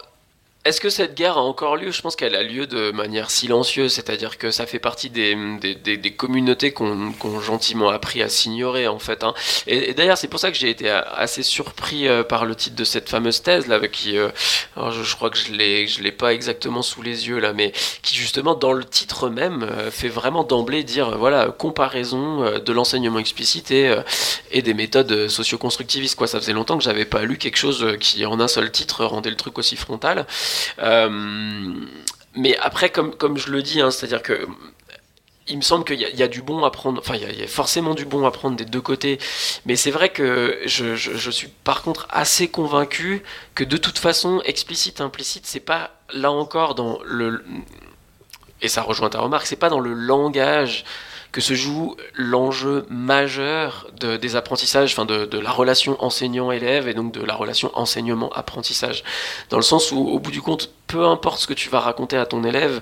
est-ce 0.66 0.82
que 0.82 0.90
cette 0.90 1.14
guerre 1.14 1.38
a 1.38 1.42
encore 1.42 1.76
lieu? 1.76 1.92
Je 1.92 2.02
pense 2.02 2.16
qu'elle 2.16 2.34
a 2.36 2.42
lieu 2.42 2.66
de 2.66 2.90
manière 2.90 3.30
silencieuse, 3.30 3.94
c'est-à-dire 3.94 4.40
que 4.40 4.50
ça 4.50 4.66
fait 4.66 4.80
partie 4.80 5.12
des, 5.12 5.36
des, 5.60 5.76
des, 5.76 5.96
des 5.96 6.12
communautés 6.12 6.72
qu'on 6.72 7.12
qu 7.12 7.40
gentiment 7.40 7.90
appris 7.90 8.24
à 8.24 8.30
s'ignorer 8.30 8.88
en 8.88 8.98
fait. 8.98 9.24
Hein. 9.24 9.36
Et, 9.68 9.94
d'ailleurs, 9.94 10.18
c'est 10.18 10.28
pour 10.28 10.40
ça 10.40 10.50
que 10.50 10.58
j'ai 10.58 10.72
été 10.72 10.90
assez 10.90 11.44
surpris 11.44 12.08
euh, 12.08 12.24
par 12.24 12.46
le 12.46 12.56
titre 12.56 12.76
de 12.76 12.84
cette 12.84 13.10
fameuse 13.10 13.44
thèse 13.44 13.68
là, 13.68 13.80
qui, 13.88 14.18
euh, 14.18 14.30
alors 14.76 14.92
je, 14.92 15.16
crois 15.16 15.30
que 15.30 15.38
je 15.38 15.52
l'ai, 15.52 15.86
je 15.86 16.02
l'ai 16.02 16.12
pas 16.12 16.34
exactement 16.34 16.82
sous 16.82 17.04
les 17.04 17.28
yeux 17.28 17.38
là, 17.38 17.54
mais 17.54 17.72
qui 18.02 18.16
justement 18.16 18.56
dans 18.56 18.74
le 18.74 18.86
titre 18.86 19.30
même 19.30 19.62
euh, 19.62 19.92
fait 19.92 20.10
vraiment 20.10 20.44
d'emblée 20.44 20.84
dire 20.84 21.10
euh, 21.10 21.16
voilà 21.16 21.46
comparaison 21.56 22.60
de 22.60 22.74
l'enseignement 22.74 23.20
explicite 23.20 23.70
et, 23.70 23.96
et 24.52 24.64
des 24.64 24.74
méthodes 24.74 25.28
socio-constructivistes 25.28 26.16
quoi. 26.16 26.26
Ça 26.26 26.40
faisait 26.40 26.54
longtemps 26.54 26.80
que 26.80 26.84
j'avais 26.84 27.06
pas 27.06 27.22
lu 27.22 27.38
quelque 27.38 27.58
chose 27.58 27.98
qui 28.00 28.26
en 28.26 28.40
un 28.40 28.48
seul 28.48 28.72
titre 28.72 29.06
rendait 29.06 29.30
le 29.30 29.36
truc 29.36 29.60
aussi 29.60 29.76
frontal. 29.76 30.26
Euh, 30.80 31.74
mais 32.36 32.58
après, 32.58 32.90
comme, 32.90 33.16
comme 33.16 33.38
je 33.38 33.50
le 33.50 33.62
dis, 33.62 33.82
hein, 33.82 33.92
c'est-à-dire 33.92 34.22
que 34.22 34.48
il 35.48 35.58
me 35.58 35.62
semble 35.62 35.86
qu'il 35.86 36.00
y, 36.00 36.24
a 36.24 36.28
du 36.28 36.42
bon 36.42 36.64
à 36.64 36.72
prendre, 36.72 37.00
enfin 37.00 37.16
il 37.16 37.40
y, 37.40 37.44
a 37.44 37.48
forcément 37.48 37.94
du 37.94 38.06
bon 38.06 38.26
à 38.26 38.32
prendre 38.32 38.56
des 38.56 38.66
deux 38.66 38.82
côtés, 38.82 39.20
mais 39.68 39.76
c'est 39.76 39.92
vrai 39.92 40.10
que 40.10 40.58
je, 40.66 40.96
je, 40.96 41.30
suis 41.30 41.50
par 41.64 41.84
contre 41.84 42.08
assez 42.10 42.48
convaincu 42.48 43.22
que 43.54 43.64
de 43.64 43.78
toute 43.78 44.00
façon, 44.00 44.42
explicite, 44.46 45.02
implicite, 45.02 45.46
c'est 45.46 45.60
pas 45.60 45.92
là 46.14 46.32
encore 46.32 46.74
dans 46.74 47.00
le... 47.06 47.46
Et 48.64 48.68
ça 48.68 48.82
rejoint 48.82 49.10
ta 49.10 49.20
remarque, 49.20 49.46
c'est 49.46 49.56
pas 49.56 49.70
dans 49.70 49.80
le 49.80 49.94
langage 49.94 50.84
que 51.36 51.42
se 51.42 51.54
joue 51.54 51.98
l'enjeu 52.14 52.86
majeur 52.90 53.88
de, 54.00 54.16
des 54.16 54.38
apprentissages, 54.38 54.94
enfin 54.94 55.04
de, 55.04 55.26
de 55.26 55.38
la 55.38 55.52
relation 55.52 56.02
enseignant-élève 56.02 56.88
et 56.88 56.94
donc 56.94 57.12
de 57.12 57.22
la 57.22 57.36
relation 57.36 57.78
enseignement-apprentissage. 57.78 59.04
Dans 59.50 59.58
le 59.58 59.64
sens 59.64 59.92
où, 59.92 59.98
au 59.98 60.18
bout 60.18 60.32
du 60.32 60.42
compte, 60.42 60.72
peu 60.88 61.04
importe 61.04 61.42
ce 61.42 61.48
que 61.48 61.54
tu 61.54 61.68
vas 61.68 61.82
raconter 61.82 62.16
à 62.16 62.26
ton 62.26 62.46
élève, 62.46 62.80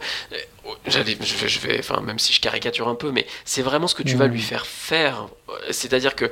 j'allais, 0.85 1.17
je 1.19 1.35
vais, 1.35 1.49
je 1.49 1.59
vais, 1.61 1.79
enfin 1.79 1.99
même 2.01 2.19
si 2.19 2.31
je 2.31 2.41
caricature 2.41 2.87
un 2.89 2.93
peu, 2.93 3.09
mais 3.09 3.25
c'est 3.43 3.63
vraiment 3.63 3.87
ce 3.87 3.95
que 3.95 4.03
tu 4.03 4.13
mmh. 4.13 4.19
vas 4.19 4.27
lui 4.27 4.41
faire 4.41 4.67
faire. 4.67 5.25
C'est-à-dire 5.71 6.13
que 6.13 6.29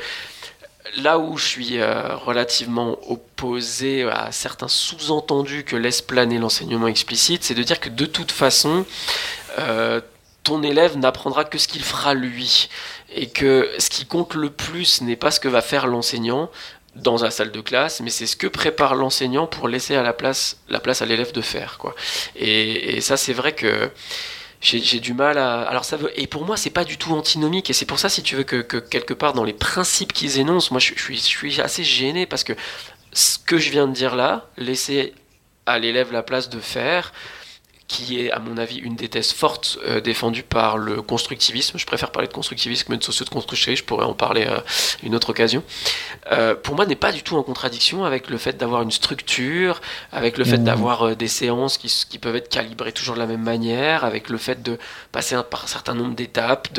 là 0.98 1.18
où 1.18 1.38
je 1.38 1.48
suis 1.48 1.80
euh, 1.80 2.16
relativement 2.18 3.00
opposé 3.10 4.04
à 4.04 4.32
certains 4.32 4.68
sous-entendus 4.68 5.64
que 5.64 5.76
laisse 5.76 6.04
planer 6.04 6.38
l'enseignement 6.38 6.86
explicite, 6.86 7.44
c'est 7.44 7.56
de 7.56 7.64
dire 7.64 7.80
que 7.80 7.90
de 7.90 8.06
toute 8.06 8.32
façon, 8.32 8.86
euh, 9.58 10.02
ton 10.44 10.64
élève 10.64 10.98
n'apprendra 10.98 11.46
que 11.46 11.58
ce 11.58 11.68
qu'il 11.68 11.84
fera 11.84 12.14
lui. 12.14 12.70
Et 13.14 13.28
que 13.28 13.70
ce 13.78 13.90
qui 13.90 14.06
compte 14.06 14.34
le 14.34 14.50
plus 14.50 15.02
n'est 15.02 15.16
pas 15.16 15.32
ce 15.32 15.40
que 15.40 15.48
va 15.48 15.62
faire 15.62 15.88
l'enseignant 15.88 16.50
dans 16.96 17.18
la 17.18 17.32
salle 17.32 17.52
de 17.52 17.62
classe, 17.62 18.02
mais 18.02 18.10
c'est 18.10 18.26
ce 18.26 18.36
que 18.36 18.48
prépare 18.48 18.96
l'enseignant 18.96 19.48
pour 19.48 19.68
laisser 19.68 19.96
à 19.96 20.04
la 20.04 20.14
place, 20.14 20.58
la 20.70 20.80
place 20.80 21.02
à 21.02 21.06
l'élève 21.06 21.32
de 21.32 21.42
faire. 21.42 21.78
Quoi. 21.78 21.96
Et, 22.36 23.00
ça, 23.02 23.18
c'est 23.18 23.34
vrai 23.34 23.54
que 23.54 23.90
j'ai 24.62 25.00
du 25.00 25.14
mal 25.14 25.38
à. 25.38 25.62
Alors 25.62 25.86
ça 25.86 25.98
veut. 25.98 26.12
Et 26.20 26.28
pour 26.28 26.46
moi, 26.46 26.58
c'est 26.58 26.70
pas 26.70 26.84
du 26.84 26.98
tout 26.98 27.14
antinomique. 27.14 27.70
Et 27.70 27.74
c'est 27.74 27.86
pour 27.86 28.00
ça, 28.00 28.10
si 28.10 28.24
tu 28.24 28.36
veux, 28.36 28.44
que, 28.44 28.62
que, 28.62 28.78
quelque 28.78 29.14
part 29.14 29.34
dans 29.34 29.44
les 29.44 29.54
principes 29.54 30.14
qu'ils 30.14 30.40
énoncent, 30.40 30.72
moi, 30.72 30.80
je, 30.80 30.94
je, 30.96 31.02
suis, 31.02 31.18
je 31.18 31.22
suis 31.22 31.62
assez 31.62 31.84
gêné 31.84 32.26
parce 32.26 32.44
que 32.44 32.54
ce 33.14 33.38
que 33.40 33.58
je 33.58 33.72
viens 33.72 33.88
de 33.88 33.94
dire 33.94 34.16
là, 34.16 34.50
laisser 34.58 35.14
à 35.66 35.80
l'élève 35.80 36.12
la 36.12 36.24
place 36.24 36.50
de 36.50 36.60
faire, 36.60 37.14
qui 37.92 38.22
est 38.22 38.32
à 38.32 38.40
mon 38.40 38.58
avis 38.58 38.78
une 38.78 38.96
des 38.96 39.10
thèses 39.10 39.34
fortes 39.34 39.78
euh, 39.86 40.00
défendues 40.00 40.44
par 40.44 40.78
le 40.78 41.02
constructivisme. 41.02 41.78
Je 41.78 41.86
préfère 41.86 42.12
parler 42.12 42.30
de 42.30 42.34
constructivisme 42.34 42.94
que 42.94 42.98
de 42.98 43.04
socio 43.04 43.26
de 43.26 43.30
construction, 43.30 43.76
je 43.76 43.84
pourrais 43.84 44.06
en 44.06 44.14
parler 44.14 44.46
à 44.46 44.64
une 45.04 45.14
autre 45.14 45.32
occasion. 45.32 45.62
Euh, 46.32 46.56
pour 46.56 46.76
moi, 46.76 46.86
n'est 46.86 46.96
pas 46.96 47.12
du 47.12 47.22
tout 47.22 47.36
en 47.36 47.44
contradiction 47.44 48.06
avec 48.06 48.30
le 48.30 48.38
fait 48.38 48.56
d'avoir 48.58 48.82
une 48.82 48.92
structure, 48.92 49.82
avec 50.14 50.38
le 50.38 50.46
fait 50.46 50.58
mmh. 50.58 50.64
d'avoir 50.64 51.08
euh, 51.08 51.16
des 51.16 51.28
séances 51.28 51.78
qui, 51.78 51.88
qui, 52.10 52.18
peuvent 52.18 52.38
être 52.38 52.48
calibrées 52.48 52.94
toujours 52.94 53.16
de 53.16 53.20
la 53.20 53.28
même 53.28 53.44
manière, 53.44 54.06
avec 54.06 54.30
le 54.30 54.38
fait 54.38 54.64
de 54.64 54.78
passer 55.12 55.36
un, 55.36 55.44
par 55.44 55.66
un 55.66 55.68
certain 55.68 55.94
nombre 55.94 56.16
d'étapes. 56.16 56.70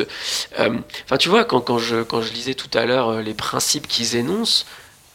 Euh, 0.59 0.79
enfin, 1.05 1.19
tu 1.19 1.29
vois, 1.29 1.45
quand, 1.45 1.61
quand, 1.61 1.79
je, 1.79 2.03
quand 2.03 2.23
je 2.23 2.33
lisais 2.33 2.55
tout 2.55 2.71
à 2.73 2.87
l'heure 2.87 3.11
euh, 3.11 3.21
les 3.21 3.35
principes 3.35 3.87
qu'ils 3.87 4.17
énoncent, 4.17 4.65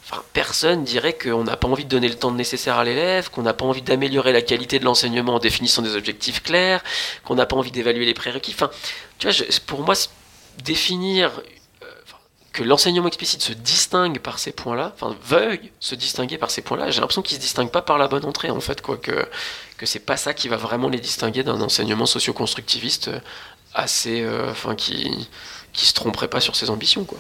Enfin, 0.10 0.24
personne 0.32 0.86
dirait 0.86 1.18
qu'on 1.18 1.44
n'a 1.44 1.58
pas 1.58 1.68
envie 1.68 1.84
de 1.84 1.90
donner 1.90 2.08
le 2.08 2.16
temps 2.16 2.32
nécessaire 2.32 2.78
à 2.78 2.86
l'élève, 2.86 3.30
qu'on 3.30 3.42
n'a 3.42 3.54
pas 3.54 3.66
envie 3.66 3.82
d'améliorer 3.82 4.32
la 4.32 4.42
qualité 4.42 4.80
de 4.80 4.86
l'enseignement 4.86 5.36
en 5.36 5.40
définissant 5.40 5.82
des 5.82 5.98
objectifs 5.98 6.42
clairs, 6.42 6.82
qu'on 7.26 7.36
n'a 7.36 7.46
pas 7.46 7.58
envie 7.58 7.72
d'évaluer 7.72 8.06
les 8.06 8.14
prérequis. 8.14 8.54
Enfin, 8.54 8.70
tu 9.20 9.30
vois, 9.30 9.46
pour 9.66 9.82
moi, 9.82 9.96
définir 10.64 11.42
euh, 11.84 11.86
que 12.54 12.64
l'enseignement 12.64 13.08
explicite 13.08 13.42
se 13.42 13.52
distingue 13.52 14.20
par 14.20 14.40
ces 14.40 14.54
points-là, 14.54 14.94
enfin 14.96 15.14
veuille 15.24 15.72
se 15.82 15.94
distinguer 15.94 16.38
par 16.38 16.52
ces 16.52 16.62
points-là, 16.62 16.90
j'ai 16.90 17.02
l'impression 17.02 17.22
qu'ils 17.22 17.36
se 17.36 17.42
distinguent 17.42 17.72
pas 17.72 17.82
par 17.82 17.98
la 17.98 18.08
bonne 18.08 18.26
entrée 18.26 18.50
en 18.50 18.62
fait, 18.62 18.82
quoi, 18.82 18.98
que 18.98 19.28
que 19.78 19.86
c'est 19.86 20.00
pas 20.00 20.18
ça 20.18 20.34
qui 20.34 20.48
va 20.48 20.58
vraiment 20.58 20.90
les 20.90 21.00
distinguer 21.00 21.44
d'un 21.44 21.62
enseignement 21.62 22.06
socio-constructiviste 22.06 23.12
assez, 23.74 24.22
euh, 24.22 24.50
enfin 24.52 24.76
qui 24.76 25.30
qui 25.74 25.86
se 25.86 25.94
tromperait 25.94 26.30
pas 26.30 26.40
sur 26.40 26.56
ses 26.56 26.70
ambitions, 26.70 27.04
quoi. 27.04 27.20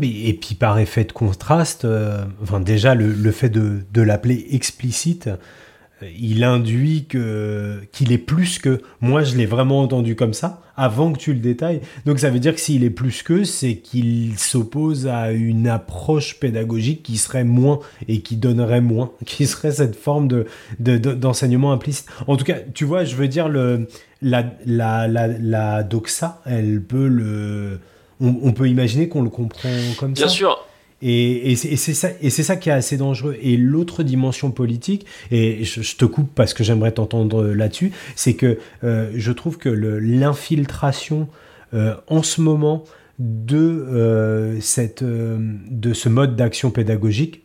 Et 0.00 0.38
puis 0.40 0.54
par 0.54 0.78
effet 0.78 1.04
de 1.04 1.12
contraste, 1.12 1.84
euh, 1.84 2.24
enfin 2.42 2.60
déjà 2.60 2.94
le, 2.94 3.30
fait 3.30 3.50
de, 3.50 4.02
l'appeler 4.02 4.46
explicite, 4.50 5.26
euh, 5.26 6.08
il 6.18 6.44
induit 6.44 7.04
que 7.04 7.80
qu'il 7.92 8.10
est 8.10 8.18
plus 8.18 8.58
que. 8.58 8.80
Moi, 9.00 9.22
je 9.22 9.36
l'ai 9.36 9.44
vraiment 9.44 9.80
entendu 9.80 10.16
comme 10.16 10.32
ça 10.32 10.62
avant 10.76 11.12
que 11.12 11.18
tu 11.18 11.34
le 11.34 11.40
détailles. 11.40 11.82
Donc 12.06 12.18
ça 12.18 12.30
veut 12.30 12.38
dire 12.38 12.54
que 12.54 12.60
s'il 12.60 12.84
est 12.84 12.90
plus 12.90 13.22
que, 13.22 13.44
c'est 13.44 13.76
qu'il 13.76 14.38
s'oppose 14.38 15.06
à 15.06 15.30
une 15.30 15.68
approche 15.68 16.40
pédagogique 16.40 17.02
qui 17.02 17.18
serait 17.18 17.44
moins 17.44 17.80
et 18.08 18.22
qui 18.22 18.36
donnerait 18.36 18.80
moins, 18.80 19.12
qui 19.26 19.46
serait 19.46 19.72
cette 19.72 19.96
forme 19.96 20.26
de, 20.26 20.46
de, 20.80 20.96
de 20.96 21.12
d'enseignement 21.12 21.70
implicite. 21.70 22.06
En 22.26 22.36
tout 22.38 22.44
cas, 22.44 22.56
tu 22.72 22.86
vois, 22.86 23.04
je 23.04 23.14
veux 23.14 23.28
dire 23.28 23.50
la 23.50 23.76
la 24.22 25.06
la, 25.06 25.26
la 25.28 25.82
doxa, 25.82 26.40
elle 26.46 26.82
peut 26.82 27.08
le 27.08 27.78
on, 28.22 28.36
on 28.42 28.52
peut 28.52 28.68
imaginer 28.68 29.08
qu'on 29.08 29.22
le 29.22 29.30
comprend 29.30 29.68
comme 29.98 30.12
Bien 30.12 30.22
ça. 30.22 30.26
Bien 30.28 30.34
sûr. 30.34 30.66
Et, 31.04 31.52
et 31.52 31.56
c'est 31.56 31.94
ça, 31.94 32.10
et 32.20 32.30
ça 32.30 32.56
qui 32.56 32.68
est 32.68 32.72
assez 32.72 32.96
dangereux. 32.96 33.36
Et 33.42 33.56
l'autre 33.56 34.04
dimension 34.04 34.52
politique, 34.52 35.04
et 35.32 35.64
je, 35.64 35.82
je, 35.82 35.96
te 35.96 36.04
coupe 36.04 36.30
parce 36.32 36.54
que 36.54 36.62
j'aimerais 36.62 36.92
t'entendre 36.92 37.44
là-dessus, 37.44 37.90
c'est 38.14 38.34
que 38.34 38.58
euh, 38.84 39.10
je 39.16 39.32
trouve 39.32 39.58
que 39.58 39.68
l'infiltration 39.68 41.28
euh, 41.74 41.96
en 42.06 42.22
ce 42.22 42.40
moment 42.40 42.84
de 43.18 43.56
euh, 43.56 44.60
cette, 44.60 45.02
de 45.02 45.92
ce 45.92 46.08
mode 46.08 46.36
d'action 46.36 46.70
pédagogique, 46.70 47.42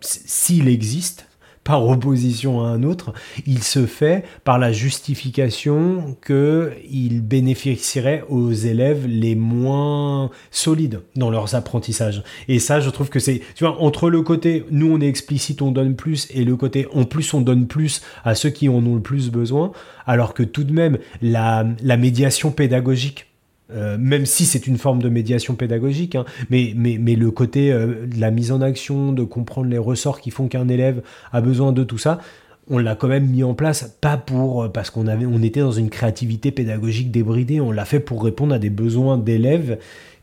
s'il 0.00 0.68
existe, 0.68 1.26
par 1.70 1.86
opposition 1.86 2.64
à 2.64 2.68
un 2.70 2.82
autre, 2.82 3.12
il 3.46 3.62
se 3.62 3.86
fait 3.86 4.24
par 4.42 4.58
la 4.58 4.72
justification 4.72 6.16
qu'il 6.26 7.22
bénéficierait 7.22 8.24
aux 8.28 8.50
élèves 8.50 9.06
les 9.06 9.36
moins 9.36 10.30
solides 10.50 11.02
dans 11.14 11.30
leurs 11.30 11.54
apprentissages. 11.54 12.24
Et 12.48 12.58
ça, 12.58 12.80
je 12.80 12.90
trouve 12.90 13.08
que 13.08 13.20
c'est, 13.20 13.40
tu 13.54 13.62
vois, 13.62 13.80
entre 13.80 14.10
le 14.10 14.22
côté 14.22 14.64
nous 14.72 14.90
on 14.90 15.00
est 15.00 15.06
explicite, 15.06 15.62
on 15.62 15.70
donne 15.70 15.94
plus, 15.94 16.26
et 16.34 16.42
le 16.42 16.56
côté 16.56 16.88
en 16.92 17.04
plus 17.04 17.32
on 17.34 17.40
donne 17.40 17.68
plus 17.68 18.02
à 18.24 18.34
ceux 18.34 18.50
qui 18.50 18.68
en 18.68 18.84
ont 18.84 18.96
le 18.96 19.00
plus 19.00 19.30
besoin, 19.30 19.70
alors 20.08 20.34
que 20.34 20.42
tout 20.42 20.64
de 20.64 20.72
même 20.72 20.98
la, 21.22 21.64
la 21.84 21.96
médiation 21.96 22.50
pédagogique 22.50 23.29
euh, 23.74 23.96
même 23.98 24.26
si 24.26 24.44
c'est 24.44 24.66
une 24.66 24.78
forme 24.78 25.00
de 25.02 25.08
médiation 25.08 25.54
pédagogique, 25.54 26.14
hein, 26.14 26.24
mais, 26.50 26.72
mais, 26.76 26.98
mais 26.98 27.16
le 27.16 27.30
côté 27.30 27.72
euh, 27.72 28.06
de 28.06 28.20
la 28.20 28.30
mise 28.30 28.52
en 28.52 28.60
action, 28.60 29.12
de 29.12 29.24
comprendre 29.24 29.68
les 29.68 29.78
ressorts 29.78 30.20
qui 30.20 30.30
font 30.30 30.48
qu'un 30.48 30.68
élève 30.68 31.02
a 31.32 31.40
besoin 31.40 31.72
de 31.72 31.84
tout 31.84 31.98
ça, 31.98 32.20
on 32.68 32.78
l'a 32.78 32.94
quand 32.94 33.08
même 33.08 33.26
mis 33.26 33.42
en 33.42 33.54
place, 33.54 33.96
pas 34.00 34.16
pour 34.16 34.70
parce 34.70 34.90
qu'on 34.90 35.08
avait, 35.08 35.26
on 35.26 35.42
était 35.42 35.60
dans 35.60 35.72
une 35.72 35.90
créativité 35.90 36.52
pédagogique 36.52 37.10
débridée. 37.10 37.60
On 37.60 37.72
l'a 37.72 37.84
fait 37.84 37.98
pour 37.98 38.22
répondre 38.22 38.54
à 38.54 38.60
des 38.60 38.70
besoins 38.70 39.18
d'élèves 39.18 39.78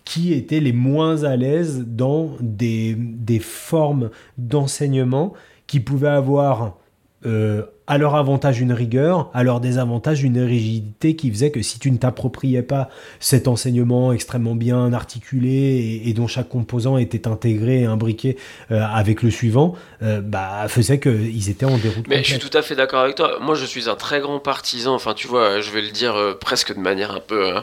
qui 0.06 0.32
étaient 0.32 0.62
les 0.62 0.72
moins 0.72 1.26
à 1.26 1.36
l'aise 1.36 1.84
dans 1.86 2.38
des, 2.40 2.96
des 2.98 3.40
formes 3.40 4.12
d'enseignement 4.38 5.34
qui 5.68 5.82
pouvaient 5.82 6.08
avoir 6.08 6.78
euh, 7.26 7.64
à 7.88 7.98
leur 7.98 8.16
avantage 8.16 8.60
une 8.60 8.74
rigueur, 8.74 9.30
à 9.34 9.44
leur 9.44 9.62
désavantage 9.62 10.22
une 10.22 10.40
rigidité 10.40 11.16
qui 11.16 11.32
faisait 11.32 11.52
que 11.52 11.62
si 11.62 11.80
tu 11.80 11.90
ne 11.90 11.98
t'appropriais 11.98 12.62
pas 12.62 12.90
cet 13.22 13.48
enseignement 13.48 14.12
extrêmement 14.12 14.56
bien 14.56 14.92
articulé 14.92 16.02
et, 16.06 16.14
dont 16.14 16.28
chaque 16.28 16.50
composant 16.50 16.98
était 16.98 17.28
intégré 17.28 17.82
et 17.82 17.86
imbriqué 17.86 18.38
euh, 18.72 18.82
avec 18.82 19.24
le 19.24 19.32
suivant, 19.32 19.76
euh, 20.04 20.20
bah, 20.20 20.66
faisait 20.68 21.00
qu'ils 21.00 21.50
étaient 21.50 21.66
en 21.66 21.78
déroute. 21.78 22.08
Mais 22.10 22.24
je 22.24 22.32
suis 22.32 22.40
tout 22.40 22.56
à 22.58 22.62
fait 22.62 22.76
d'accord 22.76 23.02
avec 23.02 23.16
toi. 23.16 23.40
Moi, 23.40 23.56
je 23.56 23.66
suis 23.66 23.90
un 23.90 23.96
très 23.96 24.20
grand 24.20 24.40
partisan, 24.40 24.94
enfin, 24.94 25.14
tu 25.14 25.28
vois, 25.28 25.62
je 25.62 25.72
vais 25.72 25.82
le 25.82 25.92
dire 25.92 26.16
euh, 26.16 26.34
presque 26.34 26.76
de 26.76 26.80
manière 26.80 27.12
un 27.12 27.22
peu 27.22 27.54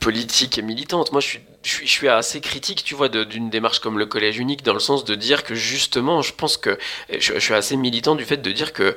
politique 0.00 0.58
et 0.58 0.62
militante. 0.62 1.12
Moi, 1.12 1.20
je 1.20 1.26
suis 1.26 1.40
je 1.62 1.86
suis, 1.86 2.08
assez 2.08 2.40
critique, 2.40 2.84
tu 2.84 2.94
vois, 2.94 3.08
d'une 3.08 3.50
démarche 3.50 3.80
comme 3.80 3.98
le 3.98 4.06
collège 4.06 4.38
unique, 4.38 4.62
dans 4.62 4.72
le 4.72 4.80
sens 4.80 5.04
de 5.04 5.14
dire 5.14 5.44
que 5.44 5.54
justement, 5.54 6.22
je 6.22 6.32
pense 6.32 6.56
que 6.56 6.78
je 7.10 7.38
suis 7.38 7.54
assez 7.54 7.76
militant 7.76 8.14
du 8.14 8.24
fait 8.24 8.38
de 8.38 8.50
dire 8.50 8.72
que 8.72 8.96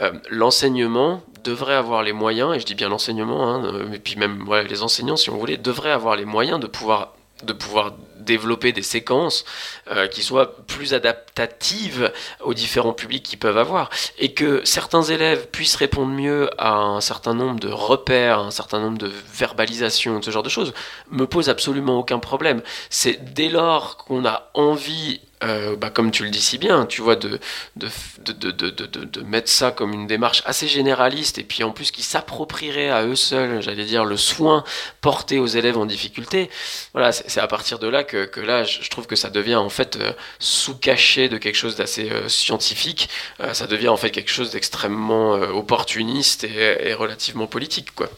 euh, 0.00 0.12
l'enseignement 0.30 1.22
devrait 1.42 1.74
avoir 1.74 2.02
les 2.02 2.12
moyens, 2.12 2.54
et 2.54 2.60
je 2.60 2.66
dis 2.66 2.74
bien 2.74 2.88
l'enseignement, 2.88 3.48
hein, 3.48 3.84
mais 3.88 3.98
puis 3.98 4.16
même 4.16 4.44
les 4.68 4.82
enseignants, 4.82 5.16
si 5.16 5.30
on 5.30 5.36
voulait, 5.36 5.56
devraient 5.56 5.90
avoir 5.90 6.16
les 6.16 6.24
moyens 6.24 6.60
de 6.60 6.66
pouvoir, 6.66 7.14
de 7.42 7.52
pouvoir 7.52 7.92
développer 8.20 8.72
des 8.72 8.82
séquences 8.82 9.44
euh, 9.90 10.06
qui 10.06 10.22
soient 10.22 10.56
plus 10.66 10.94
adaptatives 10.94 12.12
aux 12.40 12.54
différents 12.54 12.92
publics 12.92 13.22
qu'ils 13.24 13.38
peuvent 13.38 13.58
avoir. 13.58 13.90
Et 14.18 14.34
que 14.34 14.64
certains 14.64 15.02
élèves 15.02 15.48
puissent 15.48 15.76
répondre 15.76 16.12
mieux 16.12 16.50
à 16.58 16.74
un 16.74 17.00
certain 17.00 17.34
nombre 17.34 17.58
de 17.58 17.68
repères, 17.68 18.38
un 18.38 18.50
certain 18.50 18.80
nombre 18.80 18.98
de 18.98 19.10
verbalisations, 19.32 20.20
ce 20.22 20.30
genre 20.30 20.42
de 20.42 20.48
choses, 20.48 20.72
me 21.10 21.26
pose 21.26 21.48
absolument 21.48 21.98
aucun 21.98 22.18
problème. 22.18 22.62
C'est 22.90 23.34
dès 23.34 23.48
lors 23.48 23.96
qu'on 23.96 24.24
a 24.26 24.50
envie 24.54 25.20
euh, 25.42 25.74
bah, 25.74 25.88
comme 25.88 26.10
tu 26.10 26.24
le 26.24 26.30
dis 26.30 26.40
si 26.40 26.58
bien, 26.58 26.84
tu 26.84 27.00
vois, 27.00 27.16
de, 27.16 27.40
de, 27.76 27.88
de, 28.18 28.60
de, 28.60 29.20
mettre 29.22 29.48
ça 29.48 29.70
comme 29.70 29.94
une 29.94 30.06
démarche 30.06 30.42
assez 30.44 30.68
généraliste 30.68 31.38
et 31.38 31.44
puis 31.44 31.62
en 31.64 31.70
plus 31.70 31.90
qui 31.90 32.02
s'approprierait 32.02 32.90
à 32.90 33.04
eux 33.04 33.16
seuls, 33.16 33.62
j'allais 33.62 33.86
dire, 33.86 34.04
le 34.04 34.18
soin 34.18 34.64
porté 35.00 35.38
aux 35.38 35.46
élèves 35.46 35.78
en 35.78 35.86
difficulté. 35.86 36.50
Voilà, 36.92 37.12
c'est 37.12 37.40
à 37.40 37.46
partir 37.46 37.78
de 37.78 37.88
là 37.88 38.04
que, 38.04 38.26
que, 38.26 38.40
là, 38.40 38.64
je 38.64 38.90
trouve 38.90 39.06
que 39.06 39.16
ça 39.16 39.30
devient 39.30 39.56
en 39.56 39.70
fait 39.70 39.96
euh, 39.96 40.12
sous-caché 40.40 41.30
de 41.30 41.38
quelque 41.38 41.56
chose 41.56 41.74
d'assez 41.74 42.10
euh, 42.10 42.28
scientifique, 42.28 43.08
ça 43.52 43.66
devient 43.66 43.88
en 43.88 43.96
fait 43.96 44.10
quelque 44.10 44.30
chose 44.30 44.50
d'extrêmement 44.50 45.32
opportuniste 45.32 46.44
et, 46.44 46.88
et, 46.88 46.94
relativement 46.94 47.46
politique, 47.46 47.94
quoi. 47.94 48.10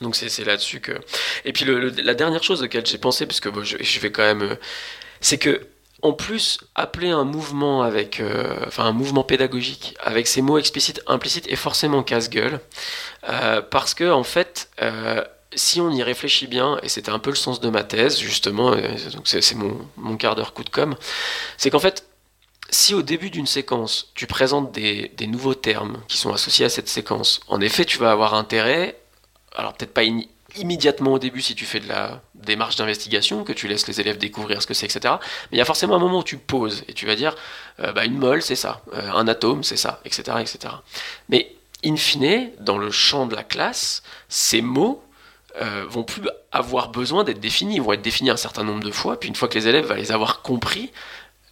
Donc 0.00 0.16
c'est 0.16 0.44
là-dessus 0.44 0.80
que... 0.80 0.92
Et 1.44 1.52
puis 1.52 1.64
le, 1.64 1.90
la 1.90 2.14
dernière 2.14 2.42
chose 2.42 2.62
auquel 2.62 2.84
j'ai 2.84 2.98
pensé, 2.98 3.26
parce 3.26 3.40
que 3.40 3.50
je, 3.62 3.76
je 3.80 4.00
vais 4.00 4.10
quand 4.10 4.22
même... 4.22 4.56
c'est 5.20 5.38
que 5.38 5.60
en 6.02 6.12
plus, 6.12 6.58
appeler 6.74 7.10
un 7.10 7.24
mouvement 7.24 7.82
avec, 7.82 8.18
euh, 8.18 8.56
enfin 8.66 8.84
un 8.84 8.92
mouvement 8.92 9.22
pédagogique 9.22 9.94
avec 10.00 10.26
ces 10.26 10.42
mots 10.42 10.58
explicites, 10.58 11.00
implicites 11.06 11.46
est 11.46 11.56
forcément 11.56 12.02
casse-gueule, 12.02 12.60
euh, 13.28 13.62
parce 13.62 13.94
que 13.94 14.10
en 14.10 14.24
fait, 14.24 14.68
euh, 14.82 15.24
si 15.54 15.80
on 15.80 15.90
y 15.90 16.02
réfléchit 16.02 16.48
bien, 16.48 16.78
et 16.82 16.88
c'était 16.88 17.12
un 17.12 17.20
peu 17.20 17.30
le 17.30 17.36
sens 17.36 17.60
de 17.60 17.70
ma 17.70 17.84
thèse 17.84 18.18
justement, 18.18 18.72
donc 18.72 19.26
c'est 19.28 19.54
mon, 19.54 19.78
mon, 19.96 20.16
quart 20.16 20.34
d'heure 20.34 20.54
coup 20.54 20.64
de 20.64 20.70
com, 20.70 20.96
c'est 21.56 21.70
qu'en 21.70 21.78
fait, 21.78 22.04
si 22.68 22.94
au 22.94 23.02
début 23.02 23.30
d'une 23.30 23.46
séquence 23.46 24.10
tu 24.16 24.26
présentes 24.26 24.72
des, 24.72 25.12
des, 25.16 25.28
nouveaux 25.28 25.54
termes 25.54 25.98
qui 26.08 26.16
sont 26.16 26.32
associés 26.32 26.64
à 26.64 26.68
cette 26.68 26.88
séquence, 26.88 27.40
en 27.46 27.60
effet, 27.60 27.84
tu 27.84 27.98
vas 27.98 28.10
avoir 28.10 28.34
intérêt, 28.34 28.98
alors 29.54 29.74
peut-être 29.74 29.94
pas 29.94 30.04
immédiatement 30.56 31.14
au 31.14 31.18
début 31.18 31.40
si 31.40 31.54
tu 31.54 31.64
fais 31.64 31.80
de 31.80 31.88
la 31.88 32.22
démarche 32.34 32.76
d'investigation, 32.76 33.44
que 33.44 33.52
tu 33.52 33.68
laisses 33.68 33.86
les 33.86 34.00
élèves 34.00 34.18
découvrir 34.18 34.62
ce 34.62 34.66
que 34.66 34.74
c'est, 34.74 34.86
etc. 34.86 35.14
Mais 35.50 35.56
il 35.56 35.58
y 35.58 35.62
a 35.62 35.64
forcément 35.64 35.96
un 35.96 35.98
moment 35.98 36.20
où 36.20 36.24
tu 36.24 36.38
poses 36.38 36.84
et 36.88 36.92
tu 36.92 37.06
vas 37.06 37.14
dire, 37.14 37.34
euh, 37.80 37.92
bah, 37.92 38.04
une 38.04 38.18
molle, 38.18 38.42
c'est 38.42 38.56
ça, 38.56 38.82
euh, 38.94 39.10
un 39.12 39.28
atome, 39.28 39.64
c'est 39.64 39.76
ça, 39.76 40.00
etc., 40.04 40.38
etc. 40.40 40.74
Mais 41.28 41.54
in 41.84 41.96
fine, 41.96 42.50
dans 42.60 42.78
le 42.78 42.90
champ 42.90 43.26
de 43.26 43.34
la 43.34 43.44
classe, 43.44 44.02
ces 44.28 44.62
mots 44.62 45.02
euh, 45.60 45.84
vont 45.88 46.04
plus 46.04 46.22
avoir 46.50 46.90
besoin 46.90 47.24
d'être 47.24 47.40
définis, 47.40 47.76
ils 47.76 47.82
vont 47.82 47.92
être 47.92 48.02
définis 48.02 48.30
un 48.30 48.36
certain 48.36 48.64
nombre 48.64 48.84
de 48.84 48.90
fois, 48.90 49.18
puis 49.20 49.28
une 49.28 49.34
fois 49.34 49.48
que 49.48 49.58
les 49.58 49.68
élèves 49.68 49.86
vont 49.86 49.94
les 49.94 50.12
avoir 50.12 50.42
compris, 50.42 50.92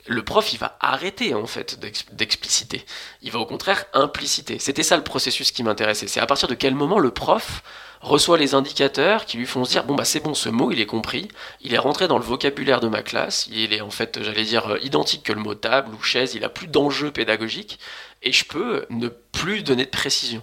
le 0.07 0.25
prof, 0.25 0.53
il 0.53 0.59
va 0.59 0.77
arrêter 0.81 1.35
en 1.35 1.47
fait 1.47 1.79
d'expliciter. 2.13 2.85
Il 3.23 3.31
va 3.31 3.39
au 3.39 3.47
contraire 3.47 3.85
impliciter. 3.93 4.59
C'était 4.59 4.83
ça 4.83 4.97
le 4.97 5.05
processus 5.05 5.53
qui 5.53 5.63
m'intéressait. 5.63 6.09
C'est 6.09 6.21
à 6.21 6.27
partir 6.27 6.49
de 6.49 6.55
quel 6.55 6.75
moment 6.75 6.99
le 6.99 7.11
prof 7.11 7.63
reçoit 8.01 8.39
les 8.39 8.55
indicateurs 8.55 9.27
qui 9.27 9.37
lui 9.37 9.47
font 9.47 9.65
se 9.65 9.71
dire 9.71 9.85
bon 9.85 9.95
bah 9.95 10.05
c'est 10.05 10.21
bon 10.21 10.35
ce 10.35 10.49
mot 10.49 10.71
il 10.73 10.81
est 10.81 10.87
compris, 10.87 11.29
il 11.61 11.75
est 11.75 11.79
rentré 11.79 12.09
dans 12.09 12.19
le 12.19 12.25
vocabulaire 12.25 12.81
de 12.81 12.89
ma 12.89 13.03
classe, 13.03 13.49
il 13.53 13.73
est 13.73 13.83
en 13.83 13.91
fait 13.91 14.23
j'allais 14.23 14.45
dire 14.45 14.79
identique 14.83 15.23
que 15.23 15.33
le 15.33 15.41
mot 15.41 15.55
table 15.55 15.95
ou 15.95 16.03
chaise, 16.03 16.35
il 16.35 16.45
a 16.45 16.49
plus 16.49 16.67
d'enjeu 16.67 17.11
pédagogique 17.11 17.79
et 18.23 18.33
je 18.33 18.45
peux 18.45 18.87
ne 18.91 19.09
plus 19.09 19.63
donner 19.63 19.85
de 19.85 19.91
précision. 19.91 20.43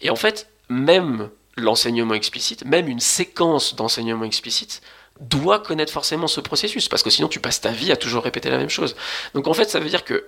Et 0.00 0.10
en 0.10 0.16
fait 0.16 0.48
même 0.68 1.30
l'enseignement 1.56 2.14
explicite, 2.14 2.64
même 2.64 2.88
une 2.88 3.00
séquence 3.00 3.76
d'enseignement 3.76 4.24
explicite 4.24 4.82
doit 5.20 5.60
connaître 5.60 5.92
forcément 5.92 6.26
ce 6.26 6.40
processus 6.40 6.88
parce 6.88 7.02
que 7.02 7.10
sinon 7.10 7.28
tu 7.28 7.40
passes 7.40 7.60
ta 7.60 7.70
vie 7.70 7.92
à 7.92 7.96
toujours 7.96 8.24
répéter 8.24 8.50
la 8.50 8.58
même 8.58 8.68
chose. 8.68 8.96
Donc 9.34 9.46
en 9.46 9.54
fait 9.54 9.70
ça 9.70 9.78
veut 9.78 9.88
dire 9.88 10.04
que 10.04 10.26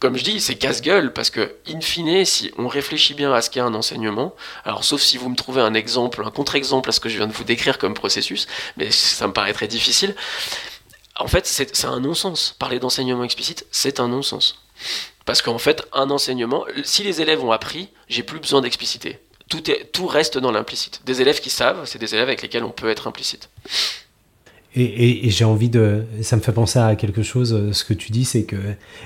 comme 0.00 0.16
je 0.16 0.24
dis, 0.24 0.40
c'est 0.40 0.56
casse-gueule 0.56 1.12
parce 1.12 1.28
que, 1.28 1.56
in 1.68 1.80
fine, 1.80 2.24
si 2.24 2.50
on 2.56 2.66
réfléchit 2.68 3.12
bien 3.12 3.32
à 3.32 3.42
ce 3.42 3.50
qu'est 3.50 3.60
un 3.60 3.74
enseignement, 3.74 4.34
alors 4.64 4.82
sauf 4.82 5.02
si 5.02 5.18
vous 5.18 5.28
me 5.28 5.36
trouvez 5.36 5.60
un 5.60 5.74
exemple, 5.74 6.22
un 6.24 6.30
contre-exemple 6.30 6.88
à 6.88 6.92
ce 6.92 7.00
que 7.00 7.10
je 7.10 7.18
viens 7.18 7.26
de 7.26 7.32
vous 7.32 7.44
décrire 7.44 7.78
comme 7.78 7.92
processus, 7.92 8.48
mais 8.78 8.90
ça 8.90 9.28
me 9.28 9.32
paraît 9.34 9.52
très 9.52 9.68
difficile, 9.68 10.16
en 11.20 11.26
fait, 11.26 11.46
c'est 11.46 11.84
un 11.84 12.00
non-sens. 12.00 12.56
Parler 12.58 12.78
d'enseignement 12.78 13.24
explicite, 13.24 13.66
c'est 13.70 14.00
un 14.00 14.08
non-sens. 14.08 14.62
Parce 15.26 15.42
qu'en 15.42 15.58
fait, 15.58 15.86
un 15.92 16.08
enseignement, 16.08 16.64
si 16.82 17.02
les 17.02 17.20
élèves 17.20 17.44
ont 17.44 17.52
appris, 17.52 17.90
j'ai 18.08 18.22
plus 18.22 18.40
besoin 18.40 18.62
d'expliciter. 18.62 19.18
Tout, 19.50 19.62
tout 19.92 20.06
reste 20.06 20.38
dans 20.38 20.50
l'implicite. 20.50 21.02
Des 21.04 21.20
élèves 21.20 21.40
qui 21.40 21.50
savent, 21.50 21.84
c'est 21.84 21.98
des 21.98 22.14
élèves 22.14 22.28
avec 22.28 22.40
lesquels 22.40 22.64
on 22.64 22.70
peut 22.70 22.88
être 22.88 23.06
implicite. 23.06 23.50
Et, 24.76 25.28
j'ai 25.30 25.44
envie 25.44 25.68
de. 25.68 26.04
Ça 26.22 26.36
me 26.36 26.40
fait 26.40 26.52
penser 26.52 26.78
à 26.78 26.94
quelque 26.94 27.22
chose, 27.22 27.52
euh, 27.52 27.72
ce 27.72 27.84
que 27.84 27.92
tu 27.92 28.12
dis, 28.12 28.24
c'est 28.24 28.44
que 28.44 28.56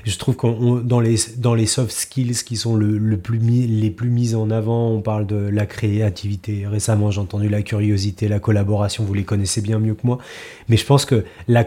je 0.05 0.19
trouve 0.19 0.37
que 0.37 0.83
dans 0.83 1.01
les, 1.01 1.17
dans 1.39 1.55
les 1.55 1.65
soft 1.65 1.91
skills 1.91 2.45
qui 2.45 2.57
sont 2.57 2.77
le, 2.77 3.17
plus 3.17 3.39
les 3.39 3.91
plus 3.91 4.11
mis 4.11 4.35
en 4.35 4.51
avant, 4.51 4.91
on 4.91 5.01
parle 5.01 5.27
de 5.27 5.37
la 5.37 5.65
créativité. 5.65 6.67
Récemment, 6.67 7.11
j'ai 7.11 7.21
entendu 7.21 7.49
la 7.49 7.63
curiosité, 7.63 8.29
la 8.29 8.41
collaboration, 8.41 9.05
vous 9.05 9.15
les 9.15 9.25
connaissez 9.25 9.63
bien 9.63 9.79
mieux 9.79 9.95
que 9.95 10.07
moi. 10.07 10.19
Mais 10.69 10.77
je 10.77 10.85
pense 10.85 11.07
que 11.07 11.25
la, 11.49 11.67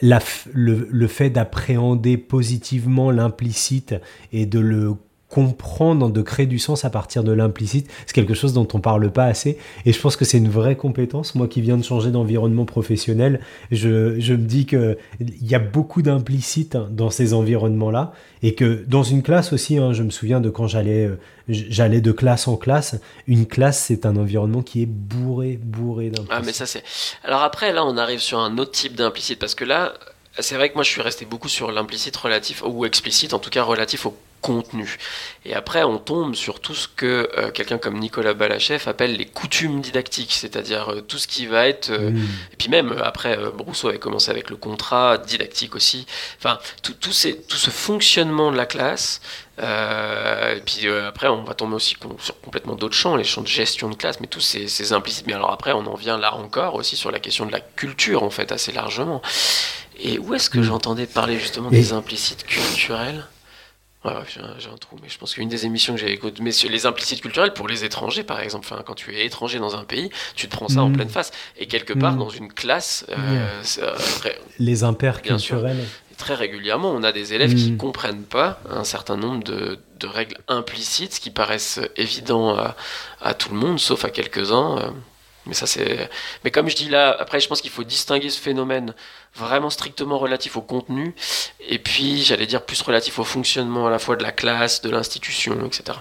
la, 0.00 0.20
le, 0.52 0.86
le 0.88 1.06
fait 1.08 1.30
d'appréhender 1.30 2.16
positivement 2.16 3.10
l'implicite 3.10 3.96
et 4.32 4.46
de 4.46 4.60
le 4.60 4.94
comprendre, 5.34 6.10
de 6.10 6.22
créer 6.22 6.46
du 6.46 6.60
sens 6.60 6.84
à 6.84 6.90
partir 6.90 7.24
de 7.24 7.32
l'implicite, 7.32 7.90
c'est 8.06 8.12
quelque 8.12 8.34
chose 8.34 8.52
dont 8.52 8.68
on 8.72 8.78
parle 8.78 9.10
pas 9.10 9.24
assez. 9.24 9.58
Et 9.84 9.92
je 9.92 10.00
pense 10.00 10.14
que 10.14 10.24
c'est 10.24 10.38
une 10.38 10.48
vraie 10.48 10.76
compétence. 10.76 11.34
Moi 11.34 11.48
qui 11.48 11.60
viens 11.60 11.76
de 11.76 11.82
changer 11.82 12.12
d'environnement 12.12 12.66
professionnel, 12.66 13.40
je, 13.72 13.88
me 13.98 14.36
dis 14.36 14.64
qu'il 14.64 14.96
y 15.42 15.56
a 15.56 15.58
beaucoup 15.58 16.02
d'implicite 16.02 16.76
dans 16.76 17.10
ces 17.10 17.34
environnements-là. 17.34 18.12
Et 18.44 18.54
que 18.54 18.84
dans 18.86 19.02
une 19.02 19.24
classe 19.24 19.52
aussi, 19.52 19.76
hein, 19.76 19.92
je 19.92 20.04
me 20.04 20.10
souviens 20.10 20.40
de 20.40 20.50
quand 20.50 20.68
j'allais, 20.68 21.06
euh, 21.06 21.18
j'allais 21.48 22.00
de 22.00 22.12
classe 22.12 22.46
en 22.46 22.56
classe. 22.56 23.00
Une 23.26 23.46
classe, 23.46 23.82
c'est 23.88 24.06
un 24.06 24.16
environnement 24.16 24.62
qui 24.62 24.82
est 24.82 24.86
bourré, 24.86 25.58
bourré 25.60 26.10
d'implicite. 26.10 26.30
Ah, 26.30 26.42
mais 26.44 26.52
ça 26.52 26.66
c'est. 26.66 26.84
Alors 27.24 27.42
après, 27.42 27.72
là, 27.72 27.84
on 27.84 27.96
arrive 27.96 28.20
sur 28.20 28.38
un 28.38 28.56
autre 28.58 28.70
type 28.70 28.94
d'implicite 28.94 29.40
parce 29.40 29.56
que 29.56 29.64
là, 29.64 29.94
c'est 30.38 30.54
vrai 30.54 30.68
que 30.68 30.74
moi 30.74 30.84
je 30.84 30.90
suis 30.90 31.02
resté 31.02 31.24
beaucoup 31.24 31.48
sur 31.48 31.72
l'implicite 31.72 32.16
relatif, 32.16 32.62
ou 32.64 32.84
explicite 32.84 33.34
en 33.34 33.40
tout 33.40 33.50
cas 33.50 33.64
relatif 33.64 34.06
au 34.06 34.16
contenu. 34.44 34.98
Et 35.46 35.54
après, 35.54 35.84
on 35.84 35.96
tombe 35.96 36.34
sur 36.34 36.60
tout 36.60 36.74
ce 36.74 36.86
que 36.86 37.30
euh, 37.38 37.50
quelqu'un 37.50 37.78
comme 37.78 37.98
Nicolas 37.98 38.34
Balachev 38.34 38.86
appelle 38.86 39.16
les 39.16 39.24
coutumes 39.24 39.80
didactiques, 39.80 40.34
c'est-à-dire 40.34 40.90
euh, 40.90 41.00
tout 41.00 41.16
ce 41.16 41.26
qui 41.26 41.46
va 41.46 41.66
être. 41.66 41.88
Euh, 41.88 42.10
et 42.52 42.56
puis 42.58 42.68
même, 42.68 42.94
après, 43.02 43.38
Brousseau 43.56 43.88
avait 43.88 43.98
commencé 43.98 44.30
avec 44.30 44.50
le 44.50 44.56
contrat 44.56 45.16
didactique 45.16 45.74
aussi. 45.74 46.04
Enfin, 46.38 46.58
tout, 46.82 46.92
tout, 46.92 47.12
ces, 47.12 47.40
tout 47.40 47.56
ce 47.56 47.70
fonctionnement 47.70 48.52
de 48.52 48.58
la 48.58 48.66
classe. 48.66 49.22
et 49.58 50.60
puis 50.66 50.88
après, 50.88 51.28
on 51.28 51.42
va 51.42 51.54
tomber 51.54 51.76
aussi 51.76 51.96
sur 52.18 52.40
complètement 52.42 52.74
d'autres 52.74 52.96
champs, 52.96 53.16
les 53.16 53.24
champs 53.24 53.40
de 53.40 53.46
gestion 53.46 53.88
de 53.88 53.94
classe, 53.94 54.20
mais 54.20 54.26
tous 54.26 54.40
ces, 54.40 54.68
ces 54.68 54.92
implicites. 54.92 55.26
Mais 55.26 55.32
alors 55.32 55.52
après, 55.52 55.72
on 55.72 55.86
en 55.86 55.94
vient 55.94 56.18
là 56.18 56.34
encore 56.34 56.74
aussi 56.74 56.96
sur 56.96 57.10
la 57.10 57.18
question 57.18 57.46
de 57.46 57.52
la 57.52 57.60
culture, 57.60 58.22
en 58.22 58.30
fait, 58.30 58.52
assez 58.52 58.72
largement. 58.72 59.22
Et 59.98 60.18
où 60.18 60.34
est-ce 60.34 60.50
que 60.50 60.62
j'entendais 60.62 61.06
parler 61.06 61.38
justement 61.38 61.70
des 61.70 61.94
implicites 61.94 62.44
culturels? 62.44 63.24
Ouais, 64.04 64.12
j'ai 64.28 64.68
un, 64.68 64.76
trou, 64.76 64.96
mais 65.02 65.08
je 65.08 65.16
pense 65.16 65.32
qu'une 65.32 65.48
des 65.48 65.64
émissions 65.64 65.94
que 65.94 66.00
j'ai 66.00 66.12
écoutées, 66.12 66.42
mais 66.42 66.50
les 66.68 66.84
implicites 66.84 67.22
culturels 67.22 67.54
pour 67.54 67.68
les 67.68 67.84
étrangers, 67.84 68.22
par 68.22 68.40
exemple, 68.40 68.66
enfin, 68.70 68.82
quand 68.84 68.94
tu 68.94 69.16
es 69.16 69.24
étranger 69.24 69.58
dans 69.58 69.76
un 69.76 69.84
pays, 69.84 70.10
tu 70.36 70.46
te 70.46 70.54
prends 70.54 70.68
ça 70.68 70.82
en 70.82 70.90
mm. 70.90 70.92
pleine 70.92 71.08
face. 71.08 71.30
Et 71.56 71.66
quelque 71.66 71.94
part, 71.94 72.12
mm. 72.12 72.18
dans 72.18 72.28
une 72.28 72.52
classe, 72.52 73.06
euh, 73.08 73.88
les 74.58 74.84
impairs 74.84 75.22
culturels. 75.22 75.78
Et 76.12 76.16
très 76.16 76.34
régulièrement, 76.34 76.90
on 76.90 77.02
a 77.02 77.12
des 77.12 77.32
élèves 77.32 77.54
qui 77.54 77.72
Mm. 77.72 77.76
comprennent 77.78 78.24
pas 78.24 78.60
un 78.68 78.84
certain 78.84 79.16
nombre 79.16 79.42
de, 79.42 79.78
de 80.00 80.06
règles 80.06 80.36
implicites 80.48 81.18
qui 81.18 81.30
paraissent 81.30 81.80
évidents 81.96 82.58
à, 82.58 82.76
à 83.22 83.32
tout 83.32 83.54
le 83.54 83.58
monde, 83.58 83.80
sauf 83.80 84.04
à 84.04 84.10
quelques-uns. 84.10 84.92
Mais 85.46 85.54
ça, 85.54 85.66
c'est. 85.66 86.08
Mais 86.42 86.50
comme 86.50 86.68
je 86.68 86.76
dis 86.76 86.88
là, 86.88 87.14
après, 87.18 87.38
je 87.40 87.48
pense 87.48 87.60
qu'il 87.60 87.70
faut 87.70 87.84
distinguer 87.84 88.30
ce 88.30 88.40
phénomène 88.40 88.94
vraiment 89.34 89.68
strictement 89.70 90.18
relatif 90.18 90.56
au 90.56 90.62
contenu, 90.62 91.14
et 91.68 91.78
puis, 91.78 92.22
j'allais 92.22 92.46
dire, 92.46 92.64
plus 92.64 92.80
relatif 92.82 93.18
au 93.18 93.24
fonctionnement 93.24 93.86
à 93.86 93.90
la 93.90 93.98
fois 93.98 94.16
de 94.16 94.22
la 94.22 94.32
classe, 94.32 94.80
de 94.82 94.90
l'institution, 94.90 95.54
etc. 95.66 95.98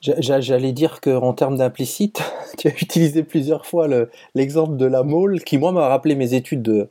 J'a- 0.00 0.20
j'a- 0.20 0.40
J'allais 0.40 0.72
dire 0.72 1.00
qu'en 1.00 1.32
termes 1.32 1.56
d'implicite, 1.58 2.22
tu 2.58 2.68
as 2.68 2.70
utilisé 2.72 3.22
plusieurs 3.24 3.66
fois 3.66 3.88
le- 3.88 4.10
l'exemple 4.34 4.76
de 4.76 4.86
la 4.86 5.02
mole, 5.02 5.42
qui 5.42 5.58
moi 5.58 5.72
m'a 5.72 5.88
rappelé 5.88 6.14
mes 6.14 6.34
études 6.34 6.62
de, 6.62 6.88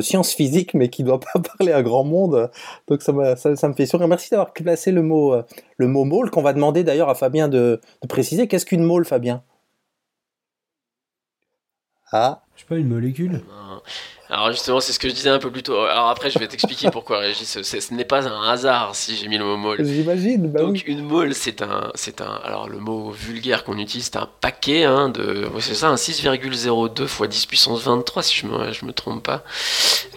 sciences 0.00 0.34
physiques, 0.34 0.74
mais 0.74 0.88
qui 0.90 1.02
ne 1.04 1.08
doit 1.08 1.20
pas 1.32 1.38
parler 1.58 1.72
à 1.72 1.82
grand 1.82 2.02
monde. 2.04 2.50
Donc 2.88 3.02
ça, 3.02 3.12
me 3.12 3.74
fait 3.74 3.86
sourire. 3.86 4.08
Merci 4.08 4.30
d'avoir 4.30 4.52
placé 4.52 4.90
le 4.90 5.02
mot, 5.02 5.32
euh, 5.34 5.42
le 5.76 5.86
mot 5.86 6.04
mole, 6.04 6.30
qu'on 6.30 6.42
va 6.42 6.52
demander 6.52 6.82
d'ailleurs 6.82 7.08
à 7.08 7.14
Fabien 7.14 7.48
de 7.48 7.80
préciser. 8.08 8.48
Qu'est-ce 8.48 8.66
qu'une 8.66 8.82
mole, 8.82 9.04
Fabien? 9.04 9.42
Ah, 12.12 12.42
Je 12.54 12.60
sais 12.60 12.66
pas, 12.66 12.76
une 12.76 12.88
molécule 12.88 13.42
Hein. 13.52 13.80
Alors 14.28 14.50
justement, 14.50 14.80
c'est 14.80 14.92
ce 14.92 14.98
que 14.98 15.08
je 15.08 15.14
disais 15.14 15.30
un 15.30 15.38
peu 15.38 15.52
plus 15.52 15.62
tôt. 15.62 15.78
Alors 15.82 16.08
après, 16.08 16.30
je 16.30 16.38
vais 16.40 16.48
t'expliquer 16.48 16.90
pourquoi, 16.90 17.18
Régis. 17.20 17.62
Ce 17.62 17.94
n'est 17.94 18.04
pas 18.04 18.26
un 18.26 18.48
hasard 18.50 18.94
si 18.96 19.14
j'ai 19.16 19.28
mis 19.28 19.38
le 19.38 19.44
mot 19.44 19.56
molle. 19.56 19.84
j'imagine. 19.84 20.48
Bah 20.50 20.60
Donc 20.60 20.72
oui. 20.72 20.84
une 20.86 21.02
mole, 21.02 21.32
c'est 21.32 21.62
un, 21.62 21.92
c'est 21.94 22.20
un, 22.20 22.40
alors 22.42 22.68
le 22.68 22.78
mot 22.78 23.10
vulgaire 23.10 23.62
qu'on 23.62 23.78
utilise, 23.78 24.06
c'est 24.06 24.16
un 24.16 24.28
paquet 24.40 24.82
hein, 24.82 25.10
de, 25.10 25.46
c'est 25.60 25.74
ça, 25.74 25.90
un 25.90 25.94
6,02 25.94 27.04
x 27.04 27.22
10 27.28 27.46
puissance 27.46 27.82
23 27.82 28.22
si 28.24 28.34
je 28.34 28.46
me, 28.46 28.72
je 28.72 28.84
me 28.84 28.92
trompe 28.92 29.22
pas, 29.22 29.44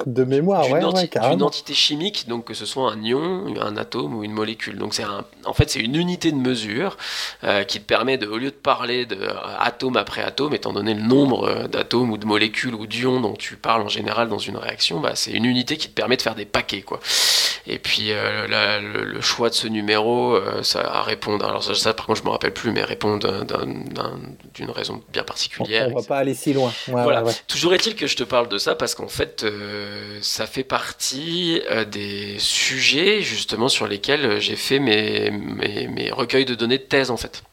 De 0.08 0.24
mémoire, 0.24 0.64
d'une 0.64 0.74
ouais, 0.74 0.82
enti- 0.82 1.02
ouais, 1.02 1.08
carrément. 1.08 1.46
entité 1.46 1.76
chimique, 1.76 2.28
donc 2.28 2.46
que 2.46 2.56
ce 2.56 2.66
soit 2.66 2.92
un 2.92 3.02
ion, 3.04 3.46
un 3.62 3.78
atome 3.78 4.16
ou 4.16 4.24
une 4.24 4.34
molécule. 4.34 4.78
Donc 4.80 4.96
c'est 4.96 5.04
un, 5.04 5.24
en 5.46 5.54
fait 5.54 5.70
c'est 5.70 5.82
une 5.82 5.96
unité 5.96 6.32
de 6.32 6.38
mesure 6.38 6.98
euh, 7.44 7.64
qui 7.64 7.80
te 7.80 7.86
permet 7.86 8.18
de, 8.18 8.26
au 8.26 8.38
lieu 8.38 8.50
de 8.50 8.56
parler 8.56 9.06
de 9.06 9.18
euh, 9.18 9.34
atome 9.60 9.98
après 9.98 10.24
atome, 10.24 10.56
étant 10.56 10.74
donné 10.74 10.96
le 10.96 11.02
nombre 11.04 11.44
euh, 11.48 11.68
d'atomes 11.68 12.10
ou 12.12 12.18
de 12.18 12.26
molécules 12.26 12.74
ou 12.74 12.88
d'ions 12.88 13.22
dont 13.22 13.34
tu 13.34 13.56
parles 13.56 13.84
en 13.84 13.88
général 13.88 13.99
dans 14.04 14.38
une 14.38 14.58
réaction, 14.58 15.00
bah, 15.00 15.12
c'est 15.16 15.32
une 15.32 15.46
unité 15.46 15.78
qui 15.78 15.88
te 15.90 15.94
permet 15.94 16.18
de 16.18 16.22
faire 16.22 16.36
des 16.36 16.46
paquets 16.46 16.82
quoi. 16.82 17.00
Et 17.68 17.78
puis 17.78 18.12
euh, 18.12 18.48
la- 18.48 18.80
le, 18.80 19.04
le 19.04 19.22
choix 19.22 19.50
de 19.50 19.54
ce 19.54 19.68
numéro, 19.68 20.34
euh, 20.36 20.64
ça 20.64 20.82
à 20.82 21.04
répondre. 21.04 21.46
Alors 21.46 21.64
ça, 21.64 21.76
ça, 21.76 21.94
par 21.94 22.06
contre 22.08 22.20
je 22.20 22.26
me 22.26 22.30
rappelle 22.30 22.54
plus, 22.54 22.72
mais 22.72 22.84
répond 22.84 23.18
d'un- 23.18 23.44
d'un- 23.46 23.66
d'un- 23.66 24.20
d'une 24.56 24.72
raison 24.72 25.04
bien 25.14 25.24
particulière. 25.24 25.84
on 25.88 25.94
va 25.94 26.00
etc. 26.00 26.08
pas 26.08 26.18
aller 26.18 26.34
si 26.34 26.54
loin. 26.54 26.70
Ouais, 26.88 27.04
Voilà. 27.04 27.22
ouais, 27.24 27.30
ouais. 27.30 27.36
Toujours 27.48 27.74
est-il 27.74 27.96
que 27.96 28.08
je 28.08 28.16
te 28.16 28.24
parle 28.24 28.48
de 28.50 28.58
ça 28.58 28.76
parce 28.76 28.96
qu'en 28.96 29.08
fait, 29.10 29.44
euh, 29.44 30.18
ça 30.22 30.48
fait 30.48 30.64
partie 30.64 31.62
des 31.92 32.38
sujets 32.40 33.22
justement 33.22 33.68
sur 33.70 33.88
lesquels 33.88 34.40
j'ai 34.40 34.56
fait 34.56 34.80
mes, 34.80 35.30
mes, 35.32 35.88
mes 35.88 36.12
recueils 36.12 36.46
de 36.46 36.56
données 36.56 36.78
de 36.78 36.84
thèse 36.84 37.12
en 37.12 37.18
fait. 37.18 37.44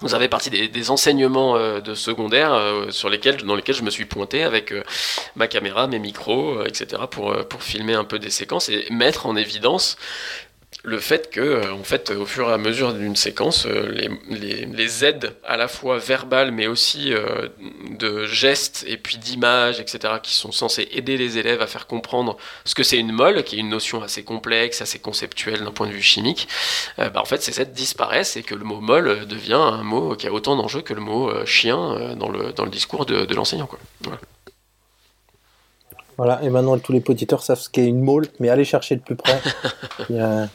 Vous 0.00 0.14
avez 0.14 0.28
partie 0.28 0.50
des, 0.50 0.90
enseignements 0.90 1.56
euh, 1.56 1.80
de 1.80 1.94
secondaire 1.94 2.52
euh, 2.52 2.90
sur 2.90 3.08
lesquels, 3.08 3.38
dans 3.38 3.56
lesquels 3.56 3.74
je 3.74 3.82
me 3.82 3.90
suis 3.90 4.04
pointé 4.04 4.44
avec 4.44 4.70
euh, 4.70 4.84
ma 5.34 5.48
caméra, 5.48 5.88
mes 5.88 5.98
micros, 5.98 6.64
etc. 6.64 7.02
Pour, 7.10 7.34
pour 7.48 7.62
filmer 7.64 7.94
un 7.94 8.04
peu 8.04 8.20
des 8.20 8.30
séquences 8.30 8.68
et 8.68 8.86
mettre 8.90 9.26
en 9.26 9.34
évidence 9.34 9.96
le 10.84 10.98
fait 10.98 11.30
que, 11.30 11.40
euh, 11.40 11.72
en 11.72 11.82
fait, 11.82 12.10
au 12.10 12.24
fur 12.24 12.48
et 12.48 12.52
à 12.52 12.58
mesure 12.58 12.94
d'une 12.94 13.16
séquence, 13.16 13.66
euh, 13.66 13.88
les, 13.88 14.08
les, 14.30 14.64
les 14.64 15.04
aides 15.04 15.34
à 15.44 15.56
la 15.56 15.66
fois 15.66 15.98
verbales, 15.98 16.52
mais 16.52 16.66
aussi 16.66 17.12
euh, 17.12 17.48
de 17.98 18.24
gestes 18.26 18.84
et 18.86 18.96
puis 18.96 19.18
d'images, 19.18 19.80
etc., 19.80 20.14
qui 20.22 20.34
sont 20.34 20.52
censés 20.52 20.88
aider 20.92 21.16
les 21.16 21.36
élèves 21.38 21.60
à 21.60 21.66
faire 21.66 21.86
comprendre 21.86 22.36
ce 22.64 22.74
que 22.74 22.82
c'est 22.82 22.98
une 22.98 23.12
molle, 23.12 23.42
qui 23.42 23.56
est 23.56 23.58
une 23.58 23.68
notion 23.68 24.02
assez 24.02 24.22
complexe, 24.22 24.80
assez 24.80 25.00
conceptuelle 25.00 25.64
d'un 25.64 25.72
point 25.72 25.88
de 25.88 25.92
vue 25.92 26.02
chimique, 26.02 26.48
euh, 26.98 27.10
bah, 27.10 27.20
en 27.20 27.24
fait, 27.24 27.42
ces 27.42 27.60
aides 27.60 27.72
disparaissent 27.72 28.36
et 28.36 28.42
que 28.42 28.54
le 28.54 28.64
mot 28.64 28.80
molle 28.80 29.26
devient 29.26 29.54
un 29.54 29.82
mot 29.82 30.14
qui 30.14 30.28
a 30.28 30.32
autant 30.32 30.54
d'enjeux 30.56 30.82
que 30.82 30.94
le 30.94 31.00
mot 31.00 31.28
euh, 31.28 31.44
chien 31.44 32.14
dans, 32.16 32.28
le, 32.28 32.52
dans 32.52 32.64
le 32.64 32.70
discours 32.70 33.04
de, 33.04 33.24
de 33.24 33.34
l'enseignant. 33.34 33.68
Voilà. 34.02 34.18
Voilà, 36.16 36.42
et 36.42 36.50
maintenant 36.50 36.76
tous 36.78 36.92
les 36.92 37.02
auditeurs 37.08 37.42
savent 37.42 37.60
ce 37.60 37.68
qu'est 37.68 37.86
une 37.86 38.02
mole, 38.02 38.26
mais 38.40 38.48
allez 38.48 38.64
chercher 38.64 38.96
de 38.96 39.02
plus 39.02 39.16
près. 39.16 39.40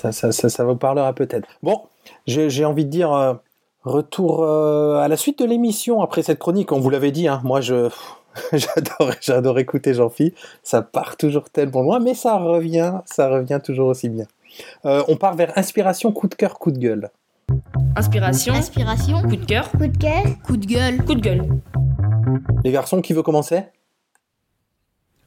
ça, 0.00 0.12
ça, 0.12 0.32
ça, 0.32 0.48
ça 0.48 0.64
vous 0.64 0.76
parlera 0.76 1.12
peut-être. 1.12 1.46
Bon, 1.62 1.82
j'ai 2.26 2.64
envie 2.64 2.84
de 2.84 2.90
dire 2.90 3.12
euh, 3.12 3.34
retour 3.84 4.42
euh, 4.42 4.96
à 4.98 5.08
la 5.08 5.16
suite 5.16 5.38
de 5.40 5.44
l'émission 5.44 6.00
après 6.02 6.22
cette 6.22 6.38
chronique. 6.38 6.72
On 6.72 6.80
vous 6.80 6.90
l'avait 6.90 7.10
dit, 7.10 7.28
hein, 7.28 7.40
moi 7.44 7.60
je 7.60 7.90
j'adore 8.52 9.12
j'adore 9.20 9.58
écouter 9.58 9.92
Jean-Phi. 9.92 10.32
Ça 10.62 10.80
part 10.82 11.16
toujours 11.16 11.50
tellement 11.50 11.82
loin, 11.82 11.98
mais 12.00 12.14
ça 12.14 12.38
revient, 12.38 12.94
ça 13.04 13.28
revient 13.28 13.60
toujours 13.62 13.88
aussi 13.88 14.08
bien. 14.08 14.24
Euh, 14.86 15.02
on 15.08 15.16
part 15.16 15.34
vers 15.34 15.52
inspiration, 15.56 16.12
coup 16.12 16.28
de 16.28 16.34
cœur, 16.34 16.58
coup 16.58 16.70
de 16.70 16.78
gueule. 16.78 17.10
Inspiration, 17.96 18.54
Inspiration. 18.54 19.22
coup 19.22 19.36
de 19.36 19.44
cœur, 19.44 19.70
Coup 19.72 19.86
de 19.86 19.96
cœur. 19.98 20.22
Coup 20.46 20.56
de 20.56 20.66
gueule. 20.66 21.04
coup 21.04 21.14
de 21.14 21.20
gueule. 21.20 21.44
Les 22.64 22.70
garçons, 22.70 23.00
qui 23.02 23.12
veut 23.12 23.22
commencer? 23.22 23.62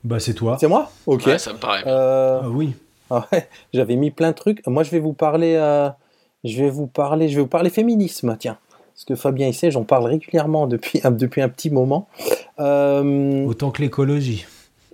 Bah, 0.04 0.20
c'est 0.20 0.34
toi. 0.34 0.58
C'est 0.60 0.68
moi? 0.68 0.90
Ok. 1.06 1.26
Ouais, 1.26 1.38
ça 1.38 1.54
me 1.54 1.58
paraît. 1.58 1.84
Euh, 1.86 2.40
Ah 2.44 2.50
oui. 2.50 2.76
Ah 3.10 3.28
ouais, 3.32 3.48
j'avais 3.74 3.96
mis 3.96 4.12
plein 4.12 4.30
de 4.32 4.36
trucs. 4.36 4.66
Moi, 4.68 4.84
je 4.84 4.92
vais 4.92 5.00
vous 5.00 5.14
parler, 5.14 5.56
euh, 5.56 5.90
je 6.44 6.64
vais 6.64 6.70
vous 6.70 6.88
parler, 6.88 7.30
je 7.30 7.36
vais 7.36 7.42
vous 7.42 7.48
parler 7.48 7.70
féminisme, 7.70 8.36
tiens. 8.40 8.58
Parce 8.94 9.06
que 9.06 9.16
Fabien 9.16 9.48
il 9.48 9.54
sait, 9.56 9.72
j'en 9.72 9.84
parle 9.84 10.06
régulièrement 10.06 10.68
depuis 10.68 11.02
un, 11.04 11.10
depuis 11.12 11.42
un 11.42 11.50
petit 11.50 11.72
moment. 11.72 12.08
Euh, 12.60 13.44
Autant 13.46 13.72
que 13.72 13.82
l'écologie. 13.82 14.46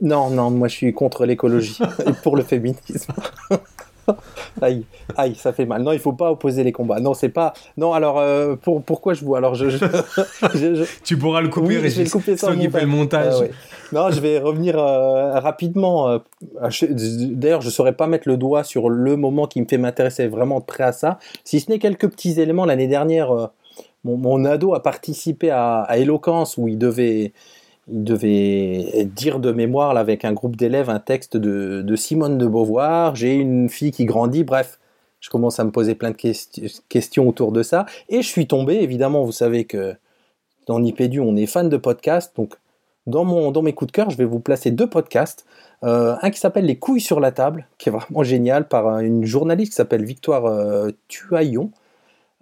non, 0.02 0.30
non, 0.30 0.50
moi 0.52 0.70
je 0.70 0.76
suis 0.76 0.94
contre 0.94 1.26
l'écologie 1.26 1.78
et 2.08 2.14
pour 2.24 2.38
le 2.38 2.44
féminisme. 2.44 3.14
aïe, 4.62 4.84
aïe, 5.18 5.36
ça 5.36 5.54
fait 5.54 5.66
mal. 5.66 5.82
Non, 5.84 5.92
il 5.92 6.00
faut 6.00 6.14
pas 6.14 6.32
opposer 6.32 6.64
les 6.64 6.72
combats. 6.72 7.00
Non, 7.00 7.14
c'est 7.14 7.30
pas. 7.30 7.54
Non, 7.78 7.94
alors 7.94 8.20
euh, 8.20 8.56
pour, 8.56 8.82
pourquoi 8.82 9.14
je 9.14 9.24
vous 9.26 9.36
Alors 9.36 9.56
je, 9.56 9.70
je, 9.70 9.78
je- 10.56 10.76
je- 10.76 10.84
Tu 11.04 11.18
pourras 11.18 11.42
le 11.42 11.50
couper, 11.50 11.68
oui, 11.80 11.90
je 11.90 11.98
vais 11.98 12.04
le 12.04 12.10
couper 12.10 12.38
sans 12.38 12.48
fais 12.52 12.82
le 12.82 12.88
montage. 12.88 13.34
Ah 13.36 13.40
ouais. 13.40 13.52
Non, 13.92 14.12
je 14.12 14.20
vais 14.20 14.38
revenir 14.40 14.78
euh, 14.78 15.40
rapidement. 15.40 16.10
euh, 16.10 16.18
D'ailleurs, 16.82 17.62
je 17.62 17.68
ne 17.68 17.72
saurais 17.72 17.94
pas 17.94 18.08
mettre 18.08 18.28
le 18.28 18.38
doigt 18.38 18.64
sur 18.64 18.90
le 18.90 19.16
moment 19.18 19.48
qui 19.48 19.62
me 19.62 19.66
fait 19.68 19.78
m'intéresser 19.78 20.28
vraiment 20.28 20.60
de 20.60 20.66
près 20.66 20.84
à 20.84 20.92
ça. 20.92 21.20
Si 21.44 21.60
ce 21.60 21.70
n'est 21.72 21.80
quelques 21.80 22.10
petits 22.10 22.40
éléments. 22.40 22.66
L'année 22.66 22.88
dernière, 22.88 23.50
mon, 24.04 24.18
mon 24.18 24.46
ado 24.46 24.74
a 24.76 24.82
participé 24.84 25.50
à, 25.50 25.82
à 25.82 25.98
Éloquence 25.98 26.58
où 26.58 26.68
il 26.68 26.78
devait, 26.78 27.34
il 27.92 28.04
devait 28.04 29.06
dire 29.06 29.40
de 29.40 29.52
mémoire 29.52 29.98
avec 29.98 30.26
un 30.26 30.34
groupe 30.34 30.56
d'élèves 30.56 30.90
un 30.90 31.00
texte 31.00 31.38
de, 31.38 31.96
Simone 31.96 32.38
de 32.38 32.48
Beauvoir. 32.48 33.16
J'ai 33.16 33.36
une 33.36 33.70
fille 33.70 33.92
qui 33.92 34.06
grandit. 34.06 34.44
Bref, 34.44 34.80
je 35.20 35.30
commence 35.30 35.60
à 35.60 35.64
me 35.64 35.72
poser 35.72 35.96
plein 35.96 36.12
de 36.12 36.16
questi- 36.16 36.82
questions 36.90 37.28
autour 37.28 37.52
de 37.52 37.64
ça. 37.64 37.86
Et 38.10 38.22
je 38.22 38.28
suis 38.28 38.48
tombé, 38.48 38.76
évidemment, 38.76 39.24
vous 39.24 39.32
savez 39.32 39.66
que 39.66 39.96
dans 40.68 40.80
Nipédu, 40.80 41.20
on 41.20 41.36
est 41.36 41.46
fan 41.46 41.70
de 41.70 41.78
podcasts. 41.78 42.36
Donc, 42.36 42.56
dans, 43.08 43.26
mes 43.62 43.74
coups 43.74 43.88
de 43.88 43.96
cœur, 43.96 44.10
je 44.10 44.18
vais 44.18 44.26
vous 44.26 44.40
placer 44.40 44.72
deux 44.72 44.88
podcasts. 44.88 45.46
Euh, 45.84 46.16
un 46.22 46.30
qui 46.30 46.40
s'appelle 46.40 46.66
Les 46.66 46.78
couilles 46.78 47.02
sur 47.02 47.20
la 47.20 47.32
table, 47.32 47.68
qui 47.78 47.90
est 47.90 47.92
vraiment 47.92 48.24
génial, 48.24 48.68
par 48.68 49.00
une 49.00 49.26
journaliste 49.26 49.72
qui 49.72 49.78
s'appelle 49.78 50.06
Victoire 50.06 50.46
euh, 50.46 50.92
Tuaillon, 51.08 51.72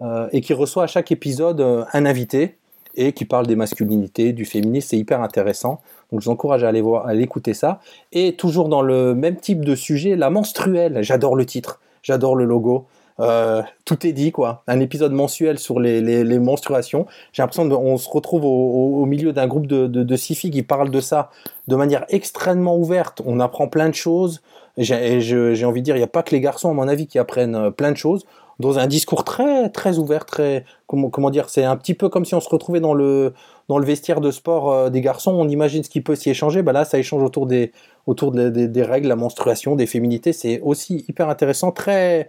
euh, 0.00 0.28
et 0.30 0.40
qui 0.40 0.52
reçoit 0.52 0.84
à 0.84 0.86
chaque 0.86 1.10
épisode 1.10 1.60
euh, 1.60 1.84
un 1.92 2.06
invité, 2.06 2.58
et 2.94 3.12
qui 3.12 3.24
parle 3.24 3.46
des 3.46 3.56
masculinités, 3.56 4.32
du 4.32 4.44
féminisme, 4.44 4.88
c'est 4.90 4.98
hyper 4.98 5.22
intéressant. 5.22 5.80
Donc 6.10 6.20
je 6.20 6.26
vous 6.26 6.30
encourage 6.30 6.64
à 6.64 6.68
aller 6.68 6.80
voir, 6.80 7.06
à 7.06 7.14
écouter 7.14 7.54
ça. 7.54 7.80
Et 8.12 8.34
toujours 8.34 8.68
dans 8.68 8.82
le 8.82 9.14
même 9.14 9.36
type 9.36 9.64
de 9.64 9.74
sujet, 9.74 10.16
la 10.16 10.30
menstruelle. 10.30 10.98
J'adore 11.02 11.36
le 11.36 11.46
titre, 11.46 11.80
j'adore 12.02 12.36
le 12.36 12.44
logo. 12.44 12.86
Euh, 13.20 13.62
tout 13.84 14.06
est 14.06 14.12
dit 14.12 14.30
quoi. 14.30 14.62
Un 14.68 14.80
épisode 14.80 15.12
mensuel 15.12 15.58
sur 15.58 15.80
les, 15.80 16.38
menstruations. 16.38 17.06
J'ai 17.32 17.42
l'impression 17.42 17.68
qu'on 17.68 17.96
se 17.96 18.08
retrouve 18.08 18.44
au, 18.44 19.04
milieu 19.06 19.32
d'un 19.32 19.46
groupe 19.46 19.66
de, 19.66 20.16
six 20.16 20.34
filles 20.34 20.50
qui 20.50 20.62
parlent 20.62 20.90
de 20.90 21.00
ça 21.00 21.30
de 21.66 21.76
manière 21.76 22.04
extrêmement 22.08 22.76
ouverte. 22.76 23.20
On 23.26 23.40
apprend 23.40 23.68
plein 23.68 23.88
de 23.88 23.94
choses. 23.94 24.40
J'ai 24.76 25.64
envie 25.64 25.80
de 25.80 25.84
dire, 25.84 25.96
il 25.96 26.00
n'y 26.00 26.04
a 26.04 26.08
pas 26.08 26.22
que 26.22 26.30
les 26.30 26.40
garçons, 26.40 26.70
à 26.70 26.72
mon 26.72 26.86
avis, 26.86 27.08
qui 27.08 27.18
apprennent 27.18 27.56
euh, 27.56 27.70
plein 27.70 27.90
de 27.90 27.96
choses 27.96 28.24
dans 28.60 28.78
un 28.78 28.86
discours 28.86 29.22
très 29.24 29.68
très 29.70 29.98
ouvert, 29.98 30.26
très 30.26 30.64
comment 30.86 31.30
dire, 31.30 31.48
c'est 31.48 31.64
un 31.64 31.76
petit 31.76 31.94
peu 31.94 32.08
comme 32.08 32.24
si 32.24 32.34
on 32.34 32.40
se 32.40 32.48
retrouvait 32.48 32.80
dans 32.80 32.94
le 32.94 33.32
dans 33.68 33.78
le 33.78 33.84
vestiaire 33.84 34.20
de 34.20 34.30
sport 34.30 34.72
euh, 34.72 34.90
des 34.90 35.00
garçons. 35.00 35.32
On 35.32 35.48
imagine 35.48 35.82
ce 35.84 35.90
qui 35.90 36.00
peut 36.00 36.14
s'y 36.16 36.30
échanger. 36.30 36.62
Bah 36.62 36.72
là, 36.72 36.84
ça 36.84 36.98
échange 36.98 37.22
autour 37.22 37.46
des 37.46 37.72
autour 38.06 38.32
de- 38.32 38.48
des- 38.48 38.82
règles, 38.82 39.08
la 39.08 39.16
menstruation, 39.16 39.76
des 39.76 39.86
féminités. 39.86 40.32
C'est 40.32 40.60
aussi 40.60 41.04
hyper 41.08 41.28
intéressant, 41.28 41.70
très 41.72 42.28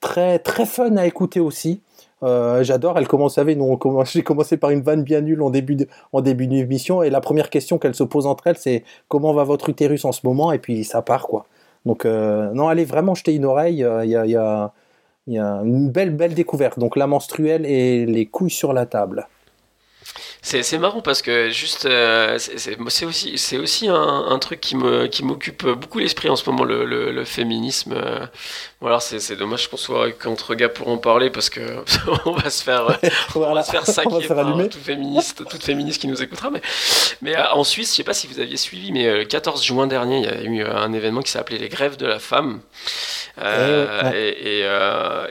très 0.00 0.38
très 0.38 0.66
fun 0.66 0.96
à 0.96 1.06
écouter 1.06 1.40
aussi. 1.40 1.80
Euh, 2.22 2.62
J'adore. 2.64 2.98
Elle 2.98 3.08
commence, 3.08 3.32
vous 3.32 3.36
savez, 3.36 3.54
nous, 3.56 3.78
j'ai 4.04 4.22
commencé 4.22 4.56
par 4.56 4.70
une 4.70 4.82
vanne 4.82 5.02
bien 5.02 5.20
nulle 5.20 5.42
en 5.42 5.50
début 5.50 5.76
de, 5.76 5.86
en 6.12 6.20
début 6.20 6.46
d'émission, 6.46 7.02
et 7.02 7.10
la 7.10 7.20
première 7.20 7.48
question 7.50 7.78
qu'elle 7.78 7.94
se 7.94 8.04
pose 8.04 8.26
entre 8.26 8.46
elles, 8.48 8.56
c'est 8.58 8.84
comment 9.08 9.32
va 9.32 9.44
votre 9.44 9.68
utérus 9.68 10.04
en 10.04 10.12
ce 10.12 10.20
moment, 10.24 10.52
et 10.52 10.58
puis 10.58 10.84
ça 10.84 11.00
part 11.02 11.26
quoi. 11.26 11.46
Donc 11.86 12.04
euh, 12.04 12.50
non, 12.54 12.68
allez 12.68 12.84
vraiment 12.84 13.14
jeter 13.14 13.34
une 13.34 13.44
oreille. 13.44 13.82
euh, 13.84 14.04
il 14.04 14.10
y, 14.10 14.16
a, 14.36 14.72
il 15.28 15.34
y 15.34 15.38
a 15.38 15.60
une 15.62 15.90
belle 15.90 16.10
belle 16.10 16.34
découverte. 16.34 16.78
Donc 16.78 16.96
la 16.96 17.06
menstruelle 17.06 17.66
et 17.66 18.06
les 18.06 18.26
couilles 18.26 18.50
sur 18.50 18.72
la 18.72 18.86
table. 18.86 19.28
C'est 20.40 20.78
marrant 20.78 21.00
parce 21.00 21.20
que 21.20 21.50
juste, 21.50 21.84
euh, 21.86 22.38
c'est 22.38 23.04
aussi, 23.04 23.58
aussi 23.58 23.88
un, 23.88 24.26
un, 24.28 24.38
truc 24.38 24.60
qui 24.60 24.76
me 24.76 25.06
qui 25.08 25.24
m'occupe 25.24 25.66
beaucoup 25.66 25.98
l'esprit 25.98 26.30
en 26.30 26.36
ce 26.36 26.48
moment, 26.48 26.64
le, 26.64 26.84
le, 26.84 27.24
féminisme. 27.24 27.92
Euh. 27.96 28.24
Bon 28.80 28.96
c'est 29.00 29.36
dommage 29.36 29.68
qu'on 29.68 29.76
soit 29.76 30.12
qu'entre 30.12 30.54
gars 30.54 30.68
pour 30.68 30.88
en 30.88 30.96
parler 30.96 31.30
parce 31.30 31.50
que 31.50 31.60
on 32.24 32.32
va 32.32 32.50
se 32.50 32.62
faire, 32.62 32.86
on 33.34 33.52
va 33.52 33.62
se 33.64 33.72
faire 33.72 33.84
saquer 33.84 34.26
par 34.28 34.68
tout 34.68 34.78
féministe, 34.78 35.42
toute 35.48 35.62
féministe 35.62 36.00
qui 36.00 36.06
nous 36.06 36.22
écoutera. 36.22 36.50
Mais, 36.50 36.62
mais 37.20 37.36
euh, 37.36 37.50
en 37.52 37.64
Suisse, 37.64 37.90
je 37.90 37.96
sais 37.96 38.04
pas 38.04 38.14
si 38.14 38.28
vous 38.28 38.38
aviez 38.38 38.56
suivi, 38.56 38.92
mais 38.92 39.18
le 39.18 39.24
14 39.24 39.64
juin 39.64 39.88
dernier, 39.88 40.18
il 40.18 40.24
y 40.24 40.28
a 40.28 40.42
eu 40.42 40.62
un 40.62 40.92
événement 40.92 41.20
qui 41.20 41.32
s'appelait 41.32 41.58
les 41.58 41.68
grèves 41.68 41.96
de 41.96 42.06
la 42.06 42.20
femme. 42.20 42.60
et, 43.42 44.64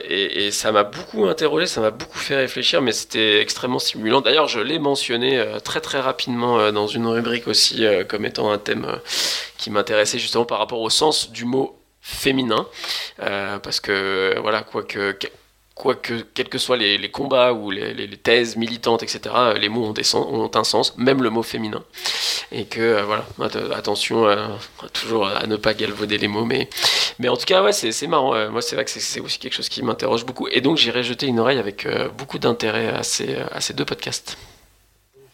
et, 0.08 0.46
et, 0.46 0.50
ça 0.50 0.70
m'a 0.72 0.84
beaucoup 0.84 1.26
interrogé, 1.26 1.66
ça 1.66 1.80
m'a 1.80 1.90
beaucoup 1.90 2.18
fait 2.18 2.36
réfléchir, 2.36 2.82
mais 2.82 2.92
c'était 2.92 3.40
extrêmement 3.40 3.78
stimulant. 3.78 4.20
D'ailleurs, 4.20 4.48
je 4.48 4.60
l'ai 4.60 4.78
mentionné 4.78 4.97
euh, 5.10 5.60
très 5.60 5.80
très 5.80 6.00
rapidement 6.00 6.58
euh, 6.58 6.72
dans 6.72 6.86
une 6.86 7.06
rubrique 7.06 7.48
aussi 7.48 7.84
euh, 7.84 8.04
comme 8.04 8.24
étant 8.24 8.50
un 8.50 8.58
thème 8.58 8.86
qui 9.56 9.70
m'intéressait 9.70 10.18
justement 10.18 10.44
par 10.44 10.58
rapport 10.58 10.80
au 10.80 10.90
sens 10.90 11.30
du 11.30 11.44
mot 11.44 11.78
féminin. 12.00 12.66
Parce 13.18 13.80
que 13.80 14.36
voilà 14.40 14.62
quoique 14.62 15.16
quoique 15.74 16.14
quels 16.34 16.48
que 16.48 16.58
soient 16.58 16.76
les, 16.76 17.10
combats 17.10 17.52
ou 17.52 17.70
les, 17.70 18.08
thèses 18.16 18.56
militantes 18.56 19.02
etc 19.02 19.34
les 19.56 19.68
mots 19.68 19.92
ont, 20.14 20.50
un 20.54 20.64
sens 20.64 20.96
même 20.96 21.22
le 21.22 21.30
mot 21.30 21.42
féminin. 21.42 21.82
Et 22.52 22.64
que 22.64 23.02
voilà 23.02 23.24
attention 23.74 24.26
toujours 24.92 25.26
à 25.26 25.46
ne 25.46 25.56
pas 25.56 25.74
galvauder 25.74 26.18
les 26.18 26.28
mots 26.28 26.44
mais 26.44 26.68
mais 27.18 27.28
en 27.28 27.36
tout 27.36 27.46
cas 27.46 27.62
ouais 27.62 27.72
c'est 27.72 28.06
marrant 28.06 28.50
moi 28.50 28.62
c'est 28.62 28.76
vrai 28.76 28.84
que 28.84 28.90
c'est 28.90 29.20
aussi 29.20 29.38
quelque 29.38 29.54
chose 29.54 29.68
qui 29.68 29.82
m'interroge 29.82 30.24
beaucoup. 30.24 30.48
Et 30.48 30.60
donc 30.60 30.76
j'irai 30.76 31.02
jeter 31.02 31.26
une 31.26 31.40
oreille 31.40 31.58
avec 31.58 31.86
beaucoup 32.16 32.38
d'intérêt 32.38 32.88
à 32.88 33.00
à 33.00 33.60
ces 33.60 33.74
deux 33.74 33.84
podcasts 33.84 34.38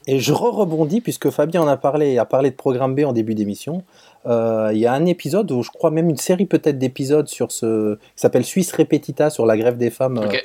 et 0.07 0.21
je 0.21 0.33
re-rebondis, 0.33 1.01
puisque 1.01 1.31
Fabien 1.31 1.63
en 1.63 1.67
a 1.67 1.77
parlé, 1.77 2.19
a 2.19 2.25
parlé 2.25 2.51
de 2.51 2.57
Programme 2.57 2.95
B 2.95 3.01
en 3.01 3.13
début 3.13 3.35
d'émission. 3.35 3.83
Euh, 4.27 4.71
il 4.73 4.79
y 4.79 4.87
a 4.87 4.93
un 4.93 5.07
épisode, 5.07 5.51
ou 5.51 5.63
je 5.63 5.71
crois 5.71 5.91
même 5.91 6.11
une 6.11 6.17
série 6.17 6.47
peut-être 6.47 6.79
d'épisodes 6.79 7.29
sur 7.29 7.53
ce, 7.53 7.95
qui 7.97 8.01
s'appelle 8.17 8.45
Suisse 8.45 8.73
Repetita 8.73 9.31
sur 9.31 9.47
la 9.47 9.57
grève 9.57 9.77
des 9.77 9.91
femmes, 9.91 10.19
euh, 10.19 10.37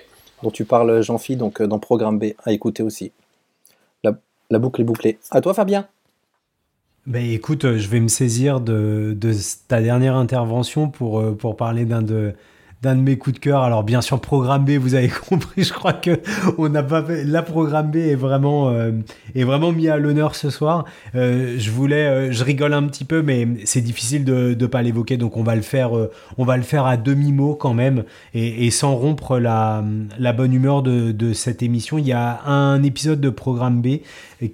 dont 0.44 0.52
tu 0.52 0.66
parles, 0.66 1.02
Jean-Philippe, 1.02 1.40
donc 1.40 1.62
euh, 1.62 1.68
dans 1.68 1.80
Programme 1.80 2.20
B, 2.20 2.26
à 2.44 2.52
écouter 2.52 2.84
aussi. 2.84 3.12
La, 4.04 4.14
la 4.50 4.60
boucle 4.60 4.82
est 4.82 4.86
bouclée. 4.86 5.18
À 5.32 5.42
toi, 5.42 5.54
Fabien. 5.54 5.88
Ben 7.06 7.26
écoute, 7.26 7.76
je 7.76 7.88
vais 7.90 8.00
me 8.00 8.08
saisir 8.08 8.60
de, 8.60 9.16
de 9.18 9.34
ta 9.68 9.82
dernière 9.82 10.16
intervention 10.16 10.90
pour, 10.90 11.36
pour 11.38 11.56
parler 11.56 11.86
d'un 11.86 12.02
de, 12.02 12.34
d'un 12.82 12.96
de 12.96 13.02
mes 13.02 13.18
coups 13.18 13.36
de 13.36 13.40
cœur. 13.40 13.64
Alors 13.64 13.84
bien 13.84 14.02
sûr, 14.02 14.22
programme 14.22 14.64
B, 14.64 14.72
vous 14.72 14.96
avez 14.96 15.10
compris, 15.30 15.64
je 15.64 15.74
crois 15.74 15.94
que 15.94 16.20
on 16.58 16.70
n'a 16.70 16.84
pas 16.84 17.04
fait... 17.04 17.24
la 17.26 17.42
programme 17.42 17.92
B 17.92 17.98
est 17.98 18.16
vraiment 18.16 18.70
euh, 18.70 18.92
est 19.36 19.44
vraiment 19.44 19.72
mis 19.72 19.90
à 19.90 19.98
l'honneur 19.98 20.36
ce 20.36 20.50
soir. 20.50 20.86
Euh, 21.16 21.56
je 21.58 21.72
voulais, 21.72 22.08
euh, 22.08 22.32
je 22.32 22.44
rigole 22.44 22.74
un 22.74 22.84
petit 22.84 23.06
peu, 23.06 23.22
mais 23.22 23.48
c'est 23.66 23.82
difficile 23.82 24.24
de 24.24 24.56
ne 24.60 24.66
pas 24.66 24.82
l'évoquer, 24.82 25.18
donc 25.18 25.36
on 25.36 25.44
va 25.44 25.56
le 25.56 25.62
faire, 25.62 25.92
on 26.38 26.46
va 26.46 26.58
le 26.58 26.64
faire 26.64 26.86
à 26.86 26.98
demi 26.98 27.32
mot 27.32 27.56
quand 27.56 27.74
même 27.74 28.04
et, 28.34 28.70
sans 28.72 28.96
rompre 28.96 29.40
la, 29.40 29.84
la 30.18 30.34
bonne 30.34 30.54
humeur 30.54 30.84
de, 30.84 31.12
de, 31.12 31.34
cette 31.34 31.64
émission. 31.64 31.98
Il 31.98 32.08
y 32.08 32.14
a 32.14 32.44
un 32.46 32.82
épisode 32.84 33.20
de 33.20 33.30
programme 33.30 33.82
B 33.82 34.00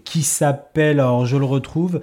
qui 0.04 0.24
s'appelle, 0.24 1.00
alors 1.00 1.26
je 1.26 1.38
le 1.38 1.46
retrouve. 1.46 2.00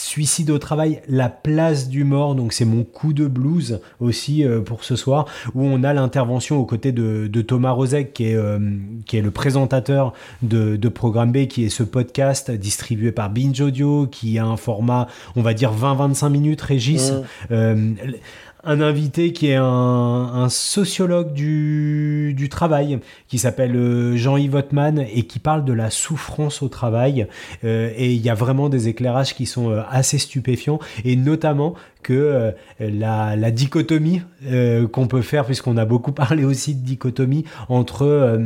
Suicide 0.00 0.50
au 0.50 0.58
travail, 0.58 1.00
la 1.08 1.28
place 1.28 1.88
du 1.88 2.04
mort, 2.04 2.36
donc 2.36 2.52
c'est 2.52 2.64
mon 2.64 2.84
coup 2.84 3.12
de 3.12 3.26
blues 3.26 3.80
aussi 3.98 4.44
euh, 4.44 4.60
pour 4.60 4.84
ce 4.84 4.94
soir, 4.94 5.26
où 5.56 5.64
on 5.64 5.82
a 5.82 5.92
l'intervention 5.92 6.56
aux 6.56 6.64
côtés 6.64 6.92
de, 6.92 7.42
Thomas 7.42 7.72
Rozek, 7.72 8.12
qui 8.12 8.26
est, 8.26 8.36
euh, 8.36 8.60
qui 9.06 9.16
est 9.16 9.22
le 9.22 9.32
présentateur 9.32 10.12
de, 10.42 10.76
de, 10.76 10.88
Programme 10.88 11.32
B, 11.32 11.46
qui 11.46 11.64
est 11.64 11.68
ce 11.68 11.82
podcast 11.82 12.52
distribué 12.52 13.10
par 13.10 13.28
Binge 13.28 13.60
Audio, 13.60 14.06
qui 14.06 14.38
a 14.38 14.44
un 14.44 14.56
format, 14.56 15.08
on 15.34 15.42
va 15.42 15.52
dire 15.52 15.72
20-25 15.74 16.30
minutes, 16.30 16.62
Régis. 16.62 17.12
Mmh. 17.50 17.94
Un 18.64 18.80
invité 18.80 19.32
qui 19.32 19.48
est 19.48 19.58
un, 19.58 20.48
sociologue 20.50 21.32
du, 21.32 22.34
du, 22.36 22.48
travail, 22.48 22.98
qui 23.28 23.38
s'appelle 23.38 23.76
euh, 23.76 24.16
Jean-Yves 24.16 24.56
Ottman 24.56 24.98
et 24.98 25.22
qui 25.24 25.38
parle 25.38 25.64
de 25.64 25.72
la 25.72 25.90
souffrance 25.90 26.60
au 26.62 26.68
travail. 26.68 27.28
Euh, 27.64 27.92
et 27.96 28.12
il 28.12 28.20
y 28.20 28.30
a 28.30 28.34
vraiment 28.34 28.68
des 28.68 28.88
éclairages 28.88 29.34
qui 29.34 29.46
sont 29.46 29.70
euh, 29.70 29.82
assez 29.90 30.18
stupéfiants, 30.18 30.80
et 31.04 31.14
notamment 31.14 31.74
que 32.02 32.52
la, 32.80 33.36
la, 33.36 33.50
dichotomie 33.50 34.22
qu'on 34.92 35.06
peut 35.06 35.22
faire, 35.22 35.44
puisqu'on 35.44 35.76
a 35.76 35.84
beaucoup 35.84 36.12
parlé 36.12 36.44
aussi 36.44 36.74
de 36.74 36.84
dichotomie 36.84 37.44
entre 37.68 38.38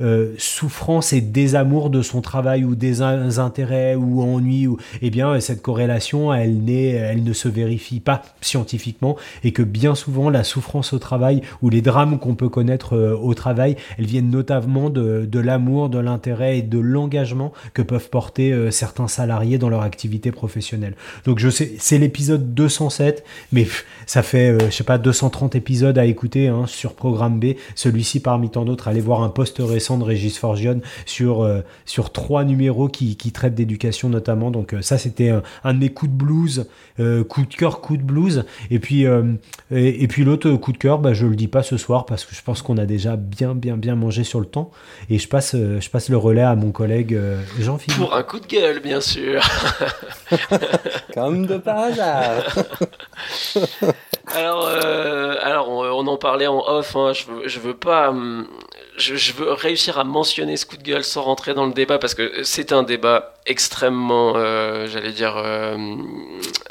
euh, 0.00 0.34
souffrance 0.38 1.12
et 1.12 1.20
désamour 1.20 1.90
de 1.90 2.02
son 2.02 2.20
travail 2.20 2.64
ou 2.64 2.76
des 2.76 3.02
intérêts 3.02 3.96
ou 3.96 4.22
ennuis, 4.22 4.68
ou, 4.68 4.78
eh 5.02 5.10
bien, 5.10 5.40
cette 5.40 5.60
corrélation, 5.60 6.32
elle, 6.32 6.70
elle 6.70 7.24
ne 7.24 7.32
se 7.32 7.48
vérifie 7.48 7.98
pas 7.98 8.22
scientifiquement 8.40 9.16
et 9.42 9.52
que 9.52 9.62
bien 9.62 9.96
souvent, 9.96 10.30
la 10.30 10.44
souffrance 10.44 10.92
au 10.92 11.00
travail 11.00 11.42
ou 11.62 11.70
les 11.70 11.82
drames 11.82 12.20
qu'on 12.20 12.36
peut 12.36 12.48
connaître 12.48 12.94
euh, 12.96 13.16
au 13.16 13.34
travail, 13.34 13.74
elles 13.98 14.06
viennent 14.06 14.30
notamment 14.30 14.88
de, 14.88 15.38
l'amour, 15.40 15.88
de 15.88 15.98
l'intérêt 15.98 16.58
et 16.58 16.62
de 16.62 16.78
l'engagement 16.78 17.52
que 17.74 17.82
peuvent 17.82 18.08
porter 18.08 18.52
euh, 18.52 18.70
certains 18.70 19.08
salariés 19.08 19.58
dans 19.58 19.68
leur 19.68 19.82
activité 19.82 20.30
professionnelle. 20.30 20.94
Donc, 21.24 21.40
je 21.40 21.50
sais, 21.50 21.72
c'est 21.78 21.98
l'épisode 21.98 22.54
207, 22.54 22.97
mais 23.52 23.66
ça 24.06 24.22
fait, 24.22 24.56
je 24.66 24.74
sais 24.74 24.84
pas, 24.84 24.98
230 24.98 25.54
épisodes 25.54 25.98
à 25.98 26.04
écouter 26.04 26.48
hein, 26.48 26.64
sur 26.66 26.94
Programme 26.94 27.38
B. 27.38 27.54
Celui-ci, 27.74 28.20
parmi 28.20 28.50
tant 28.50 28.64
d'autres, 28.64 28.88
allez 28.88 29.00
voir 29.00 29.22
un 29.22 29.28
post 29.28 29.56
récent 29.58 29.98
de 29.98 30.04
Régis 30.04 30.38
Forgione 30.38 30.80
sur, 31.06 31.42
euh, 31.42 31.60
sur 31.84 32.12
trois 32.12 32.44
numéros 32.44 32.88
qui, 32.88 33.16
qui 33.16 33.32
traitent 33.32 33.54
d'éducation 33.54 34.08
notamment. 34.08 34.50
Donc 34.50 34.74
euh, 34.74 34.82
ça, 34.82 34.98
c'était 34.98 35.32
un, 35.64 35.74
de 35.74 35.78
mes 35.78 35.90
coups 35.90 36.10
de 36.10 36.16
blues, 36.16 36.66
euh, 37.00 37.24
coup 37.24 37.42
de 37.42 37.54
cœur, 37.54 37.80
coup 37.80 37.96
de 37.96 38.02
blues. 38.02 38.44
Et 38.70 38.78
puis, 38.78 39.04
et, 39.70 40.08
puis 40.08 40.24
l'autre 40.24 40.50
coup 40.52 40.72
de 40.72 40.78
cœur, 40.78 40.98
bah, 40.98 41.12
je 41.12 41.26
le 41.26 41.36
dis 41.36 41.48
pas 41.48 41.62
ce 41.62 41.76
soir 41.76 42.06
parce 42.06 42.24
que 42.24 42.34
je 42.34 42.42
pense 42.42 42.62
qu'on 42.62 42.78
a 42.78 42.86
déjà 42.86 43.16
bien, 43.16 43.54
bien, 43.54 43.76
bien 43.76 43.94
mangé 43.94 44.24
sur 44.24 44.40
le 44.40 44.46
temps. 44.46 44.70
Et 45.10 45.18
je 45.18 45.28
passe, 45.28 45.54
je 45.54 45.88
passe 45.90 46.08
le 46.08 46.16
relais 46.16 46.42
à 46.42 46.54
mon 46.54 46.70
collègue 46.70 47.18
Jean-Philippe. 47.58 47.98
Pour 47.98 48.14
un 48.14 48.22
coup 48.22 48.40
de 48.40 48.46
gueule, 48.46 48.80
bien 48.80 49.00
sûr. 49.00 49.42
Comme 51.14 51.46
de 51.46 51.58
par 51.58 51.78
hasard. 51.78 52.44
alors, 54.34 54.68
alors 54.68 55.68
on, 55.68 56.06
en 56.06 56.16
parlait 56.16 56.46
en 56.46 56.60
off. 56.66 56.96
Hein. 56.96 57.12
je, 57.12 57.26
veux, 57.26 57.48
je 57.48 57.60
veux 57.60 57.76
pas. 57.76 58.12
Je, 58.98 59.32
veux 59.32 59.52
réussir 59.52 59.98
à 59.98 60.04
mentionner 60.04 60.56
ce 60.56 60.66
coup 60.66 60.76
de 60.76 60.82
gueule 60.82 61.04
sans 61.04 61.22
rentrer 61.22 61.54
dans 61.54 61.66
le 61.66 61.72
débat 61.72 61.98
parce 61.98 62.14
que 62.14 62.42
c'est 62.42 62.72
un 62.72 62.82
débat 62.82 63.34
extrêmement, 63.46 64.34
euh, 64.36 64.88
j'allais 64.88 65.12
dire, 65.12 65.36
euh, 65.36 65.96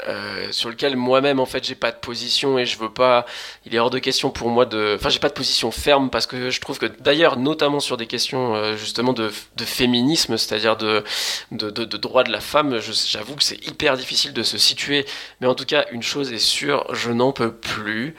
euh, 0.06 0.46
sur 0.52 0.68
lequel 0.68 0.96
moi-même 0.96 1.40
en 1.40 1.46
fait 1.46 1.64
j'ai 1.64 1.74
pas 1.74 1.90
de 1.90 1.96
position 1.96 2.58
et 2.58 2.66
je 2.66 2.78
veux 2.78 2.92
pas. 2.92 3.24
Il 3.64 3.74
est 3.74 3.78
hors 3.78 3.90
de 3.90 3.98
question 3.98 4.30
pour 4.30 4.50
moi 4.50 4.66
de. 4.66 4.96
Enfin, 4.96 5.08
j'ai 5.08 5.18
pas 5.18 5.30
de 5.30 5.34
position 5.34 5.70
ferme 5.70 6.10
parce 6.10 6.26
que 6.26 6.50
je 6.50 6.60
trouve 6.60 6.78
que 6.78 6.86
d'ailleurs, 7.00 7.38
notamment 7.38 7.80
sur 7.80 7.96
des 7.96 8.06
questions 8.06 8.76
justement 8.76 9.14
de, 9.14 9.30
féminisme, 9.64 10.36
c'est-à-dire 10.36 10.76
de, 10.76 11.02
droit 11.50 12.24
de 12.24 12.30
la 12.30 12.40
femme, 12.40 12.78
j'avoue 12.80 13.36
que 13.36 13.42
c'est 13.42 13.66
hyper 13.66 13.96
difficile 13.96 14.34
de 14.34 14.42
se 14.42 14.58
situer. 14.58 15.06
Mais 15.40 15.46
en 15.46 15.54
tout 15.54 15.64
cas, 15.66 15.86
une 15.92 16.02
chose 16.02 16.32
est 16.32 16.38
sûre, 16.38 16.86
je 16.92 17.10
n'en 17.10 17.32
peux 17.32 17.52
plus 17.52 18.14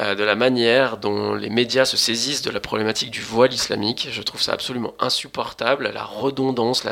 de 0.00 0.22
la 0.22 0.34
manière 0.34 0.98
dont 0.98 1.34
les 1.34 1.50
médias 1.50 1.84
se 1.84 1.96
saisissent 1.96 2.42
de 2.42 2.50
la 2.50 2.60
problématique 2.60 3.10
du 3.10 3.22
voile 3.22 3.53
islamique. 3.54 4.08
Je 4.10 4.22
trouve 4.22 4.42
ça 4.42 4.52
absolument 4.52 4.94
insupportable, 4.98 5.90
la 5.92 6.04
redondance, 6.04 6.84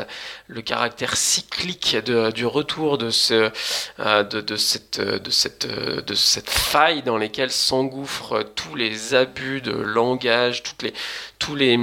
le 0.47 0.61
caractère 0.61 1.15
cyclique 1.17 1.97
du 1.97 2.45
retour 2.45 2.97
de, 2.97 3.09
ce, 3.09 3.51
de, 3.99 4.55
cette, 4.55 6.49
faille 6.49 7.03
dans 7.03 7.17
laquelle 7.17 7.51
s'engouffrent 7.51 8.43
tous 8.55 8.75
les 8.75 9.13
abus 9.13 9.61
de 9.61 9.71
langage, 9.71 10.63
tous 11.39 11.55
les 11.55 11.79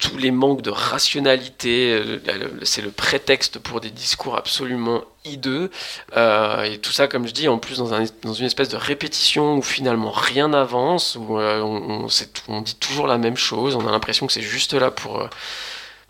tous 0.00 0.16
les 0.16 0.30
manques 0.30 0.62
de 0.62 0.70
rationalité, 0.70 1.92
euh, 1.92 2.48
c'est 2.62 2.82
le 2.82 2.90
prétexte 2.90 3.58
pour 3.58 3.80
des 3.80 3.90
discours 3.90 4.36
absolument 4.36 5.04
hideux. 5.24 5.70
Euh, 6.16 6.62
et 6.62 6.78
tout 6.78 6.92
ça, 6.92 7.06
comme 7.08 7.26
je 7.26 7.32
dis, 7.32 7.48
en 7.48 7.58
plus 7.58 7.78
dans, 7.78 7.94
un, 7.94 8.04
dans, 8.22 8.32
une 8.32 8.46
espèce 8.46 8.68
de 8.68 8.76
répétition 8.76 9.56
où 9.56 9.62
finalement 9.62 10.10
rien 10.10 10.48
n'avance, 10.48 11.16
où 11.16 11.38
on, 11.38 12.06
on, 12.48 12.60
dit 12.62 12.76
toujours 12.76 13.06
la 13.06 13.18
même 13.18 13.36
chose, 13.36 13.76
on 13.76 13.86
a 13.86 13.90
l'impression 13.90 14.26
que 14.26 14.32
c'est 14.32 14.40
juste 14.40 14.74
là 14.74 14.90
pour 14.90 15.28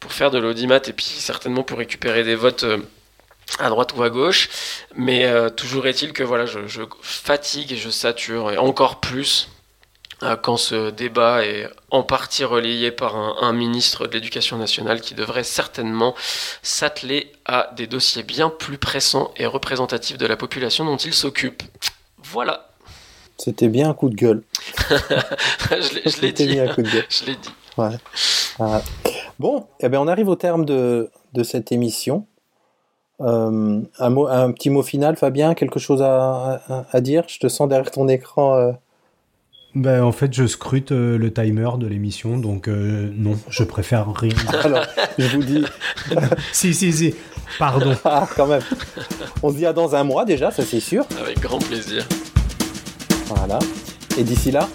pour 0.00 0.12
faire 0.12 0.30
de 0.30 0.38
l'audimat 0.38 0.80
et 0.86 0.92
puis 0.92 1.04
certainement 1.04 1.62
pour 1.62 1.78
récupérer 1.78 2.24
des 2.24 2.34
votes 2.34 2.64
euh, 2.64 2.78
à 3.58 3.68
droite 3.68 3.92
ou 3.96 4.02
à 4.02 4.10
gauche. 4.10 4.48
Mais 4.96 5.26
euh, 5.26 5.50
toujours 5.50 5.86
est-il 5.86 6.12
que 6.12 6.24
voilà, 6.24 6.46
je, 6.46 6.58
fatigue 7.02 7.72
et 7.72 7.76
je 7.76 7.90
sature, 7.90 8.46
encore 8.58 9.00
plus 9.00 9.48
euh, 9.48 9.59
quand 10.42 10.56
ce 10.56 10.90
débat 10.90 11.44
est 11.44 11.66
en 11.90 12.02
partie 12.02 12.44
relayé 12.44 12.90
par 12.90 13.16
un, 13.16 13.52
ministre 13.52 14.06
de 14.06 14.12
l'Éducation 14.12 14.58
nationale 14.58 15.00
qui 15.00 15.14
devrait 15.14 15.44
certainement 15.44 16.14
s'atteler 16.62 17.32
à 17.46 17.70
des 17.76 17.86
dossiers 17.86 18.22
bien 18.22 18.50
plus 18.50 18.78
pressants 18.78 19.32
et 19.36 19.46
représentatifs 19.46 20.18
de 20.18 20.26
la 20.26 20.36
population 20.36 20.84
dont 20.84 20.98
il 20.98 21.14
s'occupe. 21.14 21.62
Voilà. 22.22 22.68
C'était 23.38 23.68
bien 23.68 23.90
un 23.90 23.94
coup 23.94 24.10
de 24.10 24.14
gueule. 24.14 24.42
je 25.70 26.20
l'ai 26.20 26.32
dit. 26.32 26.60
Un 26.60 26.68
coup 26.74 26.82
de 26.82 26.90
gueule. 26.90 27.06
je 27.08 27.24
l'ai 27.24 27.36
dit. 27.36 27.50
Ouais. 27.78 27.96
Bon, 29.38 29.66
eh 29.80 29.88
ben 29.88 29.98
on 29.98 30.06
arrive 30.08 30.28
au 30.28 30.36
terme 30.36 30.66
de, 30.66 31.10
de 31.32 31.42
cette 31.42 31.72
émission. 31.72 32.26
Euh, 33.22 33.80
un, 33.98 34.10
mot, 34.10 34.26
un 34.28 34.52
petit 34.52 34.68
mot 34.68 34.82
final, 34.82 35.16
Fabien, 35.16 35.54
quelque 35.54 35.78
chose 35.78 36.02
à, 36.02 36.62
à, 36.68 36.84
à 36.90 37.00
dire? 37.00 37.24
Je 37.28 37.38
te 37.38 37.48
sens 37.48 37.68
derrière 37.68 37.90
ton 37.90 38.06
écran. 38.08 38.56
euh. 38.56 38.72
Ben, 39.74 40.02
en 40.02 40.10
fait, 40.10 40.34
je 40.34 40.46
scrute 40.48 40.90
euh, 40.90 41.16
le 41.16 41.32
timer 41.32 41.68
de 41.78 41.86
l'émission, 41.86 42.38
donc 42.38 42.66
euh, 42.66 43.08
non, 43.14 43.38
je 43.48 43.62
préfère 43.62 44.12
rien. 44.12 44.34
Alors, 44.64 44.84
je 45.16 45.36
vous 45.36 45.44
dis, 45.44 45.64
si, 46.52 46.74
si, 46.74 46.92
si, 46.92 47.14
pardon. 47.56 47.94
ah, 48.04 48.26
quand 48.34 48.48
même. 48.48 48.62
On 49.44 49.50
se 49.50 49.56
dit 49.56 49.66
à 49.66 49.72
dans 49.72 49.94
un 49.94 50.02
mois 50.02 50.24
déjà, 50.24 50.50
ça 50.50 50.64
c'est 50.64 50.80
sûr. 50.80 51.04
Avec 51.20 51.38
grand 51.38 51.58
plaisir. 51.58 52.04
Voilà. 53.26 53.60
Et 54.18 54.24
d'ici 54.24 54.50
là, 54.50 54.68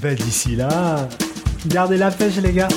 Ben, 0.00 0.14
d'ici 0.14 0.56
là, 0.56 1.06
gardez 1.66 1.98
la 1.98 2.10
pêche, 2.10 2.36
les 2.36 2.52
gars. 2.52 2.68